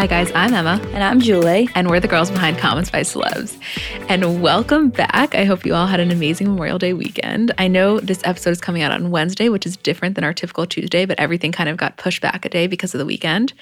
Hi, 0.00 0.06
guys, 0.06 0.32
I'm 0.34 0.54
Emma. 0.54 0.80
And 0.94 1.04
I'm 1.04 1.20
Julie. 1.20 1.68
And 1.74 1.90
we're 1.90 2.00
the 2.00 2.08
girls 2.08 2.30
behind 2.30 2.56
Comments 2.56 2.90
by 2.90 3.02
Celebs. 3.02 3.60
And 4.08 4.40
welcome 4.40 4.88
back. 4.88 5.34
I 5.34 5.44
hope 5.44 5.66
you 5.66 5.74
all 5.74 5.86
had 5.86 6.00
an 6.00 6.10
amazing 6.10 6.46
Memorial 6.46 6.78
Day 6.78 6.94
weekend. 6.94 7.52
I 7.58 7.68
know 7.68 8.00
this 8.00 8.22
episode 8.24 8.52
is 8.52 8.62
coming 8.62 8.80
out 8.80 8.92
on 8.92 9.10
Wednesday, 9.10 9.50
which 9.50 9.66
is 9.66 9.76
different 9.76 10.14
than 10.14 10.24
our 10.24 10.32
typical 10.32 10.64
Tuesday, 10.64 11.04
but 11.04 11.20
everything 11.20 11.52
kind 11.52 11.68
of 11.68 11.76
got 11.76 11.98
pushed 11.98 12.22
back 12.22 12.46
a 12.46 12.48
day 12.48 12.66
because 12.66 12.94
of 12.94 12.98
the 12.98 13.04
weekend. 13.04 13.52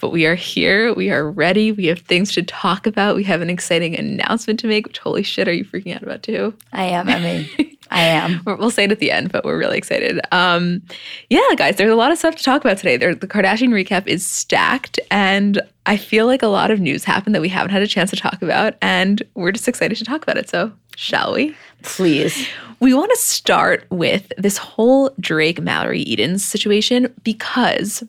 But 0.00 0.10
we 0.10 0.26
are 0.26 0.34
here. 0.34 0.92
We 0.94 1.10
are 1.10 1.30
ready. 1.30 1.72
We 1.72 1.86
have 1.86 2.00
things 2.00 2.32
to 2.32 2.42
talk 2.42 2.86
about. 2.86 3.16
We 3.16 3.24
have 3.24 3.42
an 3.42 3.50
exciting 3.50 3.96
announcement 3.96 4.58
to 4.60 4.66
make, 4.66 4.86
which, 4.86 4.98
holy 4.98 5.22
shit, 5.22 5.46
are 5.46 5.52
you 5.52 5.64
freaking 5.64 5.94
out 5.94 6.02
about 6.02 6.22
too? 6.22 6.54
I 6.72 6.84
am, 6.84 7.08
I 7.08 7.18
mean. 7.18 7.76
I 7.90 8.02
am. 8.02 8.42
We'll 8.46 8.70
say 8.70 8.84
it 8.84 8.92
at 8.92 8.98
the 8.98 9.10
end, 9.10 9.32
but 9.32 9.44
we're 9.44 9.58
really 9.58 9.78
excited. 9.78 10.20
Um, 10.32 10.82
yeah, 11.28 11.40
guys, 11.56 11.76
there's 11.76 11.90
a 11.90 11.96
lot 11.96 12.12
of 12.12 12.18
stuff 12.18 12.36
to 12.36 12.42
talk 12.42 12.62
about 12.62 12.78
today. 12.78 12.96
There, 12.96 13.14
the 13.14 13.26
Kardashian 13.26 13.70
recap 13.70 14.06
is 14.06 14.26
stacked, 14.26 14.98
and 15.10 15.60
I 15.86 15.96
feel 15.96 16.26
like 16.26 16.42
a 16.42 16.48
lot 16.48 16.70
of 16.70 16.80
news 16.80 17.04
happened 17.04 17.34
that 17.34 17.40
we 17.40 17.48
haven't 17.48 17.70
had 17.70 17.82
a 17.82 17.86
chance 17.86 18.10
to 18.10 18.16
talk 18.16 18.42
about, 18.42 18.74
and 18.82 19.22
we're 19.34 19.52
just 19.52 19.68
excited 19.68 19.96
to 19.98 20.04
talk 20.04 20.22
about 20.22 20.36
it. 20.36 20.48
So, 20.48 20.72
shall 20.96 21.34
we? 21.34 21.56
Please. 21.82 22.46
We 22.80 22.94
want 22.94 23.10
to 23.12 23.18
start 23.18 23.86
with 23.90 24.32
this 24.38 24.56
whole 24.56 25.14
Drake 25.20 25.60
Mallory 25.60 26.02
Edens 26.02 26.44
situation 26.44 27.12
because 27.24 28.02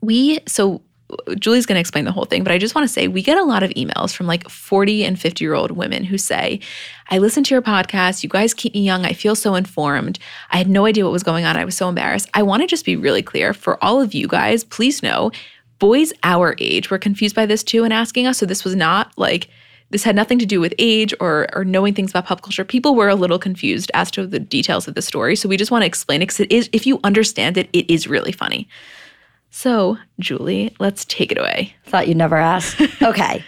we 0.00 0.40
so 0.46 0.82
Julie's 1.38 1.66
going 1.66 1.76
to 1.76 1.80
explain 1.80 2.04
the 2.04 2.12
whole 2.12 2.24
thing, 2.24 2.42
but 2.44 2.52
I 2.52 2.58
just 2.58 2.74
want 2.74 2.86
to 2.88 2.92
say 2.92 3.08
we 3.08 3.22
get 3.22 3.36
a 3.38 3.44
lot 3.44 3.62
of 3.62 3.70
emails 3.70 4.14
from 4.14 4.26
like 4.26 4.48
40 4.48 5.04
and 5.04 5.20
50 5.20 5.44
year 5.44 5.54
old 5.54 5.70
women 5.70 6.04
who 6.04 6.16
say, 6.16 6.60
I 7.10 7.18
listen 7.18 7.44
to 7.44 7.54
your 7.54 7.62
podcast. 7.62 8.22
You 8.22 8.28
guys 8.28 8.54
keep 8.54 8.74
me 8.74 8.82
young. 8.82 9.04
I 9.04 9.12
feel 9.12 9.34
so 9.34 9.54
informed. 9.54 10.18
I 10.50 10.56
had 10.56 10.68
no 10.68 10.86
idea 10.86 11.04
what 11.04 11.12
was 11.12 11.22
going 11.22 11.44
on. 11.44 11.56
I 11.56 11.64
was 11.64 11.76
so 11.76 11.88
embarrassed. 11.88 12.30
I 12.34 12.42
want 12.42 12.62
to 12.62 12.66
just 12.66 12.84
be 12.84 12.96
really 12.96 13.22
clear 13.22 13.52
for 13.52 13.82
all 13.84 14.00
of 14.00 14.14
you 14.14 14.26
guys, 14.26 14.64
please 14.64 15.02
know 15.02 15.30
boys 15.78 16.12
our 16.22 16.56
age 16.58 16.90
were 16.90 16.98
confused 16.98 17.34
by 17.34 17.46
this 17.46 17.62
too 17.62 17.84
and 17.84 17.92
asking 17.92 18.26
us. 18.26 18.38
So 18.38 18.46
this 18.46 18.64
was 18.64 18.74
not 18.74 19.12
like, 19.18 19.48
this 19.90 20.02
had 20.02 20.16
nothing 20.16 20.38
to 20.38 20.46
do 20.46 20.60
with 20.60 20.72
age 20.78 21.12
or, 21.20 21.46
or 21.52 21.64
knowing 21.64 21.94
things 21.94 22.10
about 22.10 22.26
pop 22.26 22.42
culture. 22.42 22.64
People 22.64 22.94
were 22.94 23.08
a 23.08 23.14
little 23.14 23.38
confused 23.38 23.90
as 23.94 24.10
to 24.12 24.26
the 24.26 24.40
details 24.40 24.88
of 24.88 24.94
the 24.94 25.02
story. 25.02 25.36
So 25.36 25.48
we 25.48 25.56
just 25.56 25.70
want 25.70 25.82
to 25.82 25.86
explain 25.86 26.22
it 26.22 26.26
because 26.26 26.40
it 26.40 26.50
is, 26.50 26.70
if 26.72 26.86
you 26.86 27.00
understand 27.04 27.56
it, 27.56 27.68
it 27.72 27.92
is 27.92 28.08
really 28.08 28.32
funny. 28.32 28.66
So, 29.56 29.98
Julie, 30.18 30.74
let's 30.80 31.04
take 31.04 31.30
it 31.30 31.38
away. 31.38 31.76
Thought 31.86 32.08
you'd 32.08 32.16
never 32.16 32.36
ask. 32.36 32.76
okay. 33.02 33.44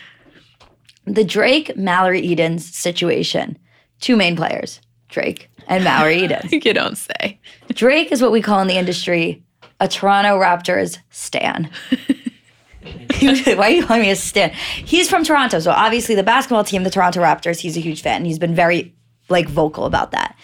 The 1.05 1.25
Drake 1.25 1.77
Mallory 1.77 2.21
Edens 2.21 2.65
situation. 2.77 3.59
Two 4.00 4.15
main 4.15 4.37
players, 4.37 4.81
Drake 5.09 5.50
and 5.67 5.83
Mallory 5.83 6.19
Edens. 6.22 6.53
you 6.53 6.72
don't 6.72 6.97
say. 6.97 7.41
Drake 7.75 8.12
is 8.12 8.22
what 8.22 8.31
we 8.31 8.41
call 8.41 8.61
in 8.61 8.69
the 8.69 8.78
industry 8.78 9.43
a 9.81 9.89
Toronto 9.89 10.39
Raptors 10.39 10.99
stan. 11.11 11.71
Why 13.21 13.56
are 13.56 13.71
you 13.71 13.84
calling 13.84 14.03
me 14.03 14.11
a 14.11 14.17
stan? 14.17 14.53
He's 14.84 15.11
from 15.11 15.25
Toronto, 15.25 15.59
so 15.59 15.73
obviously 15.73 16.15
the 16.15 16.23
basketball 16.23 16.62
team, 16.62 16.84
the 16.84 16.91
Toronto 16.91 17.21
Raptors, 17.21 17.59
he's 17.59 17.77
a 17.77 17.81
huge 17.81 18.00
fan. 18.00 18.25
He's 18.25 18.38
been 18.38 18.55
very 18.55 18.94
like 19.28 19.49
vocal 19.49 19.87
about 19.87 20.12
that. 20.12 20.37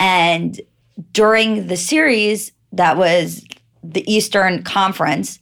And 0.00 0.58
during 1.12 1.66
the 1.66 1.76
series 1.76 2.50
that 2.72 2.96
was 2.96 3.44
the 3.82 4.10
Eastern 4.12 4.62
Conference, 4.62 5.38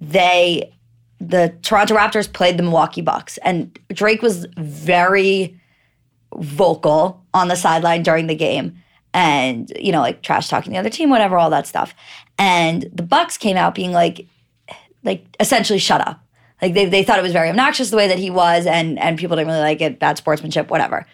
they 0.00 0.72
the 1.20 1.52
Toronto 1.62 1.96
Raptors 1.96 2.32
played 2.32 2.56
the 2.56 2.62
Milwaukee 2.62 3.00
Bucks, 3.00 3.38
and 3.38 3.76
Drake 3.88 4.22
was 4.22 4.46
very 4.56 5.58
vocal 6.36 7.24
on 7.34 7.48
the 7.48 7.56
sideline 7.56 8.02
during 8.02 8.28
the 8.28 8.34
game, 8.34 8.76
and 9.12 9.72
you 9.78 9.90
know, 9.90 10.00
like 10.00 10.22
trash 10.22 10.48
talking 10.48 10.72
the 10.72 10.78
other 10.78 10.90
team, 10.90 11.10
whatever, 11.10 11.36
all 11.36 11.50
that 11.50 11.66
stuff. 11.66 11.94
And 12.38 12.88
the 12.92 13.02
Bucks 13.02 13.36
came 13.36 13.56
out 13.56 13.74
being 13.74 13.92
like, 13.92 14.26
like 15.02 15.24
essentially 15.40 15.80
shut 15.80 16.06
up. 16.06 16.20
Like 16.62 16.74
they, 16.74 16.86
they 16.86 17.02
thought 17.02 17.18
it 17.18 17.22
was 17.22 17.32
very 17.32 17.50
obnoxious 17.50 17.90
the 17.90 17.96
way 17.96 18.08
that 18.08 18.18
he 18.18 18.30
was, 18.30 18.66
and 18.66 18.98
and 18.98 19.18
people 19.18 19.36
didn't 19.36 19.48
really 19.48 19.60
like 19.60 19.80
it, 19.80 19.98
bad 19.98 20.18
sportsmanship, 20.18 20.70
whatever. 20.70 21.06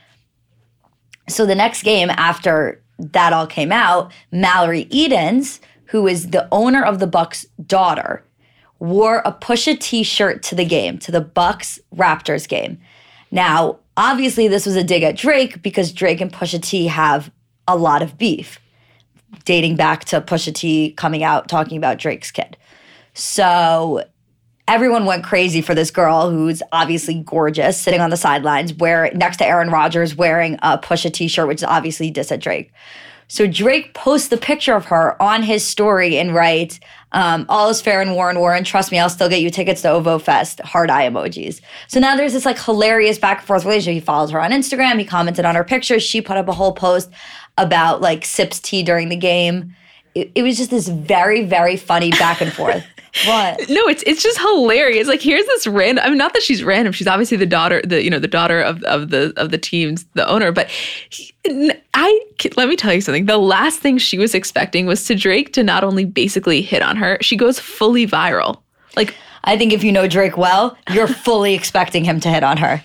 So 1.29 1.47
the 1.47 1.55
next 1.55 1.83
game 1.83 2.11
after 2.11 2.83
that 2.99 3.33
all 3.33 3.47
came 3.47 3.73
out, 3.73 4.13
Mallory 4.31 4.87
Edens 4.91 5.61
who 5.95 6.09
is 6.09 6.31
the 6.31 6.49
owner 6.51 6.83
of 6.83 6.99
the 6.99 7.07
Bucks' 7.07 7.47
daughter, 7.69 8.25
wore 8.81 9.23
a 9.25 9.31
Pusha 9.31 9.79
T 9.79 10.03
shirt 10.03 10.43
to 10.43 10.57
the 10.57 10.65
game, 10.65 10.99
to 10.99 11.13
the 11.13 11.21
Bucks 11.21 11.79
Raptors 11.95 12.49
game. 12.49 12.81
Now, 13.31 13.79
obviously, 13.97 14.49
this 14.49 14.67
was 14.67 14.75
a 14.75 14.83
dig 14.83 15.05
at 15.05 15.17
Drake 15.17 15.63
because 15.63 15.93
Drake 15.93 16.21
and 16.21 16.33
Pusha 16.33 16.61
T 16.61 16.89
have 16.89 17.31
a 17.69 17.77
lot 17.77 18.03
of 18.03 18.19
beef, 18.19 18.59
dating 19.45 19.77
back 19.77 20.05
to 20.07 20.21
Pusha 20.21 20.53
T 20.53 20.91
coming 20.91 21.23
out 21.23 21.47
talking 21.47 21.79
about 21.79 21.99
Drake's 21.99 22.33
kid. 22.33 22.57
So 23.13 24.03
everyone 24.67 25.05
went 25.05 25.23
crazy 25.23 25.61
for 25.61 25.77
this 25.77 25.93
girl 25.93 26.29
who's 26.29 26.61
obviously 26.73 27.23
gorgeous, 27.25 27.81
sitting 27.81 28.01
on 28.01 28.11
the 28.11 28.17
sidelines, 28.17 28.75
where 28.75 29.13
next 29.15 29.37
to 29.37 29.47
Aaron 29.47 29.71
Rodgers 29.71 30.17
wearing 30.17 30.55
a 30.55 30.77
Pusha 30.77 31.13
T 31.13 31.29
shirt, 31.29 31.47
which 31.47 31.59
is 31.59 31.65
obviously 31.65 32.11
diss 32.11 32.33
at 32.33 32.41
Drake. 32.41 32.73
So 33.29 33.47
Drake 33.47 33.95
posts 33.95 34.29
the 34.29 34.37
picture 34.37 34.75
of 34.75 34.87
her 34.87 35.21
on 35.23 35.43
his 35.43 35.65
story 35.65 36.19
and 36.19 36.35
writes, 36.35 36.79
um, 37.13 37.47
all 37.49 37.69
is 37.71 37.81
fair 37.81 38.03
in 38.03 38.13
war 38.15 38.29
and 38.29 38.39
war, 38.39 38.55
and 38.55 38.67
trust 38.67 38.91
me, 38.91 38.99
I'll 38.99 39.09
still 39.09 39.29
get 39.29 39.41
you 39.41 39.51
tickets 39.51 39.83
to 39.83 39.91
OVO 39.91 40.19
Fest, 40.19 40.61
Hard 40.61 40.91
eye 40.91 41.09
emojis. 41.09 41.61
So 41.89 42.01
now 42.01 42.17
there's 42.17 42.33
this 42.33 42.45
like 42.45 42.61
hilarious 42.61 43.19
back 43.19 43.39
and 43.39 43.47
forth 43.47 43.65
relationship. 43.65 43.95
He 43.95 44.05
follows 44.05 44.31
her 44.31 44.41
on 44.41 44.51
Instagram, 44.51 44.99
he 44.99 45.05
commented 45.05 45.45
on 45.45 45.55
her 45.55 45.65
pictures, 45.65 46.03
she 46.03 46.21
put 46.21 46.37
up 46.37 46.49
a 46.49 46.53
whole 46.53 46.73
post 46.73 47.11
about 47.57 48.01
like 48.01 48.25
sips 48.25 48.59
tea 48.61 48.83
during 48.83 49.09
the 49.09 49.17
game. 49.17 49.75
It, 50.15 50.31
it 50.35 50.43
was 50.43 50.57
just 50.57 50.71
this 50.71 50.89
very, 50.89 51.45
very 51.45 51.77
funny 51.77 52.11
back 52.11 52.41
and 52.41 52.53
forth. 52.53 52.85
What? 53.27 53.69
No, 53.71 53.87
it's 53.87 54.03
it's 54.07 54.23
just 54.23 54.39
hilarious. 54.41 55.07
Like 55.07 55.21
here's 55.21 55.47
this 55.47 55.69
random. 55.69 56.05
I 56.05 56.09
mean, 56.09 56.19
not 56.19 56.33
that 56.33 56.43
she's 56.43 56.65
random. 56.65 56.93
She's 56.93 57.07
obviously 57.07 57.37
the 57.37 57.47
daughter, 57.47 57.81
the 57.85 58.03
you 58.03 58.11
know 58.11 58.19
the 58.19 58.29
daughter 58.29 58.61
of 58.61 58.83
of 58.83 59.11
the 59.11 59.33
of 59.37 59.51
the 59.51 59.59
team's 59.59 60.05
the 60.15 60.29
owner. 60.29 60.51
But 60.51 60.69
he, 61.11 61.33
I 61.95 62.21
let 62.57 62.69
me 62.69 62.75
tell 62.75 62.93
you 62.93 63.01
something. 63.01 63.27
The 63.27 63.39
last 63.39 63.79
thing 63.79 63.99
she 63.99 64.19
was 64.19 64.35
expecting 64.35 64.87
was 64.87 65.05
to 65.07 65.15
Drake 65.15 65.53
to 65.53 65.63
not 65.63 65.85
only 65.85 66.05
basically 66.05 66.61
hit 66.61 66.83
on 66.83 66.97
her, 66.97 67.17
she 67.21 67.37
goes 67.37 67.61
fully 67.61 68.05
viral. 68.05 68.61
Like 68.97 69.15
I 69.45 69.57
think 69.57 69.73
if 69.73 69.85
you 69.85 69.93
know 69.93 70.09
Drake 70.09 70.37
well, 70.37 70.77
you're 70.91 71.07
fully 71.27 71.55
expecting 71.55 72.05
him 72.05 72.19
to 72.21 72.29
hit 72.29 72.43
on 72.43 72.57
her. 72.57 72.83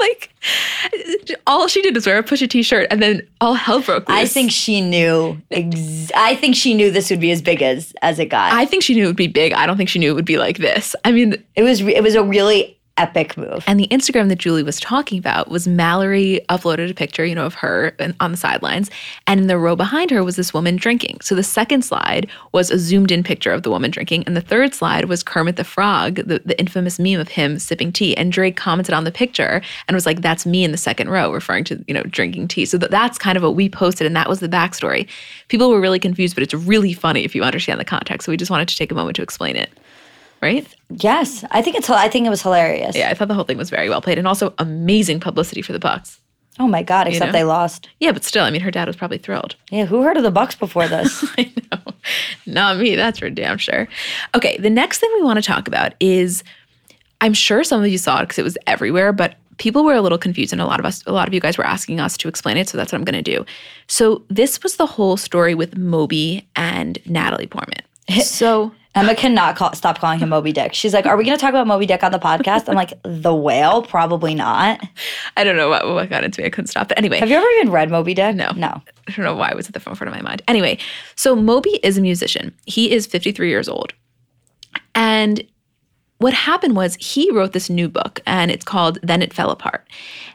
like 0.00 1.38
all 1.46 1.68
she 1.68 1.82
did 1.82 1.94
was 1.94 2.06
wear 2.06 2.18
a 2.18 2.22
Pusha 2.22 2.48
T-shirt, 2.48 2.88
and 2.90 3.02
then 3.02 3.26
all 3.40 3.54
hell 3.54 3.80
broke 3.80 4.08
loose. 4.08 4.18
I 4.18 4.24
think 4.24 4.50
she 4.50 4.80
knew. 4.80 5.40
Ex- 5.50 6.10
I 6.14 6.34
think 6.36 6.56
she 6.56 6.74
knew 6.74 6.90
this 6.90 7.10
would 7.10 7.20
be 7.20 7.30
as 7.30 7.42
big 7.42 7.62
as 7.62 7.92
as 8.02 8.18
it 8.18 8.26
got. 8.26 8.52
I 8.52 8.64
think 8.64 8.82
she 8.82 8.94
knew 8.94 9.04
it 9.04 9.08
would 9.08 9.16
be 9.16 9.28
big. 9.28 9.52
I 9.52 9.66
don't 9.66 9.76
think 9.76 9.88
she 9.88 9.98
knew 9.98 10.10
it 10.10 10.14
would 10.14 10.24
be 10.24 10.38
like 10.38 10.58
this. 10.58 10.96
I 11.04 11.12
mean, 11.12 11.42
it 11.56 11.62
was 11.62 11.80
it 11.82 12.02
was 12.02 12.14
a 12.14 12.22
really 12.22 12.78
epic 13.00 13.36
move. 13.36 13.64
And 13.66 13.80
the 13.80 13.88
Instagram 13.88 14.28
that 14.28 14.38
Julie 14.38 14.62
was 14.62 14.78
talking 14.78 15.18
about 15.18 15.48
was 15.48 15.66
Mallory 15.66 16.40
uploaded 16.50 16.90
a 16.90 16.94
picture, 16.94 17.24
you 17.24 17.34
know, 17.34 17.46
of 17.46 17.54
her 17.54 17.96
on 18.20 18.30
the 18.30 18.36
sidelines. 18.36 18.90
And 19.26 19.40
in 19.40 19.46
the 19.46 19.58
row 19.58 19.74
behind 19.74 20.10
her 20.10 20.22
was 20.22 20.36
this 20.36 20.52
woman 20.52 20.76
drinking. 20.76 21.18
So 21.22 21.34
the 21.34 21.42
second 21.42 21.82
slide 21.82 22.28
was 22.52 22.70
a 22.70 22.78
zoomed 22.78 23.10
in 23.10 23.22
picture 23.22 23.52
of 23.52 23.62
the 23.62 23.70
woman 23.70 23.90
drinking. 23.90 24.24
And 24.26 24.36
the 24.36 24.42
third 24.42 24.74
slide 24.74 25.06
was 25.06 25.22
Kermit 25.22 25.56
the 25.56 25.64
Frog, 25.64 26.16
the, 26.16 26.42
the 26.44 26.58
infamous 26.60 26.98
meme 26.98 27.18
of 27.18 27.28
him 27.28 27.58
sipping 27.58 27.90
tea. 27.90 28.16
And 28.16 28.30
Drake 28.30 28.56
commented 28.56 28.94
on 28.94 29.04
the 29.04 29.12
picture 29.12 29.62
and 29.88 29.94
was 29.94 30.04
like, 30.04 30.20
that's 30.20 30.44
me 30.44 30.62
in 30.62 30.72
the 30.72 30.76
second 30.76 31.08
row, 31.08 31.32
referring 31.32 31.64
to, 31.64 31.82
you 31.88 31.94
know, 31.94 32.02
drinking 32.02 32.48
tea. 32.48 32.66
So 32.66 32.76
th- 32.76 32.90
that's 32.90 33.16
kind 33.16 33.36
of 33.36 33.42
what 33.42 33.54
we 33.54 33.70
posted. 33.70 34.06
And 34.06 34.14
that 34.14 34.28
was 34.28 34.40
the 34.40 34.48
backstory. 34.48 35.08
People 35.48 35.70
were 35.70 35.80
really 35.80 35.98
confused, 35.98 36.36
but 36.36 36.42
it's 36.42 36.54
really 36.54 36.92
funny 36.92 37.24
if 37.24 37.34
you 37.34 37.42
understand 37.42 37.80
the 37.80 37.84
context. 37.84 38.26
So 38.26 38.32
we 38.32 38.36
just 38.36 38.50
wanted 38.50 38.68
to 38.68 38.76
take 38.76 38.92
a 38.92 38.94
moment 38.94 39.16
to 39.16 39.22
explain 39.22 39.56
it. 39.56 39.70
Right? 40.42 40.66
yes, 40.88 41.44
I 41.50 41.60
think 41.60 41.76
it's 41.76 41.90
I 41.90 42.08
think 42.08 42.26
it 42.26 42.30
was 42.30 42.42
hilarious. 42.42 42.96
Yeah, 42.96 43.10
I 43.10 43.14
thought 43.14 43.28
the 43.28 43.34
whole 43.34 43.44
thing 43.44 43.58
was 43.58 43.68
very 43.68 43.90
well 43.90 44.00
played 44.00 44.18
and 44.18 44.26
also 44.26 44.54
amazing 44.58 45.20
publicity 45.20 45.60
for 45.60 45.72
the 45.72 45.78
Bucks. 45.78 46.20
Oh 46.58 46.66
my 46.66 46.82
god, 46.82 47.08
except 47.08 47.26
know? 47.26 47.32
they 47.32 47.44
lost. 47.44 47.88
Yeah, 48.00 48.12
but 48.12 48.24
still, 48.24 48.44
I 48.44 48.50
mean, 48.50 48.60
her 48.60 48.70
dad 48.70 48.86
was 48.86 48.96
probably 48.96 49.18
thrilled. 49.18 49.56
Yeah, 49.70 49.86
who 49.86 50.02
heard 50.02 50.16
of 50.16 50.22
the 50.22 50.30
Bucks 50.30 50.54
before 50.54 50.88
this? 50.88 51.24
I 51.38 51.52
know. 51.72 51.92
Not 52.46 52.78
me, 52.78 52.96
that's 52.96 53.18
for 53.18 53.30
damn 53.30 53.58
sure. 53.58 53.88
Okay, 54.34 54.56
the 54.58 54.70
next 54.70 54.98
thing 54.98 55.10
we 55.14 55.22
want 55.22 55.38
to 55.38 55.42
talk 55.42 55.68
about 55.68 55.94
is 56.00 56.42
I'm 57.20 57.34
sure 57.34 57.62
some 57.64 57.82
of 57.82 57.88
you 57.88 57.98
saw 57.98 58.18
it 58.20 58.22
because 58.22 58.38
it 58.38 58.42
was 58.42 58.58
everywhere, 58.66 59.12
but 59.12 59.36
people 59.58 59.84
were 59.84 59.94
a 59.94 60.00
little 60.00 60.18
confused 60.18 60.52
and 60.52 60.60
a 60.60 60.66
lot 60.66 60.80
of 60.80 60.86
us 60.86 61.04
a 61.06 61.12
lot 61.12 61.28
of 61.28 61.34
you 61.34 61.40
guys 61.40 61.56
were 61.56 61.66
asking 61.66 62.00
us 62.00 62.16
to 62.16 62.28
explain 62.28 62.56
it, 62.56 62.68
so 62.68 62.76
that's 62.76 62.92
what 62.92 62.98
I'm 62.98 63.04
going 63.04 63.22
to 63.22 63.36
do. 63.36 63.44
So, 63.86 64.22
this 64.28 64.62
was 64.62 64.76
the 64.76 64.86
whole 64.86 65.16
story 65.16 65.54
with 65.54 65.76
Moby 65.76 66.48
and 66.56 66.98
Natalie 67.06 67.46
Portman. 67.46 67.82
So, 68.24 68.72
Emma 68.94 69.14
cannot 69.14 69.54
call, 69.54 69.72
stop 69.74 69.98
calling 70.00 70.18
him 70.18 70.30
Moby 70.30 70.52
Dick. 70.52 70.74
She's 70.74 70.92
like, 70.92 71.06
"Are 71.06 71.16
we 71.16 71.24
going 71.24 71.36
to 71.36 71.40
talk 71.40 71.50
about 71.50 71.66
Moby 71.66 71.86
Dick 71.86 72.02
on 72.02 72.10
the 72.10 72.18
podcast?" 72.18 72.68
I'm 72.68 72.74
like, 72.74 72.92
"The 73.04 73.34
whale? 73.34 73.82
Probably 73.82 74.34
not." 74.34 74.80
I 75.36 75.44
don't 75.44 75.56
know 75.56 75.68
what, 75.68 75.86
what 75.86 76.10
got 76.10 76.24
into 76.24 76.40
me. 76.40 76.46
I 76.46 76.50
couldn't 76.50 76.68
stop. 76.68 76.88
But 76.88 76.98
anyway, 76.98 77.20
Have 77.20 77.30
you 77.30 77.36
ever 77.36 77.46
even 77.58 77.70
read 77.70 77.90
Moby 77.90 78.14
Dick? 78.14 78.34
No. 78.34 78.50
No. 78.56 78.82
I 79.06 79.12
don't 79.12 79.24
know 79.24 79.36
why 79.36 79.50
it 79.50 79.56
was 79.56 79.68
at 79.68 79.74
the 79.74 79.80
forefront 79.80 80.08
of 80.08 80.16
my 80.16 80.28
mind. 80.28 80.42
Anyway, 80.48 80.78
so 81.14 81.36
Moby 81.36 81.78
is 81.82 81.98
a 81.98 82.00
musician. 82.00 82.52
He 82.66 82.90
is 82.90 83.06
53 83.06 83.48
years 83.48 83.68
old. 83.68 83.92
And 84.94 85.44
what 86.18 86.34
happened 86.34 86.76
was 86.76 86.96
he 86.96 87.30
wrote 87.30 87.52
this 87.52 87.70
new 87.70 87.88
book 87.88 88.20
and 88.26 88.50
it's 88.50 88.64
called 88.64 88.98
Then 89.02 89.22
It 89.22 89.32
Fell 89.32 89.50
Apart. 89.50 89.88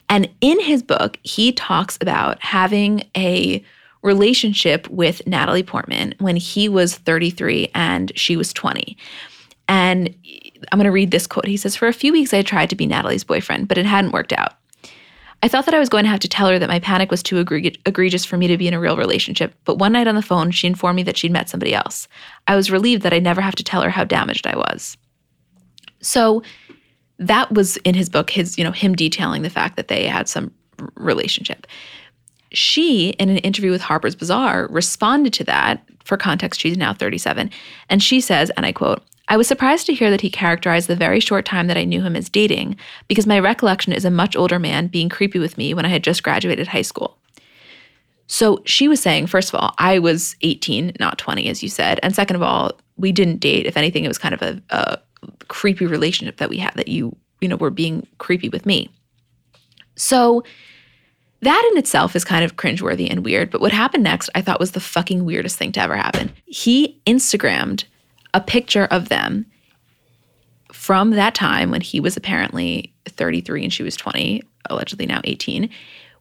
And 0.10 0.30
in 0.42 0.60
his 0.60 0.82
book, 0.82 1.20
he 1.24 1.52
talks 1.52 1.98
about 2.02 2.42
having 2.42 3.04
a 3.16 3.64
relationship 4.06 4.88
with 4.90 5.26
Natalie 5.28 5.64
Portman 5.64 6.14
when 6.20 6.36
he 6.36 6.70
was 6.70 6.96
33 6.96 7.72
and 7.74 8.12
she 8.16 8.38
was 8.38 8.54
20. 8.54 8.96
And 9.68 10.16
I'm 10.72 10.78
going 10.78 10.86
to 10.86 10.92
read 10.92 11.12
this 11.12 11.28
quote. 11.28 11.48
He 11.48 11.58
says, 11.58 11.76
For 11.76 11.88
a 11.88 11.94
few 11.94 12.14
weeks, 12.14 12.34
I 12.34 12.44
tried 12.44 12.70
to 12.70 12.76
be 12.76 12.86
Natalie's 12.86 13.24
boyfriend, 13.24 13.68
but 13.68 13.78
it 13.78 13.86
hadn't 13.86 14.12
worked 14.12 14.32
out. 14.32 14.54
I 15.44 15.48
thought 15.48 15.66
that 15.66 15.74
I 15.74 15.80
was 15.80 15.90
going 15.90 16.06
to 16.06 16.10
have 16.10 16.22
to 16.22 16.28
tell 16.28 16.48
her 16.48 16.58
that 16.58 16.70
my 16.70 16.80
panic 16.80 17.12
was 17.12 17.22
too 17.22 17.44
egre- 17.44 17.78
egregious 17.86 18.26
for 18.26 18.38
me 18.38 18.48
to 18.48 18.58
be 18.58 18.68
in 18.68 18.74
a 18.74 18.80
real 18.80 18.98
relationship, 18.98 19.54
but 19.66 19.78
one 19.78 19.92
night 19.92 20.08
on 20.08 20.16
the 20.16 20.22
phone, 20.22 20.52
she 20.52 20.68
informed 20.68 20.96
me 20.96 21.04
that 21.04 21.18
she'd 21.18 21.32
met 21.32 21.50
somebody 21.50 21.74
else. 21.74 22.08
I 22.48 22.56
was 22.56 22.72
relieved 22.72 23.04
that 23.04 23.14
I'd 23.14 23.24
never 23.24 23.42
have 23.42 23.56
to 23.56 23.64
tell 23.64 23.82
her 23.82 23.90
how 23.90 24.06
damaged 24.06 24.48
I 24.48 24.56
was. 24.56 24.98
So 26.02 26.42
that 27.20 27.52
was 27.52 27.78
in 27.78 27.96
his 27.96 28.10
book, 28.10 28.30
his, 28.30 28.58
you 28.58 28.64
know, 28.64 28.72
him 28.72 28.96
detailing 28.96 29.42
the 29.42 29.50
fact 29.50 29.76
that 29.76 29.88
they 29.88 30.08
had 30.08 30.28
some 30.28 30.52
relationship. 30.96 31.68
She, 32.52 33.10
in 33.10 33.30
an 33.30 33.38
interview 33.38 33.72
with 33.72 33.82
Harper's 33.82 34.16
Bazaar, 34.16 34.68
responded 34.70 35.34
to 35.34 35.44
that. 35.46 35.84
For 36.04 36.18
context, 36.18 36.60
she's 36.60 36.78
now 36.78 36.94
37. 36.94 37.50
And 37.90 38.04
she 38.04 38.22
says, 38.22 38.52
and 38.52 38.66
I 38.66 38.72
quote, 38.72 39.02
I 39.28 39.38
was 39.38 39.48
surprised 39.48 39.88
to 39.88 39.94
hear 39.94 40.12
that 40.12 40.22
he 40.22 40.30
characterized 40.30 40.88
the 40.88 40.96
very 40.96 41.20
short 41.20 41.46
time 41.46 41.66
that 41.68 41.78
I 41.78 41.84
knew 41.84 42.04
him 42.04 42.16
as 42.16 42.30
dating, 42.30 42.78
because 43.08 43.26
my 43.26 43.40
recollection 43.40 43.92
is 43.92 44.06
a 44.06 44.12
much 44.12 44.36
older 44.36 44.60
man 44.60 44.88
being 44.88 45.10
creepy 45.10 45.40
with 45.40 45.58
me 45.58 45.74
when 45.74 45.86
I 45.86 45.90
had 45.90 46.04
just 46.04 46.22
graduated 46.22 46.68
high 46.68 46.84
school. 46.84 47.18
So 48.28 48.62
she 48.66 48.88
was 48.88 49.02
saying, 49.02 49.28
first 49.28 49.50
of 49.50 49.60
all, 49.60 49.74
I 49.78 50.00
was 50.00 50.36
18, 50.42 50.94
not 51.00 51.18
20, 51.18 51.48
as 51.50 51.64
you 51.64 51.70
said. 51.70 52.00
And 52.04 52.16
second 52.16 52.36
of 52.36 52.42
all, 52.42 52.72
we 52.98 53.12
didn't 53.12 53.40
date. 53.40 53.66
If 53.66 53.78
anything, 53.78 54.06
it 54.06 54.08
was 54.08 54.18
kind 54.18 54.34
of 54.34 54.42
a, 54.42 54.62
a 54.70 55.00
creepy 55.48 55.86
relationship 55.86 56.38
that 56.38 56.50
we 56.50 56.58
had 56.58 56.74
that 56.76 56.88
you, 56.88 57.16
you 57.42 57.48
know, 57.48 57.56
were 57.56 57.70
being 57.70 58.06
creepy 58.18 58.50
with 58.50 58.66
me. 58.66 58.90
So 59.96 60.44
that 61.42 61.70
in 61.72 61.78
itself 61.78 62.16
is 62.16 62.24
kind 62.24 62.44
of 62.44 62.56
cringeworthy 62.56 63.10
and 63.10 63.24
weird. 63.24 63.52
But 63.52 63.62
what 63.62 63.72
happened 63.72 64.04
next, 64.04 64.30
I 64.36 64.42
thought 64.42 64.60
was 64.60 64.72
the 64.72 64.80
fucking 64.80 65.26
weirdest 65.26 65.58
thing 65.58 65.72
to 65.74 65.82
ever 65.82 65.96
happen. 65.96 66.32
He 66.46 67.00
Instagrammed 67.06 67.84
a 68.34 68.42
picture 68.42 68.86
of 68.86 69.10
them 69.10 69.46
from 70.72 71.12
that 71.12 71.36
time 71.36 71.72
when 71.72 71.82
he 71.82 72.00
was 72.00 72.18
apparently 72.18 72.94
33 73.08 73.64
and 73.64 73.74
she 73.74 73.84
was 73.84 73.96
20, 73.96 74.42
allegedly 74.70 75.06
now 75.06 75.22
18, 75.24 75.70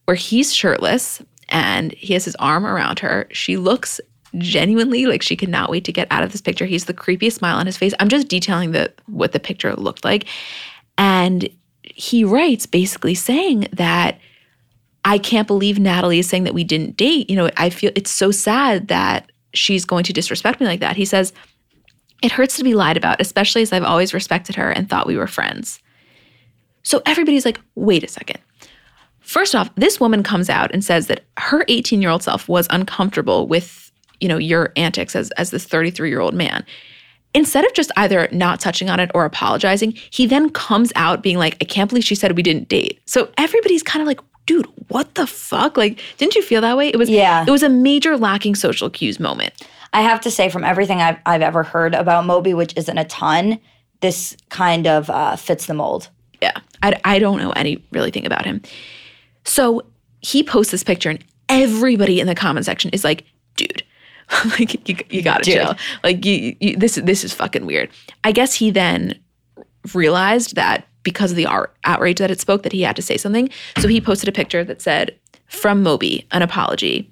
where 0.05 0.15
he's 0.15 0.55
shirtless 0.55 1.23
and 1.49 1.93
he 1.93 2.15
has 2.15 2.25
his 2.25 2.37
arm 2.37 2.65
around 2.65 2.99
her. 3.01 3.27
She 3.33 3.57
looks 3.57 4.01
genuinely 4.39 5.07
like 5.07 5.23
she 5.23 5.37
cannot 5.37 5.71
wait 5.71 5.85
to 5.85 5.93
get 5.93 6.09
out 6.11 6.23
of 6.23 6.33
this 6.33 6.41
picture. 6.41 6.67
He's 6.67 6.87
the 6.87 6.95
creepiest 6.95 7.35
smile 7.35 7.57
on 7.57 7.67
his 7.67 7.77
face. 7.77 7.95
I'm 8.01 8.09
just 8.09 8.29
detailing 8.29 8.73
the 8.73 8.93
what 9.07 9.33
the 9.33 9.41
picture 9.41 9.75
looked 9.75 10.05
like. 10.05 10.27
And 10.99 11.49
he 11.83 12.25
writes 12.25 12.67
basically 12.67 13.15
saying 13.15 13.69
that 13.73 14.19
I 15.05 15.19
can't 15.19 15.47
believe 15.47 15.79
Natalie 15.79 16.19
is 16.19 16.29
saying 16.29 16.45
that 16.45 16.55
we 16.55 16.65
didn't 16.65 16.97
date. 16.97 17.29
You 17.29 17.37
know, 17.37 17.51
I 17.57 17.71
feel 17.71 17.93
it's 17.95 18.11
so 18.11 18.31
sad 18.31 18.89
that 18.89 19.31
she's 19.53 19.85
going 19.85 20.05
to 20.05 20.13
disrespect 20.13 20.61
me 20.61 20.67
like 20.67 20.81
that. 20.81 20.97
He 20.97 21.05
says, 21.05 21.33
It 22.23 22.33
hurts 22.33 22.57
to 22.57 22.65
be 22.65 22.75
lied 22.75 22.97
about, 22.97 23.21
especially 23.21 23.63
as 23.63 23.73
I've 23.73 23.85
always 23.85 24.15
respected 24.15 24.57
her 24.57 24.71
and 24.71 24.89
thought 24.89 25.07
we 25.07 25.17
were 25.17 25.27
friends. 25.27 25.81
So 26.85 27.03
everybody's 27.07 27.45
like, 27.45 27.61
wait 27.75 28.05
a 28.05 28.09
second. 28.09 28.39
First 29.21 29.55
off, 29.55 29.75
this 29.75 29.99
woman 29.99 30.23
comes 30.23 30.51
out 30.51 30.71
and 30.73 30.85
says 30.85 31.07
that 31.09 31.25
her 31.39 31.65
18 31.69 32.01
year 32.01 32.11
old 32.11 32.23
self 32.23 32.49
was 32.49 32.67
uncomfortable 32.71 33.49
with, 33.49 33.91
you 34.21 34.29
know, 34.29 34.37
your 34.37 34.73
antics 34.77 35.17
as, 35.17 35.31
as 35.33 35.51
this 35.51 35.65
33 35.65 36.11
year 36.11 36.21
old 36.21 36.35
man. 36.35 36.65
Instead 37.33 37.65
of 37.65 37.73
just 37.73 37.91
either 37.97 38.29
not 38.31 38.61
touching 38.61 38.89
on 38.89 39.01
it 39.01 39.11
or 39.13 39.25
apologizing, 39.25 39.93
he 40.11 40.27
then 40.27 40.51
comes 40.51 40.93
out 40.95 41.23
being 41.23 41.39
like, 41.39 41.57
I 41.61 41.65
can't 41.65 41.89
believe 41.89 42.05
she 42.05 42.15
said 42.15 42.37
we 42.37 42.45
didn't 42.45 42.69
date. 42.69 43.01
So 43.07 43.29
everybody's 43.39 43.83
kind 43.83 44.03
of 44.03 44.07
like, 44.07 44.21
dude, 44.47 44.67
what 44.89 45.15
the 45.15 45.27
fuck? 45.27 45.77
Like, 45.77 46.01
didn't 46.19 46.35
you 46.35 46.43
feel 46.43 46.61
that 46.61 46.77
way? 46.77 46.89
It 46.89 46.97
was 46.97 47.09
Yeah. 47.11 47.45
it 47.47 47.51
was 47.51 47.63
a 47.63 47.69
major 47.69 48.17
lacking 48.17 48.55
social 48.55 48.91
cues 48.91 49.19
moment. 49.19 49.53
I 49.93 50.03
have 50.03 50.21
to 50.23 50.31
say, 50.31 50.49
from 50.49 50.65
everything 50.65 51.01
I've, 51.01 51.19
I've 51.25 51.43
ever 51.43 51.63
heard 51.63 51.95
about 51.95 52.27
Moby, 52.27 52.53
which 52.53 52.73
isn't 52.77 52.99
a 52.99 53.05
ton, 53.05 53.61
this 54.01 54.37
kind 54.51 54.87
of 54.87 55.09
uh, 55.09 55.37
fits 55.37 55.67
the 55.67 55.75
mold. 55.75 56.09
Yeah. 56.43 56.59
I, 56.83 57.01
I 57.05 57.19
don't 57.19 57.39
know 57.39 57.53
any 57.53 57.83
really 57.93 58.11
thing 58.11 58.27
about 58.27 58.45
him. 58.45 58.61
So 59.45 59.83
he 60.21 60.43
posts 60.43 60.73
this 60.73 60.83
picture, 60.83 61.11
and 61.11 61.23
everybody 61.49 62.19
in 62.21 62.27
the 62.27 62.35
comment 62.35 62.67
section 62.67 62.91
is 62.93 63.05
like, 63.05 63.25
dude, 63.57 63.83
like 64.59 64.89
you, 64.89 64.97
you 65.11 65.23
gotta 65.23 65.45
Dude. 65.45 65.55
chill. 65.55 65.75
Like 66.03 66.25
you, 66.25 66.57
you, 66.61 66.77
this 66.77 66.97
this 66.97 67.23
is 67.25 67.33
fucking 67.33 67.65
weird. 67.67 67.91
I 68.25 68.33
guess 68.33 68.55
he 68.55 68.71
then 68.71 69.19
realized 69.95 70.57
that 70.57 70.87
because 71.05 71.31
of 71.31 71.37
the 71.37 71.47
out- 71.47 71.73
outrage 71.85 72.19
that 72.19 72.31
it 72.31 72.41
spoke, 72.41 72.65
that 72.65 72.73
he 72.73 72.83
had 72.83 72.97
to 72.97 73.03
say 73.03 73.17
something. 73.17 73.49
So 73.79 73.87
he 73.87 74.01
posted 74.01 74.29
a 74.29 74.33
picture 74.33 74.65
that 74.65 74.83
said, 74.83 75.15
"From 75.47 75.83
Moby, 75.83 76.27
an 76.33 76.43
apology," 76.43 77.09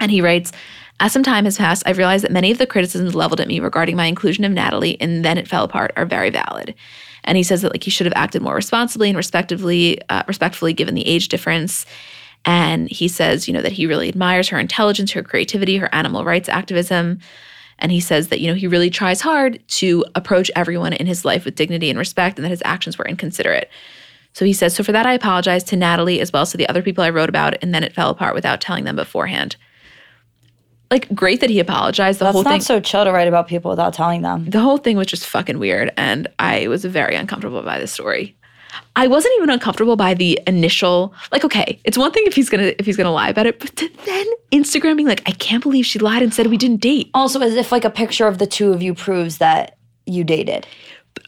and 0.00 0.10
he 0.10 0.20
writes. 0.20 0.52
As 1.00 1.10
some 1.10 1.24
time 1.24 1.46
has 1.46 1.58
passed, 1.58 1.82
I've 1.84 1.98
realized 1.98 2.22
that 2.22 2.30
many 2.30 2.52
of 2.52 2.58
the 2.58 2.66
criticisms 2.66 3.16
leveled 3.16 3.40
at 3.40 3.48
me 3.48 3.58
regarding 3.58 3.96
my 3.96 4.06
inclusion 4.06 4.44
of 4.44 4.52
Natalie 4.52 5.00
and 5.00 5.24
then 5.24 5.36
it 5.36 5.48
fell 5.48 5.64
apart 5.64 5.90
are 5.96 6.06
very 6.06 6.30
valid. 6.30 6.76
And 7.24 7.36
he 7.36 7.42
says 7.42 7.62
that 7.62 7.72
like 7.72 7.82
he 7.82 7.90
should 7.90 8.06
have 8.06 8.12
acted 8.14 8.40
more 8.40 8.54
responsibly 8.54 9.08
and 9.08 9.16
respectively, 9.16 10.00
uh, 10.10 10.22
respectfully 10.28 10.72
given 10.72 10.94
the 10.94 11.06
age 11.06 11.26
difference. 11.26 11.86
And 12.44 12.88
he 12.88 13.08
says, 13.08 13.48
you 13.48 13.54
know, 13.54 13.62
that 13.62 13.72
he 13.72 13.86
really 13.86 14.08
admires 14.08 14.48
her 14.48 14.60
intelligence, 14.60 15.10
her 15.12 15.24
creativity, 15.24 15.76
her 15.78 15.92
animal 15.92 16.24
rights 16.24 16.48
activism. 16.48 17.18
And 17.82 17.92
he 17.92 18.00
says 18.00 18.28
that, 18.28 18.40
you 18.40 18.46
know, 18.48 18.54
he 18.54 18.66
really 18.66 18.88
tries 18.88 19.20
hard 19.20 19.62
to 19.68 20.04
approach 20.14 20.50
everyone 20.56 20.94
in 20.94 21.06
his 21.06 21.24
life 21.24 21.44
with 21.44 21.56
dignity 21.56 21.90
and 21.90 21.98
respect 21.98 22.38
and 22.38 22.44
that 22.44 22.50
his 22.50 22.62
actions 22.64 22.96
were 22.96 23.04
inconsiderate. 23.04 23.68
So 24.32 24.46
he 24.46 24.54
says, 24.54 24.74
so 24.74 24.82
for 24.82 24.92
that, 24.92 25.04
I 25.04 25.12
apologize 25.12 25.64
to 25.64 25.76
Natalie 25.76 26.20
as 26.20 26.32
well 26.32 26.42
as 26.42 26.52
to 26.52 26.56
the 26.56 26.68
other 26.68 26.80
people 26.80 27.04
I 27.04 27.10
wrote 27.10 27.28
about. 27.28 27.60
And 27.60 27.74
then 27.74 27.84
it 27.84 27.92
fell 27.92 28.08
apart 28.08 28.34
without 28.34 28.62
telling 28.62 28.84
them 28.84 28.96
beforehand. 28.96 29.56
Like, 30.90 31.12
great 31.14 31.40
that 31.40 31.50
he 31.50 31.58
apologized. 31.58 32.18
The 32.18 32.24
That's 32.24 32.34
whole 32.34 32.42
thing. 32.44 32.52
That's 32.52 32.68
not 32.68 32.76
so 32.76 32.80
chill 32.80 33.04
to 33.04 33.12
write 33.12 33.28
about 33.28 33.48
people 33.48 33.70
without 33.70 33.92
telling 33.94 34.22
them. 34.22 34.48
the 34.48 34.60
whole 34.60 34.78
thing 34.78 34.96
was 34.96 35.06
just 35.06 35.26
fucking 35.26 35.58
weird 35.58 35.90
and 35.96 36.28
i 36.38 36.68
was 36.68 36.84
very 36.84 37.16
uncomfortable 37.16 37.62
by 37.62 37.78
the 37.78 37.86
story 37.86 38.36
i 38.96 39.06
wasn't 39.06 39.32
even 39.36 39.50
uncomfortable 39.50 39.96
by 39.96 40.14
the 40.14 40.38
initial 40.46 41.12
like 41.30 41.44
okay 41.44 41.78
it's 41.84 41.98
one 41.98 42.10
thing 42.12 42.22
if 42.26 42.34
he's 42.34 42.48
gonna 42.48 42.72
if 42.78 42.86
he's 42.86 42.96
gonna 42.96 43.12
lie 43.12 43.28
about 43.28 43.46
it 43.46 43.58
but 43.58 43.74
to 43.76 43.88
then 44.06 44.26
instagram 44.50 44.96
being 44.96 45.08
like 45.08 45.22
i 45.26 45.32
can't 45.32 45.62
believe 45.62 45.84
she 45.86 45.98
lied 45.98 46.22
and 46.22 46.32
said 46.34 46.46
we 46.48 46.56
didn't 46.56 46.80
date 46.80 47.10
Also, 47.14 47.40
as 47.40 47.54
if 47.54 47.72
like 47.72 47.84
a 47.84 47.90
picture 47.90 48.26
of 48.26 48.38
the 48.38 48.46
two 48.46 48.72
of 48.72 48.82
you 48.82 48.94
proves 48.94 49.38
that 49.38 49.76
you 50.06 50.24
dated. 50.24 50.66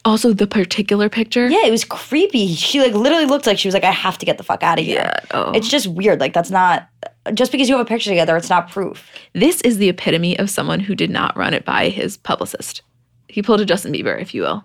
also 0.04 0.32
the 0.32 0.46
particular 0.46 1.08
picture 1.08 1.48
Yeah, 1.48 1.64
it 1.66 1.70
was 1.70 1.84
creepy. 1.84 2.54
She 2.54 2.80
like 2.80 2.94
literally 2.94 3.26
looked 3.26 3.46
like 3.46 3.58
she 3.58 3.68
was 3.68 3.74
like, 3.74 3.84
I 3.84 3.90
have 3.90 4.18
to 4.18 4.26
get 4.26 4.36
the 4.38 4.44
fuck 4.44 4.62
out 4.62 4.78
of 4.78 4.84
here. 4.84 4.96
Yeah, 4.98 5.20
oh. 5.32 5.52
It's 5.52 5.68
just 5.68 5.86
weird. 5.86 6.18
Like 6.20 6.32
that's 6.32 6.50
not 6.50 6.88
just 7.32 7.52
because 7.52 7.68
you 7.68 7.76
have 7.76 7.86
a 7.86 7.88
picture 7.88 8.10
together, 8.10 8.36
it's 8.36 8.50
not 8.50 8.70
proof. 8.70 9.08
this 9.34 9.60
is 9.62 9.78
the 9.78 9.88
epitome 9.88 10.38
of 10.38 10.50
someone 10.50 10.80
who 10.80 10.94
did 10.94 11.10
not 11.10 11.36
run 11.36 11.54
it 11.54 11.64
by 11.64 11.88
his 11.88 12.16
publicist 12.16 12.82
he 13.28 13.42
pulled 13.42 13.60
a 13.60 13.64
justin 13.64 13.92
bieber 13.92 14.20
if 14.20 14.34
you 14.34 14.42
will 14.42 14.62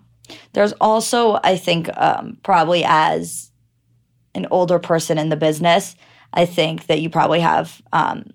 There's 0.54 0.74
also, 0.74 1.40
I 1.44 1.58
think, 1.58 1.90
um, 1.98 2.38
probably 2.44 2.84
as 2.86 3.52
an 4.36 4.48
older 4.52 4.80
person 4.80 5.18
in 5.18 5.30
the 5.30 5.36
business, 5.36 5.96
I 6.34 6.46
think 6.46 6.88
that 6.88 7.02
you 7.02 7.10
probably 7.10 7.40
have 7.40 7.82
um, 7.92 8.32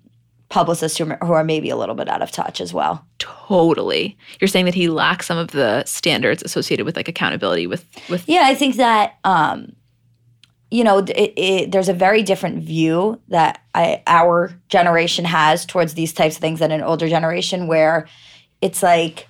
publicists 0.49 0.97
who, 0.97 1.05
who 1.05 1.33
are 1.33 1.43
maybe 1.43 1.69
a 1.69 1.75
little 1.75 1.95
bit 1.95 2.09
out 2.09 2.21
of 2.21 2.31
touch 2.31 2.61
as 2.61 2.73
well. 2.73 3.05
Totally. 3.19 4.17
You're 4.39 4.47
saying 4.47 4.65
that 4.65 4.73
he 4.73 4.89
lacks 4.89 5.25
some 5.25 5.37
of 5.37 5.51
the 5.51 5.83
standards 5.85 6.43
associated 6.43 6.85
with 6.85 6.95
like 6.95 7.07
accountability 7.07 7.67
with 7.67 7.85
with 8.09 8.27
Yeah, 8.27 8.43
I 8.43 8.55
think 8.55 8.75
that 8.75 9.17
um, 9.23 9.75
you 10.71 10.83
know 10.83 10.99
it, 10.99 11.33
it, 11.35 11.71
there's 11.71 11.89
a 11.89 11.93
very 11.93 12.21
different 12.21 12.63
view 12.63 13.19
that 13.29 13.61
I, 13.73 14.03
our 14.07 14.53
generation 14.69 15.25
has 15.25 15.65
towards 15.65 15.93
these 15.93 16.13
types 16.13 16.35
of 16.35 16.41
things 16.41 16.59
than 16.59 16.71
an 16.71 16.81
older 16.81 17.07
generation, 17.07 17.67
where 17.67 18.07
it's 18.61 18.83
like 18.83 19.27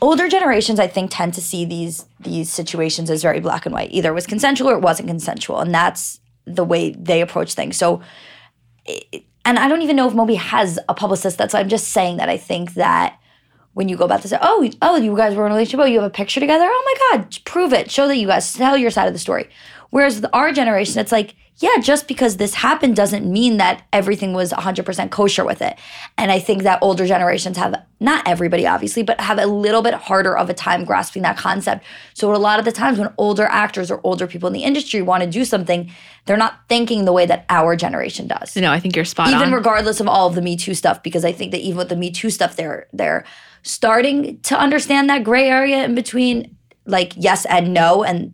older 0.00 0.28
generations 0.28 0.78
I 0.78 0.86
think 0.86 1.10
tend 1.10 1.34
to 1.34 1.40
see 1.40 1.64
these 1.64 2.06
these 2.20 2.52
situations 2.52 3.10
as 3.10 3.22
very 3.22 3.40
black 3.40 3.66
and 3.66 3.72
white. 3.74 3.90
Either 3.92 4.10
it 4.10 4.14
was 4.14 4.26
consensual 4.26 4.70
or 4.70 4.74
it 4.74 4.82
wasn't 4.82 5.08
consensual, 5.08 5.60
and 5.60 5.74
that's 5.74 6.20
the 6.44 6.64
way 6.64 6.90
they 6.92 7.20
approach 7.20 7.54
things. 7.54 7.76
So. 7.76 8.02
And 9.44 9.60
I 9.60 9.68
don't 9.68 9.82
even 9.82 9.94
know 9.94 10.08
if 10.08 10.14
Moby 10.14 10.34
has 10.34 10.76
a 10.88 10.94
publicist. 10.94 11.38
That's 11.38 11.54
why 11.54 11.60
I'm 11.60 11.68
just 11.68 11.88
saying 11.88 12.16
that 12.16 12.28
I 12.28 12.36
think 12.36 12.74
that 12.74 13.16
when 13.74 13.88
you 13.88 13.96
go 13.96 14.04
about 14.04 14.22
to 14.22 14.28
say, 14.28 14.38
oh, 14.42 14.68
oh, 14.82 14.96
you 14.96 15.16
guys 15.16 15.36
were 15.36 15.46
in 15.46 15.52
a 15.52 15.54
relationship, 15.54 15.80
oh, 15.80 15.84
you 15.84 16.00
have 16.00 16.10
a 16.10 16.12
picture 16.12 16.40
together. 16.40 16.66
Oh 16.68 16.96
my 17.12 17.18
God, 17.18 17.38
prove 17.44 17.72
it. 17.72 17.90
Show 17.90 18.08
that 18.08 18.16
you 18.16 18.26
guys 18.26 18.52
tell 18.52 18.76
your 18.76 18.90
side 18.90 19.06
of 19.06 19.12
the 19.12 19.20
story. 19.20 19.48
Whereas 19.90 20.20
with 20.20 20.30
our 20.32 20.50
generation, 20.50 20.98
it's 20.98 21.12
like, 21.12 21.36
yeah, 21.58 21.78
just 21.78 22.06
because 22.06 22.36
this 22.36 22.54
happened 22.54 22.96
doesn't 22.96 23.24
mean 23.24 23.56
that 23.56 23.86
everything 23.90 24.34
was 24.34 24.52
100% 24.52 25.10
kosher 25.10 25.44
with 25.44 25.62
it. 25.62 25.78
And 26.18 26.30
I 26.30 26.38
think 26.38 26.64
that 26.64 26.78
older 26.82 27.06
generations 27.06 27.56
have, 27.56 27.74
not 27.98 28.28
everybody 28.28 28.66
obviously, 28.66 29.02
but 29.02 29.18
have 29.22 29.38
a 29.38 29.46
little 29.46 29.80
bit 29.80 29.94
harder 29.94 30.36
of 30.36 30.50
a 30.50 30.54
time 30.54 30.84
grasping 30.84 31.22
that 31.22 31.38
concept. 31.38 31.82
So 32.12 32.34
a 32.34 32.36
lot 32.36 32.58
of 32.58 32.66
the 32.66 32.72
times 32.72 32.98
when 32.98 33.12
older 33.16 33.44
actors 33.44 33.90
or 33.90 34.02
older 34.04 34.26
people 34.26 34.48
in 34.48 34.52
the 34.52 34.64
industry 34.64 35.00
want 35.00 35.22
to 35.22 35.30
do 35.30 35.46
something, 35.46 35.90
they're 36.26 36.36
not 36.36 36.60
thinking 36.68 37.06
the 37.06 37.12
way 37.12 37.24
that 37.24 37.46
our 37.48 37.74
generation 37.74 38.26
does. 38.26 38.54
No, 38.54 38.70
I 38.70 38.78
think 38.78 38.94
you're 38.94 39.06
spot 39.06 39.28
even 39.28 39.40
on. 39.40 39.42
Even 39.44 39.54
regardless 39.54 39.98
of 39.98 40.08
all 40.08 40.28
of 40.28 40.34
the 40.34 40.42
Me 40.42 40.56
Too 40.56 40.74
stuff, 40.74 41.02
because 41.02 41.24
I 41.24 41.32
think 41.32 41.52
that 41.52 41.60
even 41.60 41.78
with 41.78 41.88
the 41.88 41.96
Me 41.96 42.10
Too 42.10 42.28
stuff, 42.28 42.56
they're 42.56 42.86
they're 42.92 43.24
starting 43.62 44.40
to 44.40 44.58
understand 44.58 45.08
that 45.08 45.24
gray 45.24 45.48
area 45.48 45.84
in 45.84 45.94
between 45.94 46.54
like 46.84 47.14
yes 47.16 47.46
and 47.46 47.72
no 47.72 48.04
and 48.04 48.32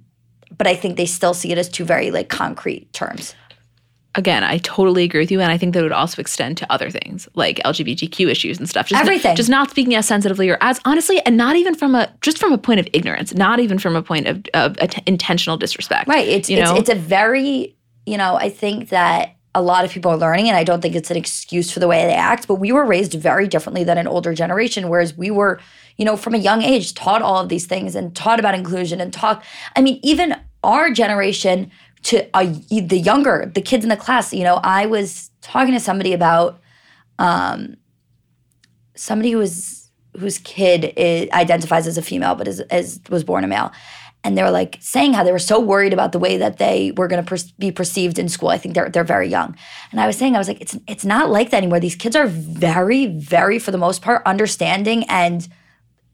but 0.56 0.66
I 0.66 0.74
think 0.74 0.96
they 0.96 1.06
still 1.06 1.34
see 1.34 1.52
it 1.52 1.58
as 1.58 1.68
two 1.68 1.84
very 1.84 2.10
like 2.10 2.28
concrete 2.28 2.92
terms. 2.92 3.34
Again, 4.14 4.44
I 4.44 4.58
totally 4.58 5.04
agree 5.04 5.20
with 5.20 5.30
you, 5.30 5.40
and 5.40 5.50
I 5.50 5.56
think 5.56 5.72
that 5.72 5.82
would 5.82 5.90
also 5.90 6.20
extend 6.20 6.58
to 6.58 6.70
other 6.70 6.90
things 6.90 7.26
like 7.34 7.56
LGBTQ 7.64 8.30
issues 8.30 8.58
and 8.58 8.68
stuff. 8.68 8.88
Just 8.88 9.00
Everything. 9.00 9.30
Not, 9.30 9.36
just 9.36 9.48
not 9.48 9.70
speaking 9.70 9.94
as 9.94 10.06
sensitively 10.06 10.50
or 10.50 10.58
as 10.60 10.78
honestly, 10.84 11.24
and 11.24 11.38
not 11.38 11.56
even 11.56 11.74
from 11.74 11.94
a 11.94 12.12
just 12.20 12.36
from 12.36 12.52
a 12.52 12.58
point 12.58 12.78
of 12.78 12.86
ignorance, 12.92 13.32
not 13.32 13.58
even 13.58 13.78
from 13.78 13.96
a 13.96 14.02
point 14.02 14.26
of, 14.26 14.44
of 14.52 14.76
att- 14.78 15.02
intentional 15.06 15.56
disrespect. 15.56 16.08
Right. 16.08 16.28
It's 16.28 16.50
you 16.50 16.58
it's, 16.58 16.70
know, 16.70 16.76
it's 16.76 16.90
a 16.90 16.94
very 16.94 17.74
you 18.04 18.18
know 18.18 18.34
I 18.34 18.50
think 18.50 18.90
that 18.90 19.36
a 19.54 19.62
lot 19.62 19.84
of 19.84 19.90
people 19.90 20.10
are 20.10 20.16
learning, 20.16 20.48
and 20.48 20.56
I 20.58 20.64
don't 20.64 20.82
think 20.82 20.94
it's 20.94 21.10
an 21.10 21.16
excuse 21.16 21.70
for 21.70 21.80
the 21.80 21.88
way 21.88 22.04
they 22.04 22.14
act. 22.14 22.48
But 22.48 22.56
we 22.56 22.70
were 22.70 22.84
raised 22.84 23.14
very 23.14 23.48
differently 23.48 23.82
than 23.84 23.96
an 23.96 24.06
older 24.06 24.34
generation, 24.34 24.90
whereas 24.90 25.16
we 25.16 25.30
were 25.30 25.58
you 25.96 26.04
know 26.04 26.16
from 26.16 26.34
a 26.34 26.38
young 26.38 26.62
age 26.62 26.94
taught 26.94 27.22
all 27.22 27.40
of 27.40 27.48
these 27.48 27.66
things 27.66 27.94
and 27.94 28.14
taught 28.14 28.38
about 28.38 28.54
inclusion 28.54 29.00
and 29.00 29.12
talk. 29.12 29.44
I 29.76 29.82
mean, 29.82 30.00
even 30.02 30.36
our 30.62 30.90
generation 30.90 31.70
to 32.02 32.28
the 32.70 32.98
younger, 32.98 33.50
the 33.54 33.62
kids 33.62 33.84
in 33.84 33.88
the 33.88 33.96
class. 33.96 34.32
You 34.32 34.44
know, 34.44 34.56
I 34.62 34.86
was 34.86 35.30
talking 35.40 35.74
to 35.74 35.80
somebody 35.80 36.12
about 36.12 36.60
um, 37.18 37.76
somebody 38.94 39.30
who 39.30 39.38
was 39.38 39.90
whose 40.18 40.38
kid 40.38 40.92
is, 40.96 41.30
identifies 41.30 41.86
as 41.86 41.96
a 41.96 42.02
female 42.02 42.34
but 42.34 42.46
is, 42.46 42.60
is 42.70 43.00
was 43.08 43.24
born 43.24 43.44
a 43.44 43.46
male, 43.46 43.72
and 44.24 44.36
they 44.36 44.42
were 44.42 44.50
like 44.50 44.78
saying 44.80 45.12
how 45.12 45.22
they 45.22 45.32
were 45.32 45.38
so 45.38 45.60
worried 45.60 45.92
about 45.92 46.12
the 46.12 46.18
way 46.18 46.36
that 46.36 46.58
they 46.58 46.92
were 46.96 47.08
going 47.08 47.24
to 47.24 47.28
per- 47.28 47.48
be 47.58 47.70
perceived 47.70 48.18
in 48.18 48.28
school. 48.28 48.48
I 48.48 48.58
think 48.58 48.74
they're 48.74 48.88
they're 48.88 49.04
very 49.04 49.28
young, 49.28 49.56
and 49.90 50.00
I 50.00 50.06
was 50.06 50.16
saying 50.16 50.34
I 50.34 50.38
was 50.38 50.48
like, 50.48 50.60
it's 50.60 50.76
it's 50.88 51.04
not 51.04 51.30
like 51.30 51.50
that 51.50 51.58
anymore. 51.58 51.80
These 51.80 51.96
kids 51.96 52.16
are 52.16 52.26
very 52.26 53.06
very 53.06 53.58
for 53.58 53.70
the 53.70 53.78
most 53.78 54.02
part 54.02 54.22
understanding 54.26 55.04
and 55.08 55.48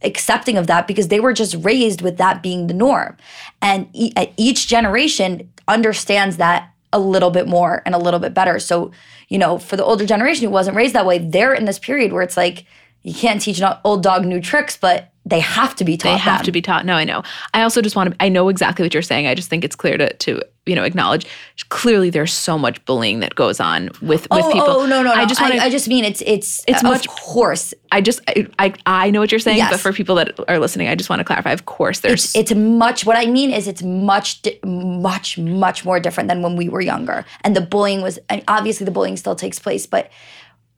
accepting 0.02 0.56
of 0.56 0.66
that 0.66 0.86
because 0.86 1.08
they 1.08 1.20
were 1.20 1.32
just 1.32 1.54
raised 1.64 2.02
with 2.02 2.16
that 2.18 2.42
being 2.42 2.66
the 2.66 2.74
norm. 2.74 3.16
And 3.60 3.88
e- 3.92 4.12
uh, 4.16 4.26
each 4.36 4.68
generation 4.68 5.50
understands 5.66 6.36
that 6.36 6.72
a 6.92 6.98
little 6.98 7.30
bit 7.30 7.46
more 7.46 7.82
and 7.84 7.94
a 7.94 7.98
little 7.98 8.20
bit 8.20 8.34
better. 8.34 8.58
So, 8.58 8.92
you 9.28 9.38
know, 9.38 9.58
for 9.58 9.76
the 9.76 9.84
older 9.84 10.06
generation 10.06 10.44
who 10.44 10.50
wasn't 10.50 10.76
raised 10.76 10.94
that 10.94 11.06
way, 11.06 11.18
they're 11.18 11.52
in 11.52 11.64
this 11.64 11.78
period 11.78 12.12
where 12.12 12.22
it's 12.22 12.36
like, 12.36 12.64
you 13.02 13.14
can't 13.14 13.40
teach 13.40 13.60
an 13.60 13.76
old 13.84 14.02
dog 14.02 14.24
new 14.24 14.40
tricks, 14.40 14.76
but 14.76 15.12
they 15.28 15.40
have 15.40 15.74
to 15.76 15.84
be 15.84 15.96
taught. 15.96 16.10
they 16.12 16.16
have 16.18 16.38
them. 16.40 16.44
to 16.46 16.52
be 16.52 16.62
taught. 16.62 16.84
No, 16.86 16.94
I 16.94 17.04
know. 17.04 17.22
I 17.54 17.62
also 17.62 17.80
just 17.82 17.96
want 17.96 18.10
to. 18.10 18.16
I 18.24 18.28
know 18.28 18.48
exactly 18.48 18.84
what 18.84 18.94
you're 18.94 19.02
saying. 19.02 19.26
I 19.26 19.34
just 19.34 19.48
think 19.50 19.64
it's 19.64 19.76
clear 19.76 19.96
to 19.98 20.12
to 20.12 20.42
you 20.66 20.74
know 20.74 20.84
acknowledge. 20.84 21.26
Clearly, 21.70 22.10
there's 22.10 22.32
so 22.32 22.58
much 22.58 22.82
bullying 22.86 23.20
that 23.20 23.34
goes 23.34 23.60
on 23.60 23.88
with 24.00 24.22
with 24.22 24.28
Oh, 24.30 24.48
oh 24.48 24.52
people. 24.52 24.68
oh 24.68 24.86
no 24.86 25.02
no 25.02 25.12
no! 25.12 25.12
I 25.12 25.26
just 25.26 25.40
want 25.40 25.54
to. 25.54 25.60
I, 25.62 25.70
just 25.70 25.88
mean 25.88 26.04
it's 26.04 26.22
it's 26.22 26.64
It's 26.68 26.82
much- 26.82 27.06
of 27.06 27.12
course 27.14 27.74
I 27.92 28.00
just 28.00 28.20
I, 28.28 28.46
I 28.58 28.74
I 28.86 29.10
know 29.10 29.20
what 29.20 29.30
you're 29.32 29.38
saying, 29.38 29.58
Yes. 29.58 29.70
but 29.70 29.80
for 29.80 29.92
people 29.92 30.14
that 30.16 30.38
are 30.48 30.58
listening, 30.58 30.88
I 30.88 30.94
just 30.94 31.10
want 31.10 31.20
to 31.20 31.24
clarify. 31.24 31.52
Of 31.52 31.66
course, 31.66 32.00
there's 32.00 32.34
it's 32.34 32.50
it's 32.50 32.54
much 32.54 33.04
what 33.06 33.16
i 33.16 33.26
mean 33.26 33.50
is 33.50 33.66
it's 33.68 33.82
much 33.82 34.40
much 34.64 35.38
much 35.38 35.84
more 35.84 36.00
different 36.00 36.28
than 36.28 36.42
when 36.42 36.56
we 36.56 36.68
were 36.68 36.80
younger 36.80 37.24
and 37.42 37.54
the 37.56 37.60
bullying 37.60 38.00
was 38.02 38.18
and 38.28 38.42
obviously 38.48 38.84
the 38.84 38.90
bullying 38.90 39.16
still 39.16 39.34
takes 39.34 39.58
place 39.58 39.86
but 39.86 40.10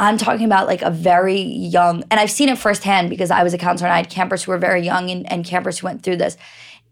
i'm 0.00 0.18
talking 0.18 0.46
about 0.46 0.66
like 0.66 0.82
a 0.82 0.90
very 0.90 1.40
young 1.40 2.02
and 2.10 2.18
i've 2.18 2.30
seen 2.30 2.48
it 2.48 2.58
firsthand 2.58 3.08
because 3.08 3.30
i 3.30 3.44
was 3.44 3.54
a 3.54 3.58
counselor 3.58 3.86
and 3.86 3.94
i 3.94 3.98
had 3.98 4.10
campers 4.10 4.42
who 4.42 4.50
were 4.50 4.58
very 4.58 4.82
young 4.82 5.10
and, 5.10 5.30
and 5.30 5.44
campers 5.44 5.78
who 5.78 5.86
went 5.86 6.02
through 6.02 6.16
this. 6.16 6.36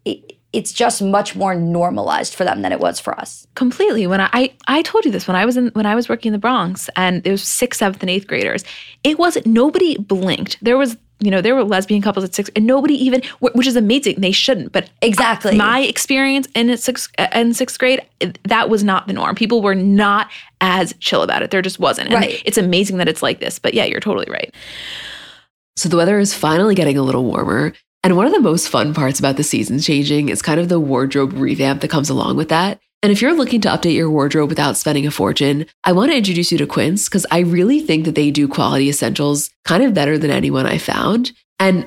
It, 0.05 0.35
it's 0.53 0.73
just 0.73 1.03
much 1.03 1.37
more 1.37 1.55
normalized 1.55 2.35
for 2.35 2.45
them 2.45 2.63
than 2.63 2.73
it 2.73 2.81
was 2.81 2.99
for 2.99 3.19
us. 3.21 3.47
Completely. 3.55 4.07
When 4.07 4.21
I, 4.21 4.31
I 4.33 4.53
i 4.67 4.83
told 4.83 5.05
you 5.05 5.11
this 5.11 5.27
when 5.29 5.37
i 5.37 5.45
was 5.45 5.57
in 5.57 5.69
when 5.69 5.87
i 5.87 5.95
was 5.95 6.09
working 6.09 6.31
in 6.31 6.33
the 6.33 6.39
bronx 6.39 6.89
and 6.97 7.23
there 7.23 7.33
was 7.33 7.43
sixth 7.43 7.81
seventh 7.81 8.03
and 8.03 8.11
eighth 8.11 8.27
graders 8.27 8.65
it 9.05 9.19
wasn't 9.19 9.47
nobody 9.47 9.99
blinked. 9.99 10.59
There 10.63 10.79
was 10.79 10.97
you 11.21 11.31
know 11.31 11.41
there 11.41 11.55
were 11.55 11.65
lesbian 11.65 12.01
couples 12.03 12.25
at 12.25 12.35
six 12.35 12.49
and 12.55 12.67
nobody 12.67 12.95
even 12.95 13.23
which 13.41 13.67
is 13.67 13.77
amazing 13.77 14.15
they 14.21 14.33
shouldn't 14.33 14.73
but 14.73 14.89
Exactly. 15.03 15.57
my 15.57 15.81
experience 15.81 16.47
in 16.55 16.77
sixth 16.77 17.11
uh, 17.19 17.27
in 17.35 17.55
sixth 17.55 17.79
grade 17.79 18.01
that 18.45 18.69
was 18.71 18.85
not 18.85 19.07
the 19.07 19.13
norm 19.13 19.35
people 19.35 19.61
were 19.63 19.75
not 19.75 20.31
as 20.61 20.95
chill 21.01 21.23
about 21.23 21.43
it 21.43 21.51
there 21.51 21.63
just 21.63 21.79
wasn't 21.81 22.07
and 22.09 22.15
Right. 22.15 22.43
it's 22.45 22.59
amazing 22.59 22.99
that 22.99 23.09
it's 23.09 23.23
like 23.23 23.41
this 23.41 23.59
but 23.59 23.75
yeah 23.75 23.85
you're 23.85 24.01
totally 24.01 24.27
right 24.31 24.55
So 25.77 25.89
the 25.89 25.97
weather 25.97 26.19
is 26.19 26.35
finally 26.35 26.75
getting 26.75 26.99
a 26.99 27.03
little 27.03 27.25
warmer. 27.25 27.73
And 28.05 28.17
one 28.17 28.27
of 28.27 28.33
the 28.33 28.41
most 28.41 28.69
fun 28.69 28.95
parts 28.95 29.19
about 29.21 29.37
the 29.37 29.43
seasons 29.45 29.87
changing 29.87 30.29
is 30.29 30.43
kind 30.43 30.59
of 30.61 30.69
the 30.69 30.81
wardrobe 30.81 31.33
revamp 31.35 31.81
that 31.83 31.89
comes 31.91 32.11
along 32.11 32.37
with 32.37 32.49
that. 32.49 32.81
And 33.03 33.13
if 33.13 33.23
you're 33.23 33.35
looking 33.35 33.61
to 33.61 33.69
update 33.69 33.95
your 33.95 34.11
wardrobe 34.11 34.49
without 34.49 34.77
spending 34.77 35.07
a 35.07 35.13
fortune, 35.13 35.67
I 35.85 35.93
want 35.93 36.11
to 36.11 36.17
introduce 36.17 36.51
you 36.51 36.59
to 36.59 36.67
Quince 36.67 37.09
because 37.09 37.25
I 37.31 37.41
really 37.41 37.79
think 37.79 38.05
that 38.07 38.17
they 38.17 38.33
do 38.33 38.49
quality 38.49 38.89
essentials 38.89 39.51
kind 39.65 39.85
of 39.85 39.95
better 39.95 40.19
than 40.19 40.33
anyone 40.33 40.67
I 40.67 40.79
found. 40.79 41.31
And 41.61 41.87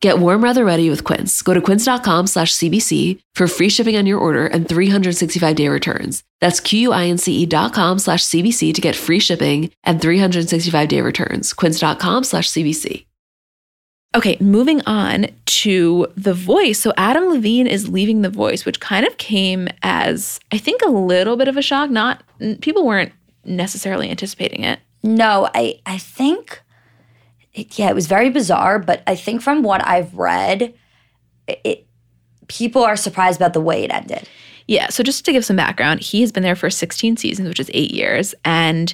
Get 0.00 0.20
warm 0.20 0.42
weather 0.42 0.64
ready 0.64 0.90
with 0.90 1.02
Quince. 1.02 1.42
Go 1.42 1.54
to 1.54 1.60
quince.com 1.60 2.28
slash 2.28 2.54
CBC 2.54 3.18
for 3.34 3.48
free 3.48 3.68
shipping 3.68 3.96
on 3.96 4.06
your 4.06 4.18
order 4.18 4.46
and 4.46 4.68
365 4.68 5.56
day 5.56 5.68
returns. 5.68 6.22
That's 6.40 6.60
Q-U-I-N-C-E 6.60 7.42
E 7.42 7.46
dot 7.46 7.72
com 7.72 7.98
slash 7.98 8.22
CBC 8.22 8.74
to 8.74 8.80
get 8.80 8.94
free 8.94 9.18
shipping 9.18 9.72
and 9.82 10.00
365 10.00 10.88
day 10.88 11.00
returns. 11.00 11.52
Quince.com 11.52 12.22
slash 12.22 12.48
CBC. 12.48 13.06
Okay, 14.16 14.38
moving 14.40 14.80
on 14.86 15.26
to 15.46 16.06
The 16.16 16.32
Voice. 16.32 16.78
So 16.78 16.92
Adam 16.96 17.24
Levine 17.24 17.66
is 17.66 17.88
leaving 17.88 18.22
The 18.22 18.30
Voice, 18.30 18.64
which 18.64 18.80
kind 18.80 19.04
of 19.04 19.18
came 19.18 19.68
as 19.82 20.38
I 20.52 20.58
think 20.58 20.80
a 20.82 20.90
little 20.90 21.36
bit 21.36 21.48
of 21.48 21.56
a 21.56 21.62
shock. 21.62 21.90
Not 21.90 22.22
people 22.60 22.86
weren't 22.86 23.12
necessarily 23.44 24.10
anticipating 24.10 24.62
it. 24.62 24.78
No, 25.02 25.48
I 25.54 25.80
I 25.86 25.98
think 25.98 26.62
it, 27.58 27.78
yeah, 27.78 27.88
it 27.88 27.94
was 27.94 28.06
very 28.06 28.30
bizarre. 28.30 28.78
But 28.78 29.02
I 29.06 29.14
think 29.14 29.42
from 29.42 29.62
what 29.62 29.86
I've 29.86 30.14
read, 30.14 30.74
it, 31.46 31.60
it 31.64 31.86
people 32.48 32.82
are 32.82 32.96
surprised 32.96 33.38
about 33.38 33.52
the 33.52 33.60
way 33.60 33.84
it 33.84 33.92
ended. 33.92 34.28
Yeah. 34.66 34.88
So 34.88 35.02
just 35.02 35.24
to 35.24 35.32
give 35.32 35.44
some 35.44 35.56
background, 35.56 36.00
he 36.00 36.20
has 36.20 36.30
been 36.30 36.42
there 36.42 36.56
for 36.56 36.70
16 36.70 37.16
seasons, 37.16 37.48
which 37.48 37.60
is 37.60 37.70
eight 37.72 37.90
years. 37.90 38.34
And, 38.44 38.92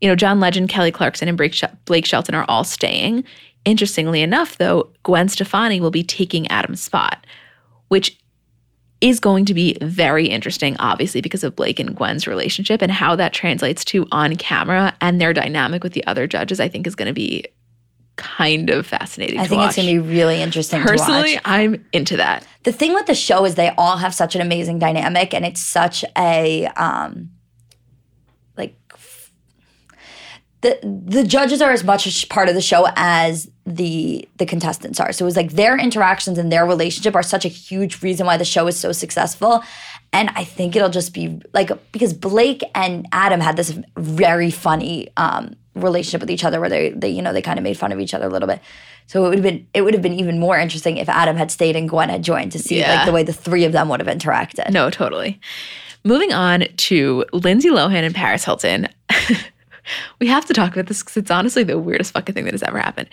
you 0.00 0.08
know, 0.08 0.14
John 0.14 0.40
Legend, 0.40 0.68
Kelly 0.68 0.92
Clarkson, 0.92 1.28
and 1.28 1.36
Blake 1.36 2.06
Shelton 2.06 2.34
are 2.34 2.44
all 2.48 2.64
staying. 2.64 3.24
Interestingly 3.64 4.22
enough, 4.22 4.58
though, 4.58 4.90
Gwen 5.02 5.28
Stefani 5.28 5.80
will 5.80 5.90
be 5.90 6.04
taking 6.04 6.46
Adam's 6.46 6.80
spot, 6.80 7.26
which 7.88 8.16
is 9.00 9.18
going 9.18 9.44
to 9.44 9.54
be 9.54 9.76
very 9.82 10.26
interesting, 10.26 10.76
obviously, 10.78 11.20
because 11.20 11.44
of 11.44 11.56
Blake 11.56 11.80
and 11.80 11.94
Gwen's 11.94 12.28
relationship 12.28 12.80
and 12.80 12.92
how 12.92 13.16
that 13.16 13.32
translates 13.32 13.84
to 13.86 14.06
on 14.12 14.36
camera 14.36 14.94
and 15.00 15.20
their 15.20 15.32
dynamic 15.32 15.82
with 15.82 15.92
the 15.92 16.06
other 16.06 16.26
judges, 16.26 16.60
I 16.60 16.68
think 16.68 16.86
is 16.86 16.94
going 16.94 17.08
to 17.08 17.12
be 17.12 17.44
kind 18.16 18.70
of 18.70 18.86
fascinating. 18.86 19.38
I 19.38 19.46
think 19.46 19.60
watch. 19.60 19.68
it's 19.68 19.76
going 19.76 19.94
to 19.94 20.02
be 20.02 20.14
really 20.16 20.40
interesting. 20.40 20.82
Personally, 20.82 21.38
I'm 21.44 21.84
into 21.92 22.16
that. 22.16 22.46
The 22.64 22.72
thing 22.72 22.94
with 22.94 23.06
the 23.06 23.14
show 23.14 23.44
is 23.44 23.54
they 23.54 23.70
all 23.78 23.98
have 23.98 24.14
such 24.14 24.34
an 24.34 24.40
amazing 24.40 24.78
dynamic, 24.78 25.32
and 25.32 25.44
it's 25.44 25.60
such 25.60 26.04
a 26.16 26.66
um, 26.76 27.30
like 28.56 28.76
the 30.62 30.78
the 30.82 31.24
judges 31.24 31.62
are 31.62 31.70
as 31.70 31.84
much 31.84 32.06
a 32.06 32.26
part 32.28 32.48
of 32.48 32.54
the 32.54 32.62
show 32.62 32.88
as 32.96 33.50
the 33.64 34.28
the 34.36 34.46
contestants 34.46 34.98
are. 34.98 35.12
So 35.12 35.24
it 35.24 35.26
was 35.26 35.36
like 35.36 35.52
their 35.52 35.78
interactions 35.78 36.38
and 36.38 36.50
their 36.50 36.66
relationship 36.66 37.14
are 37.14 37.22
such 37.22 37.44
a 37.44 37.48
huge 37.48 38.02
reason 38.02 38.26
why 38.26 38.36
the 38.36 38.44
show 38.44 38.66
is 38.66 38.78
so 38.78 38.92
successful. 38.92 39.62
And 40.12 40.30
I 40.34 40.44
think 40.44 40.74
it'll 40.74 40.88
just 40.88 41.12
be 41.12 41.40
like 41.52 41.70
because 41.92 42.14
Blake 42.14 42.62
and 42.74 43.06
Adam 43.12 43.40
had 43.40 43.56
this 43.56 43.78
very 43.96 44.50
funny 44.50 45.08
um, 45.16 45.56
relationship 45.76 46.20
with 46.20 46.30
each 46.30 46.44
other 46.44 46.60
where 46.60 46.68
they, 46.68 46.90
they 46.90 47.08
you 47.08 47.22
know 47.22 47.32
they 47.32 47.42
kind 47.42 47.58
of 47.58 47.62
made 47.62 47.76
fun 47.76 47.92
of 47.92 48.00
each 48.00 48.14
other 48.14 48.26
a 48.26 48.30
little 48.30 48.48
bit 48.48 48.60
so 49.06 49.24
it 49.24 49.28
would 49.28 49.38
have 49.38 49.42
been 49.42 49.66
it 49.74 49.82
would 49.82 49.94
have 49.94 50.02
been 50.02 50.14
even 50.14 50.38
more 50.38 50.58
interesting 50.58 50.96
if 50.96 51.08
adam 51.08 51.36
had 51.36 51.50
stayed 51.50 51.76
and 51.76 51.88
gwen 51.88 52.08
had 52.08 52.22
joined 52.22 52.52
to 52.52 52.58
see 52.58 52.78
yeah. 52.78 52.96
like 52.96 53.06
the 53.06 53.12
way 53.12 53.22
the 53.22 53.32
three 53.32 53.64
of 53.64 53.72
them 53.72 53.88
would 53.88 54.00
have 54.00 54.08
interacted 54.08 54.70
no 54.70 54.90
totally 54.90 55.40
moving 56.04 56.32
on 56.32 56.64
to 56.76 57.24
lindsay 57.32 57.68
lohan 57.68 58.04
and 58.04 58.14
paris 58.14 58.44
hilton 58.44 58.88
we 60.20 60.26
have 60.26 60.44
to 60.46 60.54
talk 60.54 60.72
about 60.72 60.86
this 60.86 61.02
because 61.02 61.16
it's 61.16 61.30
honestly 61.30 61.62
the 61.62 61.78
weirdest 61.78 62.12
fucking 62.12 62.34
thing 62.34 62.44
that 62.44 62.54
has 62.54 62.62
ever 62.62 62.78
happened. 62.78 63.08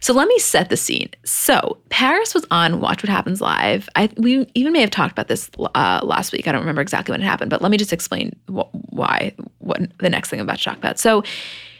So 0.00 0.12
let 0.12 0.28
me 0.28 0.38
set 0.38 0.68
the 0.68 0.76
scene. 0.76 1.10
So 1.24 1.78
Paris 1.88 2.34
was 2.34 2.46
on 2.50 2.80
Watch 2.80 3.02
What 3.02 3.10
Happens 3.10 3.40
Live. 3.40 3.88
I 3.96 4.08
we 4.16 4.46
even 4.54 4.72
may 4.72 4.80
have 4.80 4.90
talked 4.90 5.12
about 5.12 5.28
this 5.28 5.50
uh, 5.74 6.00
last 6.02 6.32
week. 6.32 6.46
I 6.46 6.52
don't 6.52 6.60
remember 6.60 6.82
exactly 6.82 7.12
when 7.12 7.20
it 7.20 7.24
happened, 7.24 7.50
but 7.50 7.62
let 7.62 7.70
me 7.70 7.76
just 7.76 7.92
explain 7.92 8.36
wh- 8.48 8.72
why. 8.92 9.34
What 9.58 9.80
the 9.98 10.10
next 10.10 10.30
thing 10.30 10.40
I'm 10.40 10.46
about 10.46 10.58
to 10.58 10.64
talk 10.64 10.76
about. 10.76 10.98
So 10.98 11.22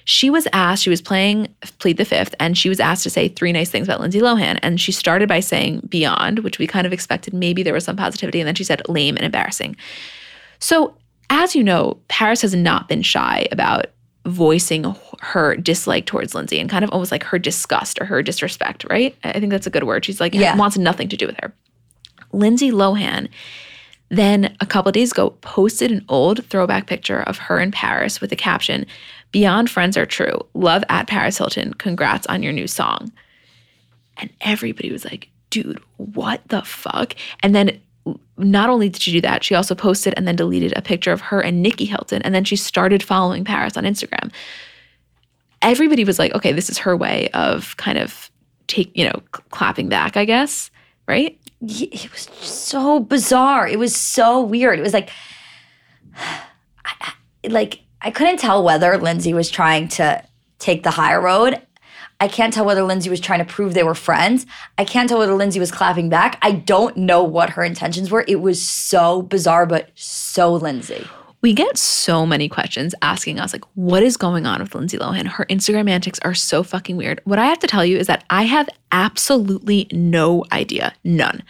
she 0.05 0.31
was 0.31 0.49
asked, 0.53 0.83
she 0.83 0.91
was 0.91 1.01
playing 1.01 1.55
Plead 1.79 1.97
the 1.97 2.05
Fifth, 2.05 2.35
and 2.41 2.57
she 2.57 2.69
was 2.69 2.81
asked 2.81 3.03
to 3.05 3.11
say 3.11 3.29
three 3.29 3.53
nice 3.53 3.71
things 3.71 3.87
about 3.87 4.01
Lindsay 4.01 4.21
Lohan. 4.21 4.59
And 4.63 4.81
she 4.81 4.93
started 4.93 5.29
by 5.29 5.41
saying 5.41 5.81
beyond, 5.89 6.41
which 6.41 6.59
we 6.59 6.67
kind 6.67 6.87
of 6.87 6.93
expected 6.93 7.35
maybe 7.35 7.63
there 7.63 7.75
was 7.75 7.85
some 7.85 7.97
positivity. 7.97 8.41
And 8.41 8.47
then 8.47 8.55
she 8.55 8.65
said 8.65 8.83
lame 8.89 9.17
and 9.17 9.25
embarrassing. 9.25 9.77
So, 10.59 10.97
as 11.31 11.55
you 11.55 11.63
know, 11.63 11.99
Paris 12.09 12.43
has 12.43 12.55
not 12.55 12.89
been 12.89 13.03
shy 13.03 13.47
about 13.53 13.87
voicing 14.27 14.95
her 15.21 15.57
dislike 15.57 16.07
towards 16.07 16.35
Lindsay 16.35 16.61
and 16.61 16.71
kind 16.71 16.85
of 16.85 16.91
almost 16.91 17.11
like 17.11 17.25
her 17.25 17.39
disgust 17.39 18.01
or 18.01 18.05
her 18.05 18.23
disrespect, 18.23 18.85
right? 18.89 19.17
I 19.25 19.41
think 19.41 19.51
that's 19.51 19.67
a 19.67 19.71
good 19.71 19.85
word. 19.85 20.05
She's 20.05 20.21
like, 20.21 20.35
yeah. 20.35 20.57
wants 20.57 20.79
nothing 20.79 21.09
to 21.09 21.17
do 21.17 21.27
with 21.27 21.37
her. 21.41 21.53
Lindsay 22.33 22.71
Lohan 22.71 23.29
then 24.13 24.55
a 24.61 24.67
couple 24.67 24.93
days 24.93 25.11
ago 25.11 25.31
posted 25.41 25.91
an 25.91 26.05
old 26.07 26.45
throwback 26.45 26.87
picture 26.87 27.23
of 27.23 27.39
her 27.39 27.59
in 27.59 27.71
Paris 27.71 28.21
with 28.21 28.29
the 28.29 28.37
caption, 28.37 28.85
Beyond 29.33 29.71
friends 29.71 29.97
are 29.97 30.07
true. 30.07 30.47
Love 30.55 30.85
at 30.89 31.09
Paris 31.09 31.39
Hilton. 31.39 31.75
Congrats 31.75 32.27
on 32.27 32.43
your 32.43 32.53
new 32.53 32.67
song. 32.67 33.11
And 34.19 34.31
everybody 34.43 34.93
was 34.93 35.05
like, 35.05 35.31
dude, 35.51 35.81
what 35.97 36.43
the 36.49 36.63
fuck? 36.63 37.15
And 37.43 37.55
then 37.55 37.81
not 38.37 38.71
only 38.71 38.89
did 38.89 39.01
she 39.01 39.13
do 39.13 39.21
that, 39.23 39.45
she 39.45 39.55
also 39.55 39.75
posted 39.75 40.15
and 40.17 40.27
then 40.27 40.37
deleted 40.37 40.73
a 40.77 40.83
picture 40.83 41.13
of 41.13 41.21
her 41.21 41.41
and 41.41 41.63
Nikki 41.63 41.85
Hilton. 41.85 42.23
And 42.23 42.35
then 42.35 42.45
she 42.45 42.57
started 42.57 43.03
following 43.03 43.45
Paris 43.45 43.77
on 43.77 43.85
Instagram. 43.85 44.33
Everybody 45.61 46.05
was 46.05 46.19
like, 46.19 46.35
okay, 46.35 46.53
this 46.53 46.69
is 46.69 46.79
her 46.79 46.97
way 46.97 47.29
of 47.35 47.77
kind 47.77 47.99
of 47.99 48.31
take, 48.67 48.91
you 48.97 49.05
know, 49.05 49.23
clapping 49.51 49.89
back, 49.89 50.17
I 50.17 50.25
guess, 50.25 50.71
right? 51.07 51.39
It 51.61 52.11
was 52.11 52.23
so 52.41 53.01
bizarre. 53.01 53.69
It 53.69 53.79
was 53.79 53.95
so 53.95 54.43
weird. 54.43 54.79
It 54.79 54.83
was 54.83 54.93
like, 54.93 55.11
like 57.49 57.81
I 58.05 58.11
couldn't 58.11 58.39
tell 58.39 58.65
whether 58.65 58.99
Lindsay 58.99 59.33
was 59.33 59.49
trying 59.49 59.89
to 59.89 60.25
take 60.59 60.83
the 60.83 60.91
high 60.91 61.15
road. 61.15 61.63
I 62.21 62.29
can't 62.29 62.53
tell 62.53 62.65
whether 62.65 62.83
Lindsay 62.83 63.11
was 63.11 63.21
trying 63.21 63.39
to 63.39 63.45
prove 63.45 63.75
they 63.75 63.83
were 63.83 63.95
friends. 63.95 64.45
I 64.77 64.85
can't 64.85 65.09
tell 65.09 65.19
whether 65.19 65.35
Lindsay 65.35 65.61
was 65.61 65.73
clapping 65.73 66.09
back. 66.09 66.39
I 66.43 66.53
don't 66.53 66.97
know 66.97 67.23
what 67.23 67.51
her 67.51 67.65
intentions 67.65 68.11
were. 68.11 68.25
It 68.27 68.41
was 68.41 68.61
so 68.61 69.23
bizarre, 69.23 69.67
but 69.67 69.91
so 69.95 70.53
Lindsay. 70.53 71.07
We 71.41 71.53
get 71.53 71.77
so 71.77 72.25
many 72.25 72.49
questions 72.49 72.95
asking 73.03 73.41
us, 73.41 73.53
like, 73.53 73.65
what 73.75 74.05
is 74.05 74.17
going 74.17 74.47
on 74.47 74.61
with 74.61 74.75
Lindsay 74.75 74.99
Lohan? 74.99 75.27
Her 75.27 75.45
Instagram 75.47 75.91
antics 75.91 76.21
are 76.21 76.35
so 76.35 76.63
fucking 76.63 76.97
weird. 76.97 77.21
What 77.25 77.41
I 77.41 77.47
have 77.47 77.59
to 77.61 77.67
tell 77.67 77.85
you 77.85 77.99
is 77.99 78.07
that 78.07 78.25
I 78.31 78.45
have 78.45 78.69
absolutely 78.93 79.89
no 79.93 80.45
idea. 80.53 80.95
None. 81.03 81.43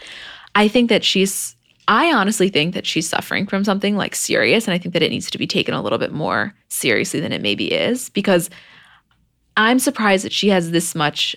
I 0.55 0.69
think 0.69 0.89
that 0.89 1.05
she's 1.05 1.57
I 1.89 2.13
honestly 2.13 2.49
think 2.49 2.75
that 2.75 2.87
she's 2.87 3.09
suffering 3.09 3.47
from 3.47 3.65
something 3.65 3.97
like 3.97 4.15
serious. 4.15 4.67
And 4.67 4.75
I 4.75 4.79
think 4.79 4.93
that 4.95 5.03
it 5.03 5.11
needs 5.11 5.31
to 5.31 5.39
be 5.39 5.47
taken 5.47 5.75
a 5.75 5.83
little 5.83 5.99
bit 5.99 6.13
more 6.13 6.55
seriously 6.69 7.21
than 7.21 7.33
it 7.33 7.43
maybe 7.43 7.73
is 7.73 8.09
because 8.11 8.51
I'm 9.57 9.79
surprised 9.79 10.25
that 10.25 10.33
she 10.33 10.49
has 10.49 10.71
this 10.71 10.95
much 10.95 11.37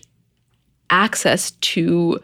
access 0.90 1.52
to 1.52 2.20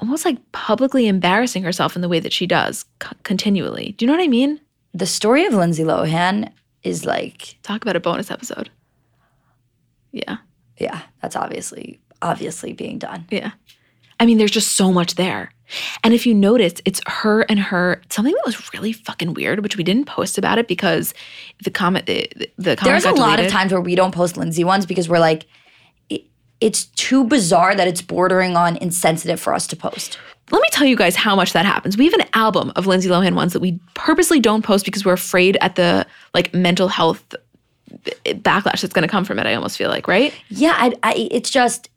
almost 0.00 0.24
like 0.24 0.38
publicly 0.52 1.08
embarrassing 1.08 1.62
herself 1.62 1.96
in 1.96 2.02
the 2.02 2.08
way 2.08 2.20
that 2.20 2.32
she 2.32 2.46
does 2.46 2.84
c- 3.02 3.08
continually. 3.24 3.94
Do 3.96 4.04
you 4.04 4.06
know 4.06 4.16
what 4.16 4.24
I 4.24 4.28
mean? 4.28 4.60
The 4.94 5.06
story 5.06 5.44
of 5.46 5.54
Lindsay 5.54 5.82
Lohan 5.82 6.52
is 6.82 7.04
like 7.04 7.56
talk 7.62 7.82
about 7.82 7.96
a 7.96 8.00
bonus 8.00 8.30
episode. 8.30 8.70
Yeah. 10.12 10.38
Yeah, 10.78 11.02
that's 11.20 11.36
obviously 11.36 12.00
obviously 12.22 12.72
being 12.72 12.98
done. 12.98 13.26
Yeah. 13.30 13.52
I 14.20 14.26
mean, 14.26 14.38
there's 14.38 14.50
just 14.50 14.72
so 14.72 14.92
much 14.92 15.14
there. 15.14 15.52
And 16.02 16.14
if 16.14 16.26
you 16.26 16.34
notice, 16.34 16.74
it's 16.84 17.00
her 17.06 17.42
and 17.42 17.58
her 17.60 18.00
something 18.08 18.32
that 18.32 18.42
was 18.46 18.72
really 18.72 18.92
fucking 18.92 19.34
weird, 19.34 19.62
which 19.62 19.76
we 19.76 19.84
didn't 19.84 20.06
post 20.06 20.38
about 20.38 20.58
it 20.58 20.66
because 20.66 21.12
the 21.62 21.70
comment 21.70 22.06
the, 22.06 22.28
the 22.56 22.76
There's 22.82 23.04
a 23.04 23.12
lot 23.12 23.38
of 23.38 23.48
times 23.48 23.72
where 23.72 23.80
we 23.80 23.94
don't 23.94 24.14
post 24.14 24.36
Lindsay 24.36 24.64
ones 24.64 24.86
because 24.86 25.08
we're 25.08 25.18
like, 25.18 25.44
it, 26.08 26.24
it's 26.60 26.86
too 26.86 27.24
bizarre 27.24 27.74
that 27.74 27.86
it's 27.86 28.00
bordering 28.00 28.56
on 28.56 28.76
insensitive 28.78 29.40
for 29.40 29.52
us 29.52 29.66
to 29.66 29.76
post. 29.76 30.18
Let 30.50 30.62
me 30.62 30.68
tell 30.72 30.86
you 30.86 30.96
guys 30.96 31.14
how 31.14 31.36
much 31.36 31.52
that 31.52 31.66
happens. 31.66 31.98
We 31.98 32.06
have 32.06 32.14
an 32.14 32.26
album 32.32 32.72
of 32.74 32.86
Lindsay 32.86 33.10
Lohan 33.10 33.34
ones 33.34 33.52
that 33.52 33.60
we 33.60 33.78
purposely 33.92 34.40
don't 34.40 34.62
post 34.62 34.86
because 34.86 35.04
we're 35.04 35.12
afraid 35.12 35.58
at 35.60 35.76
the 35.76 36.06
like 36.32 36.54
mental 36.54 36.88
health 36.88 37.34
backlash 38.24 38.80
that's 38.80 38.94
going 38.94 39.02
to 39.02 39.08
come 39.08 39.26
from 39.26 39.38
it. 39.38 39.46
I 39.46 39.54
almost 39.54 39.76
feel 39.76 39.90
like, 39.90 40.08
right? 40.08 40.34
Yeah, 40.48 40.74
I, 40.74 40.94
I, 41.02 41.28
it's 41.30 41.50
just 41.50 41.90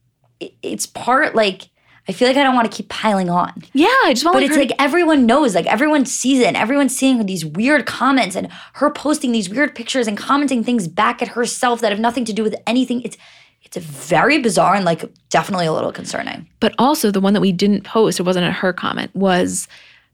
it's 0.62 0.86
part 0.86 1.36
like 1.36 1.70
I 2.08 2.14
feel 2.14 2.28
like 2.28 2.38
I 2.38 2.44
don't 2.44 2.56
want 2.56 2.70
to 2.70 2.76
keep 2.76 2.90
piling 2.90 3.30
on. 3.30 3.54
Yeah, 3.74 3.88
I 4.06 4.14
just 4.14 4.26
want. 4.26 4.36
To. 4.36 4.42
But 4.42 4.44
it's 4.44 4.58
like 4.58 4.72
everyone 4.80 5.26
knows, 5.26 5.54
like 5.54 5.68
everyone 5.68 6.06
sees 6.06 6.40
it, 6.40 6.48
and 6.48 6.58
everyone's 6.58 6.96
seeing 6.96 7.26
these 7.26 7.46
weird 7.46 7.86
comments, 7.86 8.36
and 8.36 8.50
her 8.74 8.90
posting 8.90 9.32
these 9.32 9.50
weird 9.50 9.76
pictures 9.76 10.08
and 10.08 10.18
commenting 10.18 10.64
things 10.64 10.88
back 10.88 11.22
at 11.22 11.30
herself 11.30 11.82
that 11.82 11.92
have 11.92 12.00
nothing 12.00 12.26
to 12.26 12.34
do 12.34 12.44
with 12.44 12.56
anything. 12.66 13.02
It's 13.04 13.18
it's 13.64 13.78
very 13.78 14.40
bizarre 14.40 14.76
and 14.76 14.84
like 14.84 15.06
definitely 15.30 15.66
a 15.66 15.74
little 15.74 15.92
concerning. 15.92 16.48
But 16.60 16.74
also 16.78 17.12
the 17.12 17.22
one 17.22 17.34
that 17.34 17.42
we 17.42 17.52
didn't 17.52 17.84
post, 17.84 18.20
it 18.20 18.24
wasn't 18.24 18.48
a 18.48 18.52
her 18.52 18.74
comment, 18.74 19.16
was 19.16 19.68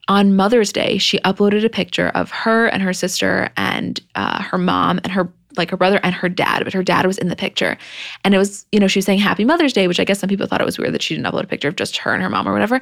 on 0.07 0.35
Mother's 0.35 0.71
Day. 0.71 0.97
She 0.97 1.19
uploaded 1.19 1.65
a 1.65 1.69
picture 1.69 2.09
of 2.09 2.29
her 2.31 2.67
and 2.67 2.81
her 2.83 2.93
sister 2.93 3.49
and 3.57 3.99
uh, 4.15 4.41
her 4.43 4.57
mom 4.57 4.99
and 5.03 5.11
her 5.11 5.31
like 5.57 5.71
her 5.71 5.77
brother 5.77 5.99
and 6.03 6.13
her 6.13 6.29
dad, 6.29 6.63
but 6.63 6.73
her 6.73 6.83
dad 6.83 7.05
was 7.05 7.17
in 7.17 7.29
the 7.29 7.35
picture. 7.35 7.77
And 8.23 8.33
it 8.33 8.37
was, 8.37 8.65
you 8.71 8.79
know, 8.79 8.87
she 8.87 8.99
was 8.99 9.05
saying 9.05 9.19
Happy 9.19 9.45
Mother's 9.45 9.73
Day, 9.73 9.87
which 9.87 9.99
I 9.99 10.03
guess 10.03 10.19
some 10.19 10.29
people 10.29 10.47
thought 10.47 10.61
it 10.61 10.65
was 10.65 10.77
weird 10.77 10.93
that 10.93 11.01
she 11.01 11.15
didn't 11.15 11.31
upload 11.31 11.43
a 11.43 11.47
picture 11.47 11.67
of 11.67 11.75
just 11.75 11.97
her 11.97 12.13
and 12.13 12.23
her 12.23 12.29
mom 12.29 12.47
or 12.47 12.53
whatever. 12.53 12.79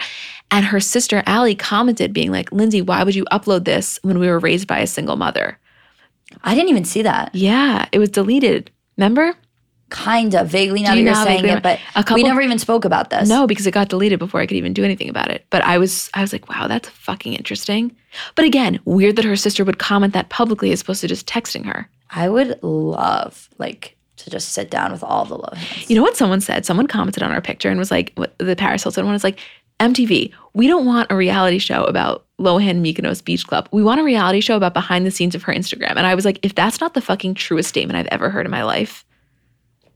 And 0.52 0.66
her 0.66 0.80
sister 0.80 1.24
Allie 1.26 1.56
commented, 1.56 2.14
being 2.14 2.32
like, 2.32 2.52
Lindsay, 2.52 2.82
why 2.82 3.04
would 3.04 3.16
you 3.16 3.26
upload 3.26 3.66
this 3.66 4.00
when 4.02 4.20
we 4.20 4.28
were 4.28 4.40
raised 4.40 4.68
by 4.68 4.80
a 4.80 4.88
single 4.88 5.16
mother? 5.16 5.58
I 6.44 6.56
didn't 6.56 6.70
even 6.70 6.86
see 6.86 7.04
that. 7.04 7.34
Yeah, 7.34 7.88
it 7.92 8.00
was 8.00 8.10
deleted. 8.10 8.72
Remember? 8.98 9.36
Kind 9.90 10.34
of 10.34 10.48
vaguely 10.48 10.82
now 10.82 10.96
that 10.96 11.02
you're 11.02 11.16
saying 11.16 11.46
it, 11.46 11.62
but 11.62 11.80
a 11.96 12.04
couple, 12.04 12.16
we 12.16 12.24
never 12.24 12.42
even 12.42 12.58
spoke 12.58 12.86
about 12.86 13.12
this. 13.12 13.30
No, 13.30 13.46
because 13.46 13.68
it 13.68 13.72
got 13.72 13.88
deleted 13.88 14.18
before 14.18 14.42
I 14.42 14.48
could 14.48 14.58
even 14.58 14.74
do 14.74 14.84
anything 14.84 15.10
about 15.10 15.30
it. 15.30 15.46
But 15.52 15.64
I 15.64 15.78
was, 15.78 16.10
I 16.16 16.22
was 16.22 16.34
like, 16.34 16.50
wow, 16.50 16.68
that's 16.68 16.90
fucking 16.90 17.34
interesting. 17.34 17.96
But 18.34 18.46
again, 18.46 18.80
weird 18.86 19.16
that 19.18 19.26
her 19.26 19.36
sister 19.36 19.64
would 19.64 19.78
comment 19.78 20.14
that 20.14 20.30
publicly 20.30 20.72
as 20.72 20.82
opposed 20.82 21.02
to 21.02 21.08
just 21.08 21.28
texting 21.28 21.66
her. 21.66 21.88
I 22.10 22.30
would 22.30 22.62
love 22.64 23.48
like 23.60 23.96
to 24.18 24.30
just 24.30 24.50
sit 24.54 24.72
down 24.72 24.92
with 24.92 25.04
all 25.04 25.26
the 25.26 25.38
Lohans. 25.38 25.90
You 25.90 25.96
know 25.96 26.02
what 26.02 26.18
someone 26.18 26.42
said? 26.42 26.66
Someone 26.66 26.88
commented 26.88 27.22
on 27.22 27.32
our 27.32 27.42
picture 27.42 27.70
and 27.70 27.78
was 27.78 27.92
like, 27.92 28.18
the 28.40 28.56
Paris 28.56 28.84
Hilton 28.84 29.06
one 29.06 29.14
was 29.14 29.24
like, 29.24 29.40
MTV, 29.80 30.32
we 30.54 30.68
don't 30.68 30.86
want 30.86 31.12
a 31.12 31.16
reality 31.16 31.60
show 31.60 31.84
about 31.84 32.26
Lohan 32.40 32.82
Mykonos 32.82 33.24
Beach 33.24 33.46
Club. 33.46 33.68
We 33.72 33.84
want 33.84 34.00
a 34.00 34.04
reality 34.04 34.40
show 34.40 34.56
about 34.56 34.74
behind 34.74 35.06
the 35.06 35.12
scenes 35.12 35.36
of 35.36 35.44
her 35.44 35.54
Instagram. 35.54 35.96
And 35.98 36.08
I 36.08 36.16
was 36.16 36.26
like, 36.26 36.40
if 36.44 36.56
that's 36.56 36.80
not 36.80 36.94
the 36.94 37.02
fucking 37.02 37.36
truest 37.36 37.70
statement 37.70 38.00
I've 38.00 38.08
ever 38.08 38.30
heard 38.30 38.46
in 38.46 38.52
my 38.52 38.64
life, 38.64 39.06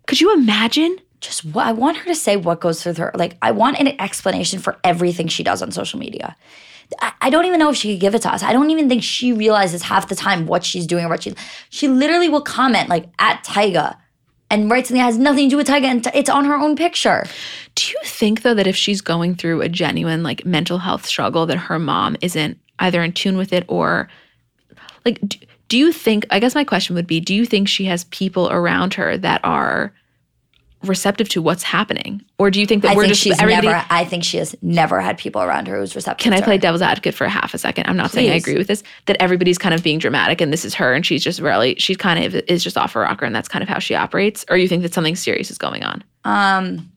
could 0.09 0.19
you 0.19 0.33
imagine? 0.33 0.97
just 1.21 1.43
what 1.45 1.67
I 1.67 1.71
want 1.71 1.97
her 1.97 2.05
to 2.05 2.15
say 2.15 2.37
what 2.37 2.61
goes 2.61 2.81
through 2.81 2.93
her. 2.95 3.11
Like, 3.15 3.37
I 3.41 3.51
want 3.51 3.79
an 3.79 3.99
explanation 3.99 4.59
for 4.59 4.77
everything 4.83 5.27
she 5.27 5.43
does 5.43 5.61
on 5.61 5.71
social 5.71 5.99
media. 5.99 6.35
I, 7.01 7.11
I 7.21 7.29
don't 7.29 7.45
even 7.45 7.59
know 7.59 7.69
if 7.69 7.75
she 7.75 7.93
could 7.93 8.01
give 8.01 8.15
it 8.15 8.21
to 8.23 8.33
us. 8.33 8.41
I 8.41 8.53
don't 8.53 8.69
even 8.69 8.89
think 8.89 9.03
she 9.03 9.33
realizes 9.33 9.83
half 9.83 10.07
the 10.07 10.15
time 10.15 10.45
what 10.45 10.63
she's 10.63 10.87
doing 10.87 11.05
or 11.05 11.09
what 11.09 11.23
she. 11.23 11.33
She 11.69 11.87
literally 11.87 12.29
will 12.29 12.41
comment 12.41 12.89
like 12.89 13.07
at 13.19 13.43
Tyga, 13.43 13.97
and 14.51 14.71
writes 14.71 14.89
something 14.89 14.99
that 14.99 15.05
has 15.05 15.17
nothing 15.17 15.47
to 15.47 15.51
do 15.51 15.57
with 15.57 15.67
Tyga, 15.67 15.85
and 15.85 16.03
t- 16.03 16.09
it's 16.13 16.29
on 16.29 16.45
her 16.45 16.55
own 16.55 16.75
picture. 16.75 17.25
Do 17.75 17.91
you 17.91 17.99
think 18.03 18.41
though 18.41 18.55
that 18.55 18.65
if 18.65 18.75
she's 18.75 19.01
going 19.01 19.35
through 19.35 19.61
a 19.61 19.69
genuine 19.69 20.23
like 20.23 20.45
mental 20.45 20.79
health 20.79 21.05
struggle, 21.05 21.45
that 21.45 21.57
her 21.57 21.77
mom 21.77 22.15
isn't 22.21 22.57
either 22.79 23.03
in 23.03 23.11
tune 23.11 23.37
with 23.37 23.53
it 23.53 23.65
or 23.67 24.09
like? 25.05 25.19
Do, 25.27 25.37
do 25.67 25.77
you 25.77 25.91
think? 25.91 26.25
I 26.31 26.39
guess 26.39 26.55
my 26.55 26.63
question 26.63 26.95
would 26.95 27.05
be: 27.05 27.19
Do 27.19 27.35
you 27.35 27.45
think 27.45 27.67
she 27.67 27.85
has 27.85 28.05
people 28.05 28.49
around 28.49 28.95
her 28.95 29.17
that 29.19 29.41
are 29.43 29.93
receptive 30.83 31.27
to 31.29 31.41
what's 31.41 31.63
happening, 31.63 32.21
or 32.37 32.49
do 32.49 32.59
you 32.59 32.65
think 32.65 32.83
that 32.83 32.91
I 32.91 32.95
we're 32.95 33.03
think 33.03 33.11
just 33.11 33.21
she's 33.21 33.39
everybody? 33.39 33.67
never. 33.67 33.85
I 33.89 34.05
think 34.05 34.23
she 34.23 34.37
has 34.37 34.55
never 34.61 35.01
had 35.01 35.17
people 35.17 35.41
around 35.41 35.67
her 35.67 35.77
who's 35.77 35.95
receptive. 35.95 36.23
Can 36.23 36.33
I 36.33 36.41
play 36.41 36.57
devil's 36.57 36.81
advocate 36.81 37.13
for 37.13 37.25
a 37.25 37.29
half 37.29 37.53
a 37.53 37.57
second? 37.57 37.87
I'm 37.87 37.97
not 37.97 38.11
saying 38.11 38.31
I 38.31 38.35
agree 38.35 38.57
with 38.57 38.67
this. 38.67 38.83
That 39.05 39.17
everybody's 39.19 39.57
kind 39.57 39.75
of 39.75 39.83
being 39.83 39.99
dramatic, 39.99 40.41
and 40.41 40.53
this 40.53 40.63
is 40.63 40.73
her, 40.75 40.93
and 40.93 41.05
she's 41.05 41.23
just 41.23 41.39
really 41.41 41.75
she's 41.75 41.97
kind 41.97 42.23
of 42.23 42.35
is 42.47 42.63
just 42.63 42.77
off 42.77 42.93
her 42.93 43.01
rocker, 43.01 43.25
and 43.25 43.35
that's 43.35 43.49
kind 43.49 43.63
of 43.63 43.69
how 43.69 43.79
she 43.79 43.95
operates. 43.95 44.45
Or 44.49 44.57
you 44.57 44.67
think 44.67 44.83
that 44.83 44.93
something 44.93 45.15
serious 45.15 45.51
is 45.51 45.57
going 45.57 45.83
on? 45.83 46.03
Um, 46.23 46.91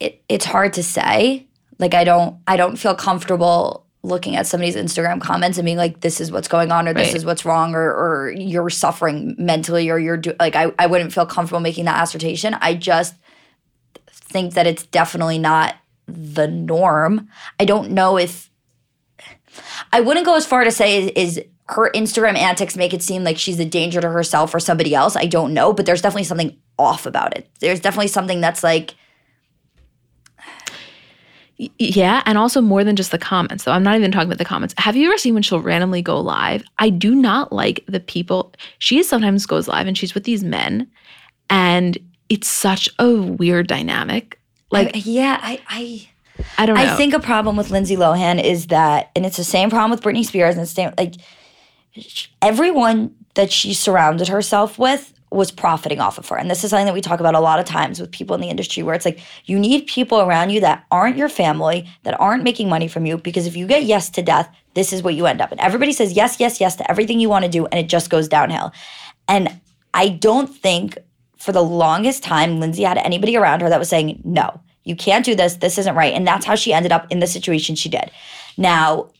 it 0.00 0.22
it's 0.28 0.44
hard 0.44 0.72
to 0.74 0.82
say. 0.82 1.46
Like 1.78 1.94
I 1.94 2.04
don't 2.04 2.36
I 2.46 2.56
don't 2.56 2.76
feel 2.76 2.94
comfortable 2.94 3.86
looking 4.02 4.34
at 4.36 4.46
somebody's 4.46 4.76
Instagram 4.76 5.20
comments 5.20 5.58
and 5.58 5.64
being 5.64 5.76
like, 5.76 6.00
"This 6.00 6.20
is 6.20 6.32
what's 6.32 6.48
going 6.48 6.72
on," 6.72 6.88
or 6.88 6.92
"This 6.92 7.14
is 7.14 7.24
what's 7.24 7.44
wrong," 7.44 7.74
or 7.74 7.90
or 7.90 8.30
you're 8.32 8.70
suffering 8.70 9.34
mentally, 9.38 9.90
or 9.90 9.98
you're 9.98 10.16
do- 10.16 10.34
like 10.40 10.56
I 10.56 10.72
I 10.78 10.86
wouldn't 10.86 11.12
feel 11.12 11.26
comfortable 11.26 11.60
making 11.60 11.84
that 11.86 12.02
assertion. 12.02 12.54
I 12.60 12.74
just 12.74 13.14
think 14.10 14.54
that 14.54 14.66
it's 14.66 14.84
definitely 14.84 15.38
not 15.38 15.76
the 16.06 16.48
norm. 16.48 17.28
I 17.60 17.64
don't 17.64 17.90
know 17.90 18.18
if 18.18 18.50
I 19.92 20.00
wouldn't 20.00 20.26
go 20.26 20.34
as 20.34 20.46
far 20.46 20.64
to 20.64 20.70
say 20.70 21.02
is, 21.02 21.38
is 21.38 21.44
her 21.68 21.90
Instagram 21.94 22.36
antics 22.36 22.76
make 22.76 22.92
it 22.92 23.02
seem 23.02 23.24
like 23.24 23.38
she's 23.38 23.60
a 23.60 23.64
danger 23.64 24.00
to 24.00 24.10
herself 24.10 24.54
or 24.54 24.60
somebody 24.60 24.94
else. 24.94 25.16
I 25.16 25.26
don't 25.26 25.54
know, 25.54 25.72
but 25.72 25.86
there's 25.86 26.02
definitely 26.02 26.24
something 26.24 26.56
off 26.78 27.06
about 27.06 27.36
it. 27.36 27.48
There's 27.60 27.80
definitely 27.80 28.08
something 28.08 28.40
that's 28.40 28.62
like 28.62 28.94
Yeah, 31.78 32.22
and 32.26 32.38
also 32.38 32.60
more 32.60 32.84
than 32.84 32.96
just 32.96 33.10
the 33.10 33.18
comments. 33.18 33.64
So 33.64 33.72
I'm 33.72 33.82
not 33.82 33.96
even 33.96 34.10
talking 34.10 34.28
about 34.28 34.38
the 34.38 34.44
comments. 34.44 34.74
Have 34.78 34.96
you 34.96 35.08
ever 35.08 35.18
seen 35.18 35.34
when 35.34 35.42
she'll 35.42 35.60
randomly 35.60 36.02
go 36.02 36.18
live? 36.20 36.62
I 36.78 36.90
do 36.90 37.14
not 37.14 37.52
like 37.52 37.84
the 37.86 38.00
people. 38.00 38.52
She 38.78 39.02
sometimes 39.02 39.46
goes 39.46 39.68
live 39.68 39.86
and 39.86 39.96
she's 39.96 40.14
with 40.14 40.24
these 40.24 40.42
men, 40.42 40.88
and 41.50 41.98
it's 42.28 42.48
such 42.48 42.88
a 42.98 43.10
weird 43.14 43.66
dynamic. 43.66 44.38
Like 44.70 44.96
I- 44.96 44.98
yeah, 45.04 45.38
I 45.42 45.60
I 45.68 46.08
I 46.58 46.66
don't 46.66 46.76
know. 46.76 46.82
I 46.82 46.96
think 46.96 47.12
a 47.14 47.20
problem 47.20 47.56
with 47.56 47.70
Lindsay 47.70 47.96
Lohan 47.96 48.42
is 48.42 48.68
that, 48.68 49.10
and 49.14 49.26
it's 49.26 49.36
the 49.36 49.44
same 49.44 49.68
problem 49.70 49.90
with 49.90 50.00
Britney 50.02 50.24
Spears, 50.24 50.54
and 50.54 50.62
it's 50.62 50.72
the 50.72 50.82
same, 50.82 50.92
like 50.98 51.14
everyone 52.40 53.14
that 53.34 53.50
she 53.52 53.74
surrounded 53.74 54.28
herself 54.28 54.78
with 54.78 55.12
was 55.32 55.50
profiting 55.50 56.00
off 56.00 56.18
of 56.18 56.28
her. 56.28 56.36
And 56.36 56.50
this 56.50 56.62
is 56.62 56.70
something 56.70 56.86
that 56.86 56.94
we 56.94 57.00
talk 57.00 57.20
about 57.20 57.34
a 57.34 57.40
lot 57.40 57.58
of 57.58 57.64
times 57.64 58.00
with 58.00 58.10
people 58.10 58.34
in 58.34 58.40
the 58.40 58.48
industry 58.48 58.82
where 58.82 58.94
it's 58.94 59.04
like 59.04 59.20
you 59.46 59.58
need 59.58 59.86
people 59.86 60.20
around 60.20 60.50
you 60.50 60.60
that 60.60 60.84
aren't 60.90 61.16
your 61.16 61.28
family, 61.28 61.88
that 62.02 62.18
aren't 62.20 62.44
making 62.44 62.68
money 62.68 62.88
from 62.88 63.06
you, 63.06 63.18
because 63.18 63.46
if 63.46 63.56
you 63.56 63.66
get 63.66 63.84
yes 63.84 64.10
to 64.10 64.22
death, 64.22 64.54
this 64.74 64.92
is 64.92 65.02
what 65.02 65.14
you 65.14 65.26
end 65.26 65.40
up 65.40 65.50
And 65.50 65.60
Everybody 65.60 65.92
says 65.92 66.12
yes, 66.12 66.38
yes, 66.38 66.60
yes 66.60 66.76
to 66.76 66.90
everything 66.90 67.20
you 67.20 67.28
want 67.28 67.44
to 67.44 67.50
do, 67.50 67.66
and 67.66 67.80
it 67.80 67.88
just 67.88 68.10
goes 68.10 68.28
downhill. 68.28 68.72
And 69.28 69.60
I 69.94 70.08
don't 70.08 70.48
think 70.48 70.98
for 71.36 71.52
the 71.52 71.62
longest 71.62 72.22
time 72.22 72.60
Lindsay 72.60 72.82
had 72.82 72.98
anybody 72.98 73.36
around 73.36 73.62
her 73.62 73.68
that 73.68 73.78
was 73.78 73.88
saying, 73.88 74.20
no, 74.24 74.60
you 74.84 74.96
can't 74.96 75.24
do 75.24 75.34
this. 75.34 75.56
This 75.56 75.78
isn't 75.78 75.94
right. 75.94 76.14
And 76.14 76.26
that's 76.26 76.46
how 76.46 76.54
she 76.54 76.72
ended 76.72 76.92
up 76.92 77.06
in 77.10 77.20
the 77.20 77.26
situation 77.26 77.74
she 77.74 77.88
did. 77.88 78.10
Now, 78.56 79.10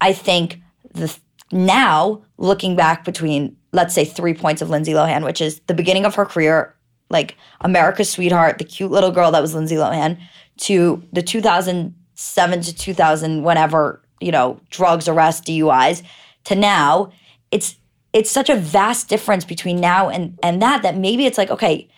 I 0.00 0.12
think 0.12 0.60
the 0.92 1.16
now 1.50 2.22
looking 2.38 2.76
back 2.76 3.04
between 3.04 3.56
let's 3.72 3.94
say 3.94 4.04
three 4.04 4.34
points 4.34 4.62
of 4.62 4.70
Lindsay 4.70 4.92
Lohan, 4.92 5.24
which 5.24 5.40
is 5.40 5.60
the 5.66 5.74
beginning 5.74 6.04
of 6.04 6.14
her 6.14 6.24
career, 6.24 6.74
like 7.10 7.36
America's 7.60 8.10
sweetheart, 8.10 8.58
the 8.58 8.64
cute 8.64 8.90
little 8.90 9.10
girl 9.10 9.30
that 9.30 9.40
was 9.40 9.54
Lindsay 9.54 9.76
Lohan, 9.76 10.18
to 10.58 11.02
the 11.12 11.22
2007 11.22 12.60
to 12.62 12.74
2000 12.74 13.42
whenever 13.42 14.02
you 14.20 14.30
know 14.30 14.60
drugs, 14.70 15.08
arrests, 15.08 15.48
DUIs, 15.48 16.02
to 16.44 16.54
now, 16.54 17.10
it's 17.50 17.76
it's 18.12 18.30
such 18.30 18.50
a 18.50 18.56
vast 18.56 19.08
difference 19.08 19.44
between 19.44 19.80
now 19.80 20.08
and 20.08 20.38
and 20.42 20.60
that 20.60 20.82
that 20.82 20.96
maybe 20.96 21.26
it's 21.26 21.38
like 21.38 21.50
okay, 21.50 21.88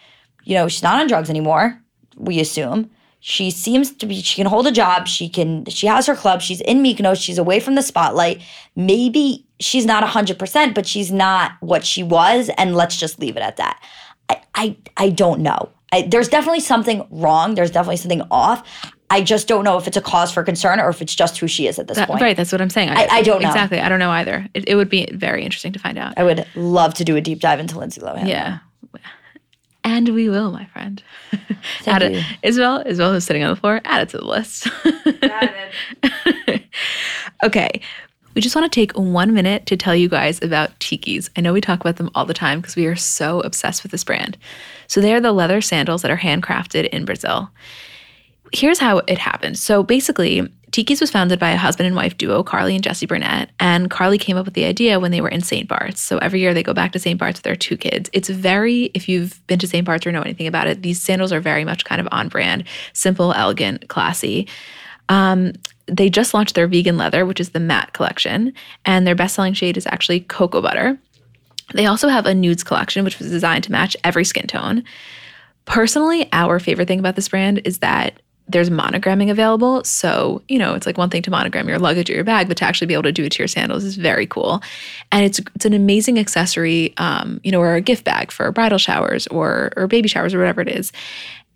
you 0.45 0.55
know 0.55 0.69
she's 0.69 0.83
not 0.83 1.01
on 1.01 1.07
drugs 1.07 1.31
anymore. 1.31 1.81
We 2.17 2.39
assume 2.41 2.91
she 3.27 3.51
seems 3.51 3.91
to 3.91 4.05
be 4.05 4.21
she 4.21 4.37
can 4.37 4.47
hold 4.47 4.67
a 4.67 4.71
job 4.71 5.09
she 5.09 5.31
can 5.31 5.65
she 5.65 5.87
has 5.87 6.07
her 6.07 6.15
club 6.15 6.43
she's 6.43 6.61
in 6.61 6.83
mykonos 6.83 7.17
she's 7.19 7.39
away 7.39 7.59
from 7.59 7.75
the 7.75 7.81
spotlight 7.81 8.43
maybe 8.77 9.44
she's 9.61 9.87
not 9.87 10.03
100% 10.05 10.75
but 10.75 10.87
she's 10.87 11.11
not 11.13 11.53
what 11.61 11.85
she 11.85 12.03
was 12.03 12.51
and 12.59 12.75
let's 12.75 12.97
just 12.97 13.19
leave 13.21 13.37
it 13.37 13.43
at 13.43 13.57
that 13.57 13.83
i 14.29 14.41
i, 14.55 14.77
I 14.97 15.11
don't 15.11 15.41
know 15.41 15.71
I, 15.93 16.03
there's 16.03 16.29
definitely 16.29 16.61
something 16.61 17.07
wrong 17.11 17.55
there's 17.55 17.71
definitely 17.71 17.97
something 17.99 18.23
off 18.31 18.67
i 19.11 19.21
just 19.23 19.47
don't 19.47 19.63
know 19.65 19.77
if 19.79 19.87
it's 19.87 19.97
a 19.97 20.01
cause 20.03 20.33
for 20.33 20.43
concern 20.43 20.81
or 20.81 20.89
if 20.89 21.01
it's 21.01 21.15
just 21.15 21.39
who 21.39 21.47
she 21.47 21.67
is 21.69 21.79
at 21.79 21.87
this 21.89 21.97
That- 21.99 22.09
point 22.09 22.21
right, 22.23 22.37
that's 22.37 22.51
what 22.53 22.61
I'm 22.61 22.71
saying. 22.71 22.89
I- 22.91 23.07
I 23.11 23.23
don't 23.23 23.41
know. 23.43 23.49
exactly. 23.49 23.79
I 23.79 23.89
don't 23.89 23.99
know 24.01 24.11
either. 24.11 24.49
It, 24.55 24.69
it 24.69 24.75
would 24.77 24.89
be 24.89 25.07
very 25.13 25.45
interesting 25.45 25.73
to 25.75 25.79
find 25.79 25.99
out. 25.99 26.15
i 26.17 26.25
would 26.25 26.47
love 26.57 26.95
to 26.95 27.05
do 27.05 27.15
a 27.17 27.21
deep 27.21 27.39
dive 27.41 27.61
into 27.61 27.79
lindsay 27.79 28.01
lohan 28.01 28.27
Yeah. 28.29 28.59
And 29.87 30.09
we 30.15 30.31
will, 30.31 30.51
my 30.51 30.65
friend. 30.65 31.03
Thank 31.31 31.89
add 31.89 32.03
it. 32.03 32.13
you. 32.15 32.23
Isabel, 32.43 32.83
Isabel, 32.87 33.13
who's 33.13 33.25
sitting 33.25 33.45
on 33.45 33.51
the 33.51 33.57
floor, 33.61 33.83
add 33.85 34.01
it 34.01 34.09
to 34.09 34.17
the 34.17 34.25
list. 34.25 34.67
okay. 37.45 37.83
We 38.35 38.41
just 38.41 38.57
want 38.57 38.71
to 38.71 38.81
take 38.81 38.93
one 38.93 39.33
minute 39.33 39.67
to 39.67 39.77
tell 39.77 39.95
you 39.95 40.09
guys 40.09 40.43
about 40.43 40.79
Tkees. 40.81 41.31
I 41.37 41.41
know 41.41 41.53
we 41.53 41.61
talk 41.61 41.81
about 41.81 41.97
them 41.97 42.11
all 42.15 42.25
the 42.25 42.35
time 42.35 42.61
because 42.61 42.77
we 42.77 42.87
are 42.87 42.97
so 42.97 43.41
obsessed 43.41 43.83
with 43.83 43.93
this 43.93 44.05
brand. 44.05 44.37
So 44.89 45.01
they 45.01 45.15
are 45.15 45.21
the 45.21 45.33
leather 45.33 45.61
sandals 45.61 46.03
that 46.03 46.11
are 46.11 46.17
handcrafted 46.17 46.89
in 46.89 47.05
Brazil. 47.05 47.51
Here's 48.53 48.79
how 48.79 48.99
it 48.99 49.19
happened. 49.19 49.59
So 49.59 49.83
basically, 49.83 50.49
Tkees 50.75 51.01
was 51.01 51.11
founded 51.11 51.39
by 51.39 51.51
a 51.51 51.57
husband 51.57 51.87
and 51.87 51.95
wife 51.95 52.19
duo, 52.19 52.43
Carly 52.43 52.75
and 52.75 52.83
Jesse 52.83 53.07
Burnett. 53.07 53.51
And 53.61 53.89
Carly 53.89 54.19
came 54.19 54.37
up 54.37 54.45
with 54.45 54.55
the 54.55 54.65
idea 54.65 54.99
when 54.99 55.13
they 55.13 55.21
were 55.21 55.29
in 55.29 55.41
St. 55.41 55.69
Bart's. 55.69 56.01
So 56.01 56.19
every 56.19 56.41
year 56.41 56.53
they 56.53 56.65
go 56.65 56.75
back 56.75 56.91
to 56.93 56.99
St. 56.99 57.19
Bart's 57.19 57.39
with 57.39 57.45
their 57.45 57.55
two 57.55 57.77
kids. 57.77 58.11
It's 58.13 58.29
very, 58.29 58.87
if 58.87 59.09
you've 59.09 59.45
been 59.47 59.61
to 59.61 59.69
St. 59.69 59.87
Bart's 59.87 60.05
or 60.05 60.11
know 60.11 60.23
anything 60.23 60.49
about 60.49 60.67
it, 60.67 60.83
these 60.83 61.01
sandals 61.01 61.33
are 61.33 61.41
very 61.41 61.65
much 61.65 61.85
kind 61.85 62.01
of 62.01 62.09
on 62.11 62.29
brand, 62.29 62.65
simple, 62.93 63.33
elegant, 63.33 63.89
classy. 63.89 64.49
Um, 65.09 65.53
they 65.87 66.09
just 66.09 66.35
launched 66.35 66.55
their 66.55 66.67
vegan 66.67 66.97
leather, 66.97 67.27
which 67.27 67.41
is 67.41 67.51
the 67.51 67.61
matte 67.61 67.93
collection, 67.93 68.53
and 68.85 69.07
their 69.07 69.15
best 69.15 69.35
selling 69.35 69.55
shade 69.55 69.77
is 69.77 69.87
actually 69.87 70.21
cocoa 70.21 70.63
butter. 70.63 70.99
They 71.75 71.87
also 71.87 72.09
have 72.09 72.27
a 72.27 72.35
nudes 72.35 72.65
collection, 72.65 73.05
which 73.05 73.19
was 73.19 73.31
designed 73.31 73.65
to 73.65 73.73
match 73.73 73.97
every 74.05 74.25
skin 74.25 74.47
tone. 74.47 74.85
Personally, 75.65 76.29
our 76.33 76.61
favorite 76.61 76.89
thing 76.89 76.99
about 76.99 77.17
this 77.17 77.29
brand 77.29 77.63
is 77.65 77.79
that 77.79 78.21
there's 78.47 78.69
monogramming 78.69 79.31
available. 79.31 79.83
So, 79.85 80.43
you 80.49 80.59
know, 80.59 80.75
it's 80.75 80.85
like 80.85 80.99
one 80.99 81.09
thing 81.09 81.23
to 81.23 81.31
monogram 81.31 81.67
your 81.67 81.79
luggage 81.79 82.11
or 82.11 82.15
your 82.15 82.25
bag, 82.25 82.47
but 82.47 82.59
to 82.59 82.65
actually 82.65 82.87
be 82.87 82.95
able 82.95 83.05
to 83.05 83.13
do 83.13 83.25
it 83.25 83.33
to 83.33 83.39
your 83.39 83.49
sandals 83.49 83.85
is 83.85 83.97
very 83.97 84.27
cool. 84.27 84.63
And 85.11 85.25
it's 85.25 85.41
it's 85.55 85.65
an 85.65 85.73
amazing 85.73 86.19
accessory, 86.19 86.93
um, 86.99 87.41
you 87.43 87.51
know, 87.51 87.61
or 87.61 87.75
a 87.75 87.81
gift 87.81 88.05
bag 88.05 88.31
for 88.31 88.51
bridal 88.53 88.79
showers 88.79 89.27
or 89.29 89.73
or 89.77 89.87
baby 89.87 90.09
showers 90.09 90.35
or 90.35 90.39
whatever 90.39 90.61
it 90.61 90.69
is. 90.69 90.93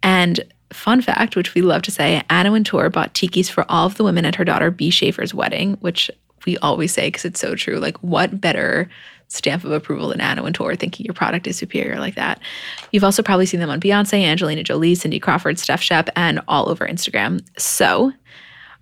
And 0.02 0.40
fun 0.70 1.00
fact, 1.00 1.36
which 1.36 1.54
we 1.54 1.62
love 1.62 1.82
to 1.82 1.90
say, 1.90 2.22
Anna 2.30 2.52
Wintour 2.52 2.90
bought 2.90 3.14
Tkees 3.14 3.50
for 3.50 3.64
all 3.68 3.86
of 3.86 3.96
the 3.96 4.04
women 4.04 4.24
at 4.24 4.34
her 4.34 4.44
daughter 4.44 4.70
Bee 4.70 4.90
Shaffer's 4.90 5.34
wedding, 5.34 5.74
which 5.80 6.10
we 6.46 6.56
always 6.58 6.92
say 6.92 7.08
because 7.08 7.24
it's 7.24 7.40
so 7.40 7.54
true. 7.54 7.78
Like, 7.78 7.96
what 7.98 8.40
better 8.40 8.88
stamp 9.28 9.64
of 9.64 9.72
approval 9.72 10.08
than 10.08 10.20
Anna 10.20 10.42
Wintour 10.42 10.74
thinking 10.74 11.04
your 11.04 11.14
product 11.14 11.46
is 11.46 11.56
superior 11.56 11.98
like 11.98 12.14
that? 12.14 12.40
You've 12.92 13.04
also 13.04 13.22
probably 13.22 13.46
seen 13.46 13.60
them 13.60 13.70
on 13.70 13.80
Beyonce, 13.80 14.22
Angelina 14.24 14.62
Jolie, 14.62 14.94
Cindy 14.94 15.20
Crawford, 15.20 15.58
Steph 15.58 15.82
Shep, 15.82 16.08
and 16.16 16.40
all 16.48 16.68
over 16.68 16.86
Instagram. 16.86 17.44
So, 17.58 18.12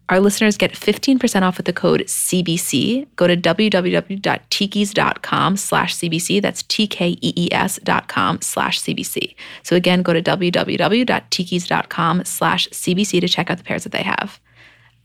our 0.08 0.20
listeners 0.20 0.56
get 0.56 0.72
15% 0.72 1.42
off 1.42 1.56
with 1.56 1.66
the 1.66 1.72
code 1.72 2.02
CBC. 2.02 3.08
Go 3.16 3.26
to 3.26 3.36
www.tkees.com 3.36 5.56
slash 5.56 5.96
CBC. 5.96 6.40
That's 6.40 6.62
T-K-E-E-S 6.62 7.80
dot 7.82 8.06
com 8.06 8.40
slash 8.40 8.80
CBC. 8.80 9.34
So 9.64 9.74
again, 9.74 10.02
go 10.02 10.12
to 10.12 10.22
www.tkees.com 10.22 12.24
slash 12.24 12.68
CBC 12.68 13.20
to 13.20 13.28
check 13.28 13.50
out 13.50 13.58
the 13.58 13.64
pairs 13.64 13.82
that 13.82 13.90
they 13.92 14.04
have. 14.04 14.38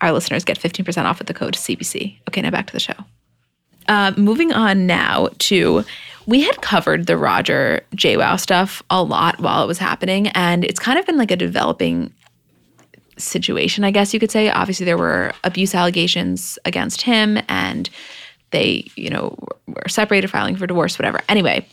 Our 0.01 0.11
listeners 0.11 0.43
get 0.43 0.59
15% 0.59 1.05
off 1.05 1.17
with 1.19 1.27
the 1.27 1.33
code 1.33 1.55
CBC. 1.55 2.19
Okay, 2.29 2.41
now 2.41 2.51
back 2.51 2.67
to 2.67 2.73
the 2.73 2.79
show. 2.79 2.93
Uh, 3.87 4.11
moving 4.15 4.51
on 4.51 4.85
now 4.85 5.29
to 5.39 5.83
we 6.27 6.41
had 6.41 6.61
covered 6.61 7.07
the 7.07 7.17
Roger 7.17 7.81
JWoww 7.95 8.39
stuff 8.39 8.83
a 8.91 9.01
lot 9.03 9.39
while 9.39 9.63
it 9.63 9.67
was 9.67 9.79
happening, 9.79 10.27
and 10.29 10.63
it's 10.63 10.79
kind 10.79 10.99
of 10.99 11.05
been 11.07 11.17
like 11.17 11.31
a 11.31 11.35
developing 11.35 12.13
situation, 13.23 13.84
I 13.84 13.91
guess 13.91 14.13
you 14.13 14.19
could 14.19 14.31
say. 14.31 14.49
Obviously, 14.49 14.86
there 14.86 14.97
were 14.97 15.34
abuse 15.43 15.73
allegations 15.75 16.57
against 16.65 17.01
him, 17.01 17.38
and 17.47 17.89
they, 18.51 18.86
you 18.95 19.10
know, 19.10 19.38
were 19.67 19.88
separated, 19.88 20.29
filing 20.29 20.55
for 20.55 20.67
divorce, 20.67 20.99
whatever. 20.99 21.21
Anyway, 21.29 21.65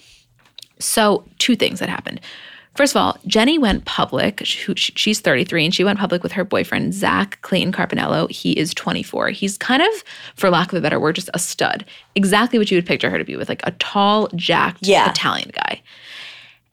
so 0.78 1.24
two 1.38 1.56
things 1.56 1.80
that 1.80 1.88
happened. 1.88 2.20
First 2.76 2.94
of 2.94 3.02
all, 3.02 3.18
Jenny 3.26 3.58
went 3.58 3.86
public. 3.86 4.40
She's 4.44 5.18
33 5.18 5.64
and 5.64 5.74
she 5.74 5.82
went 5.82 5.98
public 5.98 6.22
with 6.22 6.30
her 6.30 6.44
boyfriend, 6.44 6.94
Zach 6.94 7.40
Clayton 7.42 7.72
Carpinello. 7.72 8.30
He 8.30 8.52
is 8.52 8.72
24. 8.72 9.30
He's 9.30 9.58
kind 9.58 9.82
of, 9.82 9.88
for 10.36 10.48
lack 10.48 10.72
of 10.72 10.78
a 10.78 10.80
better 10.80 11.00
word, 11.00 11.16
just 11.16 11.28
a 11.34 11.40
stud. 11.40 11.84
Exactly 12.14 12.56
what 12.56 12.70
you 12.70 12.76
would 12.76 12.86
picture 12.86 13.10
her 13.10 13.18
to 13.18 13.24
be 13.24 13.34
with, 13.34 13.48
like 13.48 13.62
a 13.64 13.72
tall, 13.72 14.28
jacked 14.36 14.86
Yeah. 14.86 15.10
Italian 15.10 15.50
guy. 15.52 15.82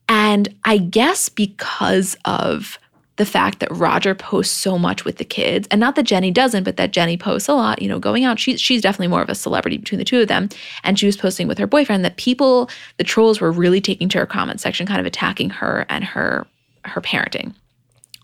And 0.08 0.54
I 0.64 0.78
guess 0.78 1.28
because 1.28 2.16
of 2.26 2.78
the 3.18 3.26
fact 3.26 3.60
that 3.60 3.72
Roger 3.72 4.14
posts 4.14 4.56
so 4.56 4.78
much 4.78 5.06
with 5.06 5.18
the 5.18 5.26
kids, 5.26 5.68
and 5.72 5.80
not 5.80 5.96
that 5.96 6.04
Jenny 6.04 6.32
doesn't, 6.32 6.64
but 6.64 6.78
that 6.78 6.92
Jenny 6.92 7.18
posts 7.18 7.48
a 7.48 7.54
lot, 7.54 7.82
you 7.82 7.88
know, 7.88 8.00
going 8.00 8.24
out. 8.26 8.40
She's 8.40 8.60
she's 8.60 8.82
definitely 8.82 9.08
more 9.08 9.22
of 9.22 9.30
a 9.30 9.36
celebrity 9.36 9.78
between 9.78 10.00
the 10.00 10.06
two 10.06 10.22
of 10.22 10.28
them. 10.28 10.50
And 10.84 11.00
she 11.00 11.06
was 11.06 11.16
posting 11.16 11.48
with 11.48 11.58
her 11.58 11.68
boyfriend 11.68 12.04
that 12.04 12.18
people, 12.18 12.70
the 12.98 13.04
trolls 13.04 13.40
were 13.40 13.52
really 13.52 13.82
taking 13.82 14.10
to 14.10 14.18
her 14.18 14.26
comment 14.26 14.60
section, 14.60 14.86
kind 14.86 15.00
of 15.00 15.06
attacking 15.06 15.50
her 15.52 15.86
and 15.90 16.04
her 16.04 16.46
her 16.84 17.02
parenting. 17.02 17.54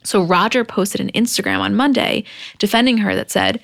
So 0.04 0.24
Roger 0.24 0.64
posted 0.64 1.02
an 1.02 1.12
Instagram 1.12 1.60
on 1.60 1.76
Monday 1.76 2.24
defending 2.58 2.98
her 2.98 3.16
that 3.16 3.32
said, 3.32 3.60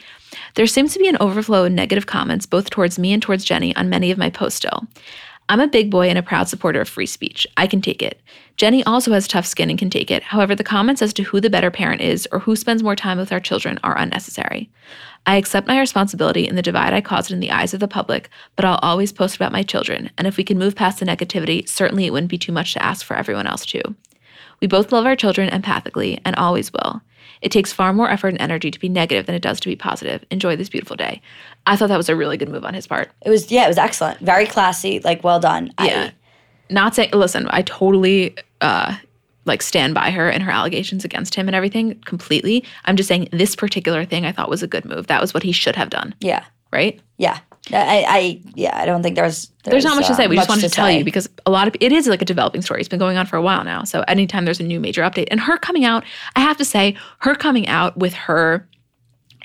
There 0.56 0.68
seems 0.68 0.94
to 0.94 1.00
be 1.00 1.08
an 1.08 1.18
overflow 1.20 1.66
of 1.66 1.72
negative 1.72 2.06
comments 2.06 2.46
both 2.46 2.70
towards 2.70 3.00
me 3.00 3.12
and 3.12 3.22
towards 3.22 3.44
Jenny 3.44 3.76
on 3.76 3.90
many 3.90 4.12
of 4.12 4.18
my 4.18 4.30
posts 4.30 4.58
still. 4.58 4.86
I'm 5.50 5.62
a 5.62 5.68
big 5.68 5.90
boy 5.90 6.10
and 6.10 6.18
a 6.18 6.24
proud 6.24 6.50
supporter 6.50 6.82
of 6.82 6.90
free 6.90 7.06
speech. 7.06 7.48
I 7.56 7.68
can 7.68 7.82
take 7.82 8.04
it. 8.04 8.22
Jenny 8.58 8.84
also 8.84 9.14
has 9.14 9.28
tough 9.28 9.46
skin 9.46 9.70
and 9.70 9.80
can 9.80 9.90
take 9.90 10.12
it. 10.12 10.22
However, 10.24 10.56
the 10.56 10.64
comments 10.64 11.02
as 11.02 11.14
to 11.14 11.24
who 11.24 11.40
the 11.40 11.50
better 11.50 11.72
parent 11.72 12.02
is 12.02 12.28
or 12.34 12.40
who 12.40 12.58
spends 12.58 12.84
more 12.84 12.98
time 12.98 13.18
with 13.18 13.32
our 13.32 13.40
children 13.40 13.80
are 13.82 13.98
unnecessary. 13.98 14.70
I 15.26 15.38
accept 15.38 15.68
my 15.68 15.80
responsibility 15.80 16.46
in 16.46 16.56
the 16.56 16.62
divide 16.62 16.94
I 16.94 17.00
caused 17.00 17.32
in 17.32 17.40
the 17.40 17.52
eyes 17.52 17.74
of 17.74 17.80
the 17.80 17.88
public, 17.88 18.30
but 18.58 18.66
I'll 18.66 18.80
always 18.82 19.14
post 19.14 19.38
about 19.38 19.54
my 19.54 19.64
children. 19.64 20.10
And 20.18 20.28
if 20.28 20.36
we 20.36 20.44
can 20.44 20.58
move 20.58 20.76
past 20.76 21.00
the 21.00 21.06
negativity, 21.06 21.68
certainly 21.68 22.06
it 22.06 22.12
wouldn't 22.12 22.32
be 22.32 22.38
too 22.38 22.52
much 22.52 22.74
to 22.74 22.84
ask 22.84 23.06
for 23.06 23.16
everyone 23.16 23.48
else 23.48 23.66
too. 23.66 23.82
We 24.60 24.68
both 24.68 24.92
love 24.92 25.06
our 25.06 25.16
children 25.16 25.50
empathically 25.50 26.20
and 26.26 26.36
always 26.36 26.74
will. 26.74 27.02
It 27.42 27.52
takes 27.52 27.72
far 27.74 27.94
more 27.94 28.10
effort 28.10 28.30
and 28.30 28.42
energy 28.42 28.72
to 28.72 28.80
be 28.80 28.90
negative 28.90 29.26
than 29.26 29.36
it 29.36 29.42
does 29.42 29.60
to 29.62 29.70
be 29.70 29.76
positive. 29.76 30.24
Enjoy 30.32 30.56
this 30.56 30.70
beautiful 30.70 30.96
day. 30.96 31.22
I 31.66 31.76
thought 31.76 31.90
that 31.90 31.98
was 31.98 32.10
a 32.10 32.16
really 32.16 32.38
good 32.38 32.50
move 32.50 32.66
on 32.66 32.74
his 32.74 32.88
part. 32.88 33.12
It 33.26 33.30
was 33.30 33.52
yeah, 33.52 33.66
it 33.66 33.68
was 33.68 33.78
excellent. 33.78 34.20
Very 34.20 34.46
classy. 34.46 35.00
Like 35.00 35.24
well 35.24 35.40
done. 35.40 35.72
I- 35.78 35.88
Yeah. 35.88 36.12
Not 36.70 36.96
saying 36.96 37.12
listen, 37.14 37.48
I 37.50 37.62
totally 37.62 38.36
uh 38.62 38.98
like 39.46 39.62
stand 39.62 39.94
by 39.94 40.12
her 40.12 40.30
and 40.30 40.44
her 40.44 40.52
allegations 40.52 41.06
against 41.06 41.34
him 41.34 41.48
and 41.48 41.56
everything 41.56 41.96
completely. 42.06 42.64
I'm 42.86 42.98
just 42.98 43.08
saying 43.08 43.30
this 43.32 43.56
particular 43.56 44.04
thing 44.04 44.26
I 44.26 44.32
thought 44.34 44.50
was 44.50 44.62
a 44.62 44.68
good 44.68 44.84
move. 44.84 45.08
That 45.08 45.22
was 45.22 45.34
what 45.34 45.44
he 45.44 45.54
should 45.54 45.78
have 45.78 45.90
done, 45.90 46.14
yeah. 46.20 46.44
right? 46.72 47.00
Yeah. 47.18 47.40
I, 47.72 48.06
I 48.08 48.42
yeah, 48.56 48.78
I 48.80 48.86
don't 48.86 49.04
think 49.04 49.16
there's 49.16 49.52
There's 49.64 49.84
not 49.84 49.96
much 49.96 50.08
to 50.08 50.14
uh, 50.14 50.16
say. 50.16 50.28
We 50.28 50.36
just 50.36 50.50
wanted 50.50 50.62
to, 50.62 50.70
tell 50.70 50.90
you 50.90 51.04
because 51.04 51.30
a 51.46 51.52
lot 51.52 51.68
of 51.68 51.76
it 51.80 51.92
is 51.92 52.08
like 52.08 52.22
a 52.22 52.26
developing 52.26 52.62
story. 52.62 52.80
It's 52.80 52.90
been 52.90 53.00
going 53.00 53.18
on 53.18 53.26
for 53.26 53.36
a 53.36 53.42
while 53.42 53.64
now. 53.64 53.84
So 53.84 54.02
anytime 54.08 54.46
there's 54.46 54.60
a 54.60 54.64
new 54.64 54.80
major 54.80 55.02
update, 55.02 55.28
and 55.32 55.40
her 55.40 55.58
coming 55.58 55.86
out, 55.86 56.04
I 56.36 56.42
have 56.42 56.58
to 56.58 56.66
say, 56.66 56.96
her 57.20 57.36
coming 57.36 57.68
out 57.68 57.98
with 57.98 58.14
her 58.14 58.68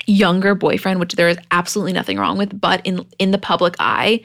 younger 0.05 0.55
boyfriend, 0.55 0.99
which 0.99 1.15
there 1.15 1.29
is 1.29 1.37
absolutely 1.51 1.93
nothing 1.93 2.17
wrong 2.17 2.37
with, 2.37 2.59
but 2.59 2.81
in 2.85 3.05
in 3.19 3.31
the 3.31 3.37
public 3.37 3.75
eye, 3.79 4.21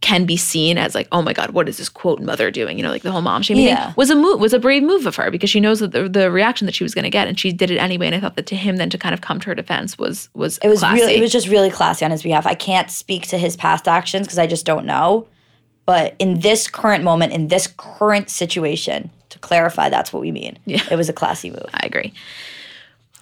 can 0.00 0.24
be 0.24 0.36
seen 0.36 0.78
as 0.78 0.94
like, 0.94 1.08
oh 1.10 1.20
my 1.22 1.32
god, 1.32 1.50
what 1.50 1.68
is 1.68 1.76
this 1.78 1.88
quote 1.88 2.20
mother 2.20 2.50
doing? 2.52 2.76
You 2.78 2.84
know, 2.84 2.90
like 2.90 3.02
the 3.02 3.10
whole 3.10 3.20
mom 3.20 3.42
shaming 3.42 3.64
Yeah. 3.64 3.86
thing 3.86 3.94
was 3.96 4.10
a 4.10 4.14
move, 4.14 4.38
was 4.38 4.52
a 4.52 4.58
brave 4.60 4.82
move 4.84 5.06
of 5.06 5.16
her 5.16 5.28
because 5.30 5.50
she 5.50 5.58
knows 5.58 5.80
that 5.80 5.90
the, 5.90 6.08
the 6.08 6.30
reaction 6.30 6.66
that 6.66 6.74
she 6.74 6.84
was 6.84 6.94
going 6.94 7.02
to 7.02 7.10
get, 7.10 7.26
and 7.26 7.38
she 7.38 7.52
did 7.52 7.70
it 7.70 7.78
anyway. 7.78 8.06
And 8.06 8.14
I 8.14 8.20
thought 8.20 8.36
that 8.36 8.46
to 8.46 8.56
him 8.56 8.76
then 8.76 8.90
to 8.90 8.98
kind 8.98 9.12
of 9.12 9.20
come 9.22 9.40
to 9.40 9.46
her 9.46 9.54
defense 9.56 9.98
was 9.98 10.28
was 10.34 10.58
It 10.62 10.68
was 10.68 10.80
classy. 10.80 11.00
really 11.00 11.14
it 11.16 11.20
was 11.20 11.32
just 11.32 11.48
really 11.48 11.70
classy 11.70 12.04
on 12.04 12.12
his 12.12 12.22
behalf. 12.22 12.46
I 12.46 12.54
can't 12.54 12.90
speak 12.90 13.26
to 13.28 13.38
his 13.38 13.56
past 13.56 13.88
actions 13.88 14.26
because 14.26 14.38
I 14.38 14.46
just 14.46 14.64
don't 14.64 14.86
know. 14.86 15.26
But 15.84 16.14
in 16.18 16.40
this 16.40 16.68
current 16.68 17.02
moment, 17.02 17.32
in 17.32 17.48
this 17.48 17.66
current 17.76 18.28
situation, 18.30 19.10
to 19.30 19.38
clarify, 19.40 19.88
that's 19.88 20.12
what 20.12 20.20
we 20.20 20.30
mean. 20.30 20.58
Yeah. 20.64 20.82
It 20.90 20.96
was 20.96 21.08
a 21.08 21.12
classy 21.14 21.50
move. 21.50 21.64
I 21.74 21.80
agree. 21.86 22.12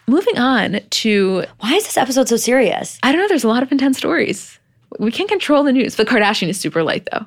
Moving 0.08 0.36
on 0.38 0.80
to 0.90 1.44
Why 1.60 1.74
is 1.74 1.84
this 1.84 1.96
episode 1.96 2.28
so 2.28 2.36
serious? 2.36 2.98
I 3.02 3.12
don't 3.12 3.20
know. 3.20 3.28
There's 3.28 3.44
a 3.44 3.48
lot 3.48 3.62
of 3.62 3.72
intense 3.72 3.96
stories. 3.98 4.58
We 4.98 5.12
can't 5.12 5.28
control 5.28 5.62
the 5.62 5.72
news. 5.72 5.96
The 5.96 6.04
Kardashian 6.04 6.48
is 6.48 6.58
super 6.58 6.82
light, 6.82 7.08
though. 7.12 7.26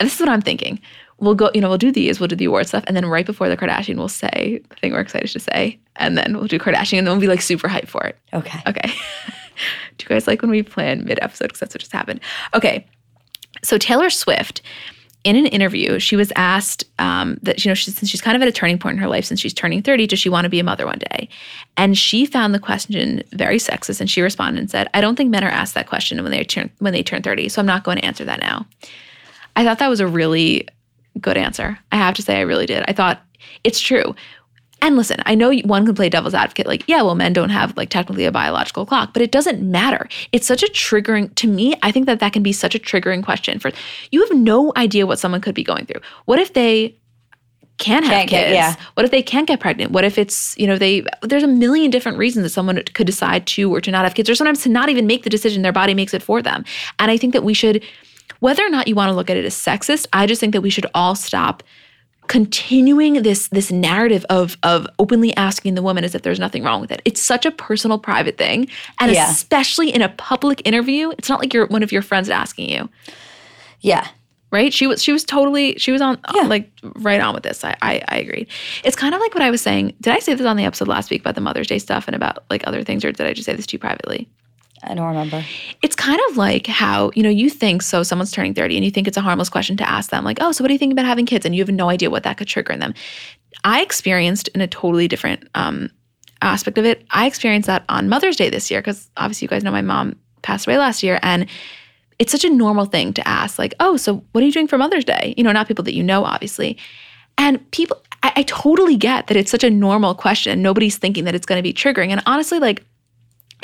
And 0.00 0.06
this 0.06 0.14
is 0.14 0.20
what 0.20 0.28
I'm 0.28 0.42
thinking. 0.42 0.80
We'll 1.18 1.34
go, 1.34 1.50
you 1.54 1.60
know, 1.60 1.68
we'll 1.68 1.78
do 1.78 1.92
these, 1.92 2.20
we'll 2.20 2.28
do 2.28 2.36
the 2.36 2.44
award 2.44 2.66
stuff, 2.66 2.84
and 2.86 2.96
then 2.96 3.06
right 3.06 3.24
before 3.24 3.48
the 3.48 3.56
Kardashian, 3.56 3.96
we'll 3.96 4.08
say 4.08 4.60
the 4.68 4.76
thing 4.76 4.92
we're 4.92 5.00
excited 5.00 5.28
to 5.28 5.40
say, 5.40 5.78
and 5.96 6.18
then 6.18 6.36
we'll 6.36 6.46
do 6.46 6.58
Kardashian, 6.58 6.98
and 6.98 7.06
then 7.06 7.14
we'll 7.14 7.20
be 7.20 7.26
like 7.26 7.40
super 7.40 7.68
hyped 7.68 7.88
for 7.88 8.04
it. 8.04 8.18
Okay. 8.34 8.60
Okay. 8.66 8.88
do 9.98 10.04
you 10.04 10.08
guys 10.08 10.26
like 10.26 10.42
when 10.42 10.50
we 10.50 10.62
plan 10.62 11.04
mid 11.04 11.18
episode? 11.22 11.46
Because 11.46 11.60
that's 11.60 11.74
what 11.74 11.80
just 11.80 11.92
happened. 11.92 12.20
Okay. 12.54 12.86
So 13.62 13.78
Taylor 13.78 14.10
Swift, 14.10 14.60
in 15.26 15.34
an 15.34 15.46
interview, 15.46 15.98
she 15.98 16.14
was 16.14 16.32
asked 16.36 16.84
um, 17.00 17.36
that 17.42 17.64
you 17.64 17.68
know 17.68 17.74
she's, 17.74 17.96
since 17.96 18.08
she's 18.08 18.20
kind 18.20 18.36
of 18.36 18.42
at 18.42 18.48
a 18.48 18.52
turning 18.52 18.78
point 18.78 18.94
in 18.94 19.02
her 19.02 19.08
life 19.08 19.24
since 19.24 19.40
she's 19.40 19.52
turning 19.52 19.82
30, 19.82 20.06
does 20.06 20.20
she 20.20 20.28
want 20.28 20.44
to 20.44 20.48
be 20.48 20.60
a 20.60 20.64
mother 20.64 20.86
one 20.86 21.00
day? 21.10 21.28
And 21.76 21.98
she 21.98 22.26
found 22.26 22.54
the 22.54 22.60
question 22.60 23.24
very 23.32 23.56
sexist, 23.56 24.00
and 24.00 24.08
she 24.08 24.22
responded 24.22 24.60
and 24.60 24.70
said, 24.70 24.88
"I 24.94 25.00
don't 25.00 25.16
think 25.16 25.30
men 25.30 25.42
are 25.42 25.50
asked 25.50 25.74
that 25.74 25.88
question 25.88 26.22
when 26.22 26.30
they 26.30 26.44
turn 26.44 26.70
when 26.78 26.92
they 26.92 27.02
turn 27.02 27.22
30, 27.22 27.48
so 27.48 27.60
I'm 27.60 27.66
not 27.66 27.82
going 27.82 27.98
to 27.98 28.04
answer 28.04 28.24
that 28.24 28.38
now." 28.38 28.66
I 29.56 29.64
thought 29.64 29.80
that 29.80 29.88
was 29.88 30.00
a 30.00 30.06
really 30.06 30.68
good 31.20 31.36
answer. 31.36 31.76
I 31.90 31.96
have 31.96 32.14
to 32.14 32.22
say, 32.22 32.36
I 32.36 32.42
really 32.42 32.66
did. 32.66 32.84
I 32.86 32.92
thought 32.92 33.22
it's 33.64 33.80
true. 33.80 34.14
And 34.82 34.96
listen, 34.96 35.16
I 35.24 35.34
know 35.34 35.52
one 35.64 35.86
can 35.86 35.94
play 35.94 36.08
devil's 36.10 36.34
advocate, 36.34 36.66
like, 36.66 36.84
yeah, 36.86 37.00
well, 37.02 37.14
men 37.14 37.32
don't 37.32 37.48
have 37.50 37.76
like 37.76 37.88
technically 37.88 38.26
a 38.26 38.30
biological 38.32 38.84
clock, 38.84 39.12
but 39.14 39.22
it 39.22 39.32
doesn't 39.32 39.62
matter. 39.62 40.06
It's 40.32 40.46
such 40.46 40.62
a 40.62 40.66
triggering, 40.66 41.34
to 41.36 41.46
me, 41.46 41.74
I 41.82 41.90
think 41.90 42.06
that 42.06 42.20
that 42.20 42.32
can 42.34 42.42
be 42.42 42.52
such 42.52 42.74
a 42.74 42.78
triggering 42.78 43.24
question 43.24 43.58
for 43.58 43.70
you 44.10 44.20
have 44.20 44.36
no 44.36 44.72
idea 44.76 45.06
what 45.06 45.18
someone 45.18 45.40
could 45.40 45.54
be 45.54 45.64
going 45.64 45.86
through. 45.86 46.02
What 46.26 46.38
if 46.38 46.52
they 46.52 46.94
can 47.78 48.02
have 48.04 48.12
Can't 48.12 48.30
get- 48.30 48.44
kids? 48.46 48.54
yeah. 48.54 48.74
What 48.94 49.04
if 49.04 49.10
they 49.10 49.22
can't 49.22 49.46
get 49.48 49.60
pregnant? 49.60 49.92
What 49.92 50.04
if 50.04 50.18
it's, 50.18 50.56
you 50.58 50.66
know, 50.66 50.76
they, 50.78 51.04
there's 51.22 51.42
a 51.42 51.46
million 51.48 51.90
different 51.90 52.18
reasons 52.18 52.44
that 52.44 52.50
someone 52.50 52.80
could 52.94 53.06
decide 53.06 53.46
to 53.48 53.74
or 53.74 53.80
to 53.80 53.90
not 53.90 54.04
have 54.04 54.14
kids, 54.14 54.28
or 54.30 54.34
sometimes 54.34 54.62
to 54.62 54.68
not 54.68 54.88
even 54.90 55.06
make 55.06 55.24
the 55.24 55.30
decision, 55.30 55.62
their 55.62 55.72
body 55.72 55.94
makes 55.94 56.12
it 56.14 56.22
for 56.22 56.42
them. 56.42 56.64
And 56.98 57.10
I 57.10 57.16
think 57.16 57.32
that 57.32 57.44
we 57.44 57.54
should, 57.54 57.82
whether 58.40 58.64
or 58.64 58.70
not 58.70 58.88
you 58.88 58.94
want 58.94 59.08
to 59.10 59.14
look 59.14 59.30
at 59.30 59.36
it 59.38 59.44
as 59.46 59.54
sexist, 59.54 60.06
I 60.12 60.26
just 60.26 60.40
think 60.40 60.52
that 60.52 60.60
we 60.62 60.70
should 60.70 60.86
all 60.94 61.14
stop 61.14 61.62
continuing 62.28 63.22
this 63.22 63.48
this 63.48 63.70
narrative 63.70 64.24
of 64.30 64.56
of 64.62 64.86
openly 64.98 65.34
asking 65.36 65.74
the 65.74 65.82
woman 65.82 66.04
as 66.04 66.14
if 66.14 66.22
there's 66.22 66.38
nothing 66.40 66.62
wrong 66.62 66.80
with 66.80 66.90
it. 66.90 67.02
It's 67.04 67.22
such 67.22 67.46
a 67.46 67.50
personal 67.50 67.98
private 67.98 68.36
thing 68.38 68.68
and 69.00 69.12
Yeah. 69.12 69.30
especially 69.30 69.90
in 69.90 70.02
a 70.02 70.08
public 70.08 70.62
interview, 70.66 71.10
it's 71.18 71.28
not 71.28 71.40
like 71.40 71.52
you're 71.54 71.66
one 71.66 71.82
of 71.82 71.92
your 71.92 72.02
friends 72.02 72.28
asking 72.30 72.68
you, 72.70 72.88
Yeah. 73.80 74.06
right? 74.50 74.72
She 74.72 74.86
was 74.86 75.02
she 75.02 75.12
was 75.12 75.24
totally 75.24 75.74
she 75.78 75.92
was 75.92 76.00
on 76.02 76.18
uh, 76.24 76.32
Yeah. 76.34 76.42
like 76.42 76.70
right 76.96 77.20
on 77.20 77.34
with 77.34 77.42
this. 77.42 77.64
I, 77.64 77.76
I 77.82 78.02
I 78.08 78.16
agreed. 78.18 78.48
It's 78.84 78.96
kind 78.96 79.14
of 79.14 79.20
like 79.20 79.34
what 79.34 79.42
I 79.42 79.50
was 79.50 79.60
saying. 79.60 79.94
Did 80.00 80.12
I 80.12 80.18
say 80.18 80.34
this 80.34 80.46
on 80.46 80.56
the 80.56 80.64
episode 80.64 80.88
last 80.88 81.10
week 81.10 81.20
about 81.20 81.34
the 81.34 81.40
Mother's 81.40 81.66
Day 81.66 81.78
stuff 81.78 82.06
and 82.08 82.14
about 82.16 82.44
like 82.50 82.66
other 82.66 82.82
things 82.84 83.04
or 83.04 83.12
did 83.12 83.26
I 83.26 83.32
just 83.32 83.46
say 83.46 83.54
this 83.54 83.66
to 83.66 83.72
you 83.74 83.78
privately? 83.78 84.28
I 84.88 84.94
don't 84.94 85.06
remember. 85.06 85.44
It's 85.82 85.96
kind 85.96 86.20
of 86.30 86.36
like 86.36 86.66
how, 86.66 87.10
you 87.14 87.22
know, 87.22 87.28
you 87.28 87.50
think 87.50 87.82
so 87.82 88.02
someone's 88.02 88.32
turning 88.32 88.54
30 88.54 88.76
and 88.76 88.84
you 88.84 88.90
think 88.90 89.08
it's 89.08 89.16
a 89.16 89.20
harmless 89.20 89.48
question 89.48 89.76
to 89.78 89.88
ask 89.88 90.10
them, 90.10 90.24
like, 90.24 90.38
oh, 90.40 90.52
so 90.52 90.62
what 90.62 90.68
do 90.68 90.74
you 90.74 90.78
think 90.78 90.92
about 90.92 91.04
having 91.04 91.26
kids? 91.26 91.44
And 91.44 91.54
you 91.54 91.62
have 91.62 91.74
no 91.74 91.88
idea 91.88 92.10
what 92.10 92.22
that 92.22 92.36
could 92.36 92.48
trigger 92.48 92.72
in 92.72 92.80
them. 92.80 92.94
I 93.64 93.82
experienced 93.82 94.48
in 94.48 94.60
a 94.60 94.66
totally 94.66 95.08
different 95.08 95.48
um, 95.54 95.90
aspect 96.42 96.78
of 96.78 96.84
it. 96.84 97.04
I 97.10 97.26
experienced 97.26 97.66
that 97.66 97.84
on 97.88 98.08
Mother's 98.08 98.36
Day 98.36 98.50
this 98.50 98.70
year 98.70 98.80
because 98.80 99.10
obviously 99.16 99.46
you 99.46 99.48
guys 99.48 99.64
know 99.64 99.72
my 99.72 99.82
mom 99.82 100.16
passed 100.42 100.66
away 100.66 100.78
last 100.78 101.02
year. 101.02 101.18
And 101.22 101.46
it's 102.18 102.32
such 102.32 102.44
a 102.44 102.50
normal 102.50 102.86
thing 102.86 103.12
to 103.14 103.28
ask, 103.28 103.58
like, 103.58 103.74
oh, 103.80 103.96
so 103.96 104.24
what 104.32 104.42
are 104.42 104.46
you 104.46 104.52
doing 104.52 104.68
for 104.68 104.78
Mother's 104.78 105.04
Day? 105.04 105.34
You 105.36 105.44
know, 105.44 105.52
not 105.52 105.68
people 105.68 105.84
that 105.84 105.94
you 105.94 106.02
know, 106.02 106.24
obviously. 106.24 106.78
And 107.36 107.70
people, 107.72 108.00
I, 108.22 108.32
I 108.36 108.42
totally 108.44 108.96
get 108.96 109.26
that 109.26 109.36
it's 109.36 109.50
such 109.50 109.64
a 109.64 109.70
normal 109.70 110.14
question. 110.14 110.62
Nobody's 110.62 110.96
thinking 110.96 111.24
that 111.24 111.34
it's 111.34 111.44
going 111.44 111.58
to 111.58 111.62
be 111.62 111.74
triggering. 111.74 112.08
And 112.08 112.22
honestly, 112.24 112.58
like, 112.58 112.84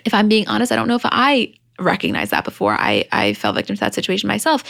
if 0.05 0.15
I'm 0.15 0.29
being 0.29 0.47
honest, 0.49 0.73
I 0.73 0.77
don't 0.77 0.89
know 0.89 0.97
if 0.97 1.03
I 1.05 1.55
recognized 1.79 2.31
that 2.31 2.45
before 2.45 2.75
I, 2.75 3.07
I 3.13 3.35
fell 3.35 3.53
victim 3.53 3.77
to 3.77 3.81
that 3.81 3.95
situation 3.95 4.29
myself. 4.29 4.63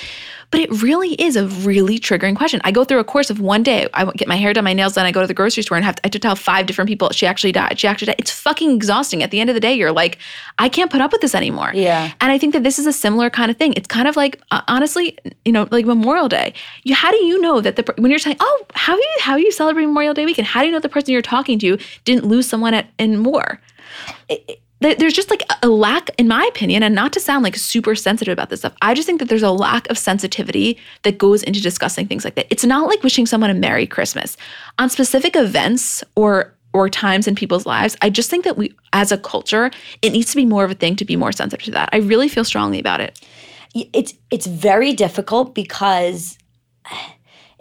But 0.51 0.61
it 0.61 0.83
really 0.83 1.15
is 1.15 1.37
a 1.37 1.47
really 1.47 1.99
triggering 1.99 2.37
question. 2.37 2.61
I 2.65 2.73
go 2.73 2.85
through 2.85 2.99
a 2.99 3.05
course 3.05 3.31
of 3.31 3.41
one 3.41 3.63
day. 3.63 3.89
I 3.95 4.05
get 4.13 4.29
my 4.29 4.37
hair 4.37 4.53
done, 4.53 4.65
my 4.65 4.73
nails 4.73 4.95
done. 4.95 5.07
I 5.07 5.13
go 5.13 5.21
to 5.21 5.27
the 5.27 5.35
grocery 5.35 5.63
store 5.63 5.77
and 5.77 5.85
have 5.85 5.97
to, 5.97 6.03
I 6.05 6.07
have 6.07 6.13
to 6.13 6.19
tell 6.19 6.37
five 6.37 6.67
different 6.67 6.89
people 6.89 7.11
she 7.11 7.27
actually 7.27 7.53
died. 7.53 7.79
She 7.79 7.89
actually 7.89 8.07
died. 8.07 8.17
It's 8.19 8.31
fucking 8.31 8.71
exhausting. 8.71 9.23
At 9.23 9.31
the 9.31 9.41
end 9.41 9.49
of 9.51 9.55
the 9.55 9.61
day, 9.61 9.73
you're 9.73 9.93
like, 9.93 10.19
I 10.59 10.69
can't 10.69 10.91
put 10.91 11.01
up 11.01 11.11
with 11.11 11.23
this 11.23 11.35
anymore. 11.35 11.73
Yeah. 11.75 12.13
And 12.21 12.31
I 12.31 12.39
think 12.39 12.53
that 12.53 12.65
this 12.65 12.79
is 12.79 12.87
a 12.87 12.93
similar 12.93 13.31
kind 13.31 13.51
of 13.51 13.57
thing. 13.57 13.73
It's 13.75 13.89
kind 13.89 14.07
of 14.07 14.17
like, 14.17 14.41
uh, 14.51 14.61
honestly, 14.69 15.19
you 15.45 15.53
know, 15.53 15.69
like 15.71 15.87
Memorial 15.87 16.29
Day. 16.29 16.53
You, 16.85 16.95
how 16.95 17.11
do 17.11 17.25
you 17.25 17.41
know 17.41 17.61
that 17.61 17.77
the 17.77 17.95
when 17.97 18.11
you're 18.11 18.19
saying, 18.19 18.37
oh, 18.41 18.67
how 18.75 18.95
you 18.95 19.11
how 19.21 19.37
you 19.37 19.51
celebrate 19.53 19.87
Memorial 19.87 20.15
Day 20.15 20.27
weekend? 20.27 20.49
How 20.49 20.61
do 20.61 20.67
you 20.67 20.73
know 20.73 20.81
the 20.81 20.89
person 20.89 21.13
you're 21.13 21.23
talking 21.23 21.59
to 21.61 21.79
didn't 22.05 22.25
lose 22.27 22.47
someone 22.47 22.75
at 22.75 22.89
in 22.99 23.25
war? 23.25 23.61
there- 24.29 24.62
there's 24.83 25.13
just 25.13 25.31
like 25.31 25.43
a 25.63 25.69
lack, 25.69 26.11
in 26.19 26.29
my 26.29 26.45
opinion, 26.47 26.83
and 26.83 26.95
not 26.95 27.13
to 27.13 27.21
sound 27.21 27.45
like 27.45 27.57
super 27.57 27.95
sensitive 27.95 28.33
about 28.33 28.51
this 28.51 28.61
stuff, 28.61 28.75
I 28.83 28.95
just 28.95 29.07
think 29.07 29.21
that 29.21 29.29
there's 29.29 29.43
a 29.43 29.51
lack 29.51 29.89
of 29.91 29.99
sensitivity 29.99 30.79
that 31.03 31.19
goes 31.19 31.43
into 31.43 31.61
discussing 31.61 32.07
things 32.07 32.25
like 32.25 32.35
that. 32.35 32.47
It's 32.51 32.65
not 32.65 32.89
like 32.89 33.03
wishing 33.03 33.27
someone 33.27 33.51
a 33.51 33.55
Merry 33.55 33.87
Christmas. 33.87 34.37
On 34.79 34.89
specific 34.89 35.37
events 35.37 36.03
or 36.17 36.55
or 36.75 36.89
times 36.89 37.29
in 37.29 37.35
people's 37.35 37.67
lives, 37.67 37.97
I 38.01 38.09
just 38.09 38.31
think 38.31 38.45
that 38.45 38.57
we 38.57 38.75
as 38.95 39.13
a 39.13 39.19
culture, 39.19 39.71
it 40.01 40.11
needs 40.11 40.31
to 40.31 40.37
be 40.37 40.47
more 40.47 40.65
of 40.65 40.71
a 40.71 40.75
thing 40.75 40.97
to 40.97 41.05
be 41.05 41.17
more 41.17 41.33
sensitive 41.33 41.65
to 41.67 41.71
that. 41.73 41.91
I 41.93 41.99
really 41.99 42.29
feel 42.29 42.45
strongly 42.45 42.79
about 42.79 43.01
it. 43.01 43.21
it's 43.75 44.15
it's 44.31 44.47
very 44.47 44.93
difficult 44.95 45.55
because 45.55 46.39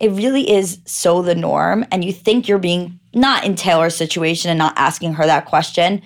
it 0.02 0.12
really 0.12 0.50
is 0.50 0.80
so 0.86 1.22
the 1.22 1.36
norm. 1.36 1.86
And 1.92 2.04
you 2.04 2.12
think 2.12 2.48
you're 2.48 2.58
being 2.58 3.00
not 3.14 3.46
in 3.46 3.56
Taylor's 3.56 3.96
situation 3.96 4.50
and 4.50 4.58
not 4.58 4.74
asking 4.76 5.14
her 5.14 5.26
that 5.28 5.46
question, 5.46 6.02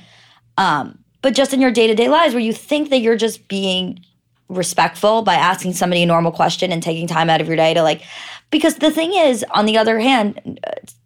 um, 0.58 1.00
but 1.26 1.34
just 1.34 1.56
in 1.56 1.60
your 1.60 1.72
day 1.72 1.88
to 1.88 1.96
day 1.96 2.08
lives 2.08 2.36
where 2.36 2.44
you 2.44 2.54
think 2.54 2.92
that 2.92 3.00
you're 3.00 3.16
just 3.16 3.48
being 3.48 4.00
respectful 4.48 5.24
by 5.24 5.34
asking 5.34 5.74
somebody 5.74 6.04
a 6.04 6.06
normal 6.06 6.32
question 6.32 6.72
and 6.72 6.84
taking 6.84 7.08
time 7.08 7.32
out 7.32 7.42
of 7.42 7.48
your 7.48 7.56
day 7.56 7.74
to 7.74 7.82
like, 7.82 8.04
because 8.52 8.76
the 8.76 8.92
thing 8.92 9.12
is, 9.12 9.44
on 9.50 9.66
the 9.66 9.76
other 9.76 9.98
hand, 9.98 10.60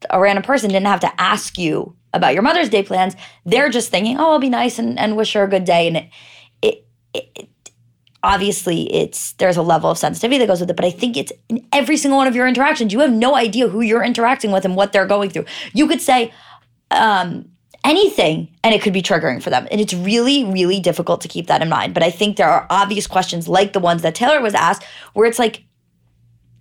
a 0.09 0.19
random 0.19 0.43
person 0.43 0.71
didn't 0.71 0.87
have 0.87 0.99
to 0.99 1.21
ask 1.21 1.57
you 1.57 1.95
about 2.13 2.33
your 2.33 2.41
Mother's 2.41 2.67
Day 2.67 2.83
plans. 2.83 3.15
They're 3.45 3.69
just 3.69 3.91
thinking, 3.91 4.17
oh, 4.17 4.31
I'll 4.31 4.39
be 4.39 4.49
nice 4.49 4.77
and, 4.77 4.99
and 4.99 5.15
wish 5.15 5.31
her 5.31 5.43
a 5.43 5.47
good 5.47 5.63
day. 5.63 5.87
And 5.87 5.95
it, 5.95 6.09
it, 6.61 6.85
it, 7.13 7.49
obviously 8.21 8.93
it's 8.93 9.31
there's 9.33 9.55
a 9.55 9.61
level 9.61 9.89
of 9.89 9.97
sensitivity 9.97 10.39
that 10.39 10.47
goes 10.47 10.59
with 10.59 10.69
it 10.69 10.75
but 10.75 10.83
i 10.83 10.91
think 10.91 11.15
it's 11.15 11.31
in 11.47 11.65
every 11.71 11.95
single 11.95 12.17
one 12.17 12.27
of 12.27 12.35
your 12.35 12.45
interactions 12.45 12.91
you 12.91 12.99
have 12.99 13.13
no 13.13 13.33
idea 13.33 13.69
who 13.69 13.79
you're 13.79 14.03
interacting 14.03 14.51
with 14.51 14.65
and 14.65 14.75
what 14.75 14.91
they're 14.91 15.05
going 15.05 15.29
through 15.29 15.45
you 15.71 15.87
could 15.87 16.01
say 16.01 16.33
um, 16.91 17.49
anything 17.89 18.47
and 18.63 18.73
it 18.73 18.81
could 18.81 18.93
be 18.93 19.01
triggering 19.01 19.41
for 19.41 19.49
them 19.49 19.67
and 19.71 19.81
it's 19.81 19.93
really 19.93 20.43
really 20.45 20.79
difficult 20.79 21.21
to 21.21 21.27
keep 21.27 21.47
that 21.47 21.61
in 21.61 21.69
mind 21.69 21.93
but 21.93 22.03
i 22.03 22.11
think 22.11 22.37
there 22.37 22.49
are 22.49 22.67
obvious 22.69 23.07
questions 23.07 23.47
like 23.47 23.73
the 23.73 23.79
ones 23.79 24.01
that 24.01 24.13
taylor 24.15 24.41
was 24.41 24.53
asked 24.53 24.83
where 25.13 25.27
it's 25.27 25.39
like 25.39 25.63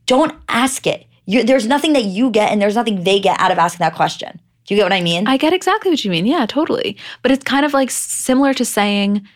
don't 0.06 0.34
ask 0.48 0.86
it 0.86 1.06
you, 1.26 1.44
there's 1.44 1.66
nothing 1.66 1.92
that 1.92 2.04
you 2.04 2.30
get 2.30 2.50
and 2.50 2.62
there's 2.62 2.76
nothing 2.76 3.04
they 3.04 3.20
get 3.20 3.38
out 3.40 3.52
of 3.52 3.58
asking 3.58 3.84
that 3.84 3.94
question 3.94 4.40
do 4.64 4.74
you 4.74 4.80
get 4.80 4.84
what 4.84 4.92
i 4.92 5.02
mean 5.02 5.26
I 5.26 5.36
get 5.36 5.52
exactly 5.52 5.90
what 5.90 6.04
you 6.04 6.10
mean. 6.10 6.26
Yeah, 6.26 6.44
totally. 6.46 6.96
But 7.22 7.32
it's 7.32 7.44
kind 7.44 7.64
of 7.64 7.72
like 7.72 7.90
similar 7.90 8.52
to 8.54 8.64
saying 8.64 9.26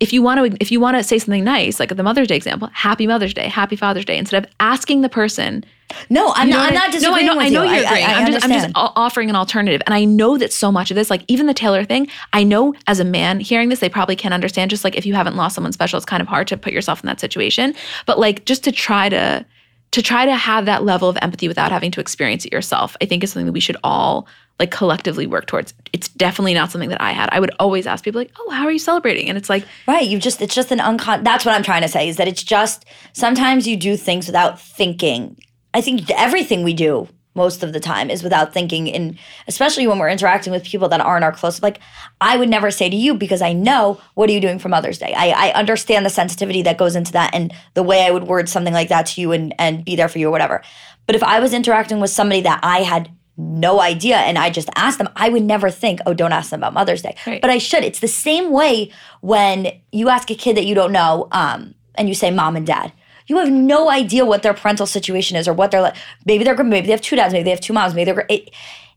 if 0.00 0.12
you 0.12 0.22
want 0.22 0.38
to 0.52 0.56
if 0.60 0.70
you 0.70 0.80
want 0.80 0.96
to 0.96 1.04
say 1.04 1.18
something 1.18 1.44
nice, 1.44 1.80
like 1.80 1.94
the 1.94 2.02
Mother's 2.02 2.28
Day 2.28 2.36
example, 2.36 2.68
Happy 2.72 3.06
Mother's 3.06 3.34
Day, 3.34 3.48
Happy 3.48 3.76
Father's 3.76 4.04
Day, 4.04 4.18
instead 4.18 4.44
of 4.44 4.50
asking 4.60 5.00
the 5.00 5.08
person. 5.08 5.64
No 6.10 6.32
i'm 6.34 6.48
you 6.48 6.54
know 6.54 6.60
not 6.60 6.68
i'm 6.68 6.74
not 6.74 6.92
disagreeing 6.92 7.26
no, 7.26 7.32
I 7.32 7.36
know, 7.36 7.40
I 7.40 7.48
know 7.48 7.62
you 7.64 7.76
you're 7.76 7.84
agreeing. 7.86 8.06
I, 8.06 8.12
I, 8.12 8.20
am 8.20 8.32
just, 8.32 8.44
I'm 8.44 8.50
just 8.50 8.70
offering 8.74 9.30
an 9.30 9.36
alternative, 9.36 9.82
and 9.86 9.94
I 9.94 10.04
know 10.04 10.38
that 10.38 10.52
so 10.52 10.70
much 10.70 10.90
of 10.90 10.94
this, 10.94 11.10
like 11.10 11.22
even 11.28 11.46
the 11.46 11.54
Taylor 11.54 11.84
thing, 11.84 12.08
I 12.32 12.42
know 12.44 12.74
as 12.86 13.00
a 13.00 13.04
man 13.04 13.40
hearing 13.40 13.68
this, 13.68 13.80
they 13.80 13.88
probably 13.88 14.16
can't 14.16 14.34
understand. 14.34 14.70
Just 14.70 14.84
like 14.84 14.96
if 14.96 15.06
you 15.06 15.14
haven't 15.14 15.36
lost 15.36 15.54
someone 15.54 15.72
special, 15.72 15.96
it's 15.96 16.06
kind 16.06 16.20
of 16.20 16.28
hard 16.28 16.46
to 16.48 16.56
put 16.56 16.72
yourself 16.72 17.02
in 17.02 17.06
that 17.06 17.20
situation. 17.20 17.74
But 18.06 18.18
like 18.18 18.44
just 18.44 18.64
to 18.64 18.72
try 18.72 19.08
to 19.08 19.44
to 19.92 20.02
try 20.02 20.26
to 20.26 20.34
have 20.34 20.66
that 20.66 20.84
level 20.84 21.08
of 21.08 21.16
empathy 21.22 21.48
without 21.48 21.72
having 21.72 21.90
to 21.92 22.00
experience 22.00 22.44
it 22.44 22.52
yourself, 22.52 22.96
I 23.00 23.06
think 23.06 23.24
is 23.24 23.32
something 23.32 23.46
that 23.46 23.52
we 23.52 23.60
should 23.60 23.76
all 23.82 24.26
like 24.58 24.70
collectively 24.70 25.26
work 25.26 25.46
towards. 25.46 25.74
It's 25.92 26.08
definitely 26.08 26.54
not 26.54 26.70
something 26.70 26.88
that 26.90 27.00
I 27.00 27.12
had. 27.12 27.28
I 27.30 27.40
would 27.40 27.50
always 27.58 27.86
ask 27.86 28.04
people 28.04 28.20
like, 28.20 28.32
"Oh, 28.38 28.50
how 28.50 28.64
are 28.64 28.72
you 28.72 28.78
celebrating?" 28.78 29.28
And 29.28 29.36
it's 29.36 29.50
like, 29.50 29.64
Right. 29.86 30.06
You 30.06 30.18
just, 30.18 30.40
it's 30.40 30.54
just 30.54 30.72
an 30.72 30.78
uncon. 30.78 31.24
That's 31.24 31.44
what 31.44 31.54
I'm 31.54 31.62
trying 31.62 31.82
to 31.82 31.88
say 31.88 32.08
is 32.08 32.16
that 32.16 32.28
it's 32.28 32.42
just 32.42 32.84
sometimes 33.12 33.66
you 33.66 33.76
do 33.76 33.96
things 33.96 34.26
without 34.26 34.60
thinking. 34.60 35.36
I 35.76 35.82
think 35.82 36.10
everything 36.10 36.64
we 36.64 36.72
do 36.72 37.06
most 37.34 37.62
of 37.62 37.74
the 37.74 37.80
time 37.80 38.08
is 38.08 38.22
without 38.22 38.54
thinking. 38.54 38.90
And 38.90 39.18
especially 39.46 39.86
when 39.86 39.98
we're 39.98 40.08
interacting 40.08 40.50
with 40.50 40.64
people 40.64 40.88
that 40.88 41.02
aren't 41.02 41.22
our 41.22 41.32
close, 41.32 41.62
like 41.62 41.80
I 42.18 42.38
would 42.38 42.48
never 42.48 42.70
say 42.70 42.88
to 42.88 42.96
you 42.96 43.12
because 43.12 43.42
I 43.42 43.52
know 43.52 44.00
what 44.14 44.30
are 44.30 44.32
you 44.32 44.40
doing 44.40 44.58
for 44.58 44.70
Mother's 44.70 44.96
Day? 44.96 45.12
I, 45.14 45.48
I 45.48 45.52
understand 45.52 46.06
the 46.06 46.10
sensitivity 46.10 46.62
that 46.62 46.78
goes 46.78 46.96
into 46.96 47.12
that 47.12 47.34
and 47.34 47.52
the 47.74 47.82
way 47.82 48.06
I 48.06 48.10
would 48.10 48.24
word 48.24 48.48
something 48.48 48.72
like 48.72 48.88
that 48.88 49.04
to 49.08 49.20
you 49.20 49.32
and, 49.32 49.54
and 49.58 49.84
be 49.84 49.96
there 49.96 50.08
for 50.08 50.18
you 50.18 50.28
or 50.28 50.30
whatever. 50.30 50.62
But 51.04 51.14
if 51.14 51.22
I 51.22 51.40
was 51.40 51.52
interacting 51.52 52.00
with 52.00 52.10
somebody 52.10 52.40
that 52.40 52.60
I 52.62 52.78
had 52.78 53.10
no 53.36 53.82
idea 53.82 54.16
and 54.16 54.38
I 54.38 54.48
just 54.48 54.70
asked 54.76 54.96
them, 54.96 55.10
I 55.14 55.28
would 55.28 55.42
never 55.42 55.70
think, 55.70 56.00
oh, 56.06 56.14
don't 56.14 56.32
ask 56.32 56.48
them 56.48 56.60
about 56.60 56.72
Mother's 56.72 57.02
Day. 57.02 57.16
Right. 57.26 57.42
But 57.42 57.50
I 57.50 57.58
should. 57.58 57.84
It's 57.84 58.00
the 58.00 58.08
same 58.08 58.50
way 58.50 58.90
when 59.20 59.78
you 59.92 60.08
ask 60.08 60.30
a 60.30 60.34
kid 60.34 60.56
that 60.56 60.64
you 60.64 60.74
don't 60.74 60.90
know 60.90 61.28
um, 61.32 61.74
and 61.96 62.08
you 62.08 62.14
say 62.14 62.30
mom 62.30 62.56
and 62.56 62.66
dad. 62.66 62.92
You 63.26 63.38
have 63.38 63.50
no 63.50 63.90
idea 63.90 64.24
what 64.24 64.42
their 64.42 64.54
parental 64.54 64.86
situation 64.86 65.36
is 65.36 65.48
or 65.48 65.52
what 65.52 65.70
they're 65.70 65.80
like. 65.82 65.96
Maybe 66.24 66.44
they're 66.44 66.54
good. 66.54 66.66
Maybe 66.66 66.86
they 66.86 66.92
have 66.92 67.00
two 67.00 67.16
dads. 67.16 67.32
Maybe 67.32 67.44
they 67.44 67.50
have 67.50 67.60
two 67.60 67.72
moms. 67.72 67.94
Maybe 67.94 68.10
they're. 68.12 68.26
It, 68.28 68.50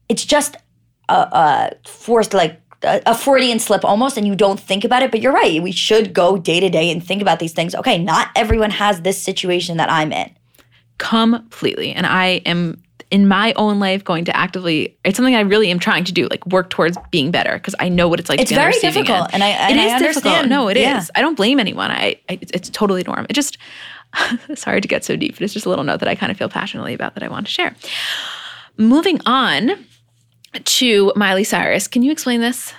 it's 0.08 0.24
just 0.26 0.56
a, 1.10 1.14
a 1.14 1.72
forced 1.88 2.34
like 2.34 2.62
a, 2.84 3.16
Freudian 3.16 3.60
slip 3.60 3.84
almost, 3.84 4.18
and 4.18 4.26
you 4.28 4.36
don't 4.36 4.60
think 4.60 4.84
about 4.84 5.04
it. 5.04 5.12
But 5.12 5.22
you're 5.22 5.34
right. 5.34 5.62
We 5.62 5.72
should 5.72 6.14
go 6.14 6.38
day 6.38 6.60
to 6.60 6.70
day 6.70 6.92
and 6.92 7.04
think 7.06 7.22
about 7.22 7.40
these 7.40 7.54
things. 7.54 7.74
Okay, 7.76 7.98
not 7.98 8.30
everyone 8.36 8.70
has 8.72 9.02
this 9.02 9.22
situation 9.22 9.78
that 9.78 9.92
I'm 9.92 10.12
in. 10.14 10.30
completely. 10.98 11.92
And 11.94 12.06
I 12.06 12.42
am 12.46 12.82
in 13.12 13.28
my 13.28 13.54
own 13.56 13.80
life 13.80 14.04
going 14.04 14.24
to 14.26 14.38
actively 14.38 14.96
it's 15.04 15.18
something 15.18 15.34
I 15.36 15.40
really 15.42 15.72
am 15.72 15.80
trying 15.80 16.04
to 16.04 16.12
do, 16.14 16.28
like 16.28 16.46
work 16.46 16.70
towards 16.70 16.96
being 17.10 17.32
better 17.32 17.54
because 17.54 17.74
I 17.80 17.90
know 17.90 18.08
what 18.08 18.20
it's 18.20 18.30
like 18.30 18.40
It's 18.40 18.50
to 18.50 18.56
be 18.56 18.60
very 18.62 18.74
difficult, 18.80 19.34
end. 19.34 19.34
and 19.34 19.44
I- 19.44 19.48
and 19.48 19.80
It 19.80 19.82
I 19.82 19.96
is 19.96 20.02
difficult. 20.02 20.26
understand. 20.36 20.50
No, 20.52 20.68
it 20.68 20.78
is. 20.78 20.84
Yeah. 20.84 21.04
I 21.16 21.22
don't 21.22 21.36
blame 21.36 21.60
anyone. 21.60 21.90
I, 21.90 22.20
I 22.30 22.38
it's, 22.42 22.52
it's 22.54 22.70
totally 22.70 23.02
normal. 23.04 23.26
It 23.28 23.34
just 23.34 23.58
sorry 24.56 24.82
to 24.82 24.88
get 24.88 25.04
so 25.04 25.16
deep, 25.16 25.36
but 25.36 25.42
it's 25.44 25.54
just 25.54 25.66
a 25.66 25.70
little 25.70 25.86
note 25.86 26.00
that 26.00 26.10
I 26.10 26.16
kind 26.16 26.32
of 26.32 26.38
feel 26.38 26.50
passionately 26.50 26.94
about 26.94 27.14
that 27.16 27.24
I 27.24 27.28
want 27.28 27.48
to 27.48 27.52
share. 27.52 27.76
Moving 28.78 29.22
on 29.26 29.86
to 30.64 31.14
Miley 31.16 31.44
Cyrus. 31.44 31.88
Can 31.88 32.04
you 32.04 32.12
explain 32.12 32.42
this? 32.42 32.74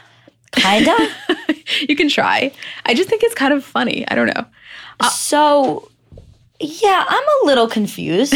Kinda. 0.53 0.97
you 1.89 1.95
can 1.95 2.09
try. 2.09 2.53
I 2.87 2.95
just 2.95 3.09
think 3.09 3.23
it's 3.23 3.35
kind 3.35 3.53
of 3.53 3.65
funny. 3.65 4.07
I 4.09 4.15
don't 4.15 4.27
know. 4.27 4.45
Uh, 4.99 5.09
so, 5.11 5.89
yeah, 6.59 7.05
I'm 7.09 7.25
a 7.43 7.47
little 7.47 7.69
confused. 7.69 8.35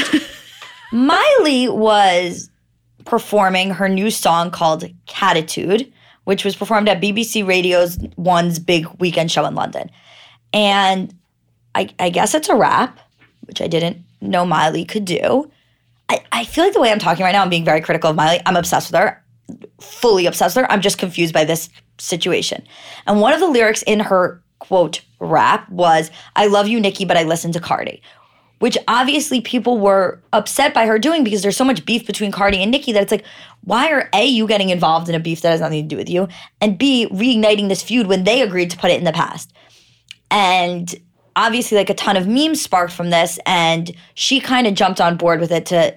Miley 0.93 1.69
was 1.69 2.51
performing 3.05 3.71
her 3.71 3.89
new 3.89 4.11
song 4.11 4.51
called 4.51 4.85
Cattitude, 5.07 5.93
which 6.25 6.45
was 6.45 6.57
performed 6.57 6.89
at 6.89 7.03
BBC 7.03 7.47
Radio's 7.47 7.99
One's 8.17 8.59
big 8.59 8.87
weekend 8.99 9.31
show 9.31 9.45
in 9.45 9.55
London. 9.55 9.91
And 10.53 11.13
I, 11.75 11.89
I 11.99 12.11
guess 12.11 12.35
it's 12.35 12.49
a 12.49 12.55
rap, 12.55 13.01
which 13.43 13.61
I 13.61 13.67
didn't 13.67 13.99
know 14.21 14.45
Miley 14.45 14.85
could 14.85 15.05
do. 15.05 15.51
I, 16.09 16.21
I 16.33 16.45
feel 16.45 16.65
like 16.65 16.75
the 16.75 16.81
way 16.81 16.93
I'm 16.93 16.99
talking 16.99 17.25
right 17.25 17.33
now, 17.33 17.43
I'm 17.43 17.51
being 17.51 17.65
very 17.65 17.81
critical 17.81 18.11
of 18.11 18.17
Miley. 18.17 18.41
I'm 18.47 18.57
obsessed 18.57 18.91
with 18.91 19.01
her, 19.01 19.23
fully 19.81 20.27
obsessed 20.27 20.57
with 20.57 20.65
her. 20.65 20.73
I'm 20.73 20.81
just 20.81 20.99
confused 20.99 21.35
by 21.35 21.45
this 21.45 21.69
situation. 21.99 22.65
And 23.07 23.21
one 23.21 23.33
of 23.33 23.41
the 23.41 23.49
lyrics 23.49 23.83
in 23.83 24.01
her 24.01 24.43
quote 24.59 25.01
rap 25.21 25.69
was, 25.69 26.11
I 26.37 26.47
love 26.47 26.69
you, 26.69 26.81
Nicki, 26.81 27.05
but 27.05 27.17
I 27.17 27.23
listen 27.23 27.53
to 27.53 27.61
Cardi. 27.61 28.03
Which 28.61 28.79
obviously 28.89 29.41
people 29.41 29.79
were 29.79 30.23
upset 30.33 30.73
by 30.73 30.87
her 30.87 30.99
doing 30.99 31.25
because 31.25 31.43
there's 31.43 31.57
so 31.57 31.65
much 31.65 31.85
beef 31.85 32.07
between 32.07 32.33
Cardi 32.33 32.63
and 32.63 32.71
Nicki 32.71 32.93
that 32.93 33.03
it's 33.03 33.13
like, 33.13 33.25
why 33.63 33.91
are 33.91 34.09
A, 34.15 34.25
you 34.25 34.47
getting 34.47 34.71
involved 34.71 35.09
in 35.09 35.15
a 35.15 35.21
beef 35.21 35.43
that 35.43 35.51
has 35.51 35.61
nothing 35.61 35.83
to 35.83 35.89
do 35.89 35.99
with 35.99 36.09
you? 36.09 36.29
And 36.61 36.79
B, 36.79 37.07
reigniting 37.11 37.69
this 37.69 37.83
feud 37.83 38.07
when 38.07 38.25
they 38.25 38.41
agreed 38.41 38.71
to 38.71 38.79
put 38.79 38.91
it 38.91 38.99
in 38.99 39.05
the 39.05 39.13
past. 39.13 39.53
And 40.31 40.95
obviously, 41.37 41.77
like 41.77 41.91
a 41.91 41.95
ton 41.95 42.17
of 42.17 42.27
memes 42.27 42.63
sparked 42.63 42.93
from 42.93 43.11
this, 43.11 43.39
and 43.47 43.95
she 44.15 44.41
kind 44.41 44.67
of 44.67 44.75
jumped 44.75 45.01
on 45.01 45.17
board 45.17 45.41
with 45.41 45.53
it 45.53 45.67
to 45.67 45.97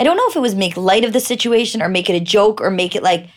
I 0.00 0.04
don't 0.04 0.16
know 0.16 0.28
if 0.28 0.36
it 0.36 0.40
was 0.40 0.54
make 0.54 0.76
light 0.76 1.04
of 1.04 1.12
the 1.12 1.20
situation 1.20 1.82
or 1.82 1.88
make 1.88 2.08
it 2.08 2.14
a 2.14 2.20
joke 2.20 2.60
or 2.60 2.70
make 2.70 2.94
it 2.94 3.02
like 3.02 3.28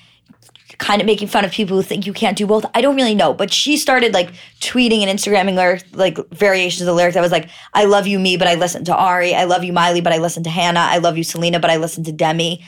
kind 0.77 1.01
of 1.01 1.05
making 1.05 1.27
fun 1.27 1.43
of 1.43 1.51
people 1.51 1.75
who 1.75 1.83
think 1.83 2.05
you 2.05 2.13
can't 2.13 2.37
do 2.37 2.45
both. 2.45 2.65
I 2.73 2.81
don't 2.81 2.95
really 2.95 3.15
know. 3.15 3.33
But 3.33 3.51
she 3.51 3.77
started 3.77 4.13
like 4.13 4.31
tweeting 4.59 5.01
and 5.01 5.19
Instagramming 5.19 5.55
lyric, 5.55 5.83
like 5.93 6.17
variations 6.29 6.81
of 6.81 6.87
the 6.87 6.93
lyric 6.93 7.13
that 7.15 7.21
was 7.21 7.31
like, 7.31 7.49
I 7.73 7.85
love 7.85 8.07
you, 8.07 8.19
me, 8.19 8.37
but 8.37 8.47
I 8.47 8.55
listen 8.55 8.83
to 8.85 8.95
Ari. 8.95 9.33
I 9.33 9.45
love 9.45 9.63
you, 9.63 9.73
Miley, 9.73 10.01
but 10.01 10.13
I 10.13 10.17
listen 10.17 10.43
to 10.43 10.49
Hannah. 10.49 10.79
I 10.79 10.99
love 10.99 11.17
you, 11.17 11.23
Selena, 11.23 11.59
but 11.59 11.69
I 11.69 11.77
listen 11.77 12.03
to 12.05 12.11
Demi. 12.11 12.63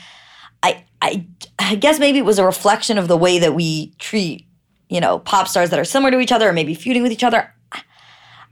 I, 0.62 0.84
I, 1.00 1.26
I 1.58 1.74
guess 1.76 1.98
maybe 1.98 2.18
it 2.18 2.24
was 2.24 2.38
a 2.38 2.44
reflection 2.44 2.98
of 2.98 3.08
the 3.08 3.16
way 3.16 3.38
that 3.38 3.54
we 3.54 3.94
treat, 3.98 4.46
you 4.88 5.00
know, 5.00 5.18
pop 5.20 5.46
stars 5.46 5.70
that 5.70 5.78
are 5.78 5.84
similar 5.84 6.10
to 6.10 6.20
each 6.20 6.32
other 6.32 6.48
or 6.48 6.52
maybe 6.52 6.74
feuding 6.74 7.02
with 7.02 7.12
each 7.12 7.24
other. 7.24 7.53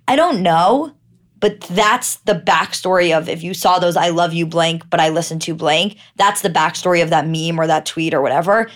I 0.09 0.17
don't 0.17 0.43
know, 0.43 0.93
but 1.41 1.61
that's 1.63 2.17
the 2.19 2.35
backstory 2.35 3.17
of 3.17 3.29
if 3.29 3.43
you 3.43 3.55
saw 3.55 3.79
those 3.79 3.97
I 3.97 4.11
love 4.11 4.33
you 4.33 4.47
blank, 4.47 4.89
but 4.91 5.01
I 5.01 5.09
listen 5.09 5.39
to 5.41 5.55
blank, 5.55 5.97
that's 6.17 6.43
the 6.43 6.51
backstory 6.51 7.03
of 7.03 7.11
that 7.11 7.27
meme 7.27 7.59
or 7.59 7.67
that 7.67 7.87
tweet 7.87 8.15
or 8.15 8.23
whatever. 8.23 8.71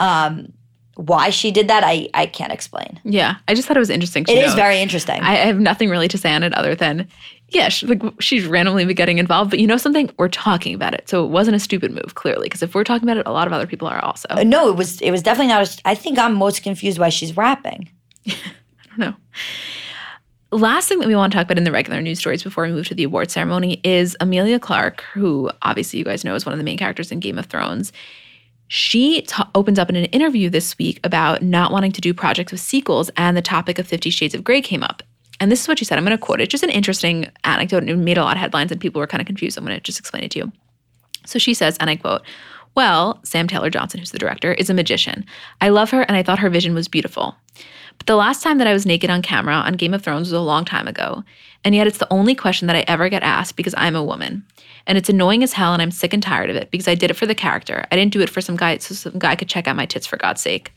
Um, 0.00 0.52
why 0.96 1.30
she 1.30 1.50
did 1.50 1.68
that, 1.68 1.82
I, 1.84 2.08
I 2.14 2.26
can't 2.26 2.52
explain. 2.52 3.00
Yeah, 3.02 3.36
I 3.48 3.54
just 3.54 3.66
thought 3.66 3.76
it 3.76 3.80
was 3.80 3.90
interesting. 3.90 4.24
It 4.28 4.38
is 4.38 4.50
note. 4.50 4.56
very 4.56 4.78
interesting. 4.80 5.20
I 5.20 5.32
I 5.32 5.46
have 5.46 5.58
nothing 5.58 5.88
really 5.88 6.08
to 6.08 6.18
say 6.18 6.32
on 6.32 6.42
it 6.42 6.52
other 6.54 6.74
than, 6.74 7.08
yeah, 7.48 7.68
she, 7.70 7.86
like 7.86 8.02
she's 8.20 8.46
randomly 8.46 8.84
been 8.84 8.94
getting 8.94 9.18
involved. 9.18 9.50
But 9.50 9.58
you 9.58 9.66
know 9.66 9.78
something? 9.78 10.10
We're 10.18 10.28
talking 10.28 10.74
about 10.74 10.94
it, 10.94 11.08
so 11.08 11.24
it 11.24 11.28
wasn't 11.28 11.56
a 11.56 11.60
stupid 11.60 11.92
move, 11.92 12.14
clearly. 12.14 12.44
Because 12.44 12.62
if 12.62 12.74
we're 12.74 12.84
talking 12.84 13.08
about 13.08 13.16
it, 13.18 13.26
a 13.26 13.32
lot 13.32 13.46
of 13.46 13.52
other 13.52 13.66
people 13.66 13.88
are 13.88 14.04
also. 14.04 14.28
Uh, 14.30 14.42
no, 14.42 14.68
it 14.68 14.76
was 14.76 15.00
it 15.00 15.10
was 15.10 15.22
definitely 15.22 15.52
not. 15.52 15.66
A, 15.66 15.88
I 15.88 15.94
think 15.94 16.18
I'm 16.18 16.34
most 16.34 16.62
confused 16.62 16.98
why 16.98 17.08
she's 17.08 17.36
rapping. 17.36 17.88
I 18.28 18.34
don't 18.88 18.98
know. 18.98 19.14
Last 20.52 20.86
thing 20.86 20.98
that 20.98 21.08
we 21.08 21.16
want 21.16 21.32
to 21.32 21.38
talk 21.38 21.46
about 21.46 21.56
in 21.56 21.64
the 21.64 21.72
regular 21.72 22.02
news 22.02 22.18
stories 22.18 22.42
before 22.42 22.64
we 22.64 22.72
move 22.72 22.86
to 22.88 22.94
the 22.94 23.04
award 23.04 23.30
ceremony 23.30 23.80
is 23.84 24.14
Emilia 24.20 24.60
Clarke, 24.60 25.00
who 25.14 25.50
obviously 25.62 25.98
you 25.98 26.04
guys 26.04 26.26
know 26.26 26.34
is 26.34 26.44
one 26.44 26.52
of 26.52 26.58
the 26.58 26.64
main 26.64 26.76
characters 26.76 27.10
in 27.10 27.20
Game 27.20 27.38
of 27.38 27.46
Thrones. 27.46 27.90
She 28.68 29.22
t- 29.22 29.42
opens 29.54 29.78
up 29.78 29.88
in 29.88 29.96
an 29.96 30.04
interview 30.06 30.50
this 30.50 30.76
week 30.76 31.00
about 31.04 31.40
not 31.40 31.72
wanting 31.72 31.92
to 31.92 32.02
do 32.02 32.12
projects 32.12 32.52
with 32.52 32.60
sequels, 32.60 33.10
and 33.16 33.34
the 33.34 33.40
topic 33.40 33.78
of 33.78 33.86
Fifty 33.86 34.10
Shades 34.10 34.34
of 34.34 34.44
Grey 34.44 34.60
came 34.60 34.82
up. 34.82 35.02
And 35.40 35.50
this 35.50 35.62
is 35.62 35.68
what 35.68 35.78
she 35.78 35.86
said. 35.86 35.96
I'm 35.96 36.04
going 36.04 36.16
to 36.16 36.22
quote 36.22 36.42
it. 36.42 36.50
Just 36.50 36.62
an 36.62 36.68
interesting 36.68 37.30
anecdote, 37.44 37.78
and 37.78 37.88
it 37.88 37.96
made 37.96 38.18
a 38.18 38.22
lot 38.22 38.36
of 38.36 38.40
headlines, 38.40 38.70
and 38.70 38.78
people 38.78 39.00
were 39.00 39.06
kind 39.06 39.22
of 39.22 39.26
confused. 39.26 39.56
I'm 39.56 39.64
going 39.64 39.74
to 39.74 39.82
just 39.82 39.98
explain 39.98 40.22
it 40.22 40.32
to 40.32 40.38
you. 40.40 40.52
So 41.24 41.38
she 41.38 41.54
says, 41.54 41.78
and 41.80 41.88
I 41.88 41.96
quote, 41.96 42.20
Well, 42.74 43.20
Sam 43.24 43.48
Taylor 43.48 43.70
Johnson, 43.70 44.00
who's 44.00 44.10
the 44.10 44.18
director, 44.18 44.52
is 44.52 44.68
a 44.68 44.74
magician. 44.74 45.24
I 45.62 45.70
love 45.70 45.90
her 45.92 46.02
and 46.02 46.14
I 46.14 46.22
thought 46.22 46.40
her 46.40 46.50
vision 46.50 46.74
was 46.74 46.88
beautiful. 46.88 47.36
But 48.02 48.14
the 48.14 48.16
last 48.16 48.42
time 48.42 48.58
that 48.58 48.66
I 48.66 48.72
was 48.72 48.84
naked 48.84 49.10
on 49.10 49.22
camera 49.22 49.54
on 49.54 49.74
Game 49.74 49.94
of 49.94 50.02
Thrones 50.02 50.26
was 50.26 50.32
a 50.32 50.40
long 50.40 50.64
time 50.64 50.88
ago. 50.88 51.22
And 51.62 51.72
yet 51.72 51.86
it's 51.86 51.98
the 51.98 52.12
only 52.12 52.34
question 52.34 52.66
that 52.66 52.74
I 52.74 52.84
ever 52.88 53.08
get 53.08 53.22
asked 53.22 53.54
because 53.54 53.76
I'm 53.78 53.94
a 53.94 54.02
woman. 54.02 54.44
And 54.88 54.98
it's 54.98 55.08
annoying 55.08 55.44
as 55.44 55.52
hell 55.52 55.72
and 55.72 55.80
I'm 55.80 55.92
sick 55.92 56.12
and 56.12 56.20
tired 56.20 56.50
of 56.50 56.56
it 56.56 56.72
because 56.72 56.88
I 56.88 56.96
did 56.96 57.12
it 57.12 57.14
for 57.14 57.26
the 57.26 57.34
character. 57.36 57.84
I 57.92 57.96
didn't 57.96 58.12
do 58.12 58.20
it 58.20 58.28
for 58.28 58.40
some 58.40 58.56
guy 58.56 58.78
so 58.78 58.96
some 58.96 59.20
guy 59.20 59.36
could 59.36 59.48
check 59.48 59.68
out 59.68 59.76
my 59.76 59.86
tits 59.86 60.08
for 60.08 60.16
God's 60.16 60.40
sake. 60.40 60.72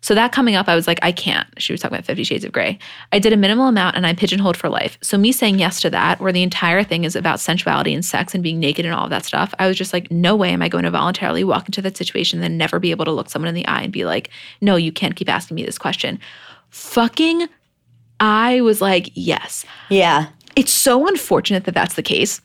So 0.00 0.14
that 0.14 0.32
coming 0.32 0.54
up, 0.54 0.68
I 0.68 0.74
was 0.74 0.86
like, 0.86 0.98
I 1.02 1.12
can't. 1.12 1.46
She 1.58 1.72
was 1.72 1.80
talking 1.80 1.96
about 1.96 2.06
Fifty 2.06 2.24
Shades 2.24 2.44
of 2.44 2.52
Grey. 2.52 2.78
I 3.12 3.18
did 3.18 3.32
a 3.32 3.36
minimal 3.36 3.66
amount 3.66 3.96
and 3.96 4.06
I'm 4.06 4.16
pigeonholed 4.16 4.56
for 4.56 4.68
life. 4.68 4.96
So 5.02 5.18
me 5.18 5.32
saying 5.32 5.58
yes 5.58 5.80
to 5.80 5.90
that, 5.90 6.20
where 6.20 6.32
the 6.32 6.42
entire 6.42 6.84
thing 6.84 7.04
is 7.04 7.16
about 7.16 7.40
sensuality 7.40 7.94
and 7.94 8.04
sex 8.04 8.34
and 8.34 8.42
being 8.42 8.60
naked 8.60 8.84
and 8.84 8.94
all 8.94 9.04
of 9.04 9.10
that 9.10 9.24
stuff, 9.24 9.54
I 9.58 9.66
was 9.66 9.76
just 9.76 9.92
like, 9.92 10.10
no 10.10 10.36
way 10.36 10.50
am 10.50 10.62
I 10.62 10.68
going 10.68 10.84
to 10.84 10.90
voluntarily 10.90 11.44
walk 11.44 11.66
into 11.66 11.82
that 11.82 11.96
situation 11.96 12.38
and 12.38 12.44
then 12.44 12.56
never 12.56 12.78
be 12.78 12.90
able 12.90 13.04
to 13.04 13.12
look 13.12 13.28
someone 13.28 13.48
in 13.48 13.54
the 13.54 13.66
eye 13.66 13.82
and 13.82 13.92
be 13.92 14.04
like, 14.04 14.30
no, 14.60 14.76
you 14.76 14.92
can't 14.92 15.16
keep 15.16 15.28
asking 15.28 15.56
me 15.56 15.64
this 15.64 15.78
question. 15.78 16.20
Fucking, 16.70 17.48
I 18.20 18.60
was 18.60 18.80
like, 18.80 19.10
yes. 19.14 19.64
Yeah. 19.88 20.28
It's 20.56 20.72
so 20.72 21.06
unfortunate 21.06 21.64
that 21.64 21.74
that's 21.74 21.94
the 21.94 22.02
case. 22.02 22.40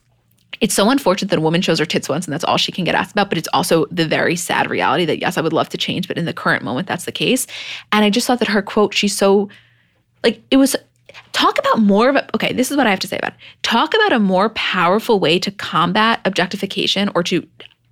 It's 0.60 0.74
so 0.74 0.88
unfortunate 0.88 1.30
that 1.30 1.38
a 1.38 1.42
woman 1.42 1.62
shows 1.62 1.80
her 1.80 1.84
tits 1.84 2.08
once 2.08 2.26
and 2.26 2.32
that's 2.32 2.44
all 2.44 2.56
she 2.56 2.70
can 2.70 2.84
get 2.84 2.94
asked 2.94 3.10
about, 3.10 3.28
but 3.28 3.38
it's 3.38 3.48
also 3.52 3.86
the 3.90 4.06
very 4.06 4.36
sad 4.36 4.70
reality 4.70 5.04
that, 5.04 5.20
yes, 5.20 5.36
I 5.36 5.40
would 5.40 5.52
love 5.52 5.68
to 5.70 5.78
change, 5.78 6.06
but 6.06 6.16
in 6.16 6.24
the 6.24 6.32
current 6.32 6.62
moment, 6.62 6.86
that's 6.86 7.06
the 7.06 7.12
case. 7.12 7.46
And 7.92 8.04
I 8.04 8.10
just 8.10 8.26
thought 8.26 8.38
that 8.38 8.48
her 8.48 8.62
quote, 8.62 8.94
she's 8.94 9.16
so, 9.16 9.48
like, 10.22 10.40
it 10.52 10.56
was, 10.56 10.76
talk 11.32 11.58
about 11.58 11.80
more 11.80 12.08
of 12.08 12.16
a, 12.16 12.28
okay, 12.36 12.52
this 12.52 12.70
is 12.70 12.76
what 12.76 12.86
I 12.86 12.90
have 12.90 13.00
to 13.00 13.08
say 13.08 13.18
about 13.18 13.32
it. 13.32 13.38
Talk 13.62 13.94
about 13.94 14.12
a 14.12 14.20
more 14.20 14.50
powerful 14.50 15.18
way 15.18 15.40
to 15.40 15.50
combat 15.50 16.20
objectification 16.24 17.10
or 17.16 17.24
to 17.24 17.46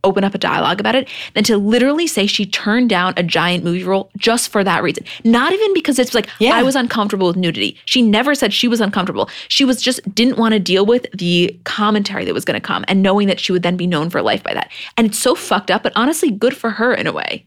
open 0.04 0.24
up 0.24 0.34
a 0.34 0.38
dialogue 0.38 0.80
about 0.80 0.94
it 0.94 1.08
than 1.34 1.44
to 1.44 1.56
literally 1.56 2.06
say 2.06 2.26
she 2.26 2.44
turned 2.44 2.90
down 2.90 3.14
a 3.16 3.22
giant 3.22 3.64
movie 3.64 3.84
role 3.84 4.10
just 4.16 4.48
for 4.50 4.64
that 4.64 4.82
reason. 4.82 5.04
Not 5.24 5.52
even 5.52 5.72
because 5.74 5.98
it's 5.98 6.14
like 6.14 6.28
Yeah. 6.38 6.54
I 6.54 6.62
was 6.62 6.74
uncomfortable 6.74 7.28
with 7.28 7.36
nudity. 7.36 7.76
She 7.84 8.02
never 8.02 8.34
said 8.34 8.52
she 8.52 8.68
was 8.68 8.80
uncomfortable. 8.80 9.28
She 9.48 9.64
was 9.64 9.80
just 9.80 10.00
didn't 10.14 10.38
want 10.38 10.52
to 10.54 10.58
deal 10.58 10.84
with 10.84 11.06
the 11.12 11.58
commentary 11.64 12.24
that 12.24 12.34
was 12.34 12.44
going 12.44 12.60
to 12.60 12.66
come 12.66 12.84
and 12.88 13.02
knowing 13.02 13.28
that 13.28 13.40
she 13.40 13.52
would 13.52 13.62
then 13.62 13.76
be 13.76 13.86
known 13.86 14.10
for 14.10 14.22
life 14.22 14.42
by 14.42 14.54
that. 14.54 14.70
And 14.96 15.06
it's 15.06 15.18
so 15.18 15.34
fucked 15.34 15.70
up, 15.70 15.82
but 15.82 15.92
honestly 15.96 16.30
good 16.30 16.56
for 16.56 16.70
her 16.70 16.92
in 16.92 17.06
a 17.06 17.12
way. 17.12 17.46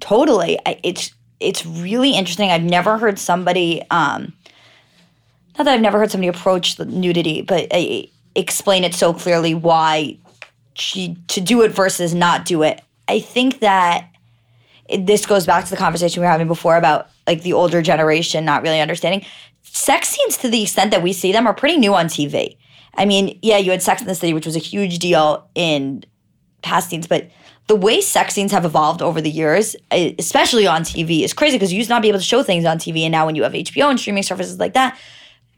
Totally. 0.00 0.58
It's 0.82 1.12
it's 1.40 1.66
really 1.66 2.12
interesting. 2.14 2.50
I've 2.50 2.62
never 2.62 2.98
heard 2.98 3.18
somebody 3.18 3.82
um 3.90 4.32
not 5.58 5.64
that 5.64 5.74
I've 5.74 5.80
never 5.80 5.98
heard 5.98 6.10
somebody 6.10 6.28
approach 6.28 6.76
the 6.76 6.84
nudity, 6.84 7.40
but 7.42 7.66
uh, 7.72 8.02
explain 8.34 8.84
it 8.84 8.94
so 8.94 9.14
clearly 9.14 9.54
why 9.54 10.18
to 10.76 11.40
do 11.40 11.62
it 11.62 11.70
versus 11.70 12.14
not 12.14 12.44
do 12.44 12.62
it. 12.62 12.82
I 13.08 13.20
think 13.20 13.60
that 13.60 14.10
this 14.98 15.26
goes 15.26 15.46
back 15.46 15.64
to 15.64 15.70
the 15.70 15.76
conversation 15.76 16.20
we 16.20 16.26
were 16.26 16.30
having 16.30 16.46
before 16.46 16.76
about 16.76 17.08
like 17.26 17.42
the 17.42 17.52
older 17.52 17.82
generation 17.82 18.44
not 18.44 18.62
really 18.62 18.80
understanding 18.80 19.24
sex 19.62 20.08
scenes 20.08 20.36
to 20.38 20.48
the 20.48 20.62
extent 20.62 20.90
that 20.90 21.02
we 21.02 21.12
see 21.12 21.32
them 21.32 21.46
are 21.46 21.54
pretty 21.54 21.76
new 21.76 21.94
on 21.94 22.06
TV. 22.06 22.56
I 22.94 23.04
mean, 23.04 23.38
yeah, 23.42 23.58
you 23.58 23.70
had 23.70 23.82
Sex 23.82 24.00
in 24.00 24.06
the 24.06 24.14
City, 24.14 24.32
which 24.32 24.46
was 24.46 24.56
a 24.56 24.60
huge 24.60 24.98
deal 24.98 25.48
in 25.54 26.04
past 26.62 26.88
scenes, 26.88 27.06
but 27.06 27.28
the 27.66 27.76
way 27.76 28.00
sex 28.00 28.32
scenes 28.32 28.52
have 28.52 28.64
evolved 28.64 29.02
over 29.02 29.20
the 29.20 29.30
years, 29.30 29.76
especially 29.90 30.66
on 30.66 30.82
TV, 30.82 31.22
is 31.22 31.32
crazy 31.32 31.56
because 31.56 31.72
you 31.72 31.78
used 31.78 31.88
to 31.88 31.94
not 31.94 32.00
be 32.00 32.08
able 32.08 32.20
to 32.20 32.24
show 32.24 32.42
things 32.42 32.64
on 32.64 32.78
TV, 32.78 33.00
and 33.02 33.12
now 33.12 33.26
when 33.26 33.34
you 33.34 33.42
have 33.42 33.52
HBO 33.52 33.90
and 33.90 34.00
streaming 34.00 34.22
services 34.22 34.58
like 34.58 34.74
that, 34.74 34.98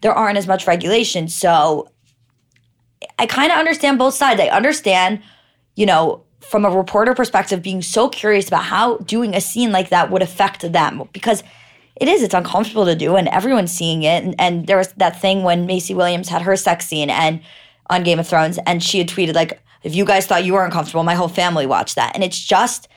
there 0.00 0.12
aren't 0.12 0.38
as 0.38 0.46
much 0.46 0.66
regulation. 0.66 1.28
So 1.28 1.90
I 3.18 3.26
kind 3.26 3.53
of 3.53 3.59
understand 3.59 3.99
both 3.99 4.14
sides. 4.14 4.40
I 4.40 4.49
understand, 4.49 5.22
you 5.76 5.86
know, 5.86 6.24
from 6.40 6.64
a 6.64 6.70
reporter 6.70 7.14
perspective, 7.14 7.62
being 7.62 7.82
so 7.82 8.09
curious 8.09 8.49
about 8.49 8.64
how 8.64 8.99
doing 8.99 9.34
a 9.34 9.40
scene 9.40 9.72
like 9.72 9.90
that 9.90 10.11
would 10.11 10.22
affect 10.22 10.72
them 10.72 11.09
because 11.12 11.42
it 12.01 12.09
is 12.09 12.22
it's 12.22 12.34
uncomfortable 12.34 12.84
to 12.84 12.94
do 12.94 13.16
and 13.16 13.28
everyone's 13.28 13.72
seeing 13.72 14.03
it 14.03 14.24
and, 14.24 14.34
and 14.38 14.66
there 14.66 14.76
was 14.76 14.92
that 14.94 15.20
thing 15.20 15.42
when 15.42 15.66
maisie 15.66 15.94
williams 15.94 16.28
had 16.28 16.42
her 16.42 16.57
sex 16.57 16.86
scene 16.86 17.11
and 17.11 17.40
on 17.90 18.03
game 18.03 18.18
of 18.18 18.28
thrones 18.28 18.59
and 18.66 18.82
she 18.82 18.99
had 18.99 19.09
tweeted 19.09 19.34
like 19.34 19.61
if 19.82 19.94
you 19.94 20.05
guys 20.05 20.26
thought 20.26 20.44
you 20.44 20.53
were 20.53 20.64
uncomfortable 20.64 21.03
my 21.03 21.14
whole 21.14 21.28
family 21.28 21.66
watched 21.66 21.96
that 21.96 22.14
and 22.14 22.22
it's 22.22 22.38
just 22.38 22.88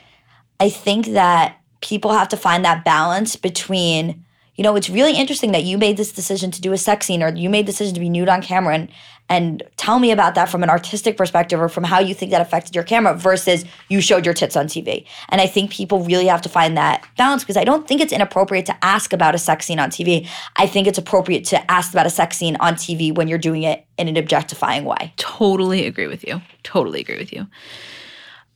i 0.60 0.70
think 0.70 1.08
that 1.08 1.58
people 1.82 2.12
have 2.12 2.28
to 2.28 2.38
find 2.38 2.64
that 2.64 2.86
balance 2.86 3.36
between 3.36 4.24
you 4.56 4.64
know 4.64 4.76
it's 4.76 4.90
really 4.90 5.14
interesting 5.14 5.52
that 5.52 5.64
you 5.64 5.78
made 5.78 5.98
this 5.98 6.12
decision 6.12 6.52
to 6.52 6.62
do 6.62 6.74
a 6.74 6.78
sex 6.78 7.06
scene 7.06 7.24
or 7.24 7.30
you 7.30 7.50
made 7.50 7.66
the 7.66 7.72
decision 7.72 7.94
to 7.94 8.00
be 8.00 8.10
nude 8.10 8.30
on 8.30 8.42
camera 8.42 8.76
and 8.76 8.90
and 9.32 9.64
tell 9.78 9.98
me 9.98 10.12
about 10.12 10.36
that 10.36 10.50
from 10.50 10.62
an 10.62 10.70
artistic 10.70 11.16
perspective 11.16 11.62
or 11.62 11.70
from 11.70 11.86
how 11.86 12.00
you 12.00 12.14
think 12.14 12.32
that 12.32 12.42
affected 12.42 12.76
your 12.76 12.84
camera 12.84 13.16
versus 13.16 13.64
you 13.88 14.02
showed 14.02 14.26
your 14.26 14.34
tits 14.34 14.58
on 14.58 14.68
TV. 14.68 15.06
And 15.30 15.40
I 15.40 15.48
think 15.48 15.72
people 15.72 16.04
really 16.04 16.28
have 16.28 16.42
to 16.42 16.50
find 16.50 16.76
that 16.76 17.08
balance 17.18 17.42
because 17.42 17.56
I 17.56 17.64
don't 17.64 17.88
think 17.88 18.02
it's 18.02 18.12
inappropriate 18.12 18.66
to 18.66 18.86
ask 18.86 19.14
about 19.14 19.34
a 19.34 19.38
sex 19.38 19.66
scene 19.66 19.80
on 19.80 19.90
TV. 19.90 20.28
I 20.58 20.68
think 20.68 20.86
it's 20.86 20.98
appropriate 20.98 21.46
to 21.46 21.72
ask 21.72 21.94
about 21.94 22.06
a 22.06 22.10
sex 22.10 22.36
scene 22.36 22.58
on 22.60 22.74
TV 22.76 23.16
when 23.16 23.30
you're 23.30 23.38
doing 23.38 23.64
it 23.64 23.86
in 23.98 24.10
an 24.10 24.18
objectifying 24.18 24.84
way. 24.84 25.14
Totally 25.16 25.86
agree 25.86 26.08
with 26.08 26.28
you. 26.28 26.42
Totally 26.64 27.00
agree 27.00 27.18
with 27.18 27.32
you. 27.32 27.48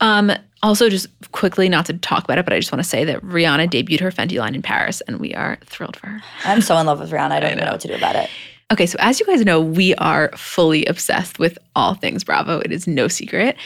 Um, 0.00 0.32
also, 0.62 0.88
just 0.88 1.08
quickly, 1.32 1.68
not 1.68 1.86
to 1.86 1.94
talk 1.94 2.24
about 2.24 2.38
it, 2.38 2.44
but 2.44 2.52
I 2.52 2.58
just 2.58 2.72
want 2.72 2.82
to 2.82 2.88
say 2.88 3.04
that 3.04 3.22
Rihanna 3.22 3.70
debuted 3.70 4.00
her 4.00 4.10
Fenty 4.10 4.38
line 4.38 4.54
in 4.54 4.62
Paris, 4.62 5.00
and 5.02 5.20
we 5.20 5.34
are 5.34 5.58
thrilled 5.64 5.96
for 5.96 6.08
her. 6.08 6.22
I'm 6.44 6.60
so 6.60 6.76
in 6.78 6.86
love 6.86 7.00
with 7.00 7.10
Rihanna. 7.10 7.32
I 7.32 7.40
don't 7.40 7.52
even 7.52 7.64
know 7.64 7.72
what 7.72 7.80
to 7.82 7.88
do 7.88 7.94
about 7.94 8.16
it. 8.16 8.30
Okay, 8.72 8.86
so 8.86 8.96
as 8.98 9.20
you 9.20 9.26
guys 9.26 9.44
know, 9.44 9.60
we 9.60 9.94
are 9.94 10.30
fully 10.36 10.84
obsessed 10.86 11.38
with 11.38 11.56
all 11.76 11.94
things 11.94 12.24
Bravo. 12.24 12.58
It 12.58 12.72
is 12.72 12.88
no 12.88 13.06
secret. 13.06 13.56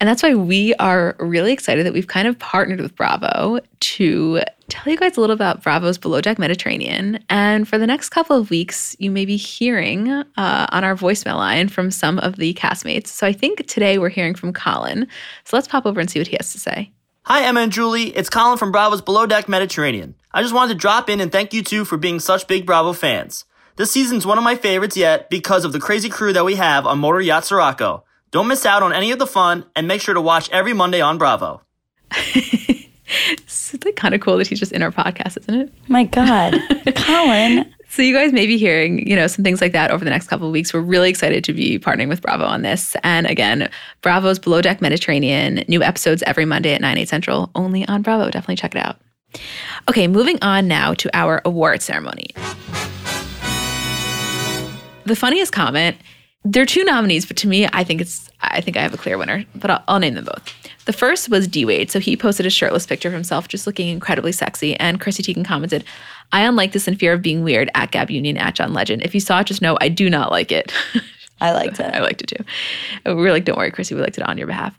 And 0.00 0.08
that's 0.08 0.22
why 0.22 0.34
we 0.34 0.74
are 0.76 1.14
really 1.18 1.52
excited 1.52 1.84
that 1.84 1.92
we've 1.92 2.06
kind 2.06 2.26
of 2.26 2.38
partnered 2.38 2.80
with 2.80 2.96
Bravo 2.96 3.60
to 3.80 4.40
tell 4.68 4.90
you 4.90 4.98
guys 4.98 5.18
a 5.18 5.20
little 5.20 5.34
about 5.34 5.62
Bravo's 5.62 5.98
Below 5.98 6.22
Deck 6.22 6.38
Mediterranean. 6.38 7.22
And 7.28 7.68
for 7.68 7.76
the 7.76 7.86
next 7.86 8.08
couple 8.08 8.34
of 8.34 8.48
weeks, 8.48 8.96
you 8.98 9.10
may 9.10 9.26
be 9.26 9.36
hearing 9.36 10.08
uh, 10.10 10.24
on 10.36 10.84
our 10.84 10.96
voicemail 10.96 11.36
line 11.36 11.68
from 11.68 11.90
some 11.90 12.18
of 12.20 12.36
the 12.36 12.54
castmates. 12.54 13.08
So 13.08 13.26
I 13.26 13.34
think 13.34 13.66
today 13.66 13.98
we're 13.98 14.08
hearing 14.08 14.34
from 14.34 14.54
Colin. 14.54 15.06
So 15.44 15.56
let's 15.56 15.68
pop 15.68 15.84
over 15.84 16.00
and 16.00 16.10
see 16.10 16.18
what 16.18 16.28
he 16.28 16.36
has 16.38 16.52
to 16.52 16.58
say. 16.58 16.92
Hi, 17.24 17.44
Emma 17.44 17.60
and 17.60 17.70
Julie. 17.70 18.16
It's 18.16 18.30
Colin 18.30 18.56
from 18.56 18.72
Bravo's 18.72 19.02
Below 19.02 19.26
Deck 19.26 19.50
Mediterranean. 19.50 20.14
I 20.32 20.40
just 20.40 20.54
wanted 20.54 20.72
to 20.72 20.78
drop 20.78 21.10
in 21.10 21.20
and 21.20 21.30
thank 21.30 21.52
you 21.52 21.62
two 21.62 21.84
for 21.84 21.98
being 21.98 22.20
such 22.20 22.46
big 22.46 22.64
Bravo 22.64 22.94
fans. 22.94 23.44
This 23.76 23.92
season's 23.92 24.26
one 24.26 24.38
of 24.38 24.44
my 24.44 24.56
favorites 24.56 24.96
yet 24.96 25.28
because 25.28 25.66
of 25.66 25.72
the 25.72 25.80
crazy 25.80 26.08
crew 26.08 26.32
that 26.32 26.44
we 26.46 26.54
have 26.54 26.86
on 26.86 27.00
Motor 27.00 27.20
Yacht 27.20 27.44
Sirocco. 27.44 28.04
Don't 28.30 28.46
miss 28.46 28.64
out 28.64 28.82
on 28.82 28.92
any 28.92 29.10
of 29.10 29.18
the 29.18 29.26
fun 29.26 29.64
and 29.74 29.88
make 29.88 30.00
sure 30.00 30.14
to 30.14 30.20
watch 30.20 30.48
every 30.50 30.72
Monday 30.72 31.00
on 31.00 31.18
Bravo. 31.18 31.62
It's 33.12 33.84
like 33.84 33.96
kind 33.96 34.14
of 34.14 34.20
cool 34.20 34.36
that 34.38 34.46
he's 34.46 34.58
just 34.58 34.72
in 34.72 34.82
our 34.82 34.90
podcast, 34.90 35.38
isn't 35.38 35.54
it? 35.54 35.72
My 35.88 36.04
God. 36.04 36.54
Colin. 36.94 37.72
So 37.88 38.02
you 38.02 38.14
guys 38.14 38.32
may 38.32 38.46
be 38.46 38.56
hearing, 38.56 39.06
you 39.06 39.16
know, 39.16 39.26
some 39.26 39.44
things 39.44 39.60
like 39.60 39.72
that 39.72 39.90
over 39.90 40.04
the 40.04 40.10
next 40.10 40.28
couple 40.28 40.46
of 40.46 40.52
weeks. 40.52 40.72
We're 40.72 40.80
really 40.80 41.10
excited 41.10 41.42
to 41.44 41.52
be 41.52 41.78
partnering 41.78 42.08
with 42.08 42.22
Bravo 42.22 42.44
on 42.44 42.62
this. 42.62 42.94
And 43.02 43.26
again, 43.26 43.68
Bravo's 44.00 44.38
Below 44.38 44.62
Deck 44.62 44.80
Mediterranean, 44.80 45.64
new 45.66 45.82
episodes 45.82 46.22
every 46.24 46.44
Monday 46.44 46.72
at 46.72 46.80
9, 46.80 46.98
8 46.98 47.08
central, 47.08 47.50
only 47.56 47.86
on 47.88 48.02
Bravo. 48.02 48.30
Definitely 48.30 48.56
check 48.56 48.76
it 48.76 48.84
out. 48.84 49.00
Okay, 49.88 50.06
moving 50.06 50.38
on 50.42 50.68
now 50.68 50.94
to 50.94 51.10
our 51.16 51.42
award 51.44 51.82
ceremony. 51.82 52.28
The 55.04 55.16
funniest 55.16 55.52
comment, 55.52 55.96
there 56.44 56.62
are 56.62 56.66
two 56.66 56.84
nominees, 56.84 57.26
but 57.26 57.36
to 57.38 57.48
me, 57.48 57.68
I 57.72 57.84
think 57.84 58.00
it's 58.00 58.30
I 58.40 58.60
think 58.60 58.76
I 58.76 58.82
have 58.82 58.94
a 58.94 58.98
clear 58.98 59.18
winner, 59.18 59.44
but 59.54 59.70
I'll, 59.70 59.84
I'll 59.86 59.98
name 59.98 60.14
them 60.14 60.24
both. 60.24 60.54
The 60.86 60.92
first 60.92 61.28
was 61.28 61.46
D 61.46 61.64
Wade. 61.64 61.90
So 61.90 62.00
he 62.00 62.16
posted 62.16 62.46
a 62.46 62.50
shirtless 62.50 62.86
picture 62.86 63.08
of 63.08 63.14
himself 63.14 63.48
just 63.48 63.66
looking 63.66 63.88
incredibly 63.88 64.32
sexy. 64.32 64.74
And 64.76 65.00
Chrissy 65.00 65.22
Teigen 65.22 65.44
commented, 65.44 65.84
I 66.32 66.42
unlike 66.42 66.72
this 66.72 66.88
in 66.88 66.96
fear 66.96 67.12
of 67.12 67.22
being 67.22 67.44
weird 67.44 67.70
at 67.74 67.90
Gab 67.90 68.10
Union 68.10 68.38
at 68.38 68.54
John 68.54 68.72
Legend. 68.72 69.02
If 69.02 69.14
you 69.14 69.20
saw 69.20 69.40
it, 69.40 69.46
just 69.46 69.60
know 69.60 69.76
I 69.80 69.88
do 69.88 70.08
not 70.08 70.30
like 70.30 70.50
it. 70.50 70.72
I 71.40 71.52
liked 71.52 71.78
it. 71.80 71.94
I 71.94 72.00
liked 72.00 72.22
it 72.22 72.28
too. 72.28 72.44
We 73.04 73.14
were 73.14 73.30
like, 73.30 73.44
don't 73.44 73.58
worry, 73.58 73.70
Chrissy, 73.70 73.94
we 73.94 74.00
liked 74.00 74.18
it 74.18 74.26
on 74.26 74.38
your 74.38 74.46
behalf. 74.46 74.78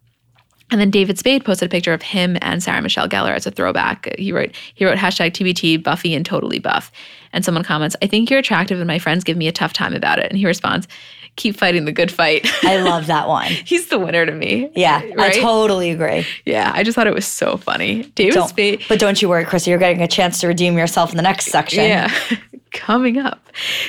And 0.72 0.80
then 0.80 0.90
David 0.90 1.20
Spade 1.20 1.44
posted 1.44 1.68
a 1.68 1.70
picture 1.70 1.94
of 1.94 2.02
him 2.02 2.38
and 2.42 2.64
Sarah 2.64 2.82
Michelle 2.82 3.10
Gellar 3.10 3.36
as 3.36 3.46
a 3.46 3.52
throwback. 3.52 4.08
He 4.18 4.32
wrote, 4.32 4.56
he 4.74 4.86
wrote 4.86 4.98
hashtag 4.98 5.32
TBT 5.32 5.84
Buffy 5.84 6.16
and 6.16 6.26
totally 6.26 6.60
buff. 6.60 6.94
And 7.34 7.44
someone 7.44 7.64
comments, 7.64 7.96
I 8.02 8.08
think 8.08 8.30
you're 8.30 8.40
attractive 8.40 8.80
and 8.80 8.88
my 8.88 8.98
friends 8.98 9.26
give 9.26 9.36
me 9.36 9.50
a 9.50 9.52
tough 9.52 9.74
time 9.74 9.94
about 9.94 10.20
it. 10.20 10.30
And 10.30 10.38
he 10.38 10.46
responds, 10.46 10.88
keep 11.36 11.58
fighting 11.58 11.86
the 11.86 11.92
good 11.92 12.12
fight. 12.12 12.46
I 12.64 12.78
love 12.82 13.08
that 13.08 13.28
one. 13.28 13.48
He's 13.66 13.88
the 13.88 13.98
winner 13.98 14.26
to 14.26 14.32
me. 14.32 14.70
Yeah, 14.76 15.02
Right? 15.16 15.36
I 15.38 15.40
totally 15.40 15.90
agree. 15.92 16.26
Yeah, 16.46 16.72
I 16.76 16.84
just 16.84 16.96
thought 16.96 17.08
it 17.08 17.14
was 17.14 17.26
so 17.26 17.58
funny. 17.58 18.04
David 18.16 18.34
Don't, 18.36 18.50
Spade. 18.50 18.84
but 18.90 19.00
don't 19.00 19.22
you 19.22 19.30
worry, 19.30 19.46
Chrissy. 19.46 19.72
You're 19.72 19.80
getting 19.80 20.02
a 20.02 20.08
chance 20.08 20.40
to 20.42 20.48
redeem 20.48 20.78
yourself 20.78 21.12
in 21.12 21.18
the 21.18 21.24
next 21.24 21.46
section. 21.48 21.84
Yeah, 21.86 22.14
coming 22.74 23.18
up. 23.18 23.40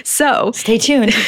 So, 0.05 0.53
Stay 0.55 0.79
tuned. 0.79 1.13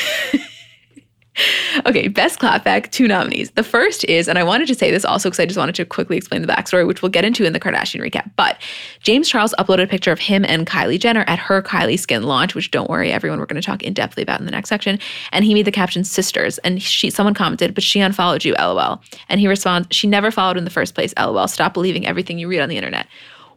Okay, 1.86 2.06
best 2.06 2.38
clapback, 2.38 2.90
two 2.92 3.08
nominees. 3.08 3.50
The 3.50 3.64
first 3.64 4.04
is, 4.04 4.28
and 4.28 4.38
I 4.38 4.44
wanted 4.44 4.68
to 4.68 4.74
say 4.74 4.92
this 4.92 5.04
also 5.04 5.28
because 5.28 5.40
I 5.40 5.46
just 5.46 5.58
wanted 5.58 5.74
to 5.74 5.84
quickly 5.84 6.16
explain 6.16 6.40
the 6.40 6.48
backstory, 6.48 6.86
which 6.86 7.02
we'll 7.02 7.10
get 7.10 7.24
into 7.24 7.44
in 7.44 7.52
the 7.52 7.58
Kardashian 7.58 8.00
recap. 8.00 8.30
But 8.36 8.58
James 9.00 9.28
Charles 9.28 9.52
uploaded 9.58 9.82
a 9.82 9.86
picture 9.88 10.12
of 10.12 10.20
him 10.20 10.44
and 10.44 10.66
Kylie 10.66 11.00
Jenner 11.00 11.24
at 11.26 11.40
her 11.40 11.60
Kylie 11.62 11.98
Skin 11.98 12.22
launch, 12.22 12.54
which 12.54 12.70
don't 12.70 12.88
worry, 12.88 13.10
everyone, 13.10 13.40
we're 13.40 13.46
going 13.46 13.60
to 13.60 13.66
talk 13.66 13.82
in 13.82 13.92
depthly 13.92 14.22
about 14.22 14.38
in 14.38 14.46
the 14.46 14.52
next 14.52 14.68
section. 14.68 14.98
And 15.32 15.44
he 15.44 15.52
made 15.52 15.66
the 15.66 15.72
caption 15.72 16.04
"sisters," 16.04 16.58
and 16.58 16.80
she, 16.80 17.10
someone 17.10 17.34
commented, 17.34 17.74
"But 17.74 17.82
she 17.82 18.00
unfollowed 18.00 18.44
you, 18.44 18.54
lol." 18.54 19.02
And 19.28 19.40
he 19.40 19.48
responds, 19.48 19.88
"She 19.90 20.06
never 20.06 20.30
followed 20.30 20.56
in 20.56 20.64
the 20.64 20.70
first 20.70 20.94
place, 20.94 21.12
lol. 21.18 21.48
Stop 21.48 21.74
believing 21.74 22.06
everything 22.06 22.38
you 22.38 22.48
read 22.48 22.60
on 22.60 22.68
the 22.68 22.76
internet." 22.76 23.08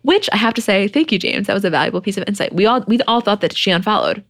Which 0.01 0.29
I 0.31 0.37
have 0.37 0.53
to 0.53 0.61
say, 0.61 0.87
thank 0.87 1.11
you, 1.11 1.19
James. 1.19 1.47
That 1.47 1.53
was 1.53 1.65
a 1.65 1.69
valuable 1.69 2.01
piece 2.01 2.17
of 2.17 2.23
insight. 2.27 2.53
We 2.53 2.65
all 2.65 2.83
we 2.87 2.99
all 3.01 3.21
thought 3.21 3.41
that 3.41 3.55
she 3.55 3.71
unfollowed. 3.71 4.23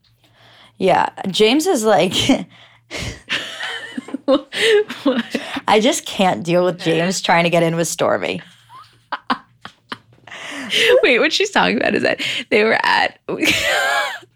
Yeah, 0.78 1.10
James 1.30 1.66
is 1.66 1.84
like, 1.84 2.14
I 5.68 5.80
just 5.80 6.06
can't 6.06 6.44
deal 6.44 6.66
with 6.66 6.80
James 6.80 7.22
trying 7.22 7.44
to 7.46 7.50
get 7.50 7.64
in 7.64 7.76
with 7.76 7.88
Stormi. 7.88 8.42
Wait, 11.04 11.20
what 11.20 11.32
she's 11.32 11.50
talking 11.52 11.78
about 11.78 11.96
is 11.96 12.04
that 12.04 12.22
they 12.50 12.64
were 12.64 12.78
at 12.84 13.20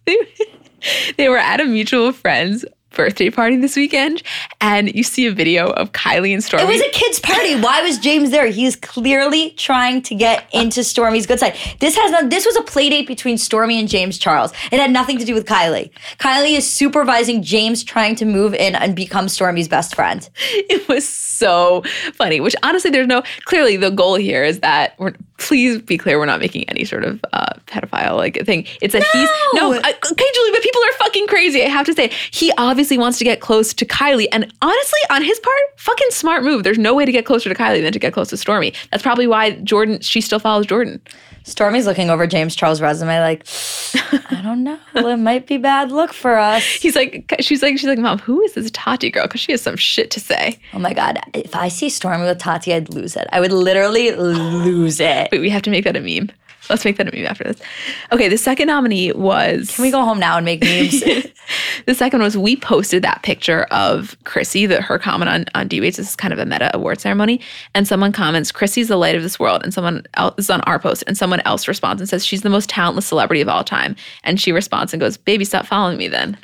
they, 0.06 0.18
they 1.18 1.30
were 1.30 1.38
at 1.38 1.60
a 1.60 1.66
mutual 1.66 2.12
friend's 2.14 2.64
birthday 2.92 3.30
party 3.30 3.56
this 3.56 3.76
weekend, 3.76 4.22
and 4.60 4.94
you 4.94 5.04
see 5.04 5.26
a 5.26 5.32
video 5.32 5.72
of 5.72 5.92
Kylie 5.92 6.34
and 6.34 6.44
Stormi. 6.44 6.62
It 6.62 6.68
was 6.68 6.82
a 6.82 6.90
kid's 6.92 7.20
party. 7.20 7.60
Why 7.60 7.82
was 7.82 7.98
James 7.98 8.32
there? 8.32 8.48
He's 8.48 8.76
clearly 8.76 9.52
trying 9.52 10.02
to 10.04 10.16
get 10.16 10.48
into 10.54 10.82
Stormi's 10.82 11.26
good 11.26 11.40
side. 11.40 11.56
This 11.80 11.96
has 11.96 12.12
not, 12.12 12.30
this 12.30 12.46
was 12.46 12.56
a 12.56 12.62
play 12.62 12.90
date 12.90 13.08
between 13.08 13.38
Stormi 13.38 13.80
and 13.80 13.88
James 13.88 14.18
Charles. 14.18 14.52
It 14.72 14.80
had 14.80 14.92
nothing 14.92 15.18
to 15.18 15.26
do 15.26 15.34
with 15.34 15.46
Kylie. 15.46 15.92
Kylie 16.20 16.58
is 16.58 16.70
supervising 16.70 17.44
James 17.44 17.84
trying 17.84 18.16
to 18.16 18.26
move 18.26 18.54
in 18.54 18.76
and 18.76 18.96
become 18.96 19.28
Stormi's 19.28 19.68
best 19.68 19.96
friend. 19.96 20.30
it 20.40 20.88
was 20.88 21.08
so 21.08 21.84
funny. 22.14 22.40
Which 22.40 22.56
honestly, 22.64 22.92
there's 22.92 23.08
no 23.08 23.24
clearly 23.46 23.78
the 23.78 23.90
goal 23.90 24.16
here 24.16 24.44
is 24.44 24.60
that 24.60 24.96
we're 25.00 25.14
please 25.38 25.82
be 25.82 25.98
clear 25.98 26.20
we're 26.20 26.26
not 26.28 26.40
making 26.40 26.70
any 26.70 26.86
sort 26.86 27.04
of 27.04 27.20
uh, 27.34 27.54
pedophile 27.66 28.16
like 28.16 28.46
thing. 28.46 28.66
It's 28.80 28.94
that 28.94 29.04
he's 29.12 29.30
no 29.54 29.74
okay, 29.74 29.84
Julie, 29.84 30.52
but 30.52 30.62
people 30.62 30.82
are 30.84 30.94
fucking 31.00 31.28
crazy. 31.28 31.64
I 31.64 31.68
have 31.70 31.86
to 31.88 31.94
say 31.94 32.12
he 32.30 32.52
obviously 32.58 32.81
wants 32.90 33.18
to 33.20 33.24
get 33.24 33.42
close 33.42 33.74
to 33.74 33.86
Kylie, 33.86 34.28
and 34.32 34.52
honestly, 34.62 35.00
on 35.10 35.24
his 35.24 35.40
part, 35.40 35.60
fucking 35.78 36.10
smart 36.12 36.44
move. 36.44 36.64
There's 36.64 36.78
no 36.78 36.94
way 36.94 37.06
to 37.06 37.12
get 37.12 37.26
closer 37.26 37.50
to 37.50 37.56
Kylie 37.56 37.82
than 37.82 37.94
to 37.94 38.00
get 38.00 38.14
close 38.14 38.30
to 38.30 38.36
Stormi. 38.36 38.76
That's 38.92 39.04
probably 39.04 39.28
why 39.28 39.52
Jordan 39.52 40.00
she 40.02 40.22
still 40.22 40.40
follows 40.40 40.66
Jordan. 40.66 41.02
Stormi's 41.44 41.88
looking 41.88 42.10
over 42.10 42.28
James 42.28 42.56
Charles' 42.56 42.82
resume 42.82 43.20
like, 43.20 43.46
I 44.32 44.42
don't 44.44 44.64
know. 44.64 44.80
It 44.94 45.18
might 45.18 45.48
be 45.48 45.58
bad 45.58 45.92
look 45.92 46.14
for 46.14 46.38
us. 46.38 46.64
He's 46.82 46.96
like, 46.96 47.34
she's 47.40 47.64
like, 47.64 47.78
she's 47.78 47.88
like, 47.88 47.98
mom, 47.98 48.20
who 48.20 48.42
is 48.42 48.54
this 48.54 48.70
Tati 48.72 49.10
girl? 49.10 49.24
Because 49.24 49.42
she 49.42 49.52
has 49.52 49.62
some 49.62 49.76
shit 49.76 50.12
to 50.12 50.20
say. 50.20 50.60
Oh 50.74 50.80
my 50.80 50.94
God. 50.94 51.20
If 51.34 51.56
I 51.56 51.68
see 51.68 51.88
Stormi 51.88 52.28
with 52.28 52.38
Tati, 52.38 52.74
I'd 52.74 52.94
lose 52.94 53.16
it. 53.16 53.28
I 53.32 53.40
would 53.40 53.52
literally 53.52 54.12
lose 54.12 55.00
it. 55.00 55.30
Wait, 55.32 55.42
we 55.42 55.50
have 55.50 55.64
to 55.64 55.72
make 55.72 55.84
that 55.86 55.96
a 55.96 56.02
meme. 56.02 56.32
Let's 56.72 56.86
make 56.86 56.96
that 56.98 57.14
a 57.14 57.16
meme 57.16 57.26
after 57.26 57.44
this. 57.44 57.60
Okay, 58.14 58.30
the 58.30 58.38
second 58.38 58.68
nominee 58.68 59.12
was. 59.12 59.76
Can 59.76 59.82
we 59.82 59.92
go 59.92 60.06
home 60.06 60.20
now 60.20 60.38
and 60.38 60.46
make 60.46 60.64
memes? 60.64 61.02
the 61.86 61.94
second 61.94 62.22
was 62.22 62.38
we 62.38 62.56
posted 62.56 63.04
that 63.04 63.24
picture 63.24 63.64
of 63.72 64.16
Chrissy, 64.24 64.66
that 64.68 64.82
her 64.82 64.98
comment 64.98 65.30
on 65.30 65.46
on 65.54 65.68
D 65.68 65.82
Wade's. 65.82 65.98
This 65.98 66.12
is 66.12 66.16
kind 66.16 66.34
of 66.34 66.40
a 66.40 66.46
meta 66.46 66.72
award 66.74 67.02
ceremony, 67.02 67.42
and 67.76 67.86
someone 67.86 68.14
comments, 68.14 68.54
"Chrissy's 68.54 68.88
the 68.88 68.96
light 68.96 69.16
of 69.16 69.22
this 69.22 69.38
world," 69.38 69.64
and 69.64 69.74
someone 69.74 70.04
else 70.14 70.36
this 70.38 70.46
is 70.46 70.50
on 70.50 70.62
our 70.62 70.80
post, 70.80 71.04
and 71.08 71.18
someone 71.18 71.42
else 71.42 71.68
responds 71.68 72.02
and 72.02 72.08
says, 72.10 72.26
"She's 72.26 72.42
the 72.42 72.50
most 72.50 72.70
talentless 72.70 73.06
celebrity 73.06 73.42
of 73.42 73.50
all 73.50 73.66
time," 73.66 73.98
and 74.24 74.40
she 74.40 74.54
responds 74.54 74.94
and 74.94 75.02
goes, 75.02 75.18
"Baby, 75.18 75.44
stop 75.44 75.66
following 75.66 75.98
me 75.98 76.08
then." 76.08 76.38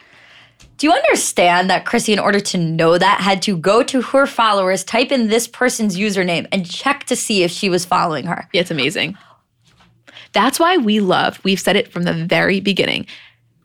Do 0.78 0.86
you 0.86 0.94
understand 0.94 1.72
that 1.72 1.86
Chrissy, 1.86 2.14
in 2.14 2.20
order 2.20 2.40
to 2.40 2.58
know 2.58 3.00
that, 3.00 3.22
had 3.22 3.42
to 3.44 3.58
go 3.58 3.82
to 3.84 4.02
her 4.02 4.28
followers, 4.28 4.84
type 4.84 5.12
in 5.12 5.28
this 5.28 5.48
person's 5.48 5.98
username, 5.98 6.48
and 6.52 6.70
check 6.70 7.06
to 7.06 7.16
see 7.16 7.42
if 7.42 7.50
she 7.50 7.68
was 7.68 7.84
following 7.84 8.28
her? 8.28 8.48
Yeah, 8.54 8.62
it's 8.62 8.70
amazing. 8.70 9.18
That's 10.38 10.60
why 10.60 10.78
we 10.78 11.00
love, 11.00 11.44
we've 11.44 11.60
said 11.60 11.76
it 11.76 11.92
from 11.92 12.04
the 12.04 12.14
very 12.14 12.60
beginning. 12.60 13.08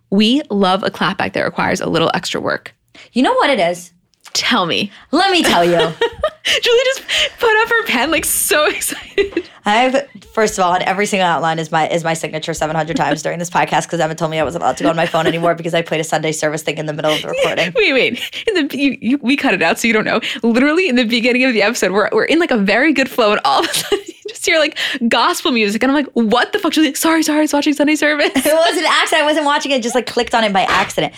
We 0.09 0.41
love 0.49 0.83
a 0.83 0.91
clapback 0.91 1.35
that 1.35 1.43
requires 1.43 1.83
a 1.83 1.87
little 1.87 2.11
extra 2.15 2.41
work. 2.41 2.75
You 3.13 3.23
know 3.23 3.35
what 3.35 3.51
it 3.51 3.61
is? 3.61 3.93
Tell 4.33 4.65
me. 4.65 4.91
Let 5.11 5.31
me 5.33 5.43
tell 5.43 5.67
you. 5.67 5.73
Julie 5.77 6.81
just 6.85 7.03
put 7.39 7.63
up 7.63 7.69
her 7.69 7.85
pen 7.89 8.11
like 8.11 8.25
so 8.25 8.65
excited. 8.71 9.51
I've 9.67 10.09
first 10.33 10.57
of 10.59 10.65
all, 10.65 10.73
on 10.73 10.81
every 10.81 11.05
single 11.05 11.27
outline 11.27 11.59
is 11.59 11.71
my 11.71 11.91
is 11.91 12.05
my 12.05 12.15
signature 12.15 12.55
700 12.55 12.97
times 12.97 13.23
during 13.23 13.39
this 13.39 13.51
podcast 13.51 13.83
because 13.83 14.01
Emma 14.01 14.15
told 14.15 14.31
me 14.31 14.39
I 14.39 14.43
wasn't 14.43 14.65
allowed 14.65 14.79
to 14.79 14.85
go 14.85 14.89
on 14.89 14.97
my 14.97 15.05
phone 15.07 15.27
anymore 15.27 15.55
because 15.55 15.75
I 15.75 15.83
played 15.83 16.01
a 16.01 16.05
Sunday 16.05 16.33
service 16.33 16.63
thing 16.63 16.79
in 16.79 16.87
the 16.87 16.95
middle 16.95 17.13
of 17.13 17.21
the 17.21 17.29
recording. 17.37 17.75
wait, 17.77 17.93
wait. 17.93 18.45
In 18.47 18.55
the 18.67 18.79
you, 18.79 18.97
you, 19.03 19.19
we 19.19 19.37
cut 19.37 19.53
it 19.53 19.61
out 19.61 19.79
so 19.79 19.87
you 19.89 19.93
don't 19.93 20.07
know. 20.07 20.23
Literally 20.43 20.89
in 20.89 20.97
the 20.97 21.05
beginning 21.05 21.45
of 21.45 21.53
the 21.53 21.61
episode, 21.61 21.93
we're 21.93 22.09
we're 22.13 22.25
in 22.25 22.39
like 22.39 22.51
a 22.51 22.57
very 22.57 22.95
good 22.95 23.11
flow, 23.11 23.33
and 23.33 23.41
all 23.45 23.63
of 23.63 23.69
a 23.71 23.75
sudden 23.75 24.05
just 24.29 24.45
hear 24.47 24.59
like 24.59 24.79
gospel 25.09 25.53
music, 25.53 25.83
and 25.83 25.91
I'm 25.93 25.97
like, 25.97 26.13
what 26.15 26.53
the 26.53 26.59
fuck? 26.59 26.73
She's 26.73 26.85
like, 26.85 26.97
sorry, 26.97 27.23
sorry, 27.23 27.39
I 27.39 27.43
was 27.43 27.53
watching 27.53 27.75
Sunday 27.75 27.97
service. 27.97 28.31
it 28.35 28.45
was 28.45 28.77
an 28.77 28.85
accident. 28.89 29.23
I 29.23 29.27
wasn't 29.27 29.47
watching 29.47 29.73
it. 29.73 29.83
Just 29.83 29.95
like 29.95 30.07
clicked 30.07 30.35
on 30.35 30.45
it 30.45 30.53
by 30.53 30.63
accident. 30.63 31.15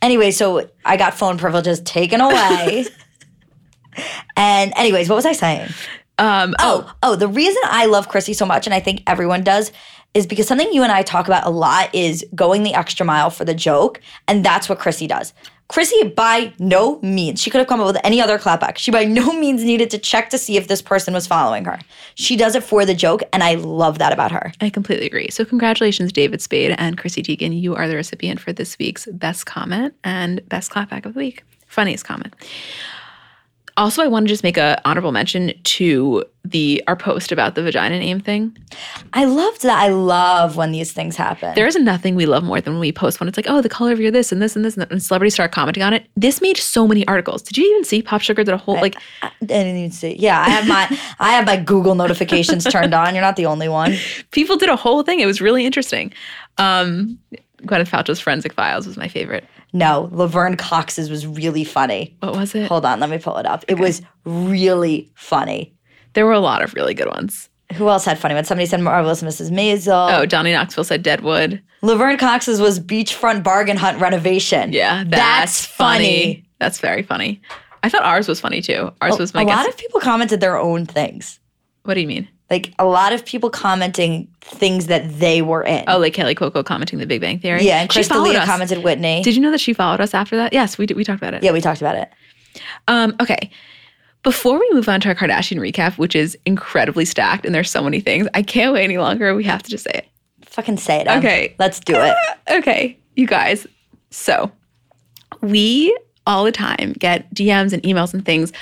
Anyway, 0.00 0.30
so 0.30 0.68
I 0.84 0.96
got 0.96 1.14
phone 1.14 1.38
privileges 1.38 1.80
taken 1.80 2.20
away. 2.20 2.86
and 4.36 4.72
anyways, 4.76 5.08
what 5.08 5.16
was 5.16 5.26
I 5.26 5.32
saying? 5.32 5.68
Um, 6.18 6.54
Oh, 6.58 6.92
oh, 7.02 7.16
the 7.16 7.28
reason 7.28 7.60
I 7.64 7.86
love 7.86 8.08
Chrissy 8.08 8.32
so 8.34 8.46
much, 8.46 8.66
and 8.66 8.74
I 8.74 8.80
think 8.80 9.02
everyone 9.06 9.42
does, 9.44 9.72
is 10.14 10.26
because 10.26 10.46
something 10.46 10.72
you 10.72 10.82
and 10.82 10.92
I 10.92 11.02
talk 11.02 11.26
about 11.26 11.46
a 11.46 11.50
lot 11.50 11.94
is 11.94 12.24
going 12.34 12.62
the 12.62 12.74
extra 12.74 13.04
mile 13.04 13.30
for 13.30 13.44
the 13.44 13.54
joke. 13.54 14.00
And 14.26 14.44
that's 14.44 14.68
what 14.68 14.78
Chrissy 14.78 15.06
does. 15.06 15.32
Chrissy, 15.68 16.08
by 16.08 16.54
no 16.58 16.98
means, 17.02 17.42
she 17.42 17.50
could 17.50 17.58
have 17.58 17.66
come 17.68 17.80
up 17.80 17.86
with 17.86 17.98
any 18.02 18.22
other 18.22 18.38
clapback. 18.38 18.78
She 18.78 18.90
by 18.90 19.04
no 19.04 19.38
means 19.38 19.62
needed 19.62 19.90
to 19.90 19.98
check 19.98 20.30
to 20.30 20.38
see 20.38 20.56
if 20.56 20.66
this 20.66 20.80
person 20.80 21.12
was 21.12 21.26
following 21.26 21.66
her. 21.66 21.78
She 22.14 22.36
does 22.36 22.54
it 22.54 22.62
for 22.62 22.86
the 22.86 22.94
joke, 22.94 23.22
and 23.34 23.44
I 23.44 23.54
love 23.56 23.98
that 23.98 24.10
about 24.10 24.32
her. 24.32 24.50
I 24.62 24.70
completely 24.70 25.04
agree. 25.04 25.28
So, 25.28 25.44
congratulations, 25.44 26.10
David 26.10 26.40
Spade 26.40 26.74
and 26.78 26.96
Chrissy 26.96 27.22
Teigen. 27.22 27.60
You 27.60 27.76
are 27.76 27.86
the 27.86 27.96
recipient 27.96 28.40
for 28.40 28.50
this 28.50 28.78
week's 28.78 29.04
best 29.12 29.44
comment 29.44 29.94
and 30.04 30.46
best 30.48 30.70
clapback 30.70 31.04
of 31.04 31.12
the 31.12 31.20
week. 31.20 31.44
Funniest 31.66 32.06
comment. 32.06 32.34
Also, 33.78 34.02
I 34.02 34.08
want 34.08 34.26
to 34.26 34.28
just 34.28 34.42
make 34.42 34.56
a 34.56 34.80
honorable 34.84 35.12
mention 35.12 35.52
to 35.62 36.24
the 36.44 36.82
our 36.88 36.96
post 36.96 37.30
about 37.30 37.54
the 37.54 37.62
vagina 37.62 37.96
name 38.00 38.18
thing. 38.18 38.58
I 39.12 39.24
loved 39.24 39.62
that. 39.62 39.80
I 39.80 39.88
love 39.88 40.56
when 40.56 40.72
these 40.72 40.90
things 40.90 41.14
happen. 41.14 41.54
There 41.54 41.66
is 41.66 41.76
nothing 41.76 42.16
we 42.16 42.26
love 42.26 42.42
more 42.42 42.60
than 42.60 42.72
when 42.72 42.80
we 42.80 42.90
post 42.90 43.20
when 43.20 43.28
it's 43.28 43.38
like, 43.38 43.46
oh, 43.48 43.62
the 43.62 43.68
color 43.68 43.92
of 43.92 44.00
your 44.00 44.10
this 44.10 44.32
and 44.32 44.42
this 44.42 44.56
and 44.56 44.64
this, 44.64 44.76
and, 44.76 44.90
and 44.90 45.00
celebrities 45.00 45.34
start 45.34 45.52
commenting 45.52 45.84
on 45.84 45.94
it. 45.94 46.06
This 46.16 46.40
made 46.40 46.56
so 46.56 46.88
many 46.88 47.06
articles. 47.06 47.40
Did 47.40 47.56
you 47.56 47.70
even 47.70 47.84
see 47.84 48.02
Pop 48.02 48.20
Sugar 48.20 48.42
did 48.42 48.52
a 48.52 48.58
whole 48.58 48.74
like? 48.74 48.96
I 49.22 49.30
didn't 49.44 49.76
even 49.76 49.92
see. 49.92 50.16
Yeah, 50.18 50.40
I 50.40 50.50
have 50.50 50.66
my 50.66 50.98
I 51.20 51.30
have 51.34 51.46
my 51.46 51.56
Google 51.56 51.94
notifications 51.94 52.64
turned 52.64 52.94
on. 52.94 53.14
You're 53.14 53.22
not 53.22 53.36
the 53.36 53.46
only 53.46 53.68
one. 53.68 53.94
People 54.32 54.56
did 54.56 54.70
a 54.70 54.76
whole 54.76 55.04
thing. 55.04 55.20
It 55.20 55.26
was 55.26 55.40
really 55.40 55.64
interesting. 55.64 56.12
Um, 56.56 57.16
Gwyneth 57.62 57.90
Paltrow's 57.90 58.18
Forensic 58.18 58.52
Files 58.52 58.88
was 58.88 58.96
my 58.96 59.06
favorite. 59.06 59.44
No, 59.72 60.08
Laverne 60.12 60.56
Cox's 60.56 61.10
was 61.10 61.26
really 61.26 61.64
funny. 61.64 62.16
What 62.20 62.34
was 62.36 62.54
it? 62.54 62.68
Hold 62.68 62.84
on, 62.86 63.00
let 63.00 63.10
me 63.10 63.18
pull 63.18 63.36
it 63.36 63.46
up. 63.46 63.64
It 63.68 63.78
was 63.78 64.00
really 64.24 65.10
funny. 65.14 65.74
There 66.14 66.24
were 66.26 66.32
a 66.32 66.40
lot 66.40 66.62
of 66.62 66.74
really 66.74 66.94
good 66.94 67.08
ones. 67.08 67.48
Who 67.74 67.88
else 67.88 68.06
had 68.06 68.18
funny 68.18 68.34
ones? 68.34 68.48
Somebody 68.48 68.64
said 68.66 68.80
Marvelous 68.80 69.22
Mrs. 69.22 69.50
Maisel. 69.50 70.10
Oh, 70.18 70.24
Johnny 70.24 70.52
Knoxville 70.52 70.84
said 70.84 71.02
Deadwood. 71.02 71.62
Laverne 71.82 72.16
Cox's 72.16 72.60
was 72.62 72.80
Beachfront 72.80 73.42
Bargain 73.44 73.76
Hunt 73.76 74.00
renovation. 74.00 74.72
Yeah, 74.72 75.04
that's, 75.04 75.10
That's 75.10 75.66
funny. 75.66 76.44
That's 76.58 76.80
very 76.80 77.02
funny. 77.02 77.42
I 77.82 77.90
thought 77.90 78.02
ours 78.04 78.26
was 78.26 78.40
funny 78.40 78.62
too. 78.62 78.90
Ours 79.02 79.18
was 79.18 79.34
my 79.34 79.42
a 79.42 79.44
guess. 79.44 79.56
lot 79.56 79.68
of 79.68 79.76
people 79.76 80.00
commented 80.00 80.40
their 80.40 80.56
own 80.56 80.86
things. 80.86 81.38
what 81.84 81.94
do 81.94 82.00
you 82.00 82.08
mean? 82.08 82.26
Like 82.50 82.72
a 82.78 82.86
lot 82.86 83.12
of 83.12 83.26
people 83.26 83.50
commenting 83.50 84.26
things 84.40 84.86
that 84.86 85.18
they 85.18 85.42
were 85.42 85.62
in. 85.62 85.84
Oh, 85.86 85.98
like 85.98 86.14
Kaley 86.14 86.34
Cuoco 86.34 86.64
commenting 86.64 86.98
the 86.98 87.06
Big 87.06 87.20
Bang 87.20 87.38
Theory. 87.38 87.62
yeah, 87.64 87.82
and 87.82 87.92
She 87.92 87.98
Crystal 87.98 88.16
followed 88.16 88.30
Leah 88.30 88.44
commented 88.46 88.82
Whitney. 88.82 89.22
Did 89.22 89.34
you 89.36 89.42
know 89.42 89.50
that 89.50 89.60
she 89.60 89.74
followed 89.74 90.00
us 90.00 90.14
after 90.14 90.36
that? 90.36 90.52
Yes, 90.54 90.78
we 90.78 90.86
did. 90.86 90.96
We 90.96 91.04
talked 91.04 91.20
about 91.20 91.34
it. 91.34 91.42
yeah, 91.42 91.52
we 91.52 91.60
talked 91.60 91.82
about 91.82 91.96
it. 91.96 92.10
Um, 92.88 93.14
okay. 93.20 93.50
Before 94.22 94.58
we 94.58 94.68
move 94.72 94.88
on 94.88 95.00
to 95.02 95.08
our 95.08 95.14
Kardashian 95.14 95.58
recap, 95.58 95.98
which 95.98 96.16
is 96.16 96.36
incredibly 96.46 97.04
stacked 97.04 97.44
and 97.46 97.54
there's 97.54 97.70
so 97.70 97.82
many 97.82 98.00
things, 98.00 98.26
I 98.34 98.42
can't 98.42 98.72
wait 98.72 98.84
any 98.84 98.98
longer. 98.98 99.34
We 99.34 99.44
have 99.44 99.62
to 99.62 99.70
just 99.70 99.84
say 99.84 99.92
it. 99.94 100.08
Fucking 100.46 100.78
say 100.78 101.00
it. 101.00 101.06
Em. 101.06 101.18
Okay. 101.18 101.54
let's 101.58 101.78
do 101.80 101.94
it. 101.96 102.16
okay, 102.50 102.98
you 103.14 103.26
guys. 103.26 103.66
So 104.10 104.50
we 105.42 105.96
all 106.26 106.44
the 106.44 106.52
time 106.52 106.94
get 106.98 107.32
DMs 107.34 107.72
and 107.72 107.82
emails 107.84 108.12
and 108.12 108.24
things 108.24 108.52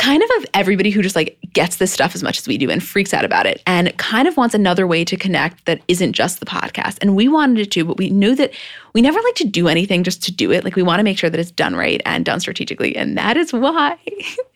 kind 0.00 0.22
of 0.22 0.30
of 0.38 0.46
everybody 0.54 0.88
who 0.90 1.02
just 1.02 1.14
like 1.14 1.36
gets 1.52 1.76
this 1.76 1.92
stuff 1.92 2.14
as 2.14 2.22
much 2.22 2.38
as 2.38 2.48
we 2.48 2.56
do 2.56 2.70
and 2.70 2.82
freaks 2.82 3.12
out 3.12 3.22
about 3.22 3.44
it 3.44 3.62
and 3.66 3.94
kind 3.98 4.26
of 4.26 4.34
wants 4.34 4.54
another 4.54 4.86
way 4.86 5.04
to 5.04 5.14
connect 5.14 5.66
that 5.66 5.82
isn't 5.88 6.14
just 6.14 6.40
the 6.40 6.46
podcast. 6.46 6.96
And 7.02 7.14
we 7.14 7.28
wanted 7.28 7.58
it 7.58 7.70
to, 7.72 7.84
but 7.84 7.98
we 7.98 8.08
knew 8.08 8.34
that 8.34 8.50
we 8.94 9.02
never 9.02 9.20
like 9.20 9.34
to 9.34 9.44
do 9.44 9.68
anything 9.68 10.02
just 10.02 10.22
to 10.22 10.32
do 10.32 10.50
it. 10.52 10.64
Like 10.64 10.74
we 10.74 10.82
want 10.82 11.00
to 11.00 11.04
make 11.04 11.18
sure 11.18 11.28
that 11.28 11.38
it's 11.38 11.50
done 11.50 11.76
right 11.76 12.00
and 12.06 12.24
done 12.24 12.40
strategically. 12.40 12.96
And 12.96 13.18
that 13.18 13.36
is 13.36 13.52
why 13.52 13.98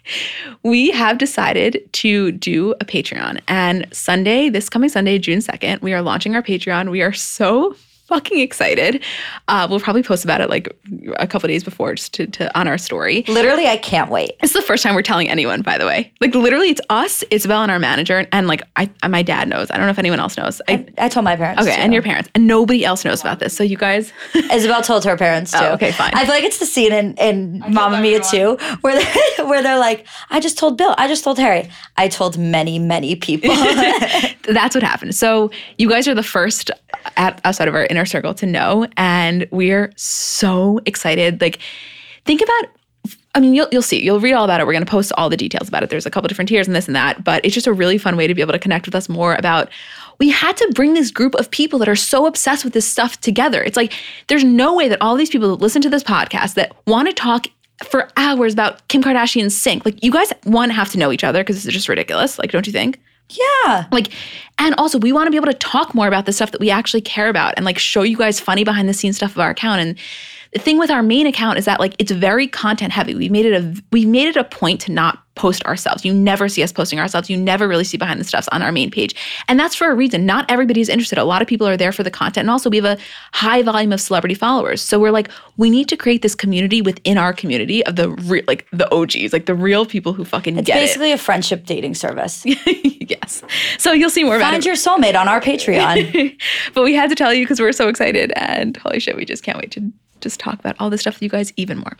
we 0.62 0.90
have 0.92 1.18
decided 1.18 1.86
to 1.92 2.32
do 2.32 2.72
a 2.80 2.86
Patreon. 2.86 3.42
And 3.46 3.86
Sunday, 3.92 4.48
this 4.48 4.70
coming 4.70 4.88
Sunday, 4.88 5.18
June 5.18 5.40
2nd, 5.40 5.82
we 5.82 5.92
are 5.92 6.00
launching 6.00 6.34
our 6.34 6.42
Patreon. 6.42 6.90
We 6.90 7.02
are 7.02 7.12
so 7.12 7.76
fucking 8.06 8.40
excited. 8.40 9.02
Uh, 9.48 9.66
we'll 9.68 9.80
probably 9.80 10.02
post 10.02 10.24
about 10.24 10.40
it 10.40 10.50
like 10.50 10.74
a 11.16 11.26
couple 11.26 11.46
days 11.48 11.64
before 11.64 11.94
just 11.94 12.12
to, 12.14 12.26
to 12.26 12.58
on 12.58 12.68
our 12.68 12.78
story. 12.78 13.24
Literally, 13.28 13.66
I 13.66 13.76
can't 13.76 14.10
wait. 14.10 14.32
It's 14.42 14.52
the 14.52 14.62
first 14.62 14.82
time 14.82 14.94
we're 14.94 15.02
telling 15.02 15.28
anyone, 15.28 15.62
by 15.62 15.78
the 15.78 15.86
way. 15.86 16.12
Like 16.20 16.34
literally, 16.34 16.68
it's 16.68 16.80
us, 16.90 17.22
Isabel, 17.30 17.62
and 17.62 17.70
our 17.70 17.78
manager, 17.78 18.26
and 18.32 18.46
like 18.46 18.62
I, 18.76 18.90
my 19.08 19.22
dad 19.22 19.48
knows. 19.48 19.70
I 19.70 19.76
don't 19.76 19.86
know 19.86 19.90
if 19.90 19.98
anyone 19.98 20.20
else 20.20 20.36
knows. 20.36 20.60
I, 20.68 20.86
I 20.98 21.08
told 21.08 21.24
my 21.24 21.36
parents. 21.36 21.62
okay, 21.62 21.74
too. 21.74 21.80
and 21.80 21.92
your 21.92 22.02
parents, 22.02 22.28
and 22.34 22.46
nobody 22.46 22.84
else 22.84 23.04
knows 23.04 23.20
about 23.20 23.40
this. 23.40 23.56
So 23.56 23.64
you 23.64 23.76
guys, 23.76 24.12
Isabel 24.34 24.82
told 24.82 25.04
her 25.04 25.16
parents 25.16 25.52
too. 25.52 25.58
Oh, 25.60 25.72
okay, 25.74 25.92
fine. 25.92 26.12
I 26.14 26.24
feel 26.24 26.34
like 26.34 26.44
it's 26.44 26.58
the 26.58 26.66
scene 26.66 26.92
in, 26.92 27.14
in 27.14 27.60
Mamma 27.68 28.00
Mia 28.00 28.20
too, 28.20 28.58
where 28.82 28.96
they, 28.96 29.44
where 29.44 29.62
they're 29.62 29.78
like, 29.78 30.06
"I 30.30 30.40
just 30.40 30.58
told 30.58 30.76
Bill. 30.78 30.94
I 30.98 31.08
just 31.08 31.24
told 31.24 31.38
Harry. 31.38 31.70
I 31.96 32.08
told 32.08 32.38
many, 32.38 32.78
many 32.78 33.16
people." 33.16 33.54
that's 34.48 34.74
what 34.74 34.82
happened. 34.82 35.14
So 35.14 35.50
you 35.78 35.88
guys 35.88 36.06
are 36.06 36.14
the 36.14 36.22
first 36.22 36.70
at, 37.16 37.40
outside 37.44 37.68
of 37.68 37.74
our 37.74 37.86
inner 37.86 38.06
circle 38.06 38.34
to 38.34 38.46
know, 38.46 38.86
and 38.96 39.46
we're 39.50 39.92
so 39.96 40.80
excited. 40.86 41.40
Like, 41.40 41.58
think 42.24 42.42
about. 42.42 42.70
I 43.36 43.40
mean, 43.40 43.52
you'll 43.52 43.66
you'll 43.72 43.82
see. 43.82 44.02
You'll 44.02 44.20
read 44.20 44.32
all 44.32 44.44
about 44.44 44.60
it. 44.60 44.66
We're 44.66 44.72
going 44.72 44.84
to 44.84 44.90
post 44.90 45.12
all 45.16 45.28
the 45.28 45.36
details 45.36 45.68
about 45.68 45.82
it. 45.82 45.90
There's 45.90 46.06
a 46.06 46.10
couple 46.10 46.28
different 46.28 46.48
tiers 46.48 46.68
and 46.68 46.76
this 46.76 46.86
and 46.86 46.94
that, 46.94 47.24
but 47.24 47.44
it's 47.44 47.54
just 47.54 47.66
a 47.66 47.72
really 47.72 47.98
fun 47.98 48.16
way 48.16 48.26
to 48.28 48.34
be 48.34 48.40
able 48.40 48.52
to 48.52 48.58
connect 48.58 48.86
with 48.86 48.94
us 48.94 49.08
more 49.08 49.34
about. 49.34 49.68
We 50.20 50.30
had 50.30 50.56
to 50.58 50.72
bring 50.74 50.94
this 50.94 51.10
group 51.10 51.34
of 51.34 51.50
people 51.50 51.80
that 51.80 51.88
are 51.88 51.96
so 51.96 52.26
obsessed 52.26 52.64
with 52.64 52.72
this 52.72 52.86
stuff 52.86 53.20
together. 53.20 53.62
It's 53.62 53.76
like 53.76 53.92
there's 54.28 54.44
no 54.44 54.72
way 54.74 54.88
that 54.88 55.02
all 55.02 55.16
these 55.16 55.30
people 55.30 55.48
that 55.48 55.60
listen 55.60 55.82
to 55.82 55.90
this 55.90 56.04
podcast 56.04 56.54
that 56.54 56.76
want 56.86 57.08
to 57.08 57.14
talk 57.14 57.48
for 57.82 58.08
hours 58.16 58.52
about 58.52 58.86
Kim 58.88 59.02
Kardashian's 59.02 59.56
sink. 59.56 59.84
Like 59.84 60.02
you 60.02 60.12
guys 60.12 60.32
one 60.44 60.70
have 60.70 60.90
to 60.92 60.98
know 60.98 61.10
each 61.10 61.24
other 61.24 61.42
because 61.42 61.56
this 61.56 61.66
is 61.66 61.74
just 61.74 61.88
ridiculous. 61.88 62.38
Like, 62.38 62.52
don't 62.52 62.66
you 62.66 62.72
think? 62.72 63.00
Yeah. 63.30 63.86
Like, 63.90 64.12
and 64.58 64.74
also 64.76 64.98
we 64.98 65.12
want 65.12 65.26
to 65.26 65.30
be 65.30 65.36
able 65.36 65.46
to 65.46 65.54
talk 65.54 65.94
more 65.94 66.06
about 66.06 66.26
the 66.26 66.32
stuff 66.32 66.52
that 66.52 66.60
we 66.60 66.70
actually 66.70 67.00
care 67.00 67.28
about 67.28 67.54
and 67.56 67.64
like 67.64 67.78
show 67.78 68.02
you 68.02 68.16
guys 68.16 68.38
funny 68.38 68.64
behind 68.64 68.88
the 68.88 68.94
scenes 68.94 69.16
stuff 69.16 69.32
of 69.32 69.40
our 69.40 69.50
account. 69.50 69.80
And 69.80 69.98
the 70.52 70.60
thing 70.60 70.78
with 70.78 70.90
our 70.90 71.02
main 71.02 71.26
account 71.26 71.58
is 71.58 71.64
that 71.64 71.80
like 71.80 71.94
it's 71.98 72.12
very 72.12 72.46
content 72.46 72.92
heavy. 72.92 73.14
We 73.14 73.28
made 73.28 73.44
it 73.44 73.54
a 73.54 73.82
we 73.90 74.06
made 74.06 74.28
it 74.28 74.36
a 74.36 74.44
point 74.44 74.80
to 74.82 74.92
not 74.92 75.18
post 75.34 75.64
ourselves. 75.64 76.04
You 76.04 76.14
never 76.14 76.48
see 76.48 76.62
us 76.62 76.72
posting 76.72 77.00
ourselves. 77.00 77.28
You 77.28 77.36
never 77.36 77.66
really 77.66 77.82
see 77.82 77.96
behind 77.96 78.20
the 78.20 78.24
stuffs 78.24 78.48
on 78.52 78.62
our 78.62 78.70
main 78.70 78.90
page. 78.90 79.16
And 79.48 79.58
that's 79.58 79.74
for 79.74 79.90
a 79.90 79.94
reason. 79.94 80.26
Not 80.26 80.48
everybody 80.48 80.80
is 80.80 80.88
interested. 80.88 81.18
A 81.18 81.24
lot 81.24 81.42
of 81.42 81.48
people 81.48 81.66
are 81.66 81.76
there 81.76 81.90
for 81.90 82.04
the 82.04 82.10
content. 82.10 82.44
And 82.44 82.50
also 82.50 82.70
we 82.70 82.76
have 82.76 82.84
a 82.84 82.98
high 83.32 83.62
volume 83.62 83.92
of 83.92 84.00
celebrity 84.00 84.34
followers. 84.34 84.80
So 84.80 85.00
we're 85.00 85.10
like, 85.10 85.28
we 85.56 85.70
need 85.70 85.88
to 85.88 85.96
create 85.96 86.22
this 86.22 86.36
community 86.36 86.82
within 86.82 87.18
our 87.18 87.32
community 87.32 87.84
of 87.84 87.96
the 87.96 88.10
re- 88.10 88.44
like 88.46 88.66
the 88.72 88.92
OGs, 88.94 89.32
like 89.32 89.46
the 89.46 89.54
real 89.56 89.86
people 89.86 90.12
who 90.12 90.24
fucking 90.24 90.56
It's 90.56 90.66
get 90.66 90.74
basically 90.74 91.10
a 91.10 91.18
friendship 91.18 91.66
dating 91.66 91.94
service. 91.96 92.44
yes. 93.10 93.42
So 93.78 93.92
you'll 93.92 94.10
see 94.10 94.24
more 94.24 94.36
about 94.36 94.52
Find 94.52 94.64
your 94.64 94.74
soulmate 94.74 95.18
on 95.18 95.28
our 95.28 95.40
Patreon. 95.40 96.38
but 96.74 96.82
we 96.82 96.94
had 96.94 97.10
to 97.10 97.16
tell 97.16 97.32
you 97.32 97.44
because 97.44 97.60
we're 97.60 97.72
so 97.72 97.88
excited 97.88 98.32
and 98.36 98.76
holy 98.76 99.00
shit, 99.00 99.16
we 99.16 99.24
just 99.24 99.42
can't 99.42 99.58
wait 99.58 99.70
to 99.72 99.92
just 100.20 100.40
talk 100.40 100.58
about 100.58 100.76
all 100.78 100.90
this 100.90 101.02
stuff 101.02 101.14
with 101.14 101.22
you 101.22 101.28
guys 101.28 101.52
even 101.56 101.78
more. 101.78 101.96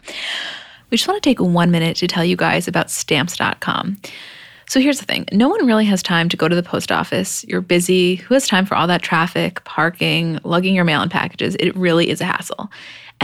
We 0.91 0.97
just 0.97 1.09
want 1.09 1.23
to 1.23 1.29
take 1.29 1.41
one 1.41 1.71
minute 1.71 1.97
to 1.99 2.07
tell 2.07 2.25
you 2.25 2.37
guys 2.37 2.69
about 2.69 2.91
stamps.com. 2.91 4.01
So 4.67 4.81
here's 4.81 4.99
the 4.99 5.05
thing 5.05 5.27
no 5.33 5.49
one 5.49 5.67
really 5.67 5.85
has 5.85 6.03
time 6.03 6.29
to 6.31 6.37
go 6.37 6.49
to 6.49 6.57
the 6.57 6.63
post 6.63 6.91
office. 6.91 7.45
You're 7.45 7.61
busy. 7.61 8.17
Who 8.17 8.35
has 8.35 8.49
time 8.49 8.67
for 8.67 8.75
all 8.75 8.87
that 8.87 9.03
traffic, 9.03 9.63
parking, 9.65 10.39
lugging 10.45 10.75
your 10.75 10.85
mail 10.85 11.03
and 11.03 11.11
packages? 11.11 11.55
It 11.61 11.77
really 11.77 12.09
is 12.09 12.21
a 12.21 12.25
hassle. 12.25 12.71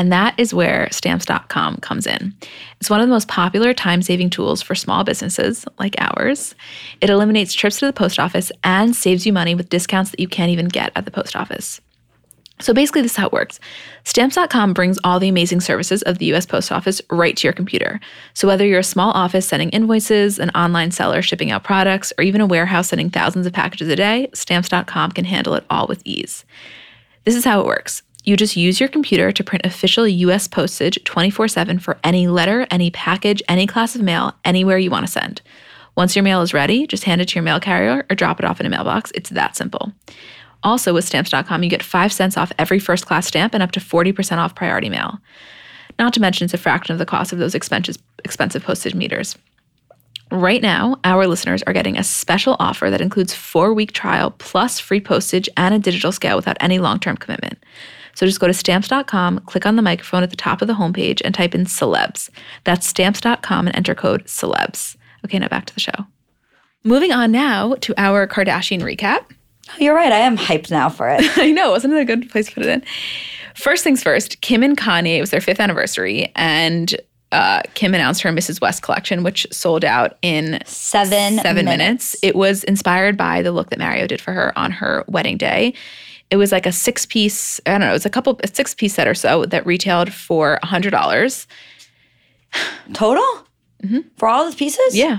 And 0.00 0.10
that 0.12 0.32
is 0.38 0.54
where 0.54 0.88
stamps.com 0.90 1.76
comes 1.82 2.06
in. 2.06 2.34
It's 2.80 2.88
one 2.88 3.02
of 3.02 3.06
the 3.06 3.12
most 3.12 3.28
popular 3.28 3.74
time 3.74 4.00
saving 4.00 4.30
tools 4.30 4.62
for 4.62 4.74
small 4.74 5.04
businesses 5.04 5.66
like 5.78 5.94
ours. 5.98 6.54
It 7.02 7.10
eliminates 7.10 7.52
trips 7.52 7.80
to 7.80 7.86
the 7.86 7.92
post 7.92 8.18
office 8.18 8.50
and 8.64 8.96
saves 8.96 9.26
you 9.26 9.34
money 9.34 9.54
with 9.54 9.68
discounts 9.68 10.10
that 10.10 10.18
you 10.18 10.26
can't 10.26 10.48
even 10.50 10.68
get 10.68 10.90
at 10.96 11.04
the 11.04 11.10
post 11.10 11.36
office. 11.36 11.82
So 12.60 12.72
basically, 12.72 13.02
this 13.02 13.10
is 13.10 13.16
how 13.18 13.26
it 13.26 13.32
works. 13.34 13.60
Stamps.com 14.04 14.72
brings 14.72 14.98
all 15.04 15.20
the 15.20 15.28
amazing 15.28 15.60
services 15.60 16.00
of 16.04 16.16
the 16.16 16.32
US 16.32 16.46
Post 16.46 16.72
Office 16.72 17.02
right 17.10 17.36
to 17.36 17.46
your 17.46 17.52
computer. 17.52 18.00
So 18.32 18.48
whether 18.48 18.64
you're 18.64 18.78
a 18.78 18.84
small 18.84 19.10
office 19.10 19.46
sending 19.46 19.68
invoices, 19.68 20.38
an 20.38 20.48
online 20.54 20.92
seller 20.92 21.20
shipping 21.20 21.50
out 21.50 21.62
products, 21.62 22.10
or 22.16 22.24
even 22.24 22.40
a 22.40 22.46
warehouse 22.46 22.88
sending 22.88 23.10
thousands 23.10 23.46
of 23.46 23.52
packages 23.52 23.88
a 23.90 23.96
day, 23.96 24.30
Stamps.com 24.32 25.10
can 25.12 25.26
handle 25.26 25.52
it 25.56 25.64
all 25.68 25.86
with 25.86 26.00
ease. 26.06 26.46
This 27.26 27.36
is 27.36 27.44
how 27.44 27.60
it 27.60 27.66
works. 27.66 28.02
You 28.30 28.36
just 28.36 28.56
use 28.56 28.78
your 28.78 28.88
computer 28.88 29.32
to 29.32 29.42
print 29.42 29.66
official 29.66 30.06
US 30.06 30.46
postage 30.46 31.02
24 31.02 31.48
7 31.48 31.80
for 31.80 31.98
any 32.04 32.28
letter, 32.28 32.64
any 32.70 32.88
package, 32.92 33.42
any 33.48 33.66
class 33.66 33.96
of 33.96 34.02
mail, 34.02 34.34
anywhere 34.44 34.78
you 34.78 34.88
want 34.88 35.04
to 35.04 35.10
send. 35.10 35.42
Once 35.96 36.14
your 36.14 36.22
mail 36.22 36.40
is 36.40 36.54
ready, 36.54 36.86
just 36.86 37.02
hand 37.02 37.20
it 37.20 37.26
to 37.26 37.34
your 37.34 37.42
mail 37.42 37.58
carrier 37.58 38.06
or 38.08 38.14
drop 38.14 38.38
it 38.38 38.44
off 38.44 38.60
in 38.60 38.66
a 38.66 38.70
mailbox. 38.70 39.10
It's 39.16 39.30
that 39.30 39.56
simple. 39.56 39.92
Also, 40.62 40.94
with 40.94 41.04
stamps.com, 41.04 41.64
you 41.64 41.68
get 41.68 41.82
5 41.82 42.12
cents 42.12 42.36
off 42.36 42.52
every 42.56 42.78
first 42.78 43.04
class 43.04 43.26
stamp 43.26 43.52
and 43.52 43.64
up 43.64 43.72
to 43.72 43.80
40% 43.80 44.38
off 44.38 44.54
priority 44.54 44.90
mail. 44.90 45.18
Not 45.98 46.14
to 46.14 46.20
mention, 46.20 46.44
it's 46.44 46.54
a 46.54 46.58
fraction 46.58 46.92
of 46.92 47.00
the 47.00 47.06
cost 47.06 47.32
of 47.32 47.40
those 47.40 47.56
expensive, 47.56 48.62
postage 48.62 48.94
meters. 48.94 49.36
Right 50.30 50.62
now, 50.62 51.00
our 51.02 51.26
listeners 51.26 51.64
are 51.64 51.72
getting 51.72 51.98
a 51.98 52.04
special 52.04 52.54
offer 52.60 52.90
that 52.90 53.00
includes 53.00 53.34
four 53.34 53.74
week 53.74 53.90
trial 53.90 54.30
plus 54.38 54.78
free 54.78 55.00
postage 55.00 55.48
and 55.56 55.74
a 55.74 55.80
digital 55.80 56.12
scale 56.12 56.36
without 56.36 56.58
any 56.60 56.78
long 56.78 57.00
term 57.00 57.16
commitment. 57.16 57.58
So 58.14 58.26
just 58.26 58.40
go 58.40 58.46
to 58.46 58.54
stamps.com, 58.54 59.40
click 59.40 59.66
on 59.66 59.76
the 59.76 59.82
microphone 59.82 60.22
at 60.22 60.30
the 60.30 60.36
top 60.36 60.62
of 60.62 60.68
the 60.68 60.74
homepage, 60.74 61.20
and 61.24 61.34
type 61.34 61.54
in 61.54 61.64
celebs. 61.64 62.28
That's 62.64 62.86
stamps.com 62.86 63.66
and 63.66 63.76
enter 63.76 63.94
code 63.94 64.24
celebs. 64.24 64.96
Okay, 65.24 65.38
now 65.38 65.48
back 65.48 65.66
to 65.66 65.74
the 65.74 65.80
show. 65.80 66.06
Moving 66.84 67.12
on 67.12 67.30
now 67.30 67.74
to 67.80 67.94
our 67.98 68.26
Kardashian 68.26 68.80
recap. 68.82 69.24
You're 69.78 69.94
right. 69.94 70.10
I 70.12 70.18
am 70.18 70.36
hyped 70.36 70.70
now 70.70 70.88
for 70.88 71.08
it. 71.08 71.22
I 71.38 71.52
know, 71.52 71.70
wasn't 71.70 71.94
it 71.94 72.00
a 72.00 72.04
good 72.04 72.30
place 72.30 72.48
to 72.48 72.54
put 72.54 72.64
it 72.64 72.70
in? 72.70 72.82
First 73.54 73.84
things 73.84 74.02
first, 74.02 74.40
Kim 74.40 74.62
and 74.62 74.76
Kanye, 74.76 75.16
it 75.18 75.20
was 75.20 75.30
their 75.30 75.40
fifth 75.40 75.60
anniversary, 75.60 76.32
and 76.34 76.96
uh, 77.32 77.60
Kim 77.74 77.94
announced 77.94 78.22
her 78.22 78.30
Mrs. 78.30 78.60
West 78.60 78.82
collection, 78.82 79.22
which 79.22 79.46
sold 79.52 79.84
out 79.84 80.16
in 80.22 80.60
Seven 80.64 81.38
seven 81.38 81.64
minutes. 81.66 81.78
minutes. 81.78 82.16
It 82.22 82.34
was 82.34 82.64
inspired 82.64 83.16
by 83.16 83.42
the 83.42 83.52
look 83.52 83.70
that 83.70 83.78
Mario 83.78 84.06
did 84.06 84.20
for 84.20 84.32
her 84.32 84.56
on 84.58 84.72
her 84.72 85.04
wedding 85.06 85.36
day. 85.36 85.74
It 86.30 86.36
was 86.36 86.52
like 86.52 86.66
a 86.66 86.72
six 86.72 87.06
piece, 87.06 87.60
I 87.66 87.72
don't 87.72 87.80
know, 87.80 87.90
it 87.90 87.92
was 87.92 88.06
a 88.06 88.10
couple, 88.10 88.38
a 88.44 88.48
six 88.48 88.74
piece 88.74 88.94
set 88.94 89.08
or 89.08 89.14
so 89.14 89.44
that 89.46 89.66
retailed 89.66 90.12
for 90.12 90.54
a 90.62 90.66
$100. 90.66 91.46
Total? 92.92 93.46
For 94.16 94.28
all 94.28 94.44
those 94.44 94.54
pieces? 94.54 94.94
Mm-hmm. 94.94 94.96
Yeah, 94.96 95.18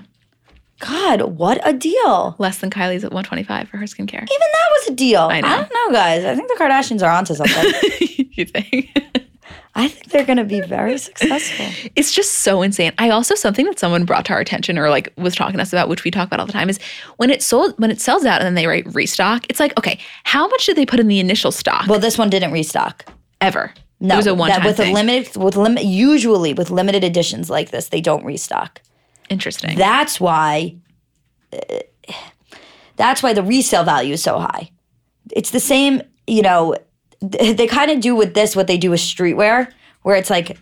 God, 0.82 1.22
what 1.38 1.62
a 1.68 1.74
deal. 1.74 2.36
less 2.40 2.58
than 2.58 2.70
Kylie's 2.70 3.04
at 3.04 3.12
125 3.12 3.70
for 3.70 3.78
her 3.78 3.86
skincare. 3.86 4.24
Even 4.24 4.28
that 4.28 4.70
was 4.72 4.88
a 4.90 4.94
deal. 4.94 5.22
I, 5.22 5.42
know. 5.42 5.48
don't 5.48 5.74
know, 5.74 5.92
guys. 5.98 6.26
I 6.26 6.36
think 6.36 6.48
the 6.48 6.56
Kardashians 6.62 7.04
are 7.04 7.12
onto 7.12 7.36
something. 7.36 7.74
you 8.32 8.46
think? 8.46 8.90
I 9.74 9.88
think 9.88 10.10
they're 10.12 10.26
going 10.26 10.38
to 10.38 10.44
be 10.44 10.60
very 10.62 10.98
successful. 10.98 11.66
it's 11.96 12.12
just 12.12 12.40
so 12.40 12.62
insane. 12.62 12.92
I 12.98 13.10
also 13.10 13.36
something 13.36 13.66
that 13.68 13.80
someone 13.80 14.04
brought 14.04 14.26
to 14.26 14.34
our 14.34 14.40
attention 14.40 14.78
or 14.78 14.90
like 14.90 15.14
was 15.18 15.34
talking 15.34 15.56
to 15.56 15.62
us 15.62 15.72
about, 15.72 15.88
which 15.88 16.04
we 16.04 16.12
talk 16.12 16.28
about 16.28 16.40
all 16.42 16.46
the 16.46 16.52
time, 16.52 16.70
is 16.70 16.78
when 17.18 17.30
it 17.30 17.42
sold 17.42 17.74
when 17.80 17.90
it 17.90 18.02
sells 18.02 18.26
out 18.26 18.42
and 18.42 18.46
then 18.46 18.56
they 18.56 18.68
write 18.68 18.94
restock. 18.94 19.46
It's 19.50 19.60
like 19.60 19.78
okay, 19.78 20.00
how 20.26 20.48
much 20.48 20.66
did 20.66 20.76
they 20.76 20.86
put 20.86 21.00
in 21.00 21.08
the 21.08 21.20
initial 21.20 21.52
stock 21.52 21.88
Well, 21.88 22.00
this 22.00 22.18
one 22.18 22.30
didn't 22.30 22.52
restock. 22.52 23.06
ever? 23.40 23.74
No, 24.02 24.16
it 24.16 24.18
was 24.18 24.28
a 24.28 24.36
one 24.36 24.52
with 24.66 24.78
thing. 24.78 24.92
a 24.92 24.94
limited 24.94 25.38
with 25.38 25.56
limit 25.56 25.86
usually 25.86 26.54
with 26.54 26.70
limited 26.72 27.04
editions 27.04 27.50
like 27.50 27.72
this, 27.72 27.90
they 27.90 28.02
don't 28.02 28.26
restock. 28.26 28.82
Interesting. 29.30 29.78
That's 29.78 30.20
why 30.20 30.76
uh, 31.54 31.58
that's 32.98 33.24
why 33.24 33.34
the 33.34 33.44
resale 33.44 33.84
value 33.84 34.14
is 34.14 34.24
so 34.24 34.40
high. 34.40 34.70
It's 35.32 35.52
the 35.52 35.60
same, 35.60 36.02
you 36.28 36.42
know, 36.42 36.76
they 37.22 37.68
kind 37.68 37.92
of 37.92 38.00
do 38.00 38.16
with 38.16 38.34
this 38.34 38.56
what 38.56 38.68
they 38.68 38.78
do 38.78 38.90
with 38.90 39.00
streetwear, 39.00 39.72
where 40.02 40.16
it's 40.16 40.30
like 40.30 40.58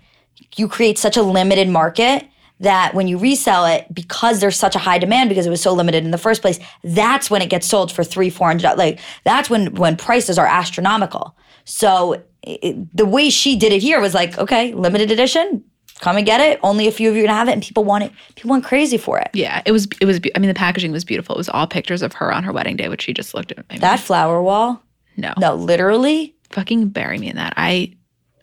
you 0.55 0.67
create 0.67 0.97
such 0.97 1.17
a 1.17 1.21
limited 1.21 1.69
market 1.69 2.27
that 2.59 2.93
when 2.93 3.07
you 3.07 3.17
resell 3.17 3.65
it, 3.65 3.87
because 3.93 4.41
there's 4.41 4.57
such 4.57 4.75
a 4.75 4.79
high 4.79 4.97
demand 4.97 5.29
because 5.29 5.45
it 5.45 5.49
was 5.49 5.61
so 5.61 5.73
limited 5.73 6.03
in 6.03 6.11
the 6.11 6.17
first 6.17 6.41
place, 6.41 6.59
that's 6.83 7.31
when 7.31 7.41
it 7.41 7.49
gets 7.49 7.65
sold 7.67 7.91
for 7.91 8.03
three, 8.03 8.29
four 8.29 8.47
hundred. 8.47 8.75
Like 8.77 8.99
that's 9.23 9.49
when 9.49 9.73
when 9.75 9.95
prices 9.95 10.37
are 10.37 10.45
astronomical. 10.45 11.35
So 11.63 12.21
it, 12.43 12.95
the 12.95 13.05
way 13.05 13.29
she 13.29 13.55
did 13.55 13.71
it 13.71 13.81
here 13.81 14.01
was 14.01 14.13
like, 14.13 14.37
okay, 14.37 14.73
limited 14.73 15.11
edition, 15.11 15.63
come 15.99 16.17
and 16.17 16.25
get 16.25 16.41
it. 16.41 16.59
Only 16.63 16.87
a 16.87 16.91
few 16.91 17.09
of 17.09 17.15
you 17.15 17.23
are 17.23 17.27
gonna 17.27 17.37
have 17.37 17.47
it, 17.47 17.53
and 17.53 17.61
people 17.61 17.85
want 17.85 18.03
it. 18.03 18.11
People 18.35 18.51
went 18.51 18.65
crazy 18.65 18.97
for 18.97 19.17
it. 19.19 19.29
yeah, 19.33 19.61
it 19.65 19.71
was. 19.71 19.87
It 20.01 20.05
was. 20.05 20.19
I 20.35 20.39
mean, 20.39 20.49
the 20.49 20.53
packaging 20.53 20.91
was 20.91 21.05
beautiful. 21.05 21.35
It 21.35 21.39
was 21.39 21.49
all 21.49 21.67
pictures 21.67 22.01
of 22.01 22.13
her 22.13 22.33
on 22.33 22.43
her 22.43 22.51
wedding 22.51 22.75
day, 22.75 22.89
which 22.89 23.03
she 23.03 23.13
just 23.13 23.33
looked 23.33 23.53
at. 23.53 23.67
That 23.79 23.99
flower 23.99 24.41
wall, 24.41 24.81
no, 25.15 25.33
no, 25.37 25.55
literally. 25.55 26.35
Fucking 26.51 26.89
bury 26.89 27.17
me 27.17 27.29
in 27.29 27.35
that. 27.35 27.53
I, 27.57 27.95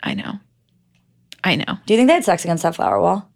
I 0.03 0.13
know, 0.13 0.39
I 1.43 1.55
know. 1.55 1.77
Do 1.85 1.93
you 1.93 1.97
think 1.97 2.07
they 2.07 2.13
had 2.13 2.23
sex 2.25 2.43
against 2.43 2.63
that 2.63 2.75
flower 2.75 3.01
wall? 3.01 3.29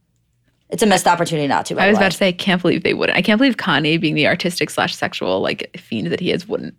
It's 0.70 0.82
a 0.82 0.86
missed 0.86 1.08
opportunity 1.08 1.48
not 1.48 1.66
to. 1.66 1.78
I 1.78 1.90
was 1.90 1.98
about 1.98 2.12
to 2.12 2.18
say, 2.18 2.30
I 2.30 2.32
can't 2.32 2.62
believe 2.62 2.84
they 2.84 2.94
wouldn't. 2.94 3.18
I 3.18 3.22
can't 3.22 3.38
believe 3.38 3.58
Kanye, 3.58 4.00
being 4.00 4.16
the 4.16 4.28
artistic 4.28 4.70
slash 4.70 4.96
sexual 4.96 5.42
like 5.42 5.76
fiend 5.78 6.08
that 6.08 6.22
he 6.22 6.32
is, 6.32 6.48
wouldn't. 6.48 6.76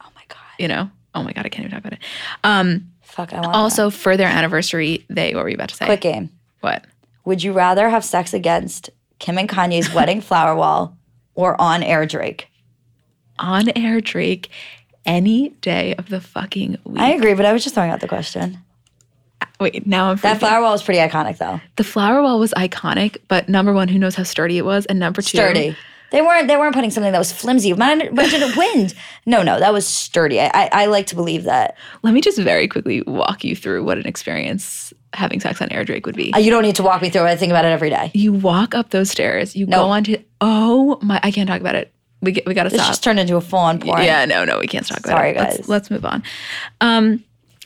oh 0.00 0.08
my 0.14 0.22
god! 0.28 0.38
You 0.58 0.68
know. 0.68 0.90
Oh 1.14 1.22
my 1.22 1.32
god, 1.32 1.44
I 1.44 1.48
can't 1.48 1.66
even 1.66 1.72
talk 1.72 1.80
about 1.80 1.92
it. 1.94 1.98
Um. 2.44 2.88
Fuck, 3.02 3.32
I 3.34 3.40
want. 3.40 3.54
Also, 3.54 3.90
for 3.90 4.16
their 4.16 4.28
anniversary, 4.28 5.04
they. 5.10 5.34
What 5.34 5.42
were 5.42 5.50
you 5.50 5.56
about 5.56 5.70
to 5.70 5.74
say? 5.74 5.86
that. 5.86 6.00
quick 6.00 6.00
game. 6.00 6.30
What? 6.60 6.84
Would 7.24 7.42
you 7.42 7.52
rather 7.52 7.88
have 7.90 8.04
sex 8.04 8.32
against 8.32 8.90
Kim 9.18 9.36
and 9.38 9.48
Kanye's 9.48 9.92
wedding 9.92 10.20
flower 10.22 10.54
wall 10.54 10.96
or 11.34 11.60
on 11.60 11.82
air 11.82 12.06
Drake? 12.06 12.48
on 13.38 13.70
air 13.76 14.00
Drake. 14.00 14.50
Any 15.06 15.50
day 15.60 15.94
of 15.96 16.08
the 16.08 16.20
fucking 16.20 16.78
week. 16.84 17.00
I 17.00 17.10
agree, 17.12 17.34
but 17.34 17.44
I 17.46 17.52
was 17.52 17.62
just 17.62 17.74
throwing 17.74 17.90
out 17.90 18.00
the 18.00 18.08
question. 18.08 18.58
Wait, 19.60 19.86
now 19.86 20.10
I'm 20.10 20.16
That 20.16 20.36
freaking- 20.36 20.40
flower 20.40 20.62
wall 20.62 20.72
was 20.72 20.82
pretty 20.82 21.00
iconic, 21.00 21.38
though. 21.38 21.60
The 21.76 21.84
flower 21.84 22.22
wall 22.22 22.38
was 22.38 22.52
iconic, 22.56 23.16
but 23.28 23.48
number 23.48 23.72
one, 23.72 23.88
who 23.88 23.98
knows 23.98 24.14
how 24.14 24.22
sturdy 24.22 24.58
it 24.58 24.64
was, 24.64 24.86
and 24.86 24.98
number 24.98 25.22
two, 25.22 25.36
Sturdy. 25.38 25.76
They 26.10 26.20
weren't. 26.20 26.46
They 26.46 26.56
weren't 26.58 26.74
putting 26.74 26.90
something 26.90 27.10
that 27.12 27.18
was 27.18 27.32
flimsy. 27.32 27.70
Imagine, 27.70 28.08
imagine 28.08 28.42
it 28.42 28.54
wind. 28.56 28.92
No, 29.24 29.42
no, 29.42 29.58
that 29.58 29.72
was 29.72 29.86
sturdy. 29.86 30.40
I, 30.40 30.50
I, 30.52 30.68
I 30.72 30.86
like 30.86 31.06
to 31.06 31.14
believe 31.14 31.44
that. 31.44 31.76
Let 32.02 32.12
me 32.12 32.20
just 32.20 32.38
very 32.38 32.68
quickly 32.68 33.02
walk 33.06 33.44
you 33.44 33.56
through 33.56 33.82
what 33.84 33.96
an 33.96 34.04
experience 34.06 34.92
having 35.14 35.40
sex 35.40 35.62
on 35.62 35.70
Air 35.72 35.84
Drake 35.84 36.04
would 36.04 36.16
be. 36.16 36.30
Uh, 36.34 36.38
you 36.38 36.50
don't 36.50 36.62
need 36.64 36.76
to 36.76 36.82
walk 36.82 37.00
me 37.00 37.08
through 37.08 37.22
it. 37.22 37.30
I 37.30 37.36
think 37.36 37.50
about 37.50 37.64
it 37.64 37.68
every 37.68 37.88
day. 37.88 38.10
you 38.14 38.32
walk 38.34 38.74
up 38.74 38.90
those 38.90 39.10
stairs, 39.10 39.56
you 39.56 39.64
No. 39.66 39.84
go 39.84 39.90
onto. 39.90 40.16
Oh 40.42 40.98
my! 41.02 41.18
I 41.22 41.30
can't 41.30 41.48
talk 41.48 41.60
about 41.62 41.76
it. 41.76 41.90
We 42.22 42.32
get, 42.32 42.46
we 42.46 42.54
got 42.54 42.64
to 42.64 42.70
This 42.70 42.80
stop. 42.80 42.90
just 42.90 43.04
turned 43.04 43.18
into 43.18 43.36
a 43.36 43.40
full-on 43.40 43.80
porn. 43.80 44.02
Yeah, 44.02 44.24
no, 44.24 44.44
no, 44.44 44.58
we 44.60 44.66
can't 44.68 44.86
talk 44.86 45.00
about 45.00 45.10
Sorry, 45.10 45.30
it. 45.30 45.36
Let's, 45.36 45.56
guys. 45.58 45.68
let's 45.68 45.90
move 45.90 46.04
on. 46.04 46.22
Um, 46.80 47.22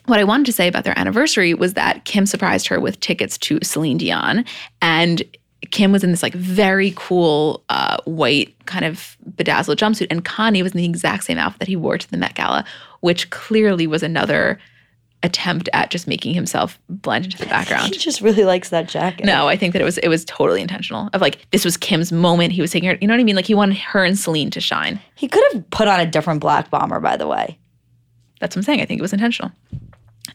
what 0.06 0.18
I 0.18 0.24
wanted 0.24 0.46
to 0.46 0.52
say 0.52 0.66
about 0.66 0.84
their 0.84 0.98
anniversary 0.98 1.52
was 1.52 1.74
that 1.74 2.04
Kim 2.04 2.26
surprised 2.26 2.66
her 2.68 2.80
with 2.80 2.98
tickets 3.00 3.36
to 3.38 3.58
Celine 3.62 3.98
Dion, 3.98 4.44
and 4.80 5.22
Kim 5.72 5.92
was 5.92 6.04
in 6.04 6.10
this 6.10 6.22
like 6.22 6.32
very 6.34 6.92
cool 6.96 7.64
uh, 7.68 7.98
white 8.04 8.54
kind 8.66 8.84
of 8.84 9.16
bedazzled 9.36 9.78
jumpsuit, 9.78 10.06
and 10.10 10.24
Kanye 10.24 10.62
was 10.62 10.72
in 10.72 10.78
the 10.78 10.84
exact 10.84 11.24
same 11.24 11.38
outfit 11.38 11.58
that 11.58 11.68
he 11.68 11.76
wore 11.76 11.98
to 11.98 12.10
the 12.10 12.16
Met 12.16 12.34
Gala, 12.34 12.64
which 13.00 13.30
clearly 13.30 13.86
was 13.86 14.02
another 14.02 14.58
attempt 15.26 15.68
at 15.74 15.90
just 15.90 16.06
making 16.06 16.32
himself 16.34 16.78
blend 16.88 17.26
into 17.26 17.36
the 17.38 17.46
background. 17.46 17.92
He 17.92 17.98
just 17.98 18.20
really 18.22 18.44
likes 18.44 18.70
that 18.70 18.88
jacket. 18.88 19.26
No, 19.26 19.48
I 19.48 19.56
think 19.56 19.72
that 19.74 19.82
it 19.82 19.84
was 19.84 19.98
it 19.98 20.08
was 20.08 20.24
totally 20.24 20.62
intentional. 20.62 21.10
Of 21.12 21.20
like 21.20 21.46
this 21.50 21.64
was 21.64 21.76
Kim's 21.76 22.10
moment. 22.12 22.52
He 22.52 22.60
was 22.62 22.70
taking 22.70 22.88
her. 22.88 22.96
You 23.00 23.06
know 23.08 23.14
what 23.14 23.20
I 23.20 23.24
mean? 23.24 23.36
Like 23.36 23.46
he 23.46 23.54
wanted 23.54 23.76
her 23.78 24.04
and 24.04 24.18
Celine 24.18 24.50
to 24.52 24.60
shine. 24.60 25.00
He 25.16 25.28
could 25.28 25.42
have 25.52 25.68
put 25.70 25.88
on 25.88 26.00
a 26.00 26.06
different 26.06 26.40
black 26.40 26.70
bomber, 26.70 27.00
by 27.00 27.16
the 27.16 27.26
way. 27.26 27.58
That's 28.40 28.54
what 28.56 28.60
I'm 28.60 28.64
saying. 28.64 28.80
I 28.80 28.84
think 28.86 28.98
it 29.00 29.02
was 29.02 29.12
intentional. 29.12 29.50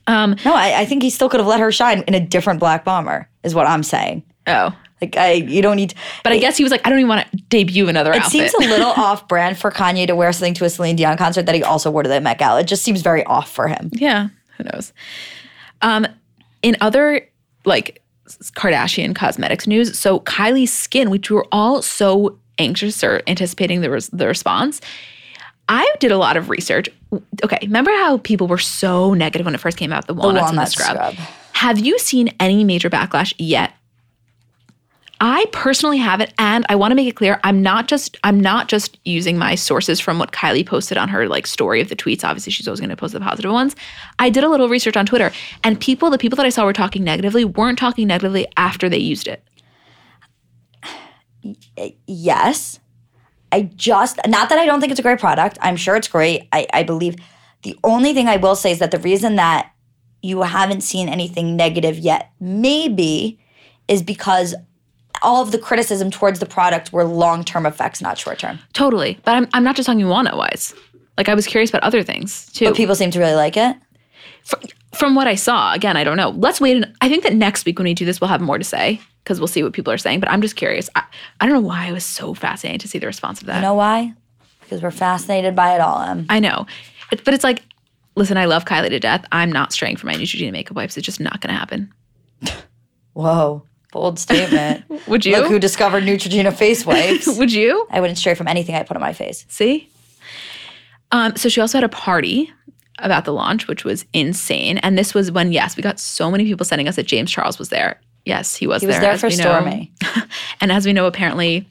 Um, 0.07 0.35
No, 0.45 0.53
I, 0.53 0.81
I 0.81 0.85
think 0.85 1.03
he 1.03 1.09
still 1.09 1.29
could 1.29 1.39
have 1.39 1.47
let 1.47 1.59
her 1.59 1.71
shine 1.71 2.01
in 2.07 2.13
a 2.13 2.19
different 2.19 2.59
black 2.59 2.83
bomber. 2.85 3.27
Is 3.43 3.53
what 3.55 3.67
I'm 3.67 3.83
saying. 3.83 4.23
oh, 4.47 4.75
Like 5.01 5.17
I, 5.17 5.33
you 5.33 5.61
don't 5.61 5.75
need. 5.75 5.93
but 6.23 6.31
I 6.33 6.37
guess 6.39 6.57
he 6.57 6.63
was 6.63 6.71
like, 6.71 6.81
I 6.85 6.89
don't 6.89 6.99
even 6.99 7.09
want 7.09 7.29
to 7.31 7.37
debut 7.49 7.87
another 7.89 8.11
It 8.11 8.17
outfit. 8.23 8.31
seems 8.31 8.53
a 8.53 8.59
little 8.69 8.91
off-brand 8.97 9.57
for 9.57 9.69
Kanye 9.71 10.07
to 10.07 10.15
wear 10.15 10.31
something 10.33 10.53
to 10.55 10.65
a 10.65 10.69
Celine 10.69 10.95
Dion 10.95 11.17
concert 11.17 11.45
that 11.47 11.55
he 11.55 11.63
also 11.63 11.91
wore 11.91 12.03
to 12.03 12.09
the 12.09 12.19
Met 12.21 12.37
Gala. 12.39 12.61
It 12.61 12.67
just 12.67 12.83
seems 12.83 13.01
very 13.01 13.23
off 13.25 13.51
for 13.51 13.67
him. 13.67 13.89
yeah, 13.93 14.29
who 14.62 14.70
knows? 14.74 14.93
Um, 15.82 16.07
in 16.62 16.78
other 16.82 17.28
like 17.66 18.01
Kardashian 18.55 19.16
cosmetics 19.16 19.68
news, 19.68 19.97
so 19.97 20.20
Kylie's 20.22 20.74
skin, 20.74 21.09
which 21.09 21.30
we 21.30 21.36
were 21.36 21.47
all 21.51 21.82
so 21.82 22.38
anxious 22.59 23.03
or 23.03 23.22
anticipating 23.28 23.82
the 23.82 23.89
res- 23.89 24.09
the 24.09 24.28
response. 24.28 24.82
I 25.68 25.89
did 25.99 26.12
a 26.12 26.18
lot 26.18 26.38
of 26.38 26.49
research. 26.49 26.89
Okay, 27.43 27.59
remember 27.62 27.91
how 27.91 28.18
people 28.18 28.47
were 28.47 28.57
so 28.57 29.14
negative 29.14 29.45
when 29.45 29.55
it 29.55 29.59
first 29.59 29.78
came 29.78 29.93
out, 29.93 30.07
the 30.07 30.14
walnuts 30.14 30.49
and 30.49 30.57
the 30.57 30.62
walnut 30.62 30.72
scrub. 30.72 31.14
scrub. 31.14 31.28
Have 31.53 31.80
you 31.80 31.97
seen 31.99 32.34
any 32.39 32.64
major 32.64 32.89
backlash 32.89 33.34
yet? 33.38 33.74
I 35.24 35.45
personally 35.51 35.99
have 35.99 36.19
it 36.19 36.34
and 36.39 36.65
I 36.67 36.74
want 36.74 36.89
to 36.91 36.95
make 36.95 37.07
it 37.07 37.15
clear 37.15 37.39
I'm 37.43 37.61
not 37.61 37.88
just 37.88 38.17
I'm 38.24 38.39
not 38.39 38.67
just 38.67 38.97
using 39.05 39.38
my 39.38 39.53
sources 39.53 39.99
from 39.99 40.17
what 40.17 40.32
Kylie 40.32 40.65
posted 40.65 40.97
on 40.97 41.09
her 41.09 41.30
like 41.30 41.45
story 41.45 41.80
of 41.80 41.89
the 41.89 41.95
tweets. 41.95 42.24
Obviously, 42.24 42.51
she's 42.51 42.67
always 42.67 42.80
going 42.80 42.89
to 42.89 42.95
post 42.97 43.13
the 43.13 43.19
positive 43.19 43.51
ones. 43.51 43.76
I 44.17 44.32
did 44.32 44.43
a 44.43 44.49
little 44.49 44.67
research 44.67 44.97
on 44.97 45.05
Twitter, 45.05 45.32
and 45.63 45.80
people, 45.80 46.09
the 46.09 46.17
people 46.17 46.38
that 46.38 46.45
I 46.47 46.49
saw 46.49 46.65
were 46.65 46.74
talking 46.74 47.03
negatively, 47.03 47.45
weren't 47.45 47.78
talking 47.78 48.07
negatively 48.07 48.47
after 48.57 48.89
they 48.89 48.97
used 48.97 49.28
it. 49.28 49.43
Uh, 51.78 51.89
yes. 52.07 52.80
I 53.51 53.63
just 53.76 54.19
not 54.28 54.49
that 54.49 54.57
I 54.57 54.65
don't 54.65 54.80
think 54.80 54.89
it's 54.89 54.99
a 54.99 55.03
great 55.03 55.19
product. 55.19 55.59
I'm 55.61 55.76
sure 55.76 55.95
it's 55.95 56.07
great. 56.07 56.47
I, 56.51 56.65
I 56.74 56.82
believe 56.82 57.15
the 57.61 57.78
only 57.84 58.15
thing 58.15 58.28
I 58.28 58.38
will 58.38 58.55
say 58.55 58.72
is 58.72 58.80
that 58.80 58.89
the 58.89 58.97
reason 58.97 59.36
that 59.36 59.72
you 60.24 60.41
haven't 60.41 60.82
seen 60.82 61.09
anything 61.09 61.55
negative 61.55 61.99
yet, 61.99 62.32
maybe, 62.39 63.39
is 63.88 64.01
because 64.01 64.55
all 65.22 65.41
of 65.41 65.51
the 65.51 65.57
criticism 65.57 66.11
towards 66.11 66.39
the 66.39 66.45
product 66.45 66.91
were 66.91 67.03
long 67.03 67.43
term 67.43 67.65
effects, 67.65 68.01
not 68.01 68.17
short 68.17 68.39
term. 68.39 68.59
Totally, 68.74 69.19
but 69.24 69.36
I'm 69.36 69.47
I'm 69.53 69.63
not 69.63 69.76
just 69.76 69.88
talking 69.88 70.07
walnut 70.07 70.38
wise. 70.38 70.74
Like 71.17 71.30
I 71.30 71.36
was 71.36 71.47
curious 71.47 71.69
about 71.69 71.84
other 71.84 72.03
things 72.03 72.51
too. 72.51 72.65
But 72.65 72.76
people 72.76 72.95
seem 72.95 73.11
to 73.11 73.19
really 73.19 73.36
like 73.36 73.57
it. 73.57 73.78
Fr- 74.43 74.55
from 74.93 75.15
what 75.15 75.28
I 75.28 75.36
saw, 75.36 75.74
again, 75.74 75.95
I 75.95 76.03
don't 76.03 76.17
know. 76.17 76.30
Let's 76.30 76.59
wait. 76.59 76.76
And 76.76 76.93
I 77.01 77.09
think 77.09 77.24
that 77.24 77.34
next 77.34 77.65
week 77.65 77.80
when 77.80 77.86
we 77.86 77.93
do 77.93 78.05
this, 78.05 78.19
we'll 78.19 78.28
have 78.30 78.41
more 78.41 78.57
to 78.57 78.63
say 78.63 78.99
because 79.24 79.39
we'll 79.39 79.47
see 79.47 79.63
what 79.63 79.74
people 79.74 79.93
are 79.93 79.97
saying. 79.97 80.19
But 80.19 80.30
I'm 80.30 80.41
just 80.41 80.55
curious. 80.55 80.89
I, 80.95 81.03
I 81.39 81.45
don't 81.45 81.53
know 81.53 81.67
why 81.67 81.88
I 81.88 81.91
was 81.91 82.03
so 82.03 82.34
fascinated 82.34 82.82
to 82.82 82.88
see 82.88 82.99
the 82.99 83.07
response 83.07 83.39
of 83.39 83.47
that. 83.47 83.57
You 83.57 83.61
know 83.61 83.74
why? 83.74 84.13
Because 84.61 84.82
we're 84.82 84.91
fascinated 84.91 85.55
by 85.55 85.76
it 85.76 85.82
all. 85.82 86.01
Em. 86.01 86.26
I 86.30 86.39
know. 86.39 86.65
It, 87.11 87.24
but 87.24 87.34
it's 87.34 87.43
like, 87.43 87.63
listen, 88.15 88.38
I 88.38 88.45
love 88.45 88.65
Kylie 88.65 88.89
to 88.89 88.99
death. 88.99 89.26
I'm 89.32 89.51
not 89.51 89.72
straying 89.72 89.97
for 89.97 90.07
my 90.07 90.15
Neutrogena 90.15 90.51
makeup 90.51 90.76
wipes. 90.76 90.97
It's 90.97 91.05
just 91.05 91.19
not 91.19 91.39
going 91.41 91.53
to 91.53 91.59
happen. 91.59 91.93
Whoa, 93.13 93.63
bold 93.91 94.17
statement. 94.19 94.83
Would 95.07 95.25
you? 95.25 95.37
Look 95.37 95.47
who 95.47 95.59
discovered 95.59 96.03
Neutrogena 96.03 96.53
face 96.53 96.85
wipes. 96.85 97.27
Would 97.37 97.51
you? 97.53 97.87
I 97.91 97.99
wouldn't 98.01 98.17
stray 98.17 98.33
from 98.33 98.47
anything 98.47 98.75
I 98.75 98.83
put 98.83 98.97
on 98.97 99.01
my 99.01 99.13
face. 99.13 99.45
See? 99.49 99.89
Um, 101.11 101.35
so 101.35 101.49
she 101.49 101.59
also 101.61 101.77
had 101.77 101.83
a 101.83 101.89
party 101.89 102.51
about 102.99 103.25
the 103.25 103.33
launch, 103.33 103.67
which 103.67 103.83
was 103.83 104.05
insane. 104.13 104.77
And 104.79 104.97
this 104.97 105.13
was 105.13 105.31
when, 105.31 105.51
yes, 105.51 105.75
we 105.75 105.83
got 105.83 105.99
so 105.99 106.31
many 106.31 106.45
people 106.45 106.65
sending 106.65 106.87
us 106.87 106.95
that 106.95 107.05
James 107.07 107.31
Charles 107.31 107.59
was 107.59 107.69
there. 107.69 107.99
Yes, 108.25 108.55
he 108.55 108.67
was 108.67 108.81
He 108.81 108.87
was 108.87 108.97
there. 108.97 109.17
there 109.17 109.17
for. 109.17 109.27
Stormi. 109.27 109.89
and 110.61 110.71
as 110.71 110.85
we 110.85 110.93
know, 110.93 111.07
apparently 111.07 111.67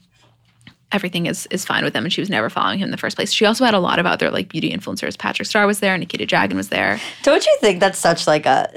everything 0.91 1.25
is 1.25 1.47
is 1.51 1.63
fine 1.63 1.85
with 1.85 1.93
them 1.93 2.03
and 2.03 2.11
she 2.11 2.19
was 2.19 2.29
never 2.29 2.49
following 2.49 2.77
him 2.79 2.83
in 2.85 2.91
the 2.91 2.97
first 2.97 3.15
place. 3.15 3.31
She 3.31 3.45
also 3.45 3.63
had 3.63 3.73
a 3.73 3.79
lot 3.79 3.97
of 3.97 4.05
other 4.05 4.29
like 4.29 4.49
beauty 4.49 4.71
influencers. 4.71 5.17
Patrick 5.17 5.47
Starr 5.47 5.65
was 5.65 5.79
there, 5.79 5.97
Nikita 5.97 6.25
Dragun 6.25 6.55
was 6.55 6.67
there. 6.67 6.99
Don't 7.23 7.45
you 7.45 7.57
think 7.61 7.79
that's 7.79 7.97
such 7.97 8.27
like 8.27 8.45
a 8.45 8.69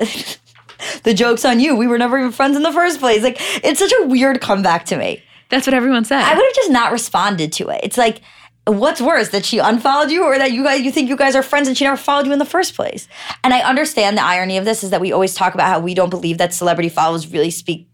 the 1.03 1.15
joke's 1.15 1.45
on 1.45 1.61
you? 1.61 1.77
We 1.77 1.87
were 1.87 1.99
never 1.99 2.19
even 2.19 2.33
friends 2.33 2.57
in 2.57 2.63
the 2.63 2.73
first 2.73 3.01
place. 3.01 3.23
Like 3.23 3.37
it's 3.65 3.79
such 3.79 3.93
a 4.01 4.07
weird 4.07 4.41
comeback 4.41 4.85
to 4.87 4.97
me. 4.97 5.23
That's 5.51 5.67
what 5.67 5.75
everyone 5.75 6.05
said. 6.05 6.23
I 6.23 6.35
would 6.35 6.45
have 6.45 6.55
just 6.55 6.71
not 6.71 6.93
responded 6.93 7.53
to 7.55 7.69
it. 7.69 7.81
It's 7.83 7.99
like 7.99 8.21
what's 8.67 9.01
worse 9.01 9.29
that 9.29 9.45
she 9.45 9.59
unfollowed 9.59 10.11
you 10.11 10.25
or 10.25 10.39
that 10.39 10.53
you 10.53 10.65
guys 10.65 10.81
you 10.83 10.91
think 10.91 11.09
you 11.09 11.17
guys 11.17 11.37
are 11.37 11.43
friends 11.43 11.69
and 11.69 11.77
she 11.77 11.85
never 11.85 11.97
followed 11.97 12.27
you 12.27 12.33
in 12.33 12.39
the 12.39 12.45
first 12.45 12.75
place. 12.75 13.09
And 13.43 13.53
I 13.53 13.61
understand 13.61 14.17
the 14.17 14.25
irony 14.25 14.57
of 14.57 14.65
this 14.65 14.83
is 14.83 14.91
that 14.91 15.01
we 15.01 15.13
always 15.13 15.35
talk 15.35 15.55
about 15.55 15.69
how 15.69 15.81
we 15.81 15.95
don't 15.95 16.11
believe 16.11 16.39
that 16.39 16.55
celebrity 16.55 16.89
follows 16.89 17.27
really 17.27 17.51
speak 17.51 17.89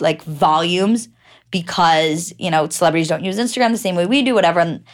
like 0.00 0.22
volumes 0.22 1.08
because, 1.50 2.32
you 2.38 2.50
know, 2.50 2.68
celebrities 2.68 3.08
don't 3.08 3.24
use 3.24 3.38
Instagram 3.38 3.70
the 3.70 3.78
same 3.78 3.94
way 3.94 4.06
we 4.06 4.22
do 4.22 4.34
whatever 4.34 4.60
and 4.60 4.84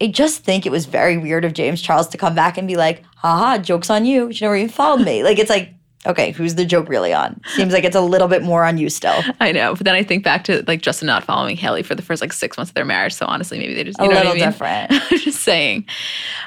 I 0.00 0.08
just 0.08 0.44
think 0.44 0.66
it 0.66 0.72
was 0.72 0.84
very 0.84 1.16
weird 1.16 1.44
of 1.44 1.54
James 1.54 1.80
Charles 1.80 2.08
to 2.08 2.18
come 2.18 2.34
back 2.34 2.58
and 2.58 2.68
be 2.68 2.76
like, 2.76 3.02
haha, 3.16 3.58
joke's 3.58 3.88
on 3.88 4.04
you. 4.04 4.32
She 4.32 4.44
never 4.44 4.56
even 4.56 4.68
followed 4.68 5.02
me. 5.04 5.22
Like, 5.22 5.38
it's 5.38 5.48
like, 5.48 5.72
okay, 6.06 6.30
who's 6.30 6.54
the 6.54 6.64
joke 6.64 6.88
really 6.88 7.12
on? 7.12 7.40
Seems 7.56 7.72
like 7.72 7.84
it's 7.84 7.96
a 7.96 8.00
little 8.00 8.28
bit 8.28 8.42
more 8.42 8.64
on 8.64 8.78
you 8.78 8.88
still. 8.88 9.20
I 9.40 9.52
know, 9.52 9.74
but 9.74 9.84
then 9.84 9.94
I 9.94 10.02
think 10.02 10.24
back 10.24 10.44
to 10.44 10.64
like 10.66 10.80
Justin 10.82 11.06
not 11.06 11.24
following 11.24 11.56
Hailey 11.56 11.82
for 11.82 11.94
the 11.94 12.02
first 12.02 12.22
like 12.22 12.32
six 12.32 12.56
months 12.56 12.70
of 12.70 12.74
their 12.74 12.84
marriage. 12.84 13.12
So 13.14 13.26
honestly, 13.26 13.58
maybe 13.58 13.74
they 13.74 13.84
just 13.84 13.98
you 14.00 14.06
A 14.06 14.08
know 14.08 14.14
little 14.14 14.32
what 14.32 14.36
I 14.36 14.40
mean? 14.40 14.48
different. 14.50 14.92
I'm 15.12 15.18
just 15.18 15.40
saying. 15.42 15.86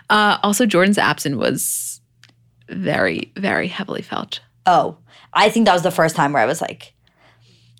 Uh, 0.10 0.38
also, 0.44 0.66
Jordan's 0.66 0.98
absence 0.98 1.36
was 1.36 2.02
very, 2.70 3.32
very 3.38 3.68
heavily 3.68 4.02
felt. 4.02 4.40
Oh, 4.66 4.98
I 5.34 5.50
think 5.50 5.66
that 5.66 5.74
was 5.74 5.84
the 5.84 5.92
first 5.92 6.16
time 6.16 6.34
where 6.34 6.42
I 6.42 6.46
was 6.46 6.62
like, 6.62 6.94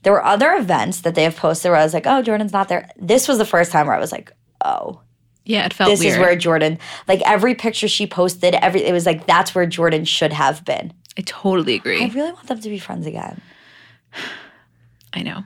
there 0.04 0.14
were 0.14 0.24
other 0.24 0.54
events 0.54 1.02
that 1.02 1.16
they 1.16 1.24
have 1.24 1.36
posted 1.36 1.72
where 1.72 1.80
I 1.80 1.84
was 1.84 1.94
like, 1.94 2.08
oh, 2.08 2.22
Jordan's 2.22 2.54
not 2.54 2.70
there. 2.70 2.90
This 2.98 3.28
was 3.28 3.38
the 3.38 3.46
first 3.46 3.72
time 3.72 3.88
where 3.88 3.96
I 3.96 4.00
was 4.00 4.12
like, 4.12 4.32
oh, 4.64 5.02
Yeah, 5.46 5.66
it 5.66 5.74
felt 5.74 5.90
this 5.90 6.00
weird. 6.00 6.14
is 6.14 6.18
where 6.20 6.36
Jordan, 6.36 6.80
like 7.08 7.22
every 7.26 7.54
picture 7.54 7.88
she 7.88 8.08
posted, 8.08 8.56
every 8.56 8.84
it 8.84 8.94
was 8.94 9.06
like 9.06 9.26
that's 9.28 9.54
where 9.54 9.66
Jordan 9.66 10.06
should 10.06 10.32
have 10.34 10.64
been. 10.64 10.94
I 11.18 11.22
totally 11.22 11.76
agree. 11.76 12.04
I 12.04 12.08
really 12.08 12.32
want 12.32 12.48
them 12.48 12.60
to 12.60 12.70
be 12.70 12.80
friends 12.80 13.06
again. 13.06 13.42
I 15.14 15.24
know. 15.24 15.44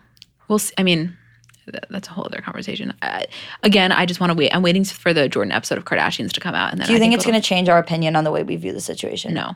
We'll 0.47 0.59
see. 0.59 0.73
I 0.77 0.83
mean, 0.83 1.17
th- 1.65 1.83
that's 1.89 2.07
a 2.07 2.11
whole 2.11 2.25
other 2.25 2.41
conversation. 2.41 2.93
Uh, 3.01 3.23
again, 3.63 3.91
I 3.91 4.05
just 4.05 4.19
want 4.19 4.31
to 4.31 4.37
wait. 4.37 4.53
I'm 4.53 4.61
waiting 4.61 4.83
for 4.83 5.13
the 5.13 5.29
Jordan 5.29 5.51
episode 5.51 5.77
of 5.77 5.85
Kardashians 5.85 6.31
to 6.33 6.39
come 6.39 6.55
out, 6.55 6.71
and 6.71 6.79
then 6.79 6.87
Do 6.87 6.93
you 6.93 6.97
I 6.97 6.99
think, 6.99 7.13
it's 7.13 7.25
going 7.25 7.39
to 7.39 7.47
change 7.47 7.69
our 7.69 7.77
opinion 7.77 8.15
on 8.15 8.23
the 8.23 8.31
way 8.31 8.43
we 8.43 8.55
view 8.55 8.73
the 8.73 8.81
situation? 8.81 9.33
No. 9.33 9.53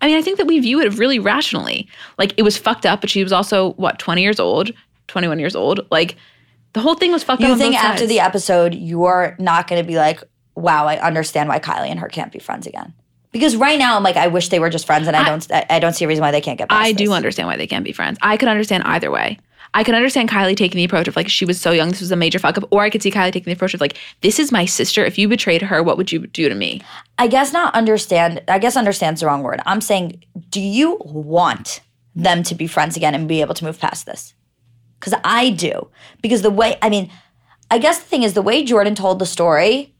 I 0.00 0.06
mean, 0.06 0.16
I 0.16 0.22
think 0.22 0.38
that 0.38 0.46
we 0.46 0.60
view 0.60 0.80
it 0.80 0.96
really 0.96 1.18
rationally. 1.18 1.88
Like 2.18 2.34
it 2.36 2.42
was 2.42 2.56
fucked 2.56 2.86
up, 2.86 3.00
but 3.00 3.10
she 3.10 3.22
was 3.22 3.32
also 3.32 3.72
what 3.72 3.98
20 3.98 4.22
years 4.22 4.38
old, 4.38 4.70
21 5.08 5.40
years 5.40 5.56
old. 5.56 5.86
Like 5.90 6.16
the 6.72 6.80
whole 6.80 6.94
thing 6.94 7.10
was 7.10 7.24
fucked 7.24 7.42
up. 7.42 7.48
You 7.48 7.56
think 7.56 7.74
after 7.74 8.00
sides. 8.00 8.08
the 8.08 8.20
episode, 8.20 8.74
you're 8.74 9.34
not 9.40 9.66
going 9.66 9.82
to 9.82 9.86
be 9.86 9.96
like, 9.96 10.22
wow, 10.54 10.86
I 10.86 11.00
understand 11.00 11.48
why 11.48 11.58
Kylie 11.58 11.88
and 11.88 11.98
her 11.98 12.08
can't 12.08 12.32
be 12.32 12.38
friends 12.38 12.66
again? 12.66 12.94
Because 13.32 13.56
right 13.56 13.78
now, 13.78 13.96
I'm 13.96 14.02
like, 14.02 14.16
I 14.16 14.28
wish 14.28 14.48
they 14.48 14.58
were 14.58 14.70
just 14.70 14.86
friends, 14.86 15.06
and 15.06 15.16
I, 15.16 15.24
don't, 15.24 15.52
I, 15.52 15.66
I 15.68 15.78
don't 15.80 15.92
see 15.92 16.04
a 16.04 16.08
reason 16.08 16.22
why 16.22 16.30
they 16.30 16.40
can't 16.40 16.58
get. 16.58 16.70
Past 16.70 16.82
I 16.82 16.92
do 16.92 17.04
this. 17.04 17.12
understand 17.12 17.46
why 17.46 17.56
they 17.56 17.66
can't 17.66 17.84
be 17.84 17.92
friends. 17.92 18.18
I 18.22 18.36
could 18.36 18.48
understand 18.48 18.84
either 18.84 19.10
way. 19.10 19.38
I 19.74 19.84
could 19.84 19.94
understand 19.94 20.30
Kylie 20.30 20.56
taking 20.56 20.78
the 20.78 20.84
approach 20.84 21.08
of 21.08 21.16
like 21.16 21.28
she 21.28 21.44
was 21.44 21.60
so 21.60 21.72
young, 21.72 21.90
this 21.90 22.00
was 22.00 22.10
a 22.10 22.16
major 22.16 22.38
fuck 22.38 22.56
up, 22.56 22.64
or 22.70 22.82
I 22.82 22.90
could 22.90 23.02
see 23.02 23.10
Kylie 23.10 23.32
taking 23.32 23.50
the 23.50 23.52
approach 23.52 23.74
of 23.74 23.80
like 23.80 23.98
this 24.22 24.38
is 24.38 24.50
my 24.50 24.64
sister. 24.64 25.04
If 25.04 25.18
you 25.18 25.28
betrayed 25.28 25.62
her, 25.62 25.82
what 25.82 25.96
would 25.96 26.10
you 26.10 26.26
do 26.26 26.48
to 26.48 26.54
me? 26.54 26.80
I 27.18 27.26
guess 27.26 27.52
not 27.52 27.74
understand. 27.74 28.42
I 28.48 28.58
guess 28.58 28.76
understand's 28.76 29.20
the 29.20 29.26
wrong 29.26 29.42
word. 29.42 29.60
I'm 29.66 29.80
saying, 29.80 30.24
do 30.48 30.60
you 30.60 30.98
want 31.04 31.80
them 32.14 32.42
to 32.44 32.54
be 32.54 32.66
friends 32.66 32.96
again 32.96 33.14
and 33.14 33.28
be 33.28 33.40
able 33.40 33.54
to 33.54 33.64
move 33.64 33.78
past 33.78 34.06
this? 34.06 34.32
Because 34.98 35.14
I 35.22 35.50
do. 35.50 35.88
Because 36.22 36.42
the 36.42 36.50
way, 36.50 36.76
I 36.82 36.88
mean, 36.88 37.10
I 37.70 37.78
guess 37.78 37.98
the 37.98 38.06
thing 38.06 38.22
is, 38.22 38.32
the 38.32 38.42
way 38.42 38.64
Jordan 38.64 38.94
told 38.94 39.18
the 39.18 39.26
story, 39.26 39.94